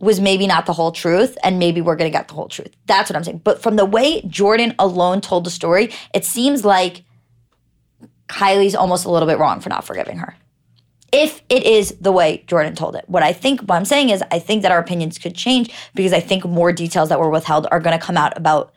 was 0.00 0.20
maybe 0.20 0.46
not 0.46 0.66
the 0.66 0.72
whole 0.72 0.92
truth, 0.92 1.36
and 1.42 1.58
maybe 1.58 1.80
we're 1.80 1.96
gonna 1.96 2.10
get 2.10 2.28
the 2.28 2.34
whole 2.34 2.48
truth. 2.48 2.74
That's 2.86 3.10
what 3.10 3.16
I'm 3.16 3.24
saying. 3.24 3.42
But 3.44 3.62
from 3.62 3.76
the 3.76 3.84
way 3.84 4.22
Jordan 4.22 4.74
alone 4.78 5.20
told 5.20 5.44
the 5.44 5.50
story, 5.50 5.90
it 6.12 6.24
seems 6.24 6.64
like 6.64 7.04
Kylie's 8.28 8.74
almost 8.74 9.04
a 9.04 9.10
little 9.10 9.28
bit 9.28 9.38
wrong 9.38 9.60
for 9.60 9.68
not 9.68 9.84
forgiving 9.84 10.18
her. 10.18 10.36
If 11.12 11.42
it 11.48 11.64
is 11.64 11.96
the 12.00 12.10
way 12.10 12.42
Jordan 12.48 12.74
told 12.74 12.96
it. 12.96 13.04
What 13.06 13.22
I 13.22 13.32
think, 13.32 13.60
what 13.60 13.76
I'm 13.76 13.84
saying 13.84 14.10
is, 14.10 14.22
I 14.32 14.40
think 14.40 14.62
that 14.62 14.72
our 14.72 14.80
opinions 14.80 15.16
could 15.16 15.36
change 15.36 15.72
because 15.94 16.12
I 16.12 16.20
think 16.20 16.44
more 16.44 16.72
details 16.72 17.08
that 17.08 17.20
were 17.20 17.30
withheld 17.30 17.66
are 17.70 17.80
gonna 17.80 18.00
come 18.00 18.16
out 18.16 18.36
about 18.36 18.72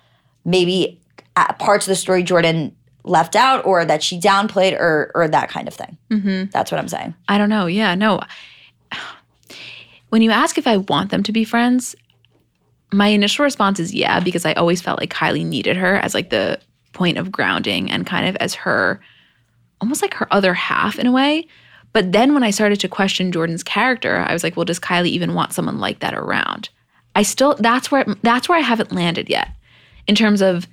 maybe 0.45 1.01
uh, 1.36 1.53
parts 1.53 1.88
of 1.88 1.89
the 1.89 1.95
story 1.95 2.24
Jordan 2.24 2.76
left 3.03 3.36
out 3.36 3.65
or 3.65 3.86
that 3.86 4.03
she 4.03 4.20
downplayed 4.20 4.78
or 4.78 5.11
or 5.15 5.28
that 5.28 5.49
kind 5.49 5.68
of 5.68 5.74
thing. 5.74 5.97
Mm-hmm. 6.11 6.51
That's 6.51 6.72
what 6.72 6.80
I'm 6.80 6.88
saying. 6.88 7.15
I 7.28 7.38
don't 7.38 7.49
know. 7.49 7.65
Yeah, 7.65 7.95
no. 7.95 8.22
When 10.09 10.21
you 10.21 10.31
ask 10.31 10.57
if 10.57 10.67
I 10.67 10.77
want 10.77 11.11
them 11.11 11.23
to 11.23 11.31
be 11.31 11.43
friends, 11.43 11.95
my 12.91 13.07
initial 13.07 13.43
response 13.43 13.79
is 13.79 13.93
yeah, 13.93 14.19
because 14.19 14.45
I 14.45 14.53
always 14.53 14.81
felt 14.81 14.99
like 14.99 15.13
Kylie 15.13 15.45
needed 15.45 15.75
her 15.77 15.95
as 15.95 16.13
like 16.13 16.29
the 16.29 16.59
point 16.93 17.17
of 17.17 17.31
grounding 17.31 17.91
and 17.91 18.05
kind 18.05 18.27
of 18.27 18.35
as 18.37 18.55
her 18.55 19.01
almost 19.81 20.01
like 20.01 20.13
her 20.15 20.27
other 20.33 20.53
half 20.53 20.97
in 20.97 21.05
a 21.05 21.11
way. 21.11 21.47
But 21.93 22.11
then 22.11 22.33
when 22.33 22.43
I 22.43 22.51
started 22.51 22.79
to 22.81 22.87
question 22.87 23.31
Jordan's 23.31 23.63
character, 23.63 24.17
I 24.17 24.33
was 24.33 24.43
like, 24.43 24.55
well, 24.55 24.65
does 24.65 24.79
Kylie 24.79 25.09
even 25.09 25.33
want 25.33 25.53
someone 25.53 25.79
like 25.79 25.99
that 25.99 26.13
around? 26.13 26.69
I 27.15 27.23
still 27.23 27.55
that's 27.55 27.91
where 27.91 28.05
that's 28.21 28.47
where 28.47 28.57
I 28.57 28.61
haven't 28.61 28.91
landed 28.91 29.29
yet 29.29 29.49
in 30.07 30.15
terms 30.15 30.41
of 30.41 30.67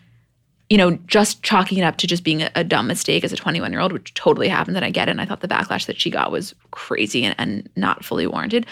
you 0.70 0.78
know, 0.78 0.92
just 1.06 1.42
chalking 1.42 1.78
it 1.78 1.82
up 1.82 1.98
to 1.98 2.06
just 2.06 2.24
being 2.24 2.42
a, 2.42 2.50
a 2.54 2.64
dumb 2.64 2.86
mistake 2.86 3.22
as 3.22 3.32
a 3.32 3.36
21 3.36 3.70
year 3.70 3.80
old, 3.80 3.92
which 3.92 4.14
totally 4.14 4.48
happened, 4.48 4.76
and 4.76 4.84
I 4.84 4.90
get 4.90 5.08
it. 5.08 5.12
And 5.12 5.20
I 5.20 5.26
thought 5.26 5.40
the 5.40 5.48
backlash 5.48 5.86
that 5.86 6.00
she 6.00 6.10
got 6.10 6.32
was 6.32 6.54
crazy 6.70 7.24
and, 7.24 7.34
and 7.38 7.68
not 7.76 8.04
fully 8.04 8.26
warranted. 8.26 8.66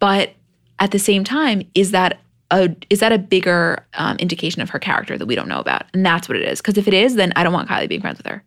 But 0.00 0.32
at 0.80 0.90
the 0.90 0.98
same 0.98 1.22
time, 1.22 1.62
is 1.74 1.92
that 1.92 2.18
a 2.50 2.74
is 2.88 2.98
that 2.98 3.12
a 3.12 3.18
bigger 3.18 3.86
um, 3.94 4.16
indication 4.16 4.60
of 4.60 4.70
her 4.70 4.80
character 4.80 5.16
that 5.16 5.26
we 5.26 5.36
don't 5.36 5.48
know 5.48 5.60
about? 5.60 5.84
And 5.94 6.04
that's 6.04 6.28
what 6.28 6.36
it 6.36 6.42
is. 6.42 6.60
Because 6.60 6.76
if 6.76 6.88
it 6.88 6.94
is, 6.94 7.14
then 7.14 7.32
I 7.36 7.44
don't 7.44 7.52
want 7.52 7.68
Kylie 7.68 7.88
being 7.88 8.00
friends 8.00 8.18
with 8.18 8.26
her. 8.26 8.42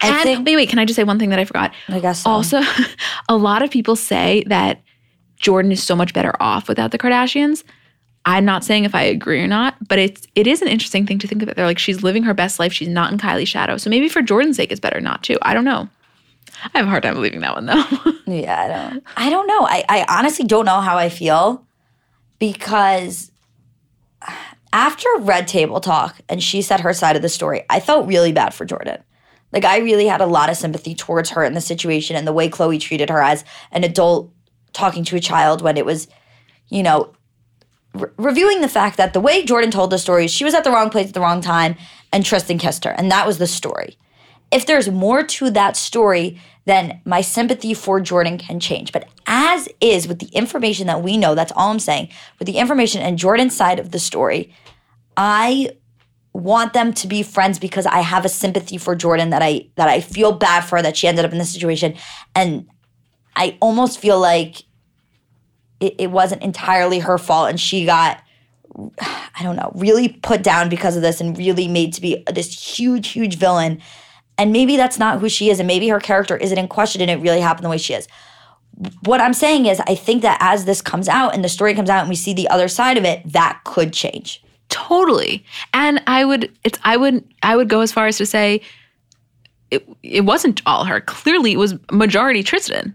I 0.00 0.08
and 0.08 0.22
think- 0.22 0.46
wait, 0.46 0.56
wait, 0.56 0.68
can 0.68 0.78
I 0.78 0.84
just 0.84 0.96
say 0.96 1.04
one 1.04 1.18
thing 1.18 1.30
that 1.30 1.38
I 1.38 1.44
forgot? 1.44 1.74
I 1.88 2.00
guess 2.00 2.22
so. 2.22 2.30
Also, 2.30 2.62
a 3.28 3.36
lot 3.36 3.62
of 3.62 3.70
people 3.70 3.96
say 3.96 4.44
that 4.46 4.80
Jordan 5.36 5.72
is 5.72 5.82
so 5.82 5.94
much 5.94 6.14
better 6.14 6.34
off 6.40 6.68
without 6.68 6.92
the 6.92 6.98
Kardashians. 6.98 7.64
I'm 8.24 8.44
not 8.44 8.64
saying 8.64 8.84
if 8.84 8.94
I 8.94 9.02
agree 9.02 9.40
or 9.40 9.46
not, 9.46 9.76
but 9.88 9.98
it's 9.98 10.26
it 10.34 10.46
is 10.46 10.60
an 10.60 10.68
interesting 10.68 11.06
thing 11.06 11.18
to 11.20 11.26
think 11.26 11.42
about. 11.42 11.56
They're 11.56 11.66
like 11.66 11.78
she's 11.78 12.02
living 12.02 12.22
her 12.24 12.34
best 12.34 12.58
life. 12.58 12.72
She's 12.72 12.88
not 12.88 13.10
in 13.10 13.18
Kylie's 13.18 13.48
shadow. 13.48 13.76
So 13.78 13.88
maybe 13.88 14.08
for 14.08 14.22
Jordan's 14.22 14.56
sake, 14.56 14.70
it's 14.70 14.80
better 14.80 15.00
not 15.00 15.22
to. 15.24 15.38
I 15.42 15.54
don't 15.54 15.64
know. 15.64 15.88
I 16.74 16.78
have 16.78 16.86
a 16.86 16.90
hard 16.90 17.02
time 17.02 17.14
believing 17.14 17.40
that 17.40 17.54
one 17.54 17.66
though. 17.66 17.84
Yeah, 18.26 18.62
I 18.62 18.68
don't. 18.68 19.04
I 19.16 19.30
don't 19.30 19.46
know. 19.46 19.60
I, 19.62 19.84
I 19.88 20.04
honestly 20.06 20.44
don't 20.44 20.66
know 20.66 20.82
how 20.82 20.98
I 20.98 21.08
feel 21.08 21.66
because 22.38 23.30
after 24.72 25.08
Red 25.20 25.48
Table 25.48 25.80
Talk 25.80 26.20
and 26.28 26.42
she 26.42 26.60
said 26.60 26.80
her 26.80 26.92
side 26.92 27.16
of 27.16 27.22
the 27.22 27.28
story, 27.30 27.64
I 27.70 27.80
felt 27.80 28.06
really 28.06 28.32
bad 28.32 28.52
for 28.52 28.66
Jordan. 28.66 29.02
Like 29.50 29.64
I 29.64 29.78
really 29.78 30.06
had 30.06 30.20
a 30.20 30.26
lot 30.26 30.50
of 30.50 30.56
sympathy 30.56 30.94
towards 30.94 31.30
her 31.30 31.42
in 31.42 31.54
the 31.54 31.60
situation 31.60 32.16
and 32.16 32.26
the 32.26 32.32
way 32.32 32.50
Khloe 32.50 32.78
treated 32.78 33.08
her 33.08 33.22
as 33.22 33.44
an 33.72 33.82
adult 33.82 34.30
talking 34.74 35.04
to 35.04 35.16
a 35.16 35.20
child 35.20 35.62
when 35.62 35.78
it 35.78 35.86
was, 35.86 36.06
you 36.68 36.82
know, 36.82 37.14
re- 37.94 38.10
reviewing 38.18 38.60
the 38.60 38.68
fact 38.68 38.98
that 38.98 39.14
the 39.14 39.20
way 39.20 39.42
Jordan 39.44 39.70
told 39.70 39.90
the 39.90 39.98
story, 39.98 40.28
she 40.28 40.44
was 40.44 40.52
at 40.52 40.64
the 40.64 40.70
wrong 40.70 40.90
place 40.90 41.08
at 41.08 41.14
the 41.14 41.20
wrong 41.20 41.40
time 41.40 41.76
and 42.12 42.26
Tristan 42.26 42.58
kissed 42.58 42.84
her. 42.84 42.90
And 42.90 43.10
that 43.10 43.26
was 43.26 43.38
the 43.38 43.46
story. 43.46 43.96
If 44.50 44.66
there's 44.66 44.90
more 44.90 45.22
to 45.22 45.50
that 45.50 45.76
story, 45.76 46.40
then 46.64 47.00
my 47.04 47.20
sympathy 47.20 47.74
for 47.74 48.00
Jordan 48.00 48.38
can 48.38 48.60
change. 48.60 48.92
But 48.92 49.08
as 49.26 49.68
is 49.80 50.08
with 50.08 50.18
the 50.18 50.28
information 50.28 50.86
that 50.86 51.02
we 51.02 51.16
know, 51.16 51.34
that's 51.34 51.52
all 51.54 51.70
I'm 51.70 51.78
saying, 51.78 52.08
with 52.38 52.46
the 52.46 52.58
information 52.58 53.02
and 53.02 53.18
Jordan's 53.18 53.56
side 53.56 53.78
of 53.78 53.90
the 53.90 53.98
story, 53.98 54.54
I 55.16 55.70
want 56.32 56.72
them 56.72 56.92
to 56.94 57.06
be 57.06 57.22
friends 57.22 57.58
because 57.58 57.86
I 57.86 58.00
have 58.00 58.24
a 58.24 58.28
sympathy 58.28 58.78
for 58.78 58.94
Jordan 58.94 59.30
that 59.30 59.42
I 59.42 59.68
that 59.76 59.88
I 59.88 60.00
feel 60.00 60.32
bad 60.32 60.60
for 60.60 60.80
that 60.80 60.96
she 60.96 61.08
ended 61.08 61.24
up 61.24 61.32
in 61.32 61.38
this 61.38 61.52
situation. 61.52 61.94
And 62.34 62.68
I 63.34 63.56
almost 63.60 63.98
feel 63.98 64.20
like 64.20 64.62
it, 65.80 65.94
it 65.98 66.10
wasn't 66.10 66.42
entirely 66.42 67.00
her 67.00 67.18
fault 67.18 67.50
and 67.50 67.58
she 67.58 67.84
got 67.84 68.22
I 68.94 69.42
don't 69.42 69.56
know, 69.56 69.72
really 69.74 70.08
put 70.08 70.42
down 70.42 70.68
because 70.68 70.96
of 70.96 71.02
this 71.02 71.20
and 71.20 71.36
really 71.36 71.66
made 71.68 71.94
to 71.94 72.00
be 72.00 72.22
this 72.32 72.78
huge, 72.78 73.08
huge 73.08 73.36
villain. 73.36 73.80
And 74.38 74.52
maybe 74.52 74.76
that's 74.76 74.98
not 74.98 75.18
who 75.20 75.28
she 75.28 75.50
is, 75.50 75.58
and 75.60 75.66
maybe 75.66 75.88
her 75.88 75.98
character 76.00 76.36
isn't 76.36 76.56
in 76.58 76.68
question 76.68 77.02
and 77.02 77.10
it 77.10 77.16
really 77.20 77.40
happened 77.40 77.64
the 77.64 77.70
way 77.70 77.78
she 77.78 77.94
is. 77.94 78.06
What 79.02 79.20
I'm 79.20 79.34
saying 79.34 79.66
is, 79.66 79.80
I 79.80 79.96
think 79.96 80.22
that 80.22 80.38
as 80.40 80.64
this 80.64 80.80
comes 80.80 81.08
out 81.08 81.34
and 81.34 81.42
the 81.42 81.48
story 81.48 81.74
comes 81.74 81.90
out 81.90 82.00
and 82.00 82.08
we 82.08 82.14
see 82.14 82.32
the 82.32 82.48
other 82.48 82.68
side 82.68 82.96
of 82.96 83.04
it, 83.04 83.20
that 83.32 83.60
could 83.64 83.92
change. 83.92 84.40
totally. 84.68 85.44
And 85.74 86.00
I 86.06 86.24
would 86.24 86.52
it's 86.62 86.78
I 86.84 86.96
would 86.96 87.24
I 87.42 87.56
would 87.56 87.68
go 87.68 87.80
as 87.80 87.90
far 87.92 88.06
as 88.06 88.16
to 88.18 88.26
say 88.26 88.60
it 89.70 89.88
it 90.02 90.20
wasn't 90.24 90.62
all 90.66 90.84
her. 90.84 91.00
Clearly 91.00 91.52
it 91.52 91.56
was 91.58 91.74
majority 91.90 92.42
Tristan. 92.44 92.94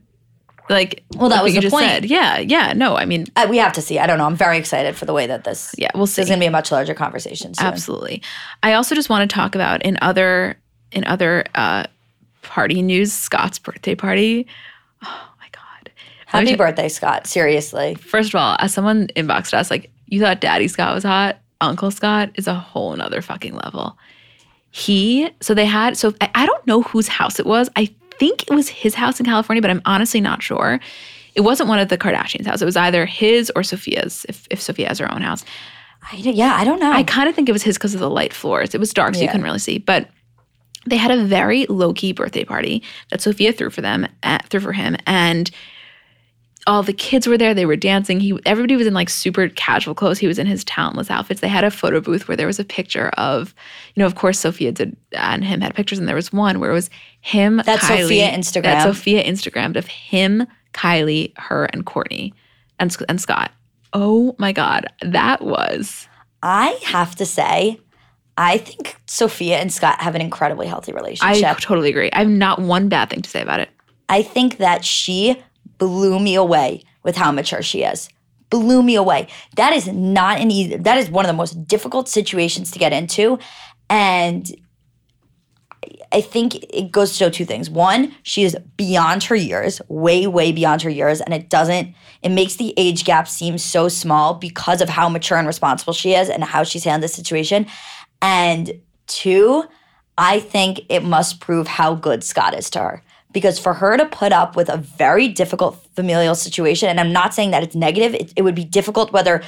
Like 0.69 1.03
Well, 1.17 1.27
that 1.29 1.37
like 1.37 1.43
was 1.43 1.55
you 1.55 1.59
the 1.59 1.65
just 1.65 1.73
point. 1.73 1.85
said. 1.87 2.05
Yeah, 2.05 2.37
yeah. 2.39 2.71
No, 2.73 2.95
I 2.95 3.03
mean, 3.05 3.25
Uh, 3.35 3.47
we 3.49 3.57
have 3.57 3.73
to 3.73 3.81
see. 3.81 3.99
I 3.99 4.07
don't 4.07 4.17
know. 4.17 4.25
I'm 4.25 4.35
very 4.37 4.57
excited 4.57 4.95
for 4.95 5.03
the 5.05 5.11
way 5.13 5.27
that 5.27 5.43
this. 5.43 5.75
yeah, 5.77 5.89
we'll 5.93 6.07
see. 6.07 6.21
It's 6.21 6.29
going 6.29 6.39
to 6.39 6.43
be 6.43 6.47
a 6.47 6.51
much 6.51 6.71
larger 6.71 6.93
conversation 6.93 7.53
soon. 7.53 7.65
Absolutely. 7.67 8.21
I 8.63 8.73
also 8.73 8.95
just 8.95 9.09
want 9.09 9.29
to 9.29 9.33
talk 9.35 9.55
about 9.55 9.81
in 9.83 9.97
other 10.01 10.57
in 10.93 11.03
other 11.05 11.43
uh, 11.55 11.85
party 12.41 12.81
news, 12.81 13.11
Scott's 13.13 13.59
birthday 13.59 13.95
party. 13.95 14.47
Oh 15.03 15.29
my 15.39 15.47
god! 15.51 15.91
Happy 16.25 16.47
t- 16.47 16.55
birthday, 16.55 16.89
Scott. 16.89 17.27
Seriously. 17.27 17.95
First 17.95 18.29
of 18.29 18.35
all, 18.35 18.55
as 18.59 18.73
someone 18.73 19.07
inboxed 19.15 19.53
us, 19.53 19.69
like 19.69 19.91
you 20.07 20.19
thought 20.19 20.41
Daddy 20.41 20.67
Scott 20.67 20.93
was 20.93 21.03
hot, 21.03 21.37
Uncle 21.61 21.91
Scott 21.91 22.31
is 22.35 22.47
a 22.47 22.53
whole 22.53 22.95
nother 22.95 23.21
fucking 23.21 23.55
level. 23.55 23.97
He 24.71 25.29
so 25.41 25.53
they 25.53 25.65
had 25.65 25.97
so 25.97 26.13
I, 26.21 26.31
I 26.35 26.45
don't 26.45 26.65
know 26.65 26.81
whose 26.81 27.07
house 27.07 27.39
it 27.39 27.45
was. 27.45 27.69
I 27.75 27.93
think 28.19 28.43
it 28.43 28.53
was 28.53 28.69
his 28.69 28.95
house 28.95 29.19
in 29.19 29.25
California, 29.25 29.61
but 29.61 29.71
I'm 29.71 29.81
honestly 29.85 30.21
not 30.21 30.41
sure. 30.41 30.79
It 31.35 31.41
wasn't 31.41 31.69
one 31.69 31.79
of 31.79 31.89
the 31.89 31.97
Kardashians' 31.97 32.45
house. 32.45 32.61
It 32.61 32.65
was 32.65 32.77
either 32.77 33.05
his 33.05 33.51
or 33.55 33.63
Sofia's, 33.63 34.25
if, 34.29 34.47
if 34.51 34.61
Sofia 34.61 34.87
has 34.87 34.99
her 34.99 35.11
own 35.11 35.21
house. 35.21 35.43
I, 36.11 36.17
yeah, 36.17 36.55
I 36.55 36.63
don't 36.63 36.79
know. 36.79 36.91
I 36.91 37.03
kind 37.03 37.27
of 37.27 37.35
think 37.35 37.49
it 37.49 37.53
was 37.53 37.63
his 37.63 37.77
because 37.77 37.93
of 37.93 37.99
the 37.99 38.09
light 38.09 38.33
floors. 38.33 38.75
It 38.75 38.79
was 38.79 38.93
dark, 38.93 39.15
so 39.15 39.21
you 39.21 39.27
couldn't 39.27 39.43
really 39.43 39.59
see. 39.59 39.79
But 39.79 40.09
they 40.85 40.97
had 40.97 41.11
a 41.11 41.23
very 41.23 41.65
low 41.67 41.93
key 41.93 42.11
birthday 42.11 42.43
party 42.43 42.83
that 43.09 43.21
Sofia 43.21 43.53
threw 43.53 43.69
for 43.69 43.81
them, 43.81 44.07
uh, 44.23 44.39
threw 44.49 44.59
for 44.59 44.73
him, 44.73 44.97
and 45.05 45.49
all 46.65 46.83
the 46.83 46.93
kids 46.93 47.27
were 47.27 47.37
there. 47.37 47.53
They 47.53 47.65
were 47.65 47.75
dancing. 47.75 48.19
He, 48.19 48.39
everybody 48.45 48.75
was 48.75 48.87
in 48.87 48.93
like 48.93 49.09
super 49.09 49.49
casual 49.49 49.93
clothes. 49.93 50.19
He 50.19 50.27
was 50.27 50.39
in 50.39 50.47
his 50.47 50.63
talentless 50.63 51.11
outfits. 51.11 51.41
They 51.41 51.49
had 51.49 51.63
a 51.63 51.71
photo 51.71 51.99
booth 51.99 52.27
where 52.27 52.37
there 52.37 52.47
was 52.47 52.59
a 52.59 52.63
picture 52.63 53.09
of, 53.17 53.53
you 53.95 54.01
know, 54.01 54.07
of 54.07 54.15
course, 54.15 54.39
Sofia 54.39 54.71
did 54.71 54.95
and 55.11 55.43
him 55.43 55.61
had 55.61 55.75
pictures, 55.75 55.99
and 55.99 56.07
there 56.07 56.15
was 56.15 56.31
one 56.31 56.59
where 56.59 56.71
it 56.71 56.73
was 56.73 56.89
him. 57.21 57.57
That 57.65 57.81
Sofia 57.81 58.31
Instagrammed. 58.31 58.63
That 58.63 58.83
Sofia 58.83 59.23
Instagrammed 59.23 59.75
of 59.75 59.87
him, 59.87 60.47
Kylie, 60.73 61.37
her, 61.37 61.65
and 61.65 61.85
Kourtney, 61.85 62.33
and 62.79 62.95
and 63.09 63.19
Scott. 63.19 63.51
Oh 63.91 64.35
my 64.39 64.51
God, 64.51 64.87
that 65.01 65.41
was 65.43 66.07
I 66.41 66.77
have 66.83 67.15
to 67.15 67.25
say, 67.25 67.79
I 68.37 68.57
think 68.57 68.95
Sofia 69.05 69.59
and 69.59 69.71
Scott 69.71 70.01
have 70.01 70.15
an 70.15 70.21
incredibly 70.21 70.67
healthy 70.67 70.91
relationship. 70.91 71.45
I 71.45 71.53
totally 71.59 71.89
agree. 71.89 72.11
I 72.11 72.19
have 72.19 72.29
not 72.29 72.59
one 72.59 72.89
bad 72.89 73.09
thing 73.09 73.21
to 73.21 73.29
say 73.29 73.41
about 73.41 73.59
it. 73.59 73.69
I 74.09 74.23
think 74.23 74.57
that 74.57 74.83
she 74.83 75.41
blew 75.77 76.19
me 76.19 76.35
away 76.35 76.83
with 77.03 77.15
how 77.15 77.31
mature 77.31 77.61
she 77.61 77.83
is. 77.83 78.09
Blew 78.49 78.83
me 78.83 78.95
away. 78.95 79.27
That 79.55 79.73
is 79.73 79.87
not 79.87 80.39
an 80.39 80.51
easy, 80.51 80.77
that 80.77 80.97
is 80.97 81.09
one 81.09 81.25
of 81.25 81.27
the 81.27 81.37
most 81.37 81.67
difficult 81.67 82.07
situations 82.07 82.71
to 82.71 82.79
get 82.79 82.93
into. 82.93 83.39
And 83.89 84.49
I 86.11 86.21
think 86.21 86.63
it 86.69 86.91
goes 86.91 87.11
to 87.11 87.17
show 87.17 87.29
two 87.29 87.45
things. 87.45 87.69
One, 87.69 88.15
she 88.21 88.43
is 88.43 88.55
beyond 88.77 89.23
her 89.25 89.35
years, 89.35 89.81
way, 89.87 90.27
way 90.27 90.51
beyond 90.51 90.83
her 90.83 90.89
years. 90.89 91.21
And 91.21 91.33
it 91.33 91.49
doesn't, 91.49 91.93
it 92.21 92.29
makes 92.29 92.55
the 92.55 92.73
age 92.77 93.03
gap 93.03 93.27
seem 93.27 93.57
so 93.57 93.89
small 93.89 94.35
because 94.35 94.81
of 94.81 94.89
how 94.89 95.09
mature 95.09 95.37
and 95.37 95.47
responsible 95.47 95.93
she 95.93 96.13
is 96.13 96.29
and 96.29 96.43
how 96.43 96.63
she's 96.63 96.83
handled 96.83 97.09
the 97.09 97.13
situation. 97.13 97.65
And 98.23 98.79
two, 99.05 99.65
I 100.17 100.39
think 100.39 100.81
it 100.89 101.03
must 101.03 101.41
prove 101.41 101.67
how 101.67 101.93
good 101.93 102.23
Scott 102.23 102.57
is 102.57 102.69
to 102.71 102.79
her. 102.79 103.03
Because 103.31 103.59
for 103.59 103.73
her 103.73 103.97
to 103.97 104.05
put 104.05 104.31
up 104.31 104.55
with 104.55 104.69
a 104.69 104.77
very 104.77 105.27
difficult 105.27 105.85
familial 105.95 106.35
situation, 106.35 106.87
and 106.87 106.99
I'm 106.99 107.11
not 107.11 107.33
saying 107.33 107.51
that 107.51 107.63
it's 107.63 107.75
negative, 107.75 108.13
it, 108.13 108.31
it 108.35 108.43
would 108.43 108.55
be 108.55 108.63
difficult 108.63 109.11
whether 109.11 109.43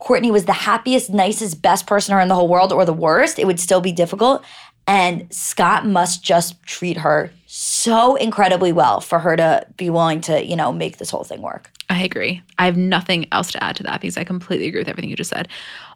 Kourtney 0.00 0.32
was 0.32 0.46
the 0.46 0.52
happiest, 0.52 1.10
nicest, 1.10 1.62
best 1.62 1.86
person 1.86 2.18
in 2.18 2.28
the 2.28 2.34
whole 2.34 2.48
world 2.48 2.72
or 2.72 2.84
the 2.84 2.92
worst, 2.92 3.38
it 3.38 3.46
would 3.46 3.60
still 3.60 3.80
be 3.80 3.92
difficult. 3.92 4.44
And 4.86 5.32
Scott 5.32 5.86
must 5.86 6.24
just 6.24 6.60
treat 6.64 6.96
her 6.98 7.30
so 7.46 8.16
incredibly 8.16 8.72
well 8.72 9.00
for 9.00 9.20
her 9.20 9.36
to 9.36 9.64
be 9.76 9.90
willing 9.90 10.20
to, 10.22 10.44
you 10.44 10.56
know, 10.56 10.72
make 10.72 10.96
this 10.98 11.10
whole 11.10 11.22
thing 11.22 11.42
work. 11.42 11.70
I 11.88 12.02
agree. 12.02 12.42
I 12.58 12.66
have 12.66 12.76
nothing 12.76 13.26
else 13.30 13.52
to 13.52 13.62
add 13.62 13.76
to 13.76 13.82
that 13.84 14.00
because 14.00 14.16
I 14.16 14.24
completely 14.24 14.66
agree 14.66 14.80
with 14.80 14.88
everything 14.88 15.10
you 15.10 15.16
just 15.16 15.30
said. 15.30 15.48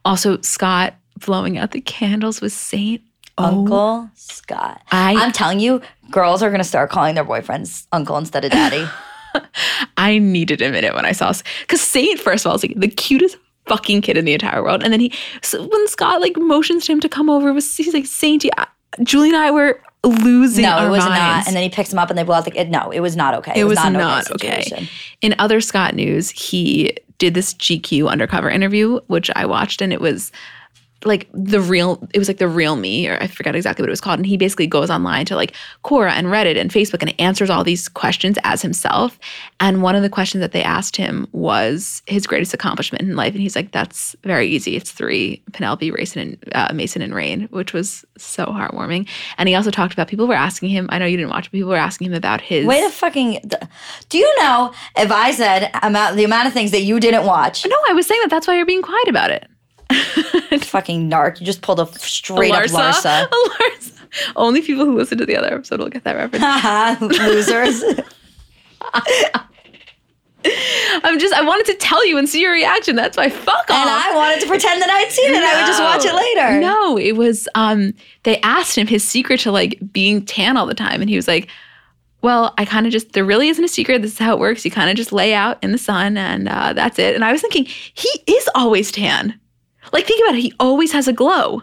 Also, 0.05 0.41
Scott 0.43 0.95
blowing 1.19 1.59
out 1.59 1.73
the 1.73 1.81
candles 1.81 2.41
with 2.41 2.53
Saint. 2.53 3.03
Oh, 3.37 3.45
Uncle 3.45 4.11
Scott. 4.15 4.81
I- 4.93 5.17
I'm 5.17 5.33
telling 5.33 5.59
you, 5.61 5.83
girls 6.11 6.43
are 6.43 6.51
gonna 6.51 6.65
start 6.65 6.91
calling 6.91 7.15
their 7.15 7.25
boyfriends 7.25 7.87
uncle 7.93 8.17
instead 8.17 8.45
of 8.45 8.53
daddy. 8.53 8.87
I 9.97 10.19
needed 10.19 10.63
a 10.63 10.71
minute 10.71 10.95
when 10.95 11.05
I 11.05 11.13
saw 11.13 11.33
because 11.63 11.81
Saint, 11.81 12.21
first 12.21 12.45
of 12.45 12.51
all, 12.51 12.57
is 12.57 12.63
like 12.63 12.75
the 12.77 12.89
cutest 12.89 13.37
fucking 13.67 14.03
kid 14.03 14.17
in 14.17 14.25
the 14.25 14.35
entire 14.35 14.63
world. 14.63 14.83
And 14.83 14.93
then 14.93 15.01
he, 15.01 15.13
so 15.43 15.67
when 15.67 15.89
Scott 15.89 16.21
like 16.21 16.37
motions 16.37 16.87
to 16.87 16.93
him 16.93 17.01
to 17.01 17.09
come 17.09 17.29
over, 17.29 17.53
was 17.53 17.77
he's 17.77 17.95
like 17.95 18.07
Saint, 18.07 18.45
yeah, 18.45 18.67
Julie 19.03 19.29
and 19.29 19.37
I 19.37 19.51
were 19.51 19.81
losing. 20.05 20.63
No, 20.63 20.87
it 20.87 20.91
was 20.91 21.05
minds. 21.05 21.19
not. 21.19 21.47
And 21.47 21.57
then 21.57 21.63
he 21.63 21.69
picks 21.69 21.93
him 21.93 21.99
up 21.99 22.11
and 22.11 22.19
they 22.19 22.23
blow 22.23 22.37
out 22.37 22.45
the. 22.45 22.59
It, 22.59 22.69
no, 22.69 22.91
it 22.91 23.01
was 23.01 23.17
not 23.17 23.35
okay. 23.35 23.53
It 23.57 23.65
was 23.65 23.79
an 23.79 23.95
not 23.95 24.31
okay. 24.31 24.63
situation. 24.63 24.89
In 25.21 25.35
other 25.39 25.61
Scott 25.61 25.95
news, 25.95 26.31
he 26.31 26.97
did 27.19 27.35
this 27.35 27.55
GQ 27.55 28.09
undercover 28.09 28.51
interview, 28.51 29.01
which 29.07 29.31
I 29.35 29.47
watched, 29.47 29.81
and 29.81 29.93
it 29.93 30.01
was 30.01 30.31
like 31.05 31.29
the 31.33 31.61
real 31.61 32.07
it 32.13 32.19
was 32.19 32.29
like 32.29 32.39
the 32.39 32.49
real 32.49 32.77
me 32.77 33.09
or 33.09 33.23
i 33.23 33.27
forget 33.27 33.55
exactly 33.55 33.83
what 33.83 33.89
it 33.89 33.93
was 33.93 34.01
called. 34.01 34.19
And 34.19 34.27
he 34.27 34.37
basically 34.37 34.67
goes 34.67 34.91
online 34.91 35.27
to 35.27 35.37
like 35.37 35.55
quora 35.85 36.13
and 36.13 36.29
reddit 36.29 36.59
and 36.59 36.71
facebook 36.71 37.03
and 37.03 37.15
answers 37.21 37.51
all 37.51 37.65
these 37.65 37.89
questions 37.89 38.39
as 38.45 38.63
himself. 38.63 39.19
And 39.61 39.83
one 39.83 39.95
of 39.95 40.03
the 40.03 40.09
questions 40.09 40.41
that 40.41 40.53
they 40.53 40.63
asked 40.63 40.97
him 40.97 41.27
was 41.33 42.03
his 42.07 42.27
greatest 42.27 42.55
accomplishment 42.55 43.03
in 43.03 43.17
life. 43.17 43.33
And 43.33 43.43
he's 43.43 43.57
like 43.57 43.73
that's 43.73 44.17
very 44.25 44.49
easy. 44.49 44.77
It's 44.77 44.91
three 44.91 45.43
penelope 45.53 45.91
mason 45.91 46.21
and 46.21 46.55
uh, 46.55 46.73
mason 46.75 47.03
and 47.03 47.15
reign 47.15 47.49
which 47.51 47.73
was 47.73 48.05
so 48.17 48.47
heartwarming. 48.47 49.09
And 49.39 49.49
he 49.49 49.55
also 49.55 49.71
talked 49.71 49.93
about 49.93 50.09
people 50.09 50.27
were 50.27 50.35
asking 50.35 50.71
him 50.71 50.89
i 50.91 50.99
know 50.99 51.07
you 51.07 51.17
didn't 51.17 51.31
watch 51.31 51.51
but 51.51 51.53
people 51.53 51.71
were 51.71 51.77
asking 51.77 52.09
him 52.09 52.15
about 52.15 52.41
his 52.41 52.67
Wait 52.67 52.85
a 52.85 52.91
fucking. 52.91 53.41
Do 54.09 54.19
you 54.19 54.35
know 54.39 54.73
if 54.97 55.11
I 55.11 55.33
said 55.33 55.71
amount 55.83 56.17
the 56.17 56.25
amount 56.25 56.49
of 56.49 56.53
things 56.53 56.71
that 56.71 56.83
you 56.83 57.01
didn't 57.01 57.27
watch? 57.27 57.67
no 57.67 57.77
i 57.89 57.93
was 57.93 58.07
saying 58.07 58.21
that 58.23 58.31
that's 58.31 58.47
why 58.47 58.57
you're 58.57 58.67
being 58.67 58.83
quiet 58.83 59.09
about 59.09 59.31
it 59.31 59.49
Fucking 60.61 61.11
narc. 61.11 61.41
You 61.41 61.47
just 61.47 61.63
pulled 61.63 61.81
a 61.81 61.87
straight 61.99 62.53
up 62.53 62.65
Larsa. 62.65 63.23
A 63.27 63.29
Larsa. 63.29 64.01
Only 64.37 64.63
people 64.63 64.85
who 64.85 64.97
listen 64.97 65.19
to 65.19 65.27
the 65.27 65.37
other 65.37 65.53
episode 65.55 65.81
will 65.81 65.89
get 65.89 66.05
that 66.05 66.15
reference. 66.17 67.01
Losers. 67.19 67.83
I'm 71.03 71.19
just 71.19 71.35
I 71.35 71.43
wanted 71.43 71.67
to 71.67 71.75
tell 71.75 72.07
you 72.07 72.19
and 72.19 72.29
see 72.29 72.41
your 72.41 72.53
reaction. 72.53 72.97
That's 72.97 73.17
why 73.17 73.31
fuck 73.31 73.55
off. 73.55 73.71
and 73.71 73.89
I 73.91 74.13
wanted 74.15 74.41
to 74.43 74.47
pretend 74.47 74.83
that 74.83 74.91
I'd 74.91 75.11
seen 75.11 75.31
it. 75.35 75.43
I 75.43 75.61
would 75.61 75.67
just 75.67 75.83
watch 75.83 76.05
it 76.05 76.15
later. 76.15 76.61
No, 76.61 76.99
it 76.99 77.17
was 77.17 77.49
um 77.55 77.95
they 78.25 78.41
asked 78.43 78.77
him 78.77 78.87
his 78.87 79.03
secret 79.03 79.41
to 79.41 79.51
like 79.53 79.79
being 79.93 80.25
tan 80.25 80.57
all 80.57 80.67
the 80.67 80.75
time 80.75 81.01
and 81.01 81.09
he 81.09 81.17
was 81.17 81.27
like, 81.27 81.49
"Well, 82.21 82.53
I 82.59 82.67
kind 82.67 82.85
of 82.87 82.93
just 82.93 83.13
there 83.13 83.25
really 83.25 83.49
isn't 83.49 83.65
a 83.65 83.69
secret. 83.69 84.03
This 84.03 84.13
is 84.13 84.19
how 84.19 84.35
it 84.35 84.39
works. 84.39 84.65
You 84.67 84.71
kind 84.71 84.91
of 84.91 84.97
just 84.97 85.13
lay 85.13 85.33
out 85.35 85.57
in 85.65 85.73
the 85.73 85.79
sun 85.79 86.19
and 86.19 86.47
uh, 86.49 86.75
that's 86.75 86.99
it." 86.99 87.15
And 87.15 87.25
I 87.25 87.33
was 87.33 87.41
thinking, 87.41 87.65
he 87.65 88.11
is 88.27 88.49
always 88.55 88.93
tan. 88.93 89.41
Like 89.95 90.07
think 90.07 90.21
about 90.23 90.35
it, 90.37 90.43
he 90.43 90.53
always 90.61 90.93
has 90.93 91.09
a 91.09 91.13
glow. 91.15 91.63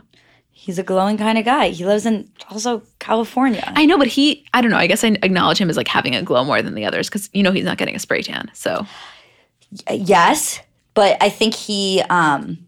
He's 0.51 0.77
a 0.79 0.83
glowing 0.83 1.17
kind 1.17 1.37
of 1.37 1.45
guy. 1.45 1.69
He 1.69 1.85
lives 1.85 2.05
in 2.05 2.29
also 2.49 2.81
California. 2.99 3.63
I 3.75 3.85
know, 3.85 3.97
but 3.97 4.07
he 4.07 4.45
I 4.53 4.61
don't 4.61 4.71
know. 4.71 4.77
I 4.77 4.87
guess 4.87 5.03
I 5.03 5.07
acknowledge 5.21 5.57
him 5.59 5.69
as 5.69 5.77
like 5.77 5.87
having 5.87 6.15
a 6.15 6.21
glow 6.23 6.43
more 6.43 6.61
than 6.61 6.75
the 6.75 6.85
others 6.85 7.09
cuz 7.09 7.29
you 7.33 7.43
know 7.43 7.51
he's 7.51 7.65
not 7.65 7.77
getting 7.77 7.95
a 7.95 7.99
spray 7.99 8.21
tan. 8.21 8.49
So, 8.53 8.85
yes, 9.89 10.59
but 10.93 11.17
I 11.21 11.29
think 11.29 11.53
he 11.53 12.01
um 12.09 12.59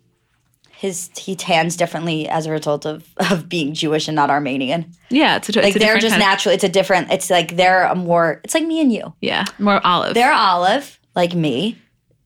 his 0.72 1.10
he 1.18 1.36
tans 1.36 1.78
differently 1.78 2.28
as 2.28 2.46
a 2.46 2.52
result 2.52 2.86
of 2.86 3.08
of 3.32 3.48
being 3.48 3.74
Jewish 3.74 4.08
and 4.08 4.16
not 4.16 4.30
Armenian. 4.30 4.92
yeah, 5.10 5.38
it's 5.38 5.50
a, 5.50 5.54
Like 5.54 5.68
it's 5.68 5.76
a 5.78 5.80
they're 5.80 5.98
just 5.98 6.12
kind 6.14 6.22
of- 6.24 6.28
natural. 6.28 6.54
It's 6.56 6.64
a 6.64 6.70
different. 6.70 7.12
It's 7.12 7.30
like 7.30 7.56
they're 7.56 7.86
a 7.86 7.96
more. 7.96 8.42
It's 8.44 8.54
like 8.54 8.66
me 8.66 8.82
and 8.82 8.92
you. 8.92 9.14
Yeah, 9.22 9.46
more 9.60 9.86
olive. 9.86 10.14
They're 10.14 10.34
olive 10.34 11.00
like 11.16 11.34
me, 11.36 11.78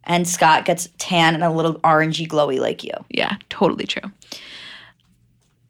and 0.08 0.28
Scott 0.28 0.66
gets 0.66 0.90
tan 0.98 1.36
and 1.36 1.44
a 1.44 1.52
little 1.52 1.76
orangey 1.82 2.28
glowy 2.28 2.60
like 2.60 2.84
you. 2.84 2.92
Yeah, 3.10 3.36
totally 3.50 3.86
true. 3.86 4.10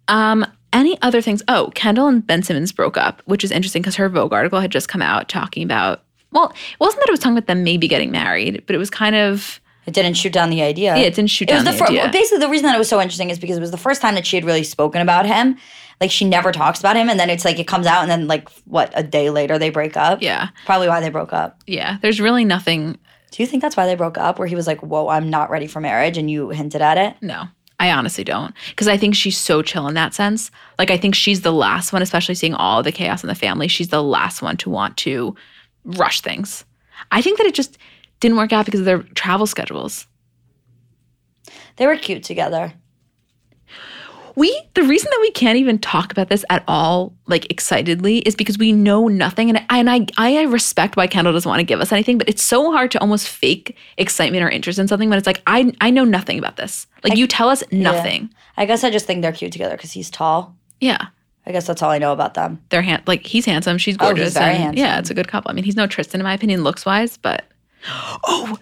Um, 0.07 0.45
any 0.73 0.97
other 1.01 1.21
things? 1.21 1.41
Oh, 1.47 1.71
Kendall 1.75 2.07
and 2.07 2.25
Ben 2.25 2.43
Simmons 2.43 2.71
broke 2.71 2.97
up, 2.97 3.21
which 3.25 3.43
is 3.43 3.51
interesting 3.51 3.81
because 3.81 3.95
her 3.95 4.09
Vogue 4.09 4.33
article 4.33 4.59
had 4.59 4.71
just 4.71 4.87
come 4.89 5.01
out 5.01 5.27
talking 5.29 5.63
about. 5.63 6.03
Well, 6.31 6.49
it 6.49 6.79
wasn't 6.79 7.01
that 7.01 7.09
it 7.09 7.11
was 7.11 7.19
talking 7.19 7.37
about 7.37 7.47
them 7.47 7.63
maybe 7.63 7.87
getting 7.87 8.11
married, 8.11 8.63
but 8.67 8.75
it 8.75 8.79
was 8.79 8.89
kind 8.89 9.15
of 9.15 9.59
It 9.85 9.93
didn't 9.93 10.15
shoot 10.15 10.33
down 10.33 10.49
the 10.49 10.61
idea. 10.61 10.95
yeah, 10.95 11.03
it 11.03 11.15
didn't 11.15 11.29
shoot 11.29 11.49
It 11.49 11.53
down 11.53 11.65
the, 11.65 11.71
the, 11.71 11.77
fir- 11.77 11.85
idea. 11.85 12.09
basically 12.11 12.39
the 12.39 12.49
reason 12.49 12.65
that 12.67 12.75
it 12.75 12.79
was 12.79 12.89
so 12.89 13.01
interesting 13.01 13.29
is 13.29 13.39
because 13.39 13.57
it 13.57 13.61
was 13.61 13.71
the 13.71 13.77
first 13.77 14.01
time 14.01 14.15
that 14.15 14.25
she 14.27 14.35
had 14.35 14.45
really 14.45 14.63
spoken 14.63 15.01
about 15.01 15.25
him. 15.25 15.57
Like 15.99 16.11
she 16.11 16.25
never 16.25 16.51
talks 16.51 16.79
about 16.79 16.95
him, 16.95 17.09
and 17.09 17.19
then 17.19 17.29
it's 17.31 17.43
like 17.43 17.57
it 17.59 17.65
comes 17.67 17.87
out, 17.87 18.03
and 18.03 18.11
then 18.11 18.27
like 18.27 18.47
what 18.65 18.91
a 18.93 19.01
day 19.01 19.29
later 19.31 19.57
they 19.57 19.71
break 19.71 19.97
up. 19.97 20.21
Yeah, 20.21 20.49
probably 20.65 20.87
why 20.89 20.99
they 21.01 21.09
broke 21.09 21.33
up. 21.33 21.59
yeah. 21.65 21.97
There's 22.01 22.21
really 22.21 22.45
nothing. 22.45 22.99
Do 23.31 23.43
you 23.43 23.47
think 23.47 23.61
that's 23.61 23.75
why 23.75 23.85
they 23.85 23.95
broke 23.95 24.17
up? 24.17 24.39
Where 24.39 24.47
he 24.47 24.55
was 24.55 24.67
like, 24.67 24.81
"Whoa, 24.81 25.09
I'm 25.09 25.29
not 25.29 25.49
ready 25.49 25.67
for 25.67 25.79
marriage," 25.81 26.17
and 26.17 26.29
you 26.31 26.49
hinted 26.49 26.81
at 26.81 26.97
it. 26.97 27.15
No, 27.21 27.45
I 27.79 27.91
honestly 27.91 28.23
don't, 28.23 28.53
because 28.69 28.87
I 28.87 28.97
think 28.97 29.15
she's 29.15 29.37
so 29.37 29.61
chill 29.61 29.87
in 29.87 29.93
that 29.95 30.13
sense. 30.13 30.49
Like 30.79 30.91
I 30.91 30.97
think 30.97 31.13
she's 31.15 31.41
the 31.41 31.53
last 31.53 31.93
one, 31.93 32.01
especially 32.01 32.35
seeing 32.35 32.53
all 32.53 32.81
the 32.83 32.91
chaos 32.91 33.23
in 33.23 33.27
the 33.27 33.35
family. 33.35 33.67
She's 33.67 33.89
the 33.89 34.03
last 34.03 34.41
one 34.41 34.57
to 34.57 34.69
want 34.69 34.97
to 34.97 35.35
rush 35.83 36.21
things. 36.21 36.65
I 37.11 37.21
think 37.21 37.37
that 37.37 37.47
it 37.47 37.53
just 37.53 37.77
didn't 38.19 38.37
work 38.37 38.53
out 38.53 38.65
because 38.65 38.79
of 38.79 38.85
their 38.85 39.03
travel 39.03 39.45
schedules. 39.45 40.07
They 41.75 41.85
were 41.85 41.97
cute 41.97 42.23
together. 42.23 42.73
We 44.37 44.55
the 44.75 44.83
reason 44.83 45.09
that 45.11 45.19
we 45.19 45.31
can't 45.31 45.57
even 45.57 45.79
talk 45.79 46.11
about 46.11 46.29
this 46.29 46.45
at 46.51 46.63
all 46.67 47.11
like 47.25 47.49
excitedly 47.49 48.19
is 48.19 48.35
because 48.35 48.57
we 48.59 48.71
know 48.71 49.07
nothing 49.07 49.49
and 49.49 49.57
I, 49.69 49.79
and 49.79 49.89
I 49.89 50.05
I 50.17 50.43
respect 50.43 50.95
why 50.95 51.07
Kendall 51.07 51.33
doesn't 51.33 51.49
want 51.49 51.59
to 51.59 51.63
give 51.65 51.81
us 51.81 51.91
anything 51.91 52.19
but 52.19 52.29
it's 52.29 52.43
so 52.43 52.71
hard 52.71 52.91
to 52.91 52.99
almost 52.99 53.27
fake 53.27 53.75
excitement 53.97 54.43
or 54.43 54.49
interest 54.49 54.77
in 54.77 54.87
something 54.87 55.09
when 55.09 55.17
it's 55.17 55.25
like 55.25 55.41
I 55.47 55.73
I 55.81 55.89
know 55.89 56.05
nothing 56.05 56.37
about 56.37 56.55
this 56.55 56.85
like 57.03 57.17
you 57.17 57.25
tell 57.25 57.49
us 57.49 57.63
nothing 57.71 58.29
I 58.55 58.65
guess 58.65 58.83
I 58.83 58.91
just 58.91 59.07
think 59.07 59.23
they're 59.23 59.31
cute 59.31 59.51
together 59.51 59.75
because 59.75 59.91
he's 59.91 60.09
tall. 60.11 60.55
yeah, 60.79 61.07
I 61.45 61.51
guess 61.51 61.65
that's 61.67 61.81
all 61.81 61.89
I 61.91 61.97
know 61.97 62.13
about 62.13 62.35
them. 62.35 62.61
they're 62.69 62.83
hand 62.83 63.03
like 63.07 63.25
he's 63.25 63.45
handsome 63.45 63.79
she's 63.79 63.97
gorgeous. 63.97 64.21
Oh, 64.21 64.23
he's 64.25 64.33
very 64.33 64.53
and 64.53 64.63
handsome. 64.63 64.77
yeah 64.85 64.99
it's 64.99 65.09
a 65.09 65.15
good 65.15 65.27
couple 65.27 65.49
I 65.49 65.55
mean 65.55 65.63
he's 65.63 65.75
no 65.75 65.87
Tristan 65.87 66.21
in 66.21 66.25
my 66.25 66.33
opinion 66.35 66.63
looks 66.63 66.85
wise 66.85 67.17
but 67.17 67.45
oh 67.87 68.57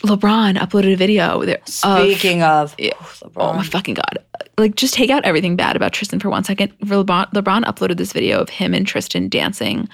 LeBron 0.00 0.56
uploaded 0.56 0.92
a 0.92 0.96
video 0.96 1.44
there 1.44 1.58
of- 1.62 1.68
Speaking 1.68 2.42
of, 2.42 2.74
Yeah. 2.78 2.92
oh, 3.00 3.30
Oh 3.36 3.52
my 3.52 3.64
fucking 3.64 3.94
god! 3.94 4.18
Like, 4.58 4.76
just 4.76 4.94
take 4.94 5.10
out 5.10 5.24
everything 5.24 5.56
bad 5.56 5.76
about 5.76 5.92
Tristan 5.92 6.20
for 6.20 6.30
one 6.30 6.44
second. 6.44 6.72
LeBron, 6.80 7.32
LeBron 7.32 7.64
uploaded 7.64 7.96
this 7.96 8.12
video 8.12 8.40
of 8.40 8.48
him 8.48 8.72
and 8.74 8.86
Tristan 8.86 9.28
dancing 9.28 9.88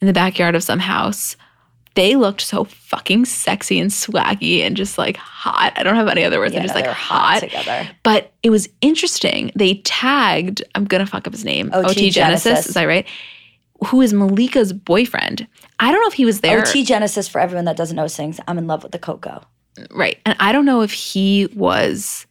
in 0.00 0.06
the 0.06 0.12
backyard 0.12 0.54
of 0.54 0.62
some 0.62 0.78
house. 0.78 1.36
They 1.94 2.14
looked 2.14 2.42
so 2.42 2.64
fucking 2.64 3.24
sexy 3.24 3.80
and 3.80 3.90
swaggy 3.90 4.60
and 4.60 4.76
just 4.76 4.98
like 4.98 5.16
hot. 5.16 5.72
I 5.76 5.82
don't 5.82 5.94
have 5.96 6.08
any 6.08 6.24
other 6.24 6.38
words. 6.38 6.52
Yeah, 6.52 6.58
They're 6.60 6.66
just 6.66 6.74
like 6.74 6.84
they're 6.84 6.92
hot. 6.92 7.40
together. 7.40 7.88
But 8.02 8.32
it 8.42 8.50
was 8.50 8.68
interesting. 8.82 9.50
They 9.56 9.76
tagged. 9.84 10.62
I'm 10.74 10.84
gonna 10.84 11.06
fuck 11.06 11.26
up 11.26 11.32
his 11.32 11.44
name. 11.44 11.70
OT 11.72 12.10
Genasis. 12.10 12.66
Is 12.66 12.74
that 12.74 12.84
right? 12.84 13.06
Who 13.86 14.00
is 14.00 14.12
Malika's 14.12 14.72
boyfriend? 14.72 15.46
I 15.80 15.92
don't 15.92 16.00
know 16.00 16.08
if 16.08 16.14
he 16.14 16.24
was 16.24 16.40
there. 16.40 16.60
OT 16.60 16.84
Genasis 16.84 17.28
for 17.28 17.40
everyone 17.40 17.64
that 17.66 17.76
doesn't 17.76 17.96
know 17.96 18.06
sings 18.06 18.40
"I'm 18.48 18.58
in 18.58 18.66
love 18.66 18.82
with 18.82 18.92
the 18.92 18.98
Coco." 18.98 19.42
Right. 19.90 20.18
And 20.24 20.36
I 20.40 20.52
don't 20.52 20.64
know 20.64 20.80
if 20.82 20.92
he 20.92 21.46
was 21.54 22.26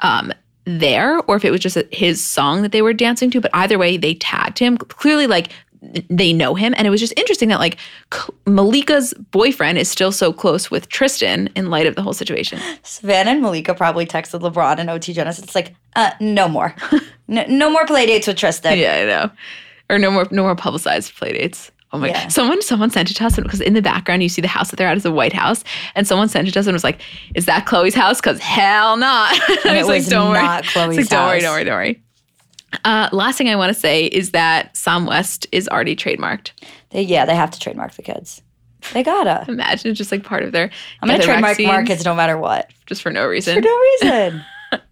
um 0.00 0.32
there 0.64 1.18
or 1.20 1.36
if 1.36 1.44
it 1.44 1.50
was 1.50 1.60
just 1.60 1.76
his 1.90 2.24
song 2.24 2.62
that 2.62 2.72
they 2.72 2.82
were 2.82 2.92
dancing 2.92 3.30
to, 3.30 3.40
but 3.40 3.50
either 3.54 3.78
way 3.78 3.96
they 3.96 4.14
tagged 4.14 4.58
him. 4.58 4.76
Clearly 4.78 5.26
like 5.26 5.50
they 6.08 6.32
know 6.32 6.54
him 6.54 6.74
and 6.76 6.86
it 6.86 6.90
was 6.90 7.00
just 7.00 7.12
interesting 7.16 7.48
that 7.48 7.58
like 7.58 7.76
Malika's 8.46 9.12
boyfriend 9.32 9.78
is 9.78 9.90
still 9.90 10.12
so 10.12 10.32
close 10.32 10.70
with 10.70 10.88
Tristan 10.88 11.48
in 11.56 11.70
light 11.70 11.86
of 11.86 11.96
the 11.96 12.02
whole 12.02 12.12
situation. 12.12 12.60
Savannah 12.84 13.32
and 13.32 13.42
Malika 13.42 13.74
probably 13.74 14.06
texted 14.06 14.40
LeBron 14.40 14.78
and 14.78 14.88
OT 14.88 15.12
Genasis. 15.12 15.42
It's 15.42 15.54
like, 15.56 15.74
uh, 15.96 16.12
no 16.20 16.46
more, 16.46 16.76
no, 17.26 17.44
no 17.48 17.68
more 17.68 17.84
play 17.84 18.06
dates 18.06 18.28
with 18.28 18.36
Tristan. 18.36 18.78
yeah, 18.78 18.94
I 18.94 19.04
know. 19.04 19.30
Or 19.92 19.98
no 19.98 20.10
more 20.10 20.26
no 20.30 20.42
more 20.42 20.56
publicized 20.56 21.14
playdates. 21.14 21.70
Oh 21.92 21.98
my 21.98 22.08
Yeah. 22.08 22.28
Someone 22.28 22.62
someone 22.62 22.88
sent 22.90 23.10
it 23.10 23.14
to 23.14 23.26
us 23.26 23.36
because 23.36 23.60
in 23.60 23.74
the 23.74 23.82
background 23.82 24.22
you 24.22 24.30
see 24.30 24.40
the 24.40 24.48
house 24.48 24.70
that 24.70 24.76
they're 24.76 24.88
at 24.88 24.96
is 24.96 25.04
a 25.04 25.12
White 25.12 25.34
House, 25.34 25.62
and 25.94 26.08
someone 26.08 26.28
sent 26.30 26.48
it 26.48 26.52
to 26.52 26.60
us 26.60 26.66
and 26.66 26.72
was 26.72 26.82
like, 26.82 27.00
"Is 27.34 27.44
that 27.44 27.66
Khloe's 27.66 27.94
house?" 27.94 28.18
Because 28.20 28.40
hell 28.40 28.96
not. 28.96 29.38
I 29.66 29.76
it 29.80 29.86
was 29.86 30.10
not 30.10 30.30
worry. 30.30 30.40
Khloe's 30.62 30.96
like, 30.96 31.08
Don't 31.08 31.28
worry, 31.28 31.40
don't 31.40 31.52
worry, 31.52 31.64
don't 31.64 31.74
worry. 31.74 32.02
Uh, 32.84 33.10
last 33.12 33.36
thing 33.36 33.50
I 33.50 33.56
want 33.56 33.68
to 33.72 33.78
say 33.78 34.06
is 34.06 34.30
that 34.30 34.74
Psalm 34.74 35.04
West 35.04 35.46
is 35.52 35.68
already 35.68 35.94
trademarked. 35.94 36.52
They, 36.88 37.02
yeah, 37.02 37.26
they 37.26 37.34
have 37.34 37.50
to 37.50 37.60
trademark 37.60 37.92
the 37.92 38.02
kids. 38.02 38.40
They 38.94 39.02
gotta. 39.02 39.44
Imagine 39.48 39.90
it's 39.90 39.98
just 39.98 40.10
like 40.10 40.24
part 40.24 40.42
of 40.42 40.52
their. 40.52 40.70
I'm 41.02 41.08
gonna 41.08 41.22
trademark 41.22 41.52
vaccines 41.52 41.68
markets 41.68 42.04
no 42.06 42.14
matter 42.14 42.38
what. 42.38 42.70
just 42.86 43.02
for 43.02 43.10
no 43.10 43.26
reason. 43.26 43.56
For 43.56 43.60
no 43.60 43.78
reason. 43.78 44.44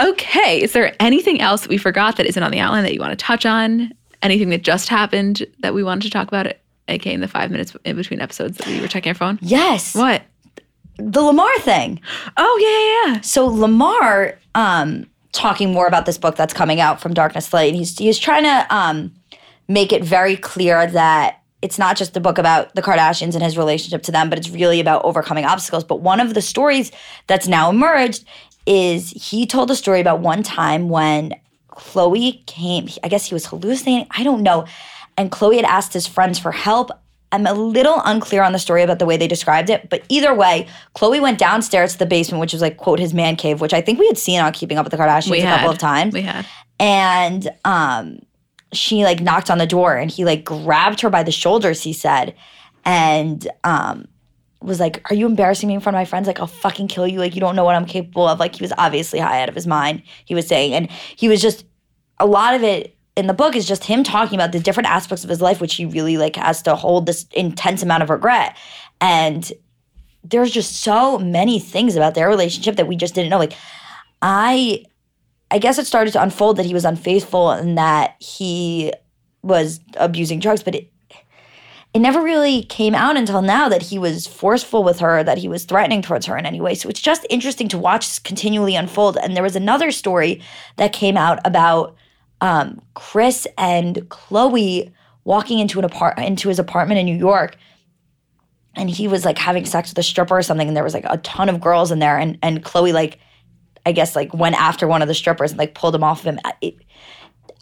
Okay, 0.00 0.60
is 0.62 0.72
there 0.72 0.94
anything 1.00 1.40
else 1.40 1.62
that 1.62 1.70
we 1.70 1.78
forgot 1.78 2.16
that 2.16 2.26
isn't 2.26 2.42
on 2.42 2.50
the 2.50 2.60
outline 2.60 2.84
that 2.84 2.94
you 2.94 3.00
want 3.00 3.10
to 3.10 3.16
touch 3.16 3.44
on? 3.44 3.92
Anything 4.22 4.50
that 4.50 4.62
just 4.62 4.88
happened 4.88 5.46
that 5.60 5.74
we 5.74 5.82
wanted 5.82 6.02
to 6.02 6.10
talk 6.10 6.28
about? 6.28 6.52
Okay, 6.88 7.12
in 7.12 7.20
the 7.20 7.28
five 7.28 7.50
minutes 7.50 7.76
in 7.84 7.96
between 7.96 8.20
episodes 8.20 8.56
that 8.58 8.66
we 8.66 8.80
were 8.80 8.88
checking 8.88 9.10
our 9.10 9.14
phone. 9.14 9.38
yes. 9.42 9.94
What? 9.94 10.22
The 10.96 11.22
Lamar 11.22 11.56
thing. 11.60 12.00
Oh 12.36 12.58
yeah, 12.60 13.12
yeah, 13.12 13.14
yeah. 13.14 13.20
So 13.20 13.46
Lamar, 13.46 14.36
um, 14.56 15.06
talking 15.32 15.72
more 15.72 15.86
about 15.86 16.06
this 16.06 16.18
book 16.18 16.34
that's 16.34 16.52
coming 16.52 16.80
out 16.80 17.00
from 17.00 17.14
Darkness 17.14 17.52
Light, 17.52 17.68
and 17.68 17.76
he's 17.76 17.96
he's 17.96 18.18
trying 18.18 18.42
to 18.42 18.66
um, 18.74 19.12
make 19.68 19.92
it 19.92 20.02
very 20.02 20.36
clear 20.36 20.88
that 20.88 21.40
it's 21.62 21.78
not 21.78 21.96
just 21.96 22.16
a 22.16 22.20
book 22.20 22.38
about 22.38 22.74
the 22.74 22.82
Kardashians 22.82 23.34
and 23.34 23.42
his 23.42 23.56
relationship 23.56 24.02
to 24.04 24.12
them, 24.12 24.28
but 24.28 24.38
it's 24.38 24.50
really 24.50 24.80
about 24.80 25.04
overcoming 25.04 25.44
obstacles. 25.44 25.84
But 25.84 26.00
one 26.00 26.18
of 26.20 26.34
the 26.34 26.42
stories 26.42 26.90
that's 27.26 27.46
now 27.46 27.68
emerged 27.70 28.24
is 28.68 29.10
he 29.10 29.46
told 29.46 29.70
a 29.70 29.74
story 29.74 30.00
about 30.00 30.20
one 30.20 30.42
time 30.42 30.88
when 30.88 31.34
Khloe 31.70 32.44
came. 32.46 32.88
I 33.02 33.08
guess 33.08 33.26
he 33.26 33.34
was 33.34 33.46
hallucinating. 33.46 34.06
I 34.10 34.22
don't 34.22 34.42
know. 34.42 34.66
And 35.16 35.32
Khloe 35.32 35.56
had 35.56 35.64
asked 35.64 35.92
his 35.92 36.06
friends 36.06 36.38
for 36.38 36.52
help 36.52 36.90
I'm 37.30 37.46
a 37.46 37.52
little 37.52 38.00
unclear 38.04 38.42
on 38.42 38.52
the 38.52 38.58
story 38.58 38.82
about 38.82 38.98
the 38.98 39.06
way 39.06 39.16
they 39.16 39.28
described 39.28 39.68
it, 39.68 39.90
but 39.90 40.02
either 40.08 40.34
way, 40.34 40.66
Khloe 40.96 41.20
went 41.20 41.38
downstairs 41.38 41.92
to 41.92 41.98
the 41.98 42.06
basement, 42.06 42.40
which 42.40 42.52
was 42.54 42.62
like 42.62 42.78
quote 42.78 42.98
his 42.98 43.12
man 43.12 43.36
cave, 43.36 43.60
which 43.60 43.74
I 43.74 43.80
think 43.82 43.98
we 43.98 44.06
had 44.06 44.16
seen 44.16 44.40
on 44.40 44.52
Keeping 44.52 44.78
Up 44.78 44.86
with 44.86 44.92
the 44.92 44.96
Kardashians 44.96 45.30
We 45.30 45.40
a 45.40 45.44
couple 45.44 45.70
of 45.70 45.78
times. 45.78 46.14
We 46.14 46.22
had. 46.22 46.46
and 46.80 47.48
um 47.64 48.20
she 48.72 49.04
like 49.04 49.20
knocked 49.20 49.50
on 49.50 49.58
the 49.58 49.66
door 49.66 49.96
and 49.96 50.10
he 50.10 50.24
like 50.24 50.44
grabbed 50.44 51.00
her 51.00 51.10
by 51.10 51.22
the 51.22 51.32
shoulders 51.32 51.82
he 51.82 51.92
said 51.92 52.34
and 52.84 53.48
um 53.64 54.06
was 54.60 54.80
like 54.80 55.08
are 55.10 55.14
you 55.14 55.26
embarrassing 55.26 55.68
me 55.68 55.74
in 55.74 55.80
front 55.80 55.94
of 55.94 56.00
my 56.00 56.04
friends? 56.04 56.26
Like 56.26 56.40
i'll 56.40 56.46
fucking 56.46 56.88
kill 56.88 57.06
you. 57.06 57.18
Like 57.18 57.34
you 57.34 57.40
don't 57.40 57.56
know 57.56 57.64
what 57.64 57.74
i'm 57.74 57.86
capable 57.86 58.26
of. 58.26 58.40
Like 58.40 58.56
he 58.56 58.62
was 58.62 58.72
obviously 58.78 59.18
high 59.18 59.42
out 59.42 59.48
of 59.48 59.54
his 59.54 59.66
mind 59.66 60.02
he 60.24 60.34
was 60.34 60.46
saying. 60.46 60.74
And 60.74 60.90
he 61.16 61.28
was 61.28 61.40
just 61.40 61.64
a 62.18 62.26
lot 62.26 62.54
of 62.54 62.62
it 62.62 62.96
in 63.16 63.26
the 63.26 63.34
book 63.34 63.56
is 63.56 63.66
just 63.66 63.84
him 63.84 64.04
talking 64.04 64.38
about 64.38 64.52
the 64.52 64.60
different 64.60 64.88
aspects 64.88 65.24
of 65.24 65.30
his 65.30 65.40
life 65.40 65.60
which 65.60 65.74
he 65.74 65.84
really 65.84 66.16
like 66.16 66.36
has 66.36 66.62
to 66.62 66.74
hold 66.74 67.06
this 67.06 67.26
intense 67.32 67.82
amount 67.82 68.02
of 68.02 68.10
regret. 68.10 68.56
And 69.00 69.50
there's 70.24 70.50
just 70.50 70.82
so 70.82 71.18
many 71.18 71.58
things 71.58 71.96
about 71.96 72.14
their 72.14 72.28
relationship 72.28 72.76
that 72.76 72.86
we 72.86 72.96
just 72.96 73.14
didn't 73.14 73.30
know. 73.30 73.38
Like 73.38 73.54
i 74.22 74.84
I 75.50 75.58
guess 75.58 75.78
it 75.78 75.86
started 75.86 76.12
to 76.12 76.22
unfold 76.22 76.58
that 76.58 76.66
he 76.66 76.74
was 76.74 76.84
unfaithful 76.84 77.50
and 77.50 77.78
that 77.78 78.16
he 78.20 78.92
was 79.42 79.80
abusing 79.96 80.40
drugs, 80.40 80.62
but 80.62 80.74
it 80.74 80.92
it 81.98 82.00
never 82.00 82.22
really 82.22 82.62
came 82.62 82.94
out 82.94 83.16
until 83.16 83.42
now 83.42 83.68
that 83.68 83.82
he 83.82 83.98
was 83.98 84.24
forceful 84.24 84.84
with 84.84 85.00
her, 85.00 85.24
that 85.24 85.36
he 85.36 85.48
was 85.48 85.64
threatening 85.64 86.00
towards 86.00 86.26
her 86.26 86.38
in 86.38 86.46
any 86.46 86.60
way. 86.60 86.76
So 86.76 86.88
it's 86.88 87.00
just 87.00 87.26
interesting 87.28 87.66
to 87.70 87.76
watch 87.76 88.06
this 88.06 88.20
continually 88.20 88.76
unfold. 88.76 89.16
And 89.16 89.34
there 89.34 89.42
was 89.42 89.56
another 89.56 89.90
story 89.90 90.40
that 90.76 90.92
came 90.92 91.16
out 91.16 91.40
about 91.44 91.96
um, 92.40 92.80
Chris 92.94 93.48
and 93.58 93.96
Khloe 94.10 94.92
walking 95.24 95.58
into 95.58 95.80
an 95.80 95.84
apart 95.84 96.16
into 96.20 96.48
his 96.48 96.60
apartment 96.60 97.00
in 97.00 97.06
New 97.06 97.16
York, 97.16 97.56
and 98.76 98.88
he 98.88 99.08
was 99.08 99.24
like 99.24 99.36
having 99.36 99.64
sex 99.64 99.90
with 99.90 99.98
a 99.98 100.04
stripper 100.04 100.38
or 100.38 100.42
something, 100.42 100.68
and 100.68 100.76
there 100.76 100.84
was 100.84 100.94
like 100.94 101.06
a 101.08 101.18
ton 101.18 101.48
of 101.48 101.60
girls 101.60 101.90
in 101.90 101.98
there, 101.98 102.16
and 102.16 102.38
and 102.44 102.62
Khloe 102.62 102.92
like 102.92 103.18
I 103.84 103.90
guess 103.90 104.14
like 104.14 104.32
went 104.32 104.54
after 104.54 104.86
one 104.86 105.02
of 105.02 105.08
the 105.08 105.14
strippers 105.14 105.50
and 105.50 105.58
like 105.58 105.74
pulled 105.74 105.96
him 105.96 106.04
off 106.04 106.20
of 106.20 106.26
him. 106.26 106.38
It, 106.60 106.76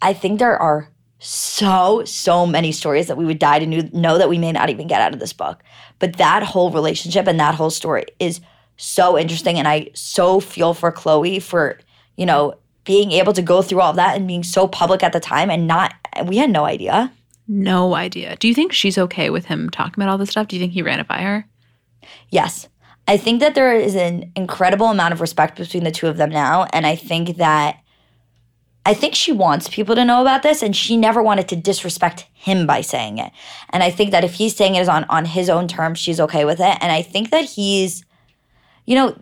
I 0.03 0.13
think 0.13 0.41
there 0.41 0.59
are 0.59 0.91
so 1.19 2.05
so 2.05 2.47
many 2.47 2.73
stories 2.73 3.07
that 3.07 3.17
we 3.17 3.25
would 3.25 3.39
die 3.39 3.59
to 3.59 3.67
knew, 3.67 3.89
know 3.93 4.19
that 4.19 4.29
we 4.29 4.39
may 4.39 4.53
not 4.53 4.71
even 4.71 4.87
get 4.87 5.01
out 5.01 5.15
of 5.15 5.21
this 5.21 5.33
book. 5.33 5.63
But 5.99 6.17
that 6.19 6.43
whole 6.43 6.71
relationship 6.71 7.27
and 7.27 7.41
that 7.41 7.55
whole 7.55 7.71
story 7.71 8.05
is 8.19 8.41
so 8.77 9.19
interesting, 9.19 9.59
and 9.59 9.67
I 9.67 9.91
so 9.95 10.41
feel 10.41 10.75
for 10.75 10.93
Khloe 10.93 11.43
for 11.43 11.79
you 12.17 12.27
know 12.27 12.55
being 12.85 13.13
able 13.13 13.33
to 13.33 13.43
go 13.43 13.63
through 13.63 13.81
all 13.81 13.91
of 13.91 13.97
that 13.97 14.17
and 14.17 14.29
being 14.29 14.45
so 14.45 14.69
public 14.69 15.03
at 15.03 15.13
the 15.13 15.21
time 15.21 15.51
and 15.51 15.67
not 15.67 15.95
we 16.27 16.37
had 16.37 16.51
no 16.51 16.65
idea. 16.65 17.13
No 17.49 17.95
idea. 17.95 18.37
Do 18.37 18.49
you 18.49 18.55
think 18.55 18.73
she's 18.73 18.99
okay 18.99 19.31
with 19.31 19.47
him 19.47 19.71
talking 19.71 20.03
about 20.03 20.11
all 20.11 20.19
this 20.19 20.31
stuff? 20.31 20.49
Do 20.49 20.57
you 20.57 20.61
think 20.61 20.73
he 20.73 20.83
ran 20.83 21.01
it 21.01 21.07
by 21.07 21.19
her? 21.19 21.47
Yes. 22.31 22.69
I 23.09 23.17
think 23.17 23.41
that 23.41 23.55
there 23.55 23.73
is 23.73 23.95
an 23.95 24.33
incredible 24.35 24.89
amount 24.89 25.15
of 25.15 25.21
respect 25.21 25.57
between 25.57 25.85
the 25.85 25.93
two 25.93 26.09
of 26.09 26.17
them 26.17 26.31
now. 26.31 26.67
And 26.73 26.87
I 26.87 26.97
think 26.97 27.37
that 27.37 27.79
I 28.87 28.95
think 28.95 29.15
she 29.15 29.33
wants 29.33 29.69
people 29.69 29.97
to 29.97 30.05
know 30.05 30.23
about 30.23 30.43
this 30.43 30.63
and 30.63 30.75
she 30.75 30.97
never 30.97 31.23
wanted 31.23 31.49
to 31.49 31.57
disrespect 31.57 32.27
him 32.33 32.67
by 32.67 32.81
saying 32.81 33.19
it. 33.19 33.33
And 33.71 33.83
I 33.83 33.91
think 33.91 34.13
that 34.13 34.25
if 34.25 34.35
he's 34.35 34.55
saying 34.55 34.77
it 34.77 34.81
is 34.81 34.89
on 34.89 35.05
on 35.11 35.25
his 35.25 35.51
own 35.51 35.67
terms, 35.67 35.99
she's 35.99 36.21
okay 36.21 36.45
with 36.45 36.61
it. 36.61 36.79
And 36.81 36.93
I 36.93 37.03
think 37.03 37.31
that 37.31 37.45
he's 37.45 38.05
you 38.87 38.95
know, 38.95 39.19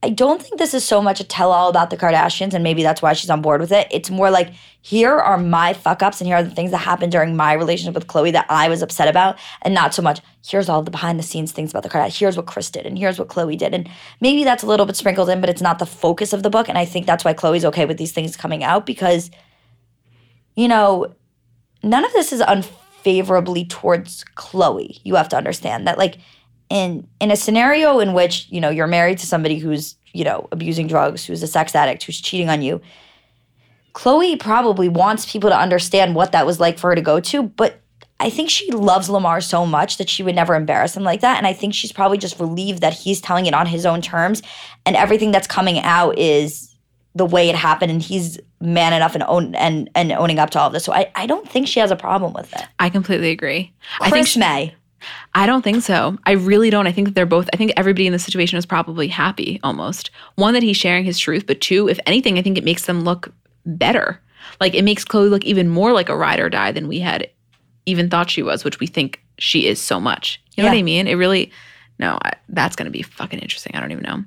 I 0.00 0.10
don't 0.10 0.40
think 0.40 0.58
this 0.58 0.74
is 0.74 0.84
so 0.84 1.02
much 1.02 1.18
a 1.18 1.24
tell 1.24 1.50
all 1.50 1.68
about 1.68 1.90
the 1.90 1.96
Kardashians, 1.96 2.54
and 2.54 2.62
maybe 2.62 2.84
that's 2.84 3.02
why 3.02 3.14
she's 3.14 3.30
on 3.30 3.42
board 3.42 3.60
with 3.60 3.72
it. 3.72 3.88
It's 3.90 4.10
more 4.10 4.30
like, 4.30 4.52
here 4.80 5.16
are 5.16 5.36
my 5.36 5.72
fuck 5.72 6.04
ups, 6.04 6.20
and 6.20 6.28
here 6.28 6.36
are 6.36 6.42
the 6.42 6.54
things 6.54 6.70
that 6.70 6.78
happened 6.78 7.10
during 7.10 7.34
my 7.34 7.52
relationship 7.52 7.94
with 7.94 8.06
Khloe 8.06 8.30
that 8.30 8.46
I 8.48 8.68
was 8.68 8.80
upset 8.80 9.08
about, 9.08 9.38
and 9.62 9.74
not 9.74 9.94
so 9.94 10.00
much, 10.00 10.20
here's 10.46 10.68
all 10.68 10.82
the 10.82 10.92
behind 10.92 11.18
the 11.18 11.24
scenes 11.24 11.50
things 11.50 11.70
about 11.70 11.82
the 11.82 11.88
Kardashians. 11.88 12.18
Here's 12.20 12.36
what 12.36 12.46
Chris 12.46 12.70
did, 12.70 12.86
and 12.86 12.96
here's 12.96 13.18
what 13.18 13.26
Khloe 13.26 13.58
did. 13.58 13.74
And 13.74 13.90
maybe 14.20 14.44
that's 14.44 14.62
a 14.62 14.66
little 14.66 14.86
bit 14.86 14.94
sprinkled 14.94 15.30
in, 15.30 15.40
but 15.40 15.50
it's 15.50 15.62
not 15.62 15.80
the 15.80 15.86
focus 15.86 16.32
of 16.32 16.44
the 16.44 16.50
book. 16.50 16.68
And 16.68 16.78
I 16.78 16.84
think 16.84 17.04
that's 17.04 17.24
why 17.24 17.34
Khloe's 17.34 17.64
okay 17.64 17.84
with 17.84 17.98
these 17.98 18.12
things 18.12 18.36
coming 18.36 18.62
out 18.62 18.86
because, 18.86 19.32
you 20.54 20.68
know, 20.68 21.12
none 21.82 22.04
of 22.04 22.12
this 22.12 22.32
is 22.32 22.40
unfavorably 22.40 23.64
towards 23.64 24.24
Khloe. 24.36 25.00
You 25.02 25.16
have 25.16 25.28
to 25.30 25.36
understand 25.36 25.88
that, 25.88 25.98
like, 25.98 26.18
in 26.70 27.06
in 27.20 27.30
a 27.30 27.36
scenario 27.36 27.98
in 27.98 28.12
which 28.12 28.46
you 28.50 28.60
know 28.60 28.70
you're 28.70 28.86
married 28.86 29.18
to 29.18 29.26
somebody 29.26 29.58
who's 29.58 29.96
you 30.12 30.24
know 30.24 30.48
abusing 30.52 30.86
drugs 30.86 31.24
who's 31.24 31.42
a 31.42 31.46
sex 31.46 31.74
addict 31.74 32.02
who's 32.02 32.20
cheating 32.20 32.48
on 32.48 32.62
you 32.62 32.80
khloe 33.94 34.38
probably 34.38 34.88
wants 34.88 35.30
people 35.30 35.50
to 35.50 35.58
understand 35.58 36.14
what 36.14 36.32
that 36.32 36.46
was 36.46 36.60
like 36.60 36.78
for 36.78 36.90
her 36.90 36.94
to 36.94 37.00
go 37.00 37.20
to 37.20 37.42
but 37.42 37.80
i 38.20 38.28
think 38.28 38.50
she 38.50 38.70
loves 38.70 39.08
lamar 39.08 39.40
so 39.40 39.64
much 39.64 39.96
that 39.96 40.08
she 40.08 40.22
would 40.22 40.34
never 40.34 40.54
embarrass 40.54 40.96
him 40.96 41.04
like 41.04 41.20
that 41.20 41.38
and 41.38 41.46
i 41.46 41.52
think 41.52 41.72
she's 41.74 41.92
probably 41.92 42.18
just 42.18 42.38
relieved 42.38 42.80
that 42.82 42.92
he's 42.92 43.20
telling 43.20 43.46
it 43.46 43.54
on 43.54 43.66
his 43.66 43.86
own 43.86 44.02
terms 44.02 44.42
and 44.84 44.94
everything 44.94 45.30
that's 45.30 45.46
coming 45.46 45.78
out 45.80 46.18
is 46.18 46.74
the 47.14 47.26
way 47.26 47.48
it 47.48 47.54
happened 47.56 47.90
and 47.90 48.02
he's 48.02 48.38
man 48.60 48.92
enough 48.92 49.14
and 49.14 49.24
own 49.24 49.54
and 49.56 49.90
and 49.94 50.12
owning 50.12 50.38
up 50.38 50.50
to 50.50 50.58
all 50.58 50.68
of 50.68 50.72
this. 50.72 50.84
So 50.84 50.92
i, 50.92 51.10
I 51.14 51.26
don't 51.26 51.48
think 51.48 51.66
she 51.66 51.80
has 51.80 51.90
a 51.90 51.96
problem 51.96 52.32
with 52.32 52.52
it. 52.54 52.62
I 52.78 52.90
completely 52.90 53.30
agree. 53.30 53.72
I 54.00 54.10
think 54.10 54.26
she- 54.26 54.40
may 54.40 54.74
I 55.34 55.46
don't 55.46 55.62
think 55.62 55.82
so. 55.82 56.18
I 56.24 56.32
really 56.32 56.70
don't. 56.70 56.86
I 56.86 56.92
think 56.92 57.08
that 57.08 57.14
they're 57.14 57.26
both, 57.26 57.48
I 57.52 57.56
think 57.56 57.72
everybody 57.76 58.06
in 58.06 58.12
the 58.12 58.18
situation 58.18 58.58
is 58.58 58.66
probably 58.66 59.08
happy 59.08 59.60
almost. 59.62 60.10
One, 60.36 60.54
that 60.54 60.62
he's 60.62 60.76
sharing 60.76 61.04
his 61.04 61.18
truth, 61.18 61.46
but 61.46 61.60
two, 61.60 61.88
if 61.88 61.98
anything, 62.06 62.38
I 62.38 62.42
think 62.42 62.58
it 62.58 62.64
makes 62.64 62.86
them 62.86 63.02
look 63.02 63.32
better. 63.64 64.20
Like 64.60 64.74
it 64.74 64.82
makes 64.82 65.04
Khloe 65.04 65.30
look 65.30 65.44
even 65.44 65.68
more 65.68 65.92
like 65.92 66.08
a 66.08 66.16
ride 66.16 66.40
or 66.40 66.48
die 66.48 66.72
than 66.72 66.88
we 66.88 66.98
had 67.00 67.28
even 67.86 68.10
thought 68.10 68.30
she 68.30 68.42
was, 68.42 68.64
which 68.64 68.80
we 68.80 68.86
think 68.86 69.22
she 69.38 69.66
is 69.66 69.80
so 69.80 70.00
much. 70.00 70.42
You 70.56 70.64
know 70.64 70.70
what 70.70 70.78
I 70.78 70.82
mean? 70.82 71.06
It 71.06 71.14
really, 71.14 71.52
no, 71.98 72.18
I, 72.22 72.32
that's 72.48 72.76
going 72.76 72.86
to 72.86 72.90
be 72.90 73.02
fucking 73.02 73.38
interesting. 73.38 73.76
I 73.76 73.80
don't 73.80 73.92
even 73.92 74.04
know. 74.04 74.24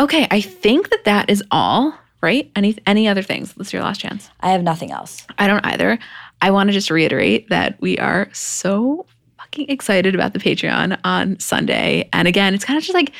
Okay, 0.00 0.26
I 0.30 0.40
think 0.40 0.90
that 0.90 1.04
that 1.04 1.30
is 1.30 1.44
all, 1.50 1.94
right? 2.20 2.50
Any 2.56 2.76
any 2.86 3.06
other 3.06 3.22
things? 3.22 3.52
This 3.54 3.68
is 3.68 3.72
your 3.72 3.82
last 3.82 4.00
chance. 4.00 4.30
i 4.40 4.50
have 4.50 4.62
nothing 4.62 4.90
else 4.90 5.26
I 5.38 5.46
don't 5.46 5.64
either. 5.64 5.98
I 6.40 6.50
want 6.50 6.68
to 6.68 6.72
just 6.72 6.90
reiterate 6.90 7.48
that 7.50 7.80
we 7.80 7.98
are 7.98 8.28
so 8.32 9.06
fucking 9.52 9.68
excited 9.68 10.14
about 10.14 10.32
the 10.32 10.38
Patreon 10.38 10.98
on 11.04 11.38
Sunday. 11.38 12.08
And 12.12 12.26
again, 12.26 12.54
it's 12.54 12.64
kind 12.64 12.78
of 12.78 12.82
just 12.82 12.94
like 12.94 13.12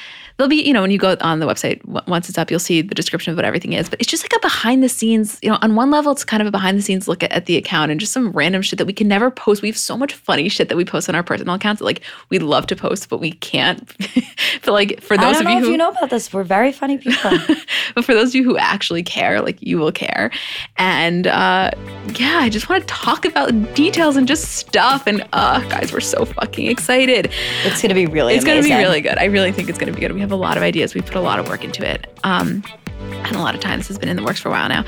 there'll 0.42 0.50
be, 0.50 0.62
you 0.62 0.72
know, 0.72 0.82
when 0.82 0.90
you 0.90 0.98
go 0.98 1.16
on 1.20 1.38
the 1.38 1.46
website, 1.46 1.80
w- 1.82 2.02
once 2.08 2.28
it's 2.28 2.36
up, 2.36 2.50
you'll 2.50 2.60
see 2.60 2.82
the 2.82 2.94
description 2.94 3.30
of 3.30 3.36
what 3.36 3.44
everything 3.44 3.72
is. 3.72 3.88
But 3.88 4.00
it's 4.00 4.10
just 4.10 4.24
like 4.24 4.32
a 4.36 4.40
behind 4.40 4.82
the 4.82 4.88
scenes, 4.88 5.38
you 5.40 5.48
know, 5.48 5.58
on 5.62 5.76
one 5.76 5.90
level, 5.90 6.12
it's 6.12 6.24
kind 6.24 6.40
of 6.40 6.48
a 6.48 6.50
behind 6.50 6.76
the 6.76 6.82
scenes 6.82 7.06
look 7.06 7.22
at, 7.22 7.30
at 7.30 7.46
the 7.46 7.56
account 7.56 7.90
and 7.90 8.00
just 8.00 8.12
some 8.12 8.32
random 8.32 8.60
shit 8.60 8.78
that 8.78 8.86
we 8.86 8.92
can 8.92 9.06
never 9.06 9.30
post. 9.30 9.62
We 9.62 9.68
have 9.68 9.78
so 9.78 9.96
much 9.96 10.14
funny 10.14 10.48
shit 10.48 10.68
that 10.68 10.76
we 10.76 10.84
post 10.84 11.08
on 11.08 11.14
our 11.14 11.22
personal 11.22 11.54
accounts 11.54 11.78
that 11.78 11.84
like 11.84 12.02
we'd 12.28 12.42
love 12.42 12.66
to 12.66 12.76
post, 12.76 13.08
but 13.08 13.18
we 13.18 13.32
can't. 13.32 13.88
but 14.64 14.72
like 14.72 15.00
for 15.00 15.16
those 15.16 15.40
of 15.40 15.48
you 15.48 15.58
if 15.58 15.64
who 15.64 15.70
you 15.70 15.76
know 15.76 15.90
about 15.90 16.10
this 16.10 16.32
we're 16.32 16.42
very 16.42 16.72
funny 16.72 16.98
people 16.98 17.30
but 17.94 18.04
for 18.04 18.14
those 18.14 18.30
of 18.30 18.34
you 18.34 18.44
who 18.44 18.56
actually 18.56 19.02
care, 19.02 19.40
like 19.40 19.62
you 19.62 19.78
will 19.78 19.92
care. 19.92 20.30
And 20.76 21.26
uh, 21.26 21.70
yeah, 22.16 22.38
I 22.38 22.48
just 22.48 22.68
want 22.68 22.82
to 22.82 22.88
talk 22.88 23.24
about 23.24 23.74
details 23.74 24.16
and 24.16 24.26
just 24.26 24.56
stuff. 24.56 25.06
And 25.06 25.24
uh, 25.32 25.60
guys, 25.68 25.92
we're 25.92 26.00
so 26.00 26.24
fucking 26.24 26.66
excited. 26.66 27.30
It's 27.64 27.80
gonna 27.80 27.94
be 27.94 28.06
really. 28.06 28.34
It's 28.34 28.44
going 28.44 28.62
to 28.62 28.68
be 28.68 28.74
really 28.74 29.00
good. 29.00 29.18
I 29.18 29.24
really 29.24 29.52
think 29.52 29.68
it's 29.68 29.78
going 29.78 29.92
to 29.92 29.94
be 29.94 30.00
good. 30.00 30.12
We 30.12 30.20
have 30.20 30.31
a 30.32 30.36
lot 30.36 30.56
of 30.56 30.62
ideas. 30.62 30.94
We 30.94 31.00
put 31.00 31.14
a 31.14 31.20
lot 31.20 31.38
of 31.38 31.48
work 31.48 31.64
into 31.64 31.88
it. 31.88 32.06
Um, 32.24 32.62
and 33.10 33.36
a 33.36 33.40
lot 33.40 33.54
of 33.54 33.60
time. 33.60 33.78
This 33.78 33.88
has 33.88 33.98
been 33.98 34.08
in 34.08 34.16
the 34.16 34.22
works 34.22 34.40
for 34.40 34.48
a 34.48 34.52
while 34.52 34.68
now. 34.68 34.84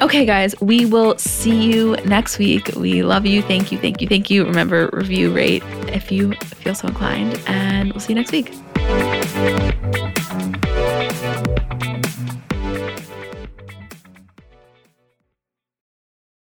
Okay, 0.00 0.24
guys, 0.24 0.54
we 0.60 0.86
will 0.86 1.18
see 1.18 1.64
you 1.72 1.96
next 2.04 2.38
week. 2.38 2.68
We 2.76 3.02
love 3.02 3.26
you. 3.26 3.42
Thank 3.42 3.72
you. 3.72 3.78
Thank 3.78 4.00
you. 4.00 4.08
Thank 4.08 4.30
you. 4.30 4.44
Remember, 4.44 4.88
review, 4.92 5.32
rate 5.32 5.62
if 5.88 6.12
you 6.12 6.32
feel 6.34 6.74
so 6.74 6.88
inclined. 6.88 7.40
And 7.46 7.92
we'll 7.92 8.00
see 8.00 8.12
you 8.12 8.18
next 8.18 8.32
week. 8.32 8.52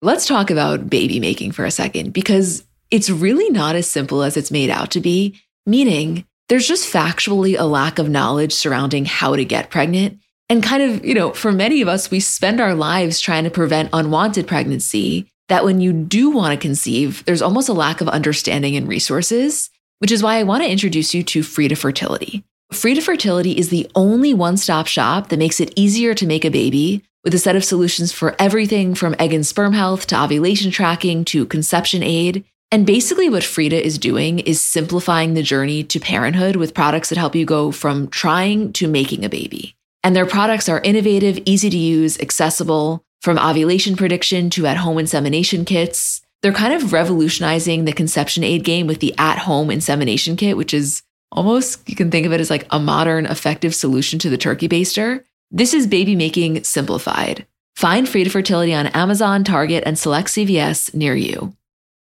Let's 0.01 0.27
talk 0.27 0.51
about 0.51 0.89
baby 0.89 1.19
making 1.19 1.53
for 1.53 1.65
a 1.65 1.71
second 1.71 2.13
because 2.13 2.63
it's 2.91 3.09
really 3.09 3.49
not 3.49 3.75
as 3.75 3.89
simple 3.89 4.23
as 4.23 4.38
it's 4.38 4.51
made 4.51 4.69
out 4.69 4.91
to 4.91 5.01
be, 5.01 5.41
meaning 5.65 6.25
there's 6.49 6.67
just 6.67 6.91
factually 6.91 7.59
a 7.59 7.65
lack 7.65 7.99
of 7.99 8.09
knowledge 8.09 8.53
surrounding 8.53 9.05
how 9.05 9.35
to 9.35 9.43
get 9.43 9.69
pregnant. 9.69 10.19
And 10.49 10.63
kind 10.63 10.81
of, 10.81 11.05
you 11.05 11.13
know, 11.13 11.34
for 11.34 11.51
many 11.51 11.81
of 11.81 11.89
us, 11.89 12.09
we 12.09 12.22
spend 12.22 12.61
our 12.61 12.73
lives 12.73 13.19
trying 13.19 13.43
to 13.43 13.49
prevent 13.49 13.89
unwanted 13.91 14.47
pregnancy. 14.47 15.30
That 15.49 15.63
when 15.63 15.80
you 15.80 15.93
do 15.93 16.30
want 16.30 16.53
to 16.53 16.67
conceive, 16.67 17.23
there's 17.26 17.41
almost 17.41 17.69
a 17.69 17.73
lack 17.73 18.01
of 18.01 18.09
understanding 18.09 18.76
and 18.76 18.88
resources, 18.88 19.69
which 19.99 20.11
is 20.11 20.22
why 20.22 20.38
I 20.38 20.43
want 20.43 20.63
to 20.63 20.69
introduce 20.69 21.13
you 21.13 21.23
to 21.23 21.43
Frida 21.43 21.77
Fertility. 21.77 22.43
Frida 22.73 23.01
Fertility 23.01 23.57
is 23.57 23.69
the 23.69 23.89
only 23.95 24.34
one 24.34 24.57
stop 24.57 24.88
shop 24.88 25.30
that 25.30 25.39
makes 25.39 25.61
it 25.61 25.72
easier 25.77 26.13
to 26.13 26.27
make 26.27 26.43
a 26.43 26.51
baby 26.51 27.03
with 27.23 27.34
a 27.34 27.39
set 27.39 27.55
of 27.55 27.63
solutions 27.63 28.11
for 28.11 28.35
everything 28.39 28.93
from 28.93 29.15
egg 29.19 29.34
and 29.34 29.45
sperm 29.45 29.73
health 29.73 30.07
to 30.07 30.22
ovulation 30.22 30.72
tracking 30.72 31.23
to 31.26 31.45
conception 31.45 32.03
aid. 32.03 32.43
And 32.72 32.85
basically, 32.85 33.30
what 33.30 33.45
Frida 33.45 33.85
is 33.85 33.98
doing 33.98 34.39
is 34.39 34.60
simplifying 34.60 35.34
the 35.34 35.44
journey 35.44 35.84
to 35.85 35.99
parenthood 35.99 36.57
with 36.57 36.73
products 36.73 37.10
that 37.10 37.18
help 37.18 37.34
you 37.34 37.45
go 37.45 37.72
from 37.72 38.10
trying 38.10 38.73
to 38.73 38.88
making 38.88 39.23
a 39.23 39.30
baby. 39.30 39.76
And 40.03 40.15
their 40.15 40.26
products 40.26 40.68
are 40.68 40.81
innovative, 40.81 41.39
easy 41.45 41.69
to 41.69 41.77
use, 41.77 42.19
accessible, 42.19 43.03
from 43.22 43.39
ovulation 43.39 43.95
prediction 43.95 44.49
to 44.52 44.68
at 44.68 44.77
home 44.77 44.99
insemination 44.99 45.65
kits. 45.65 46.22
They're 46.41 46.53
kind 46.53 46.73
of 46.73 46.94
revolutionizing 46.94 47.85
the 47.85 47.94
conception 47.94 48.44
aid 48.44 48.64
game 48.64 48.85
with 48.85 48.99
the 48.99 49.14
at 49.18 49.39
home 49.39 49.72
insemination 49.72 50.35
kit, 50.35 50.56
which 50.56 50.73
is 50.73 51.02
almost, 51.31 51.88
you 51.89 51.95
can 51.95 52.11
think 52.11 52.26
of 52.26 52.34
it 52.34 52.41
as 52.41 52.49
like 52.49 52.68
a 52.69 52.80
modern, 52.80 53.26
effective 53.26 53.73
solution 53.73 54.19
to 54.19 54.30
the 54.30 54.38
turkey 54.38 54.69
baster. 54.69 55.23
This 55.52 55.73
is 55.73 55.88
baby 55.88 56.15
making 56.15 56.64
simplified. 56.64 57.48
Find 57.76 58.07
Frida 58.07 58.30
Fertility 58.30 58.73
on 58.73 58.88
Amazon, 58.88 59.44
Target, 59.44 59.84
and 59.85 59.98
select 59.98 60.30
CVS 60.30 60.94
near 60.94 61.15
you. 61.15 61.56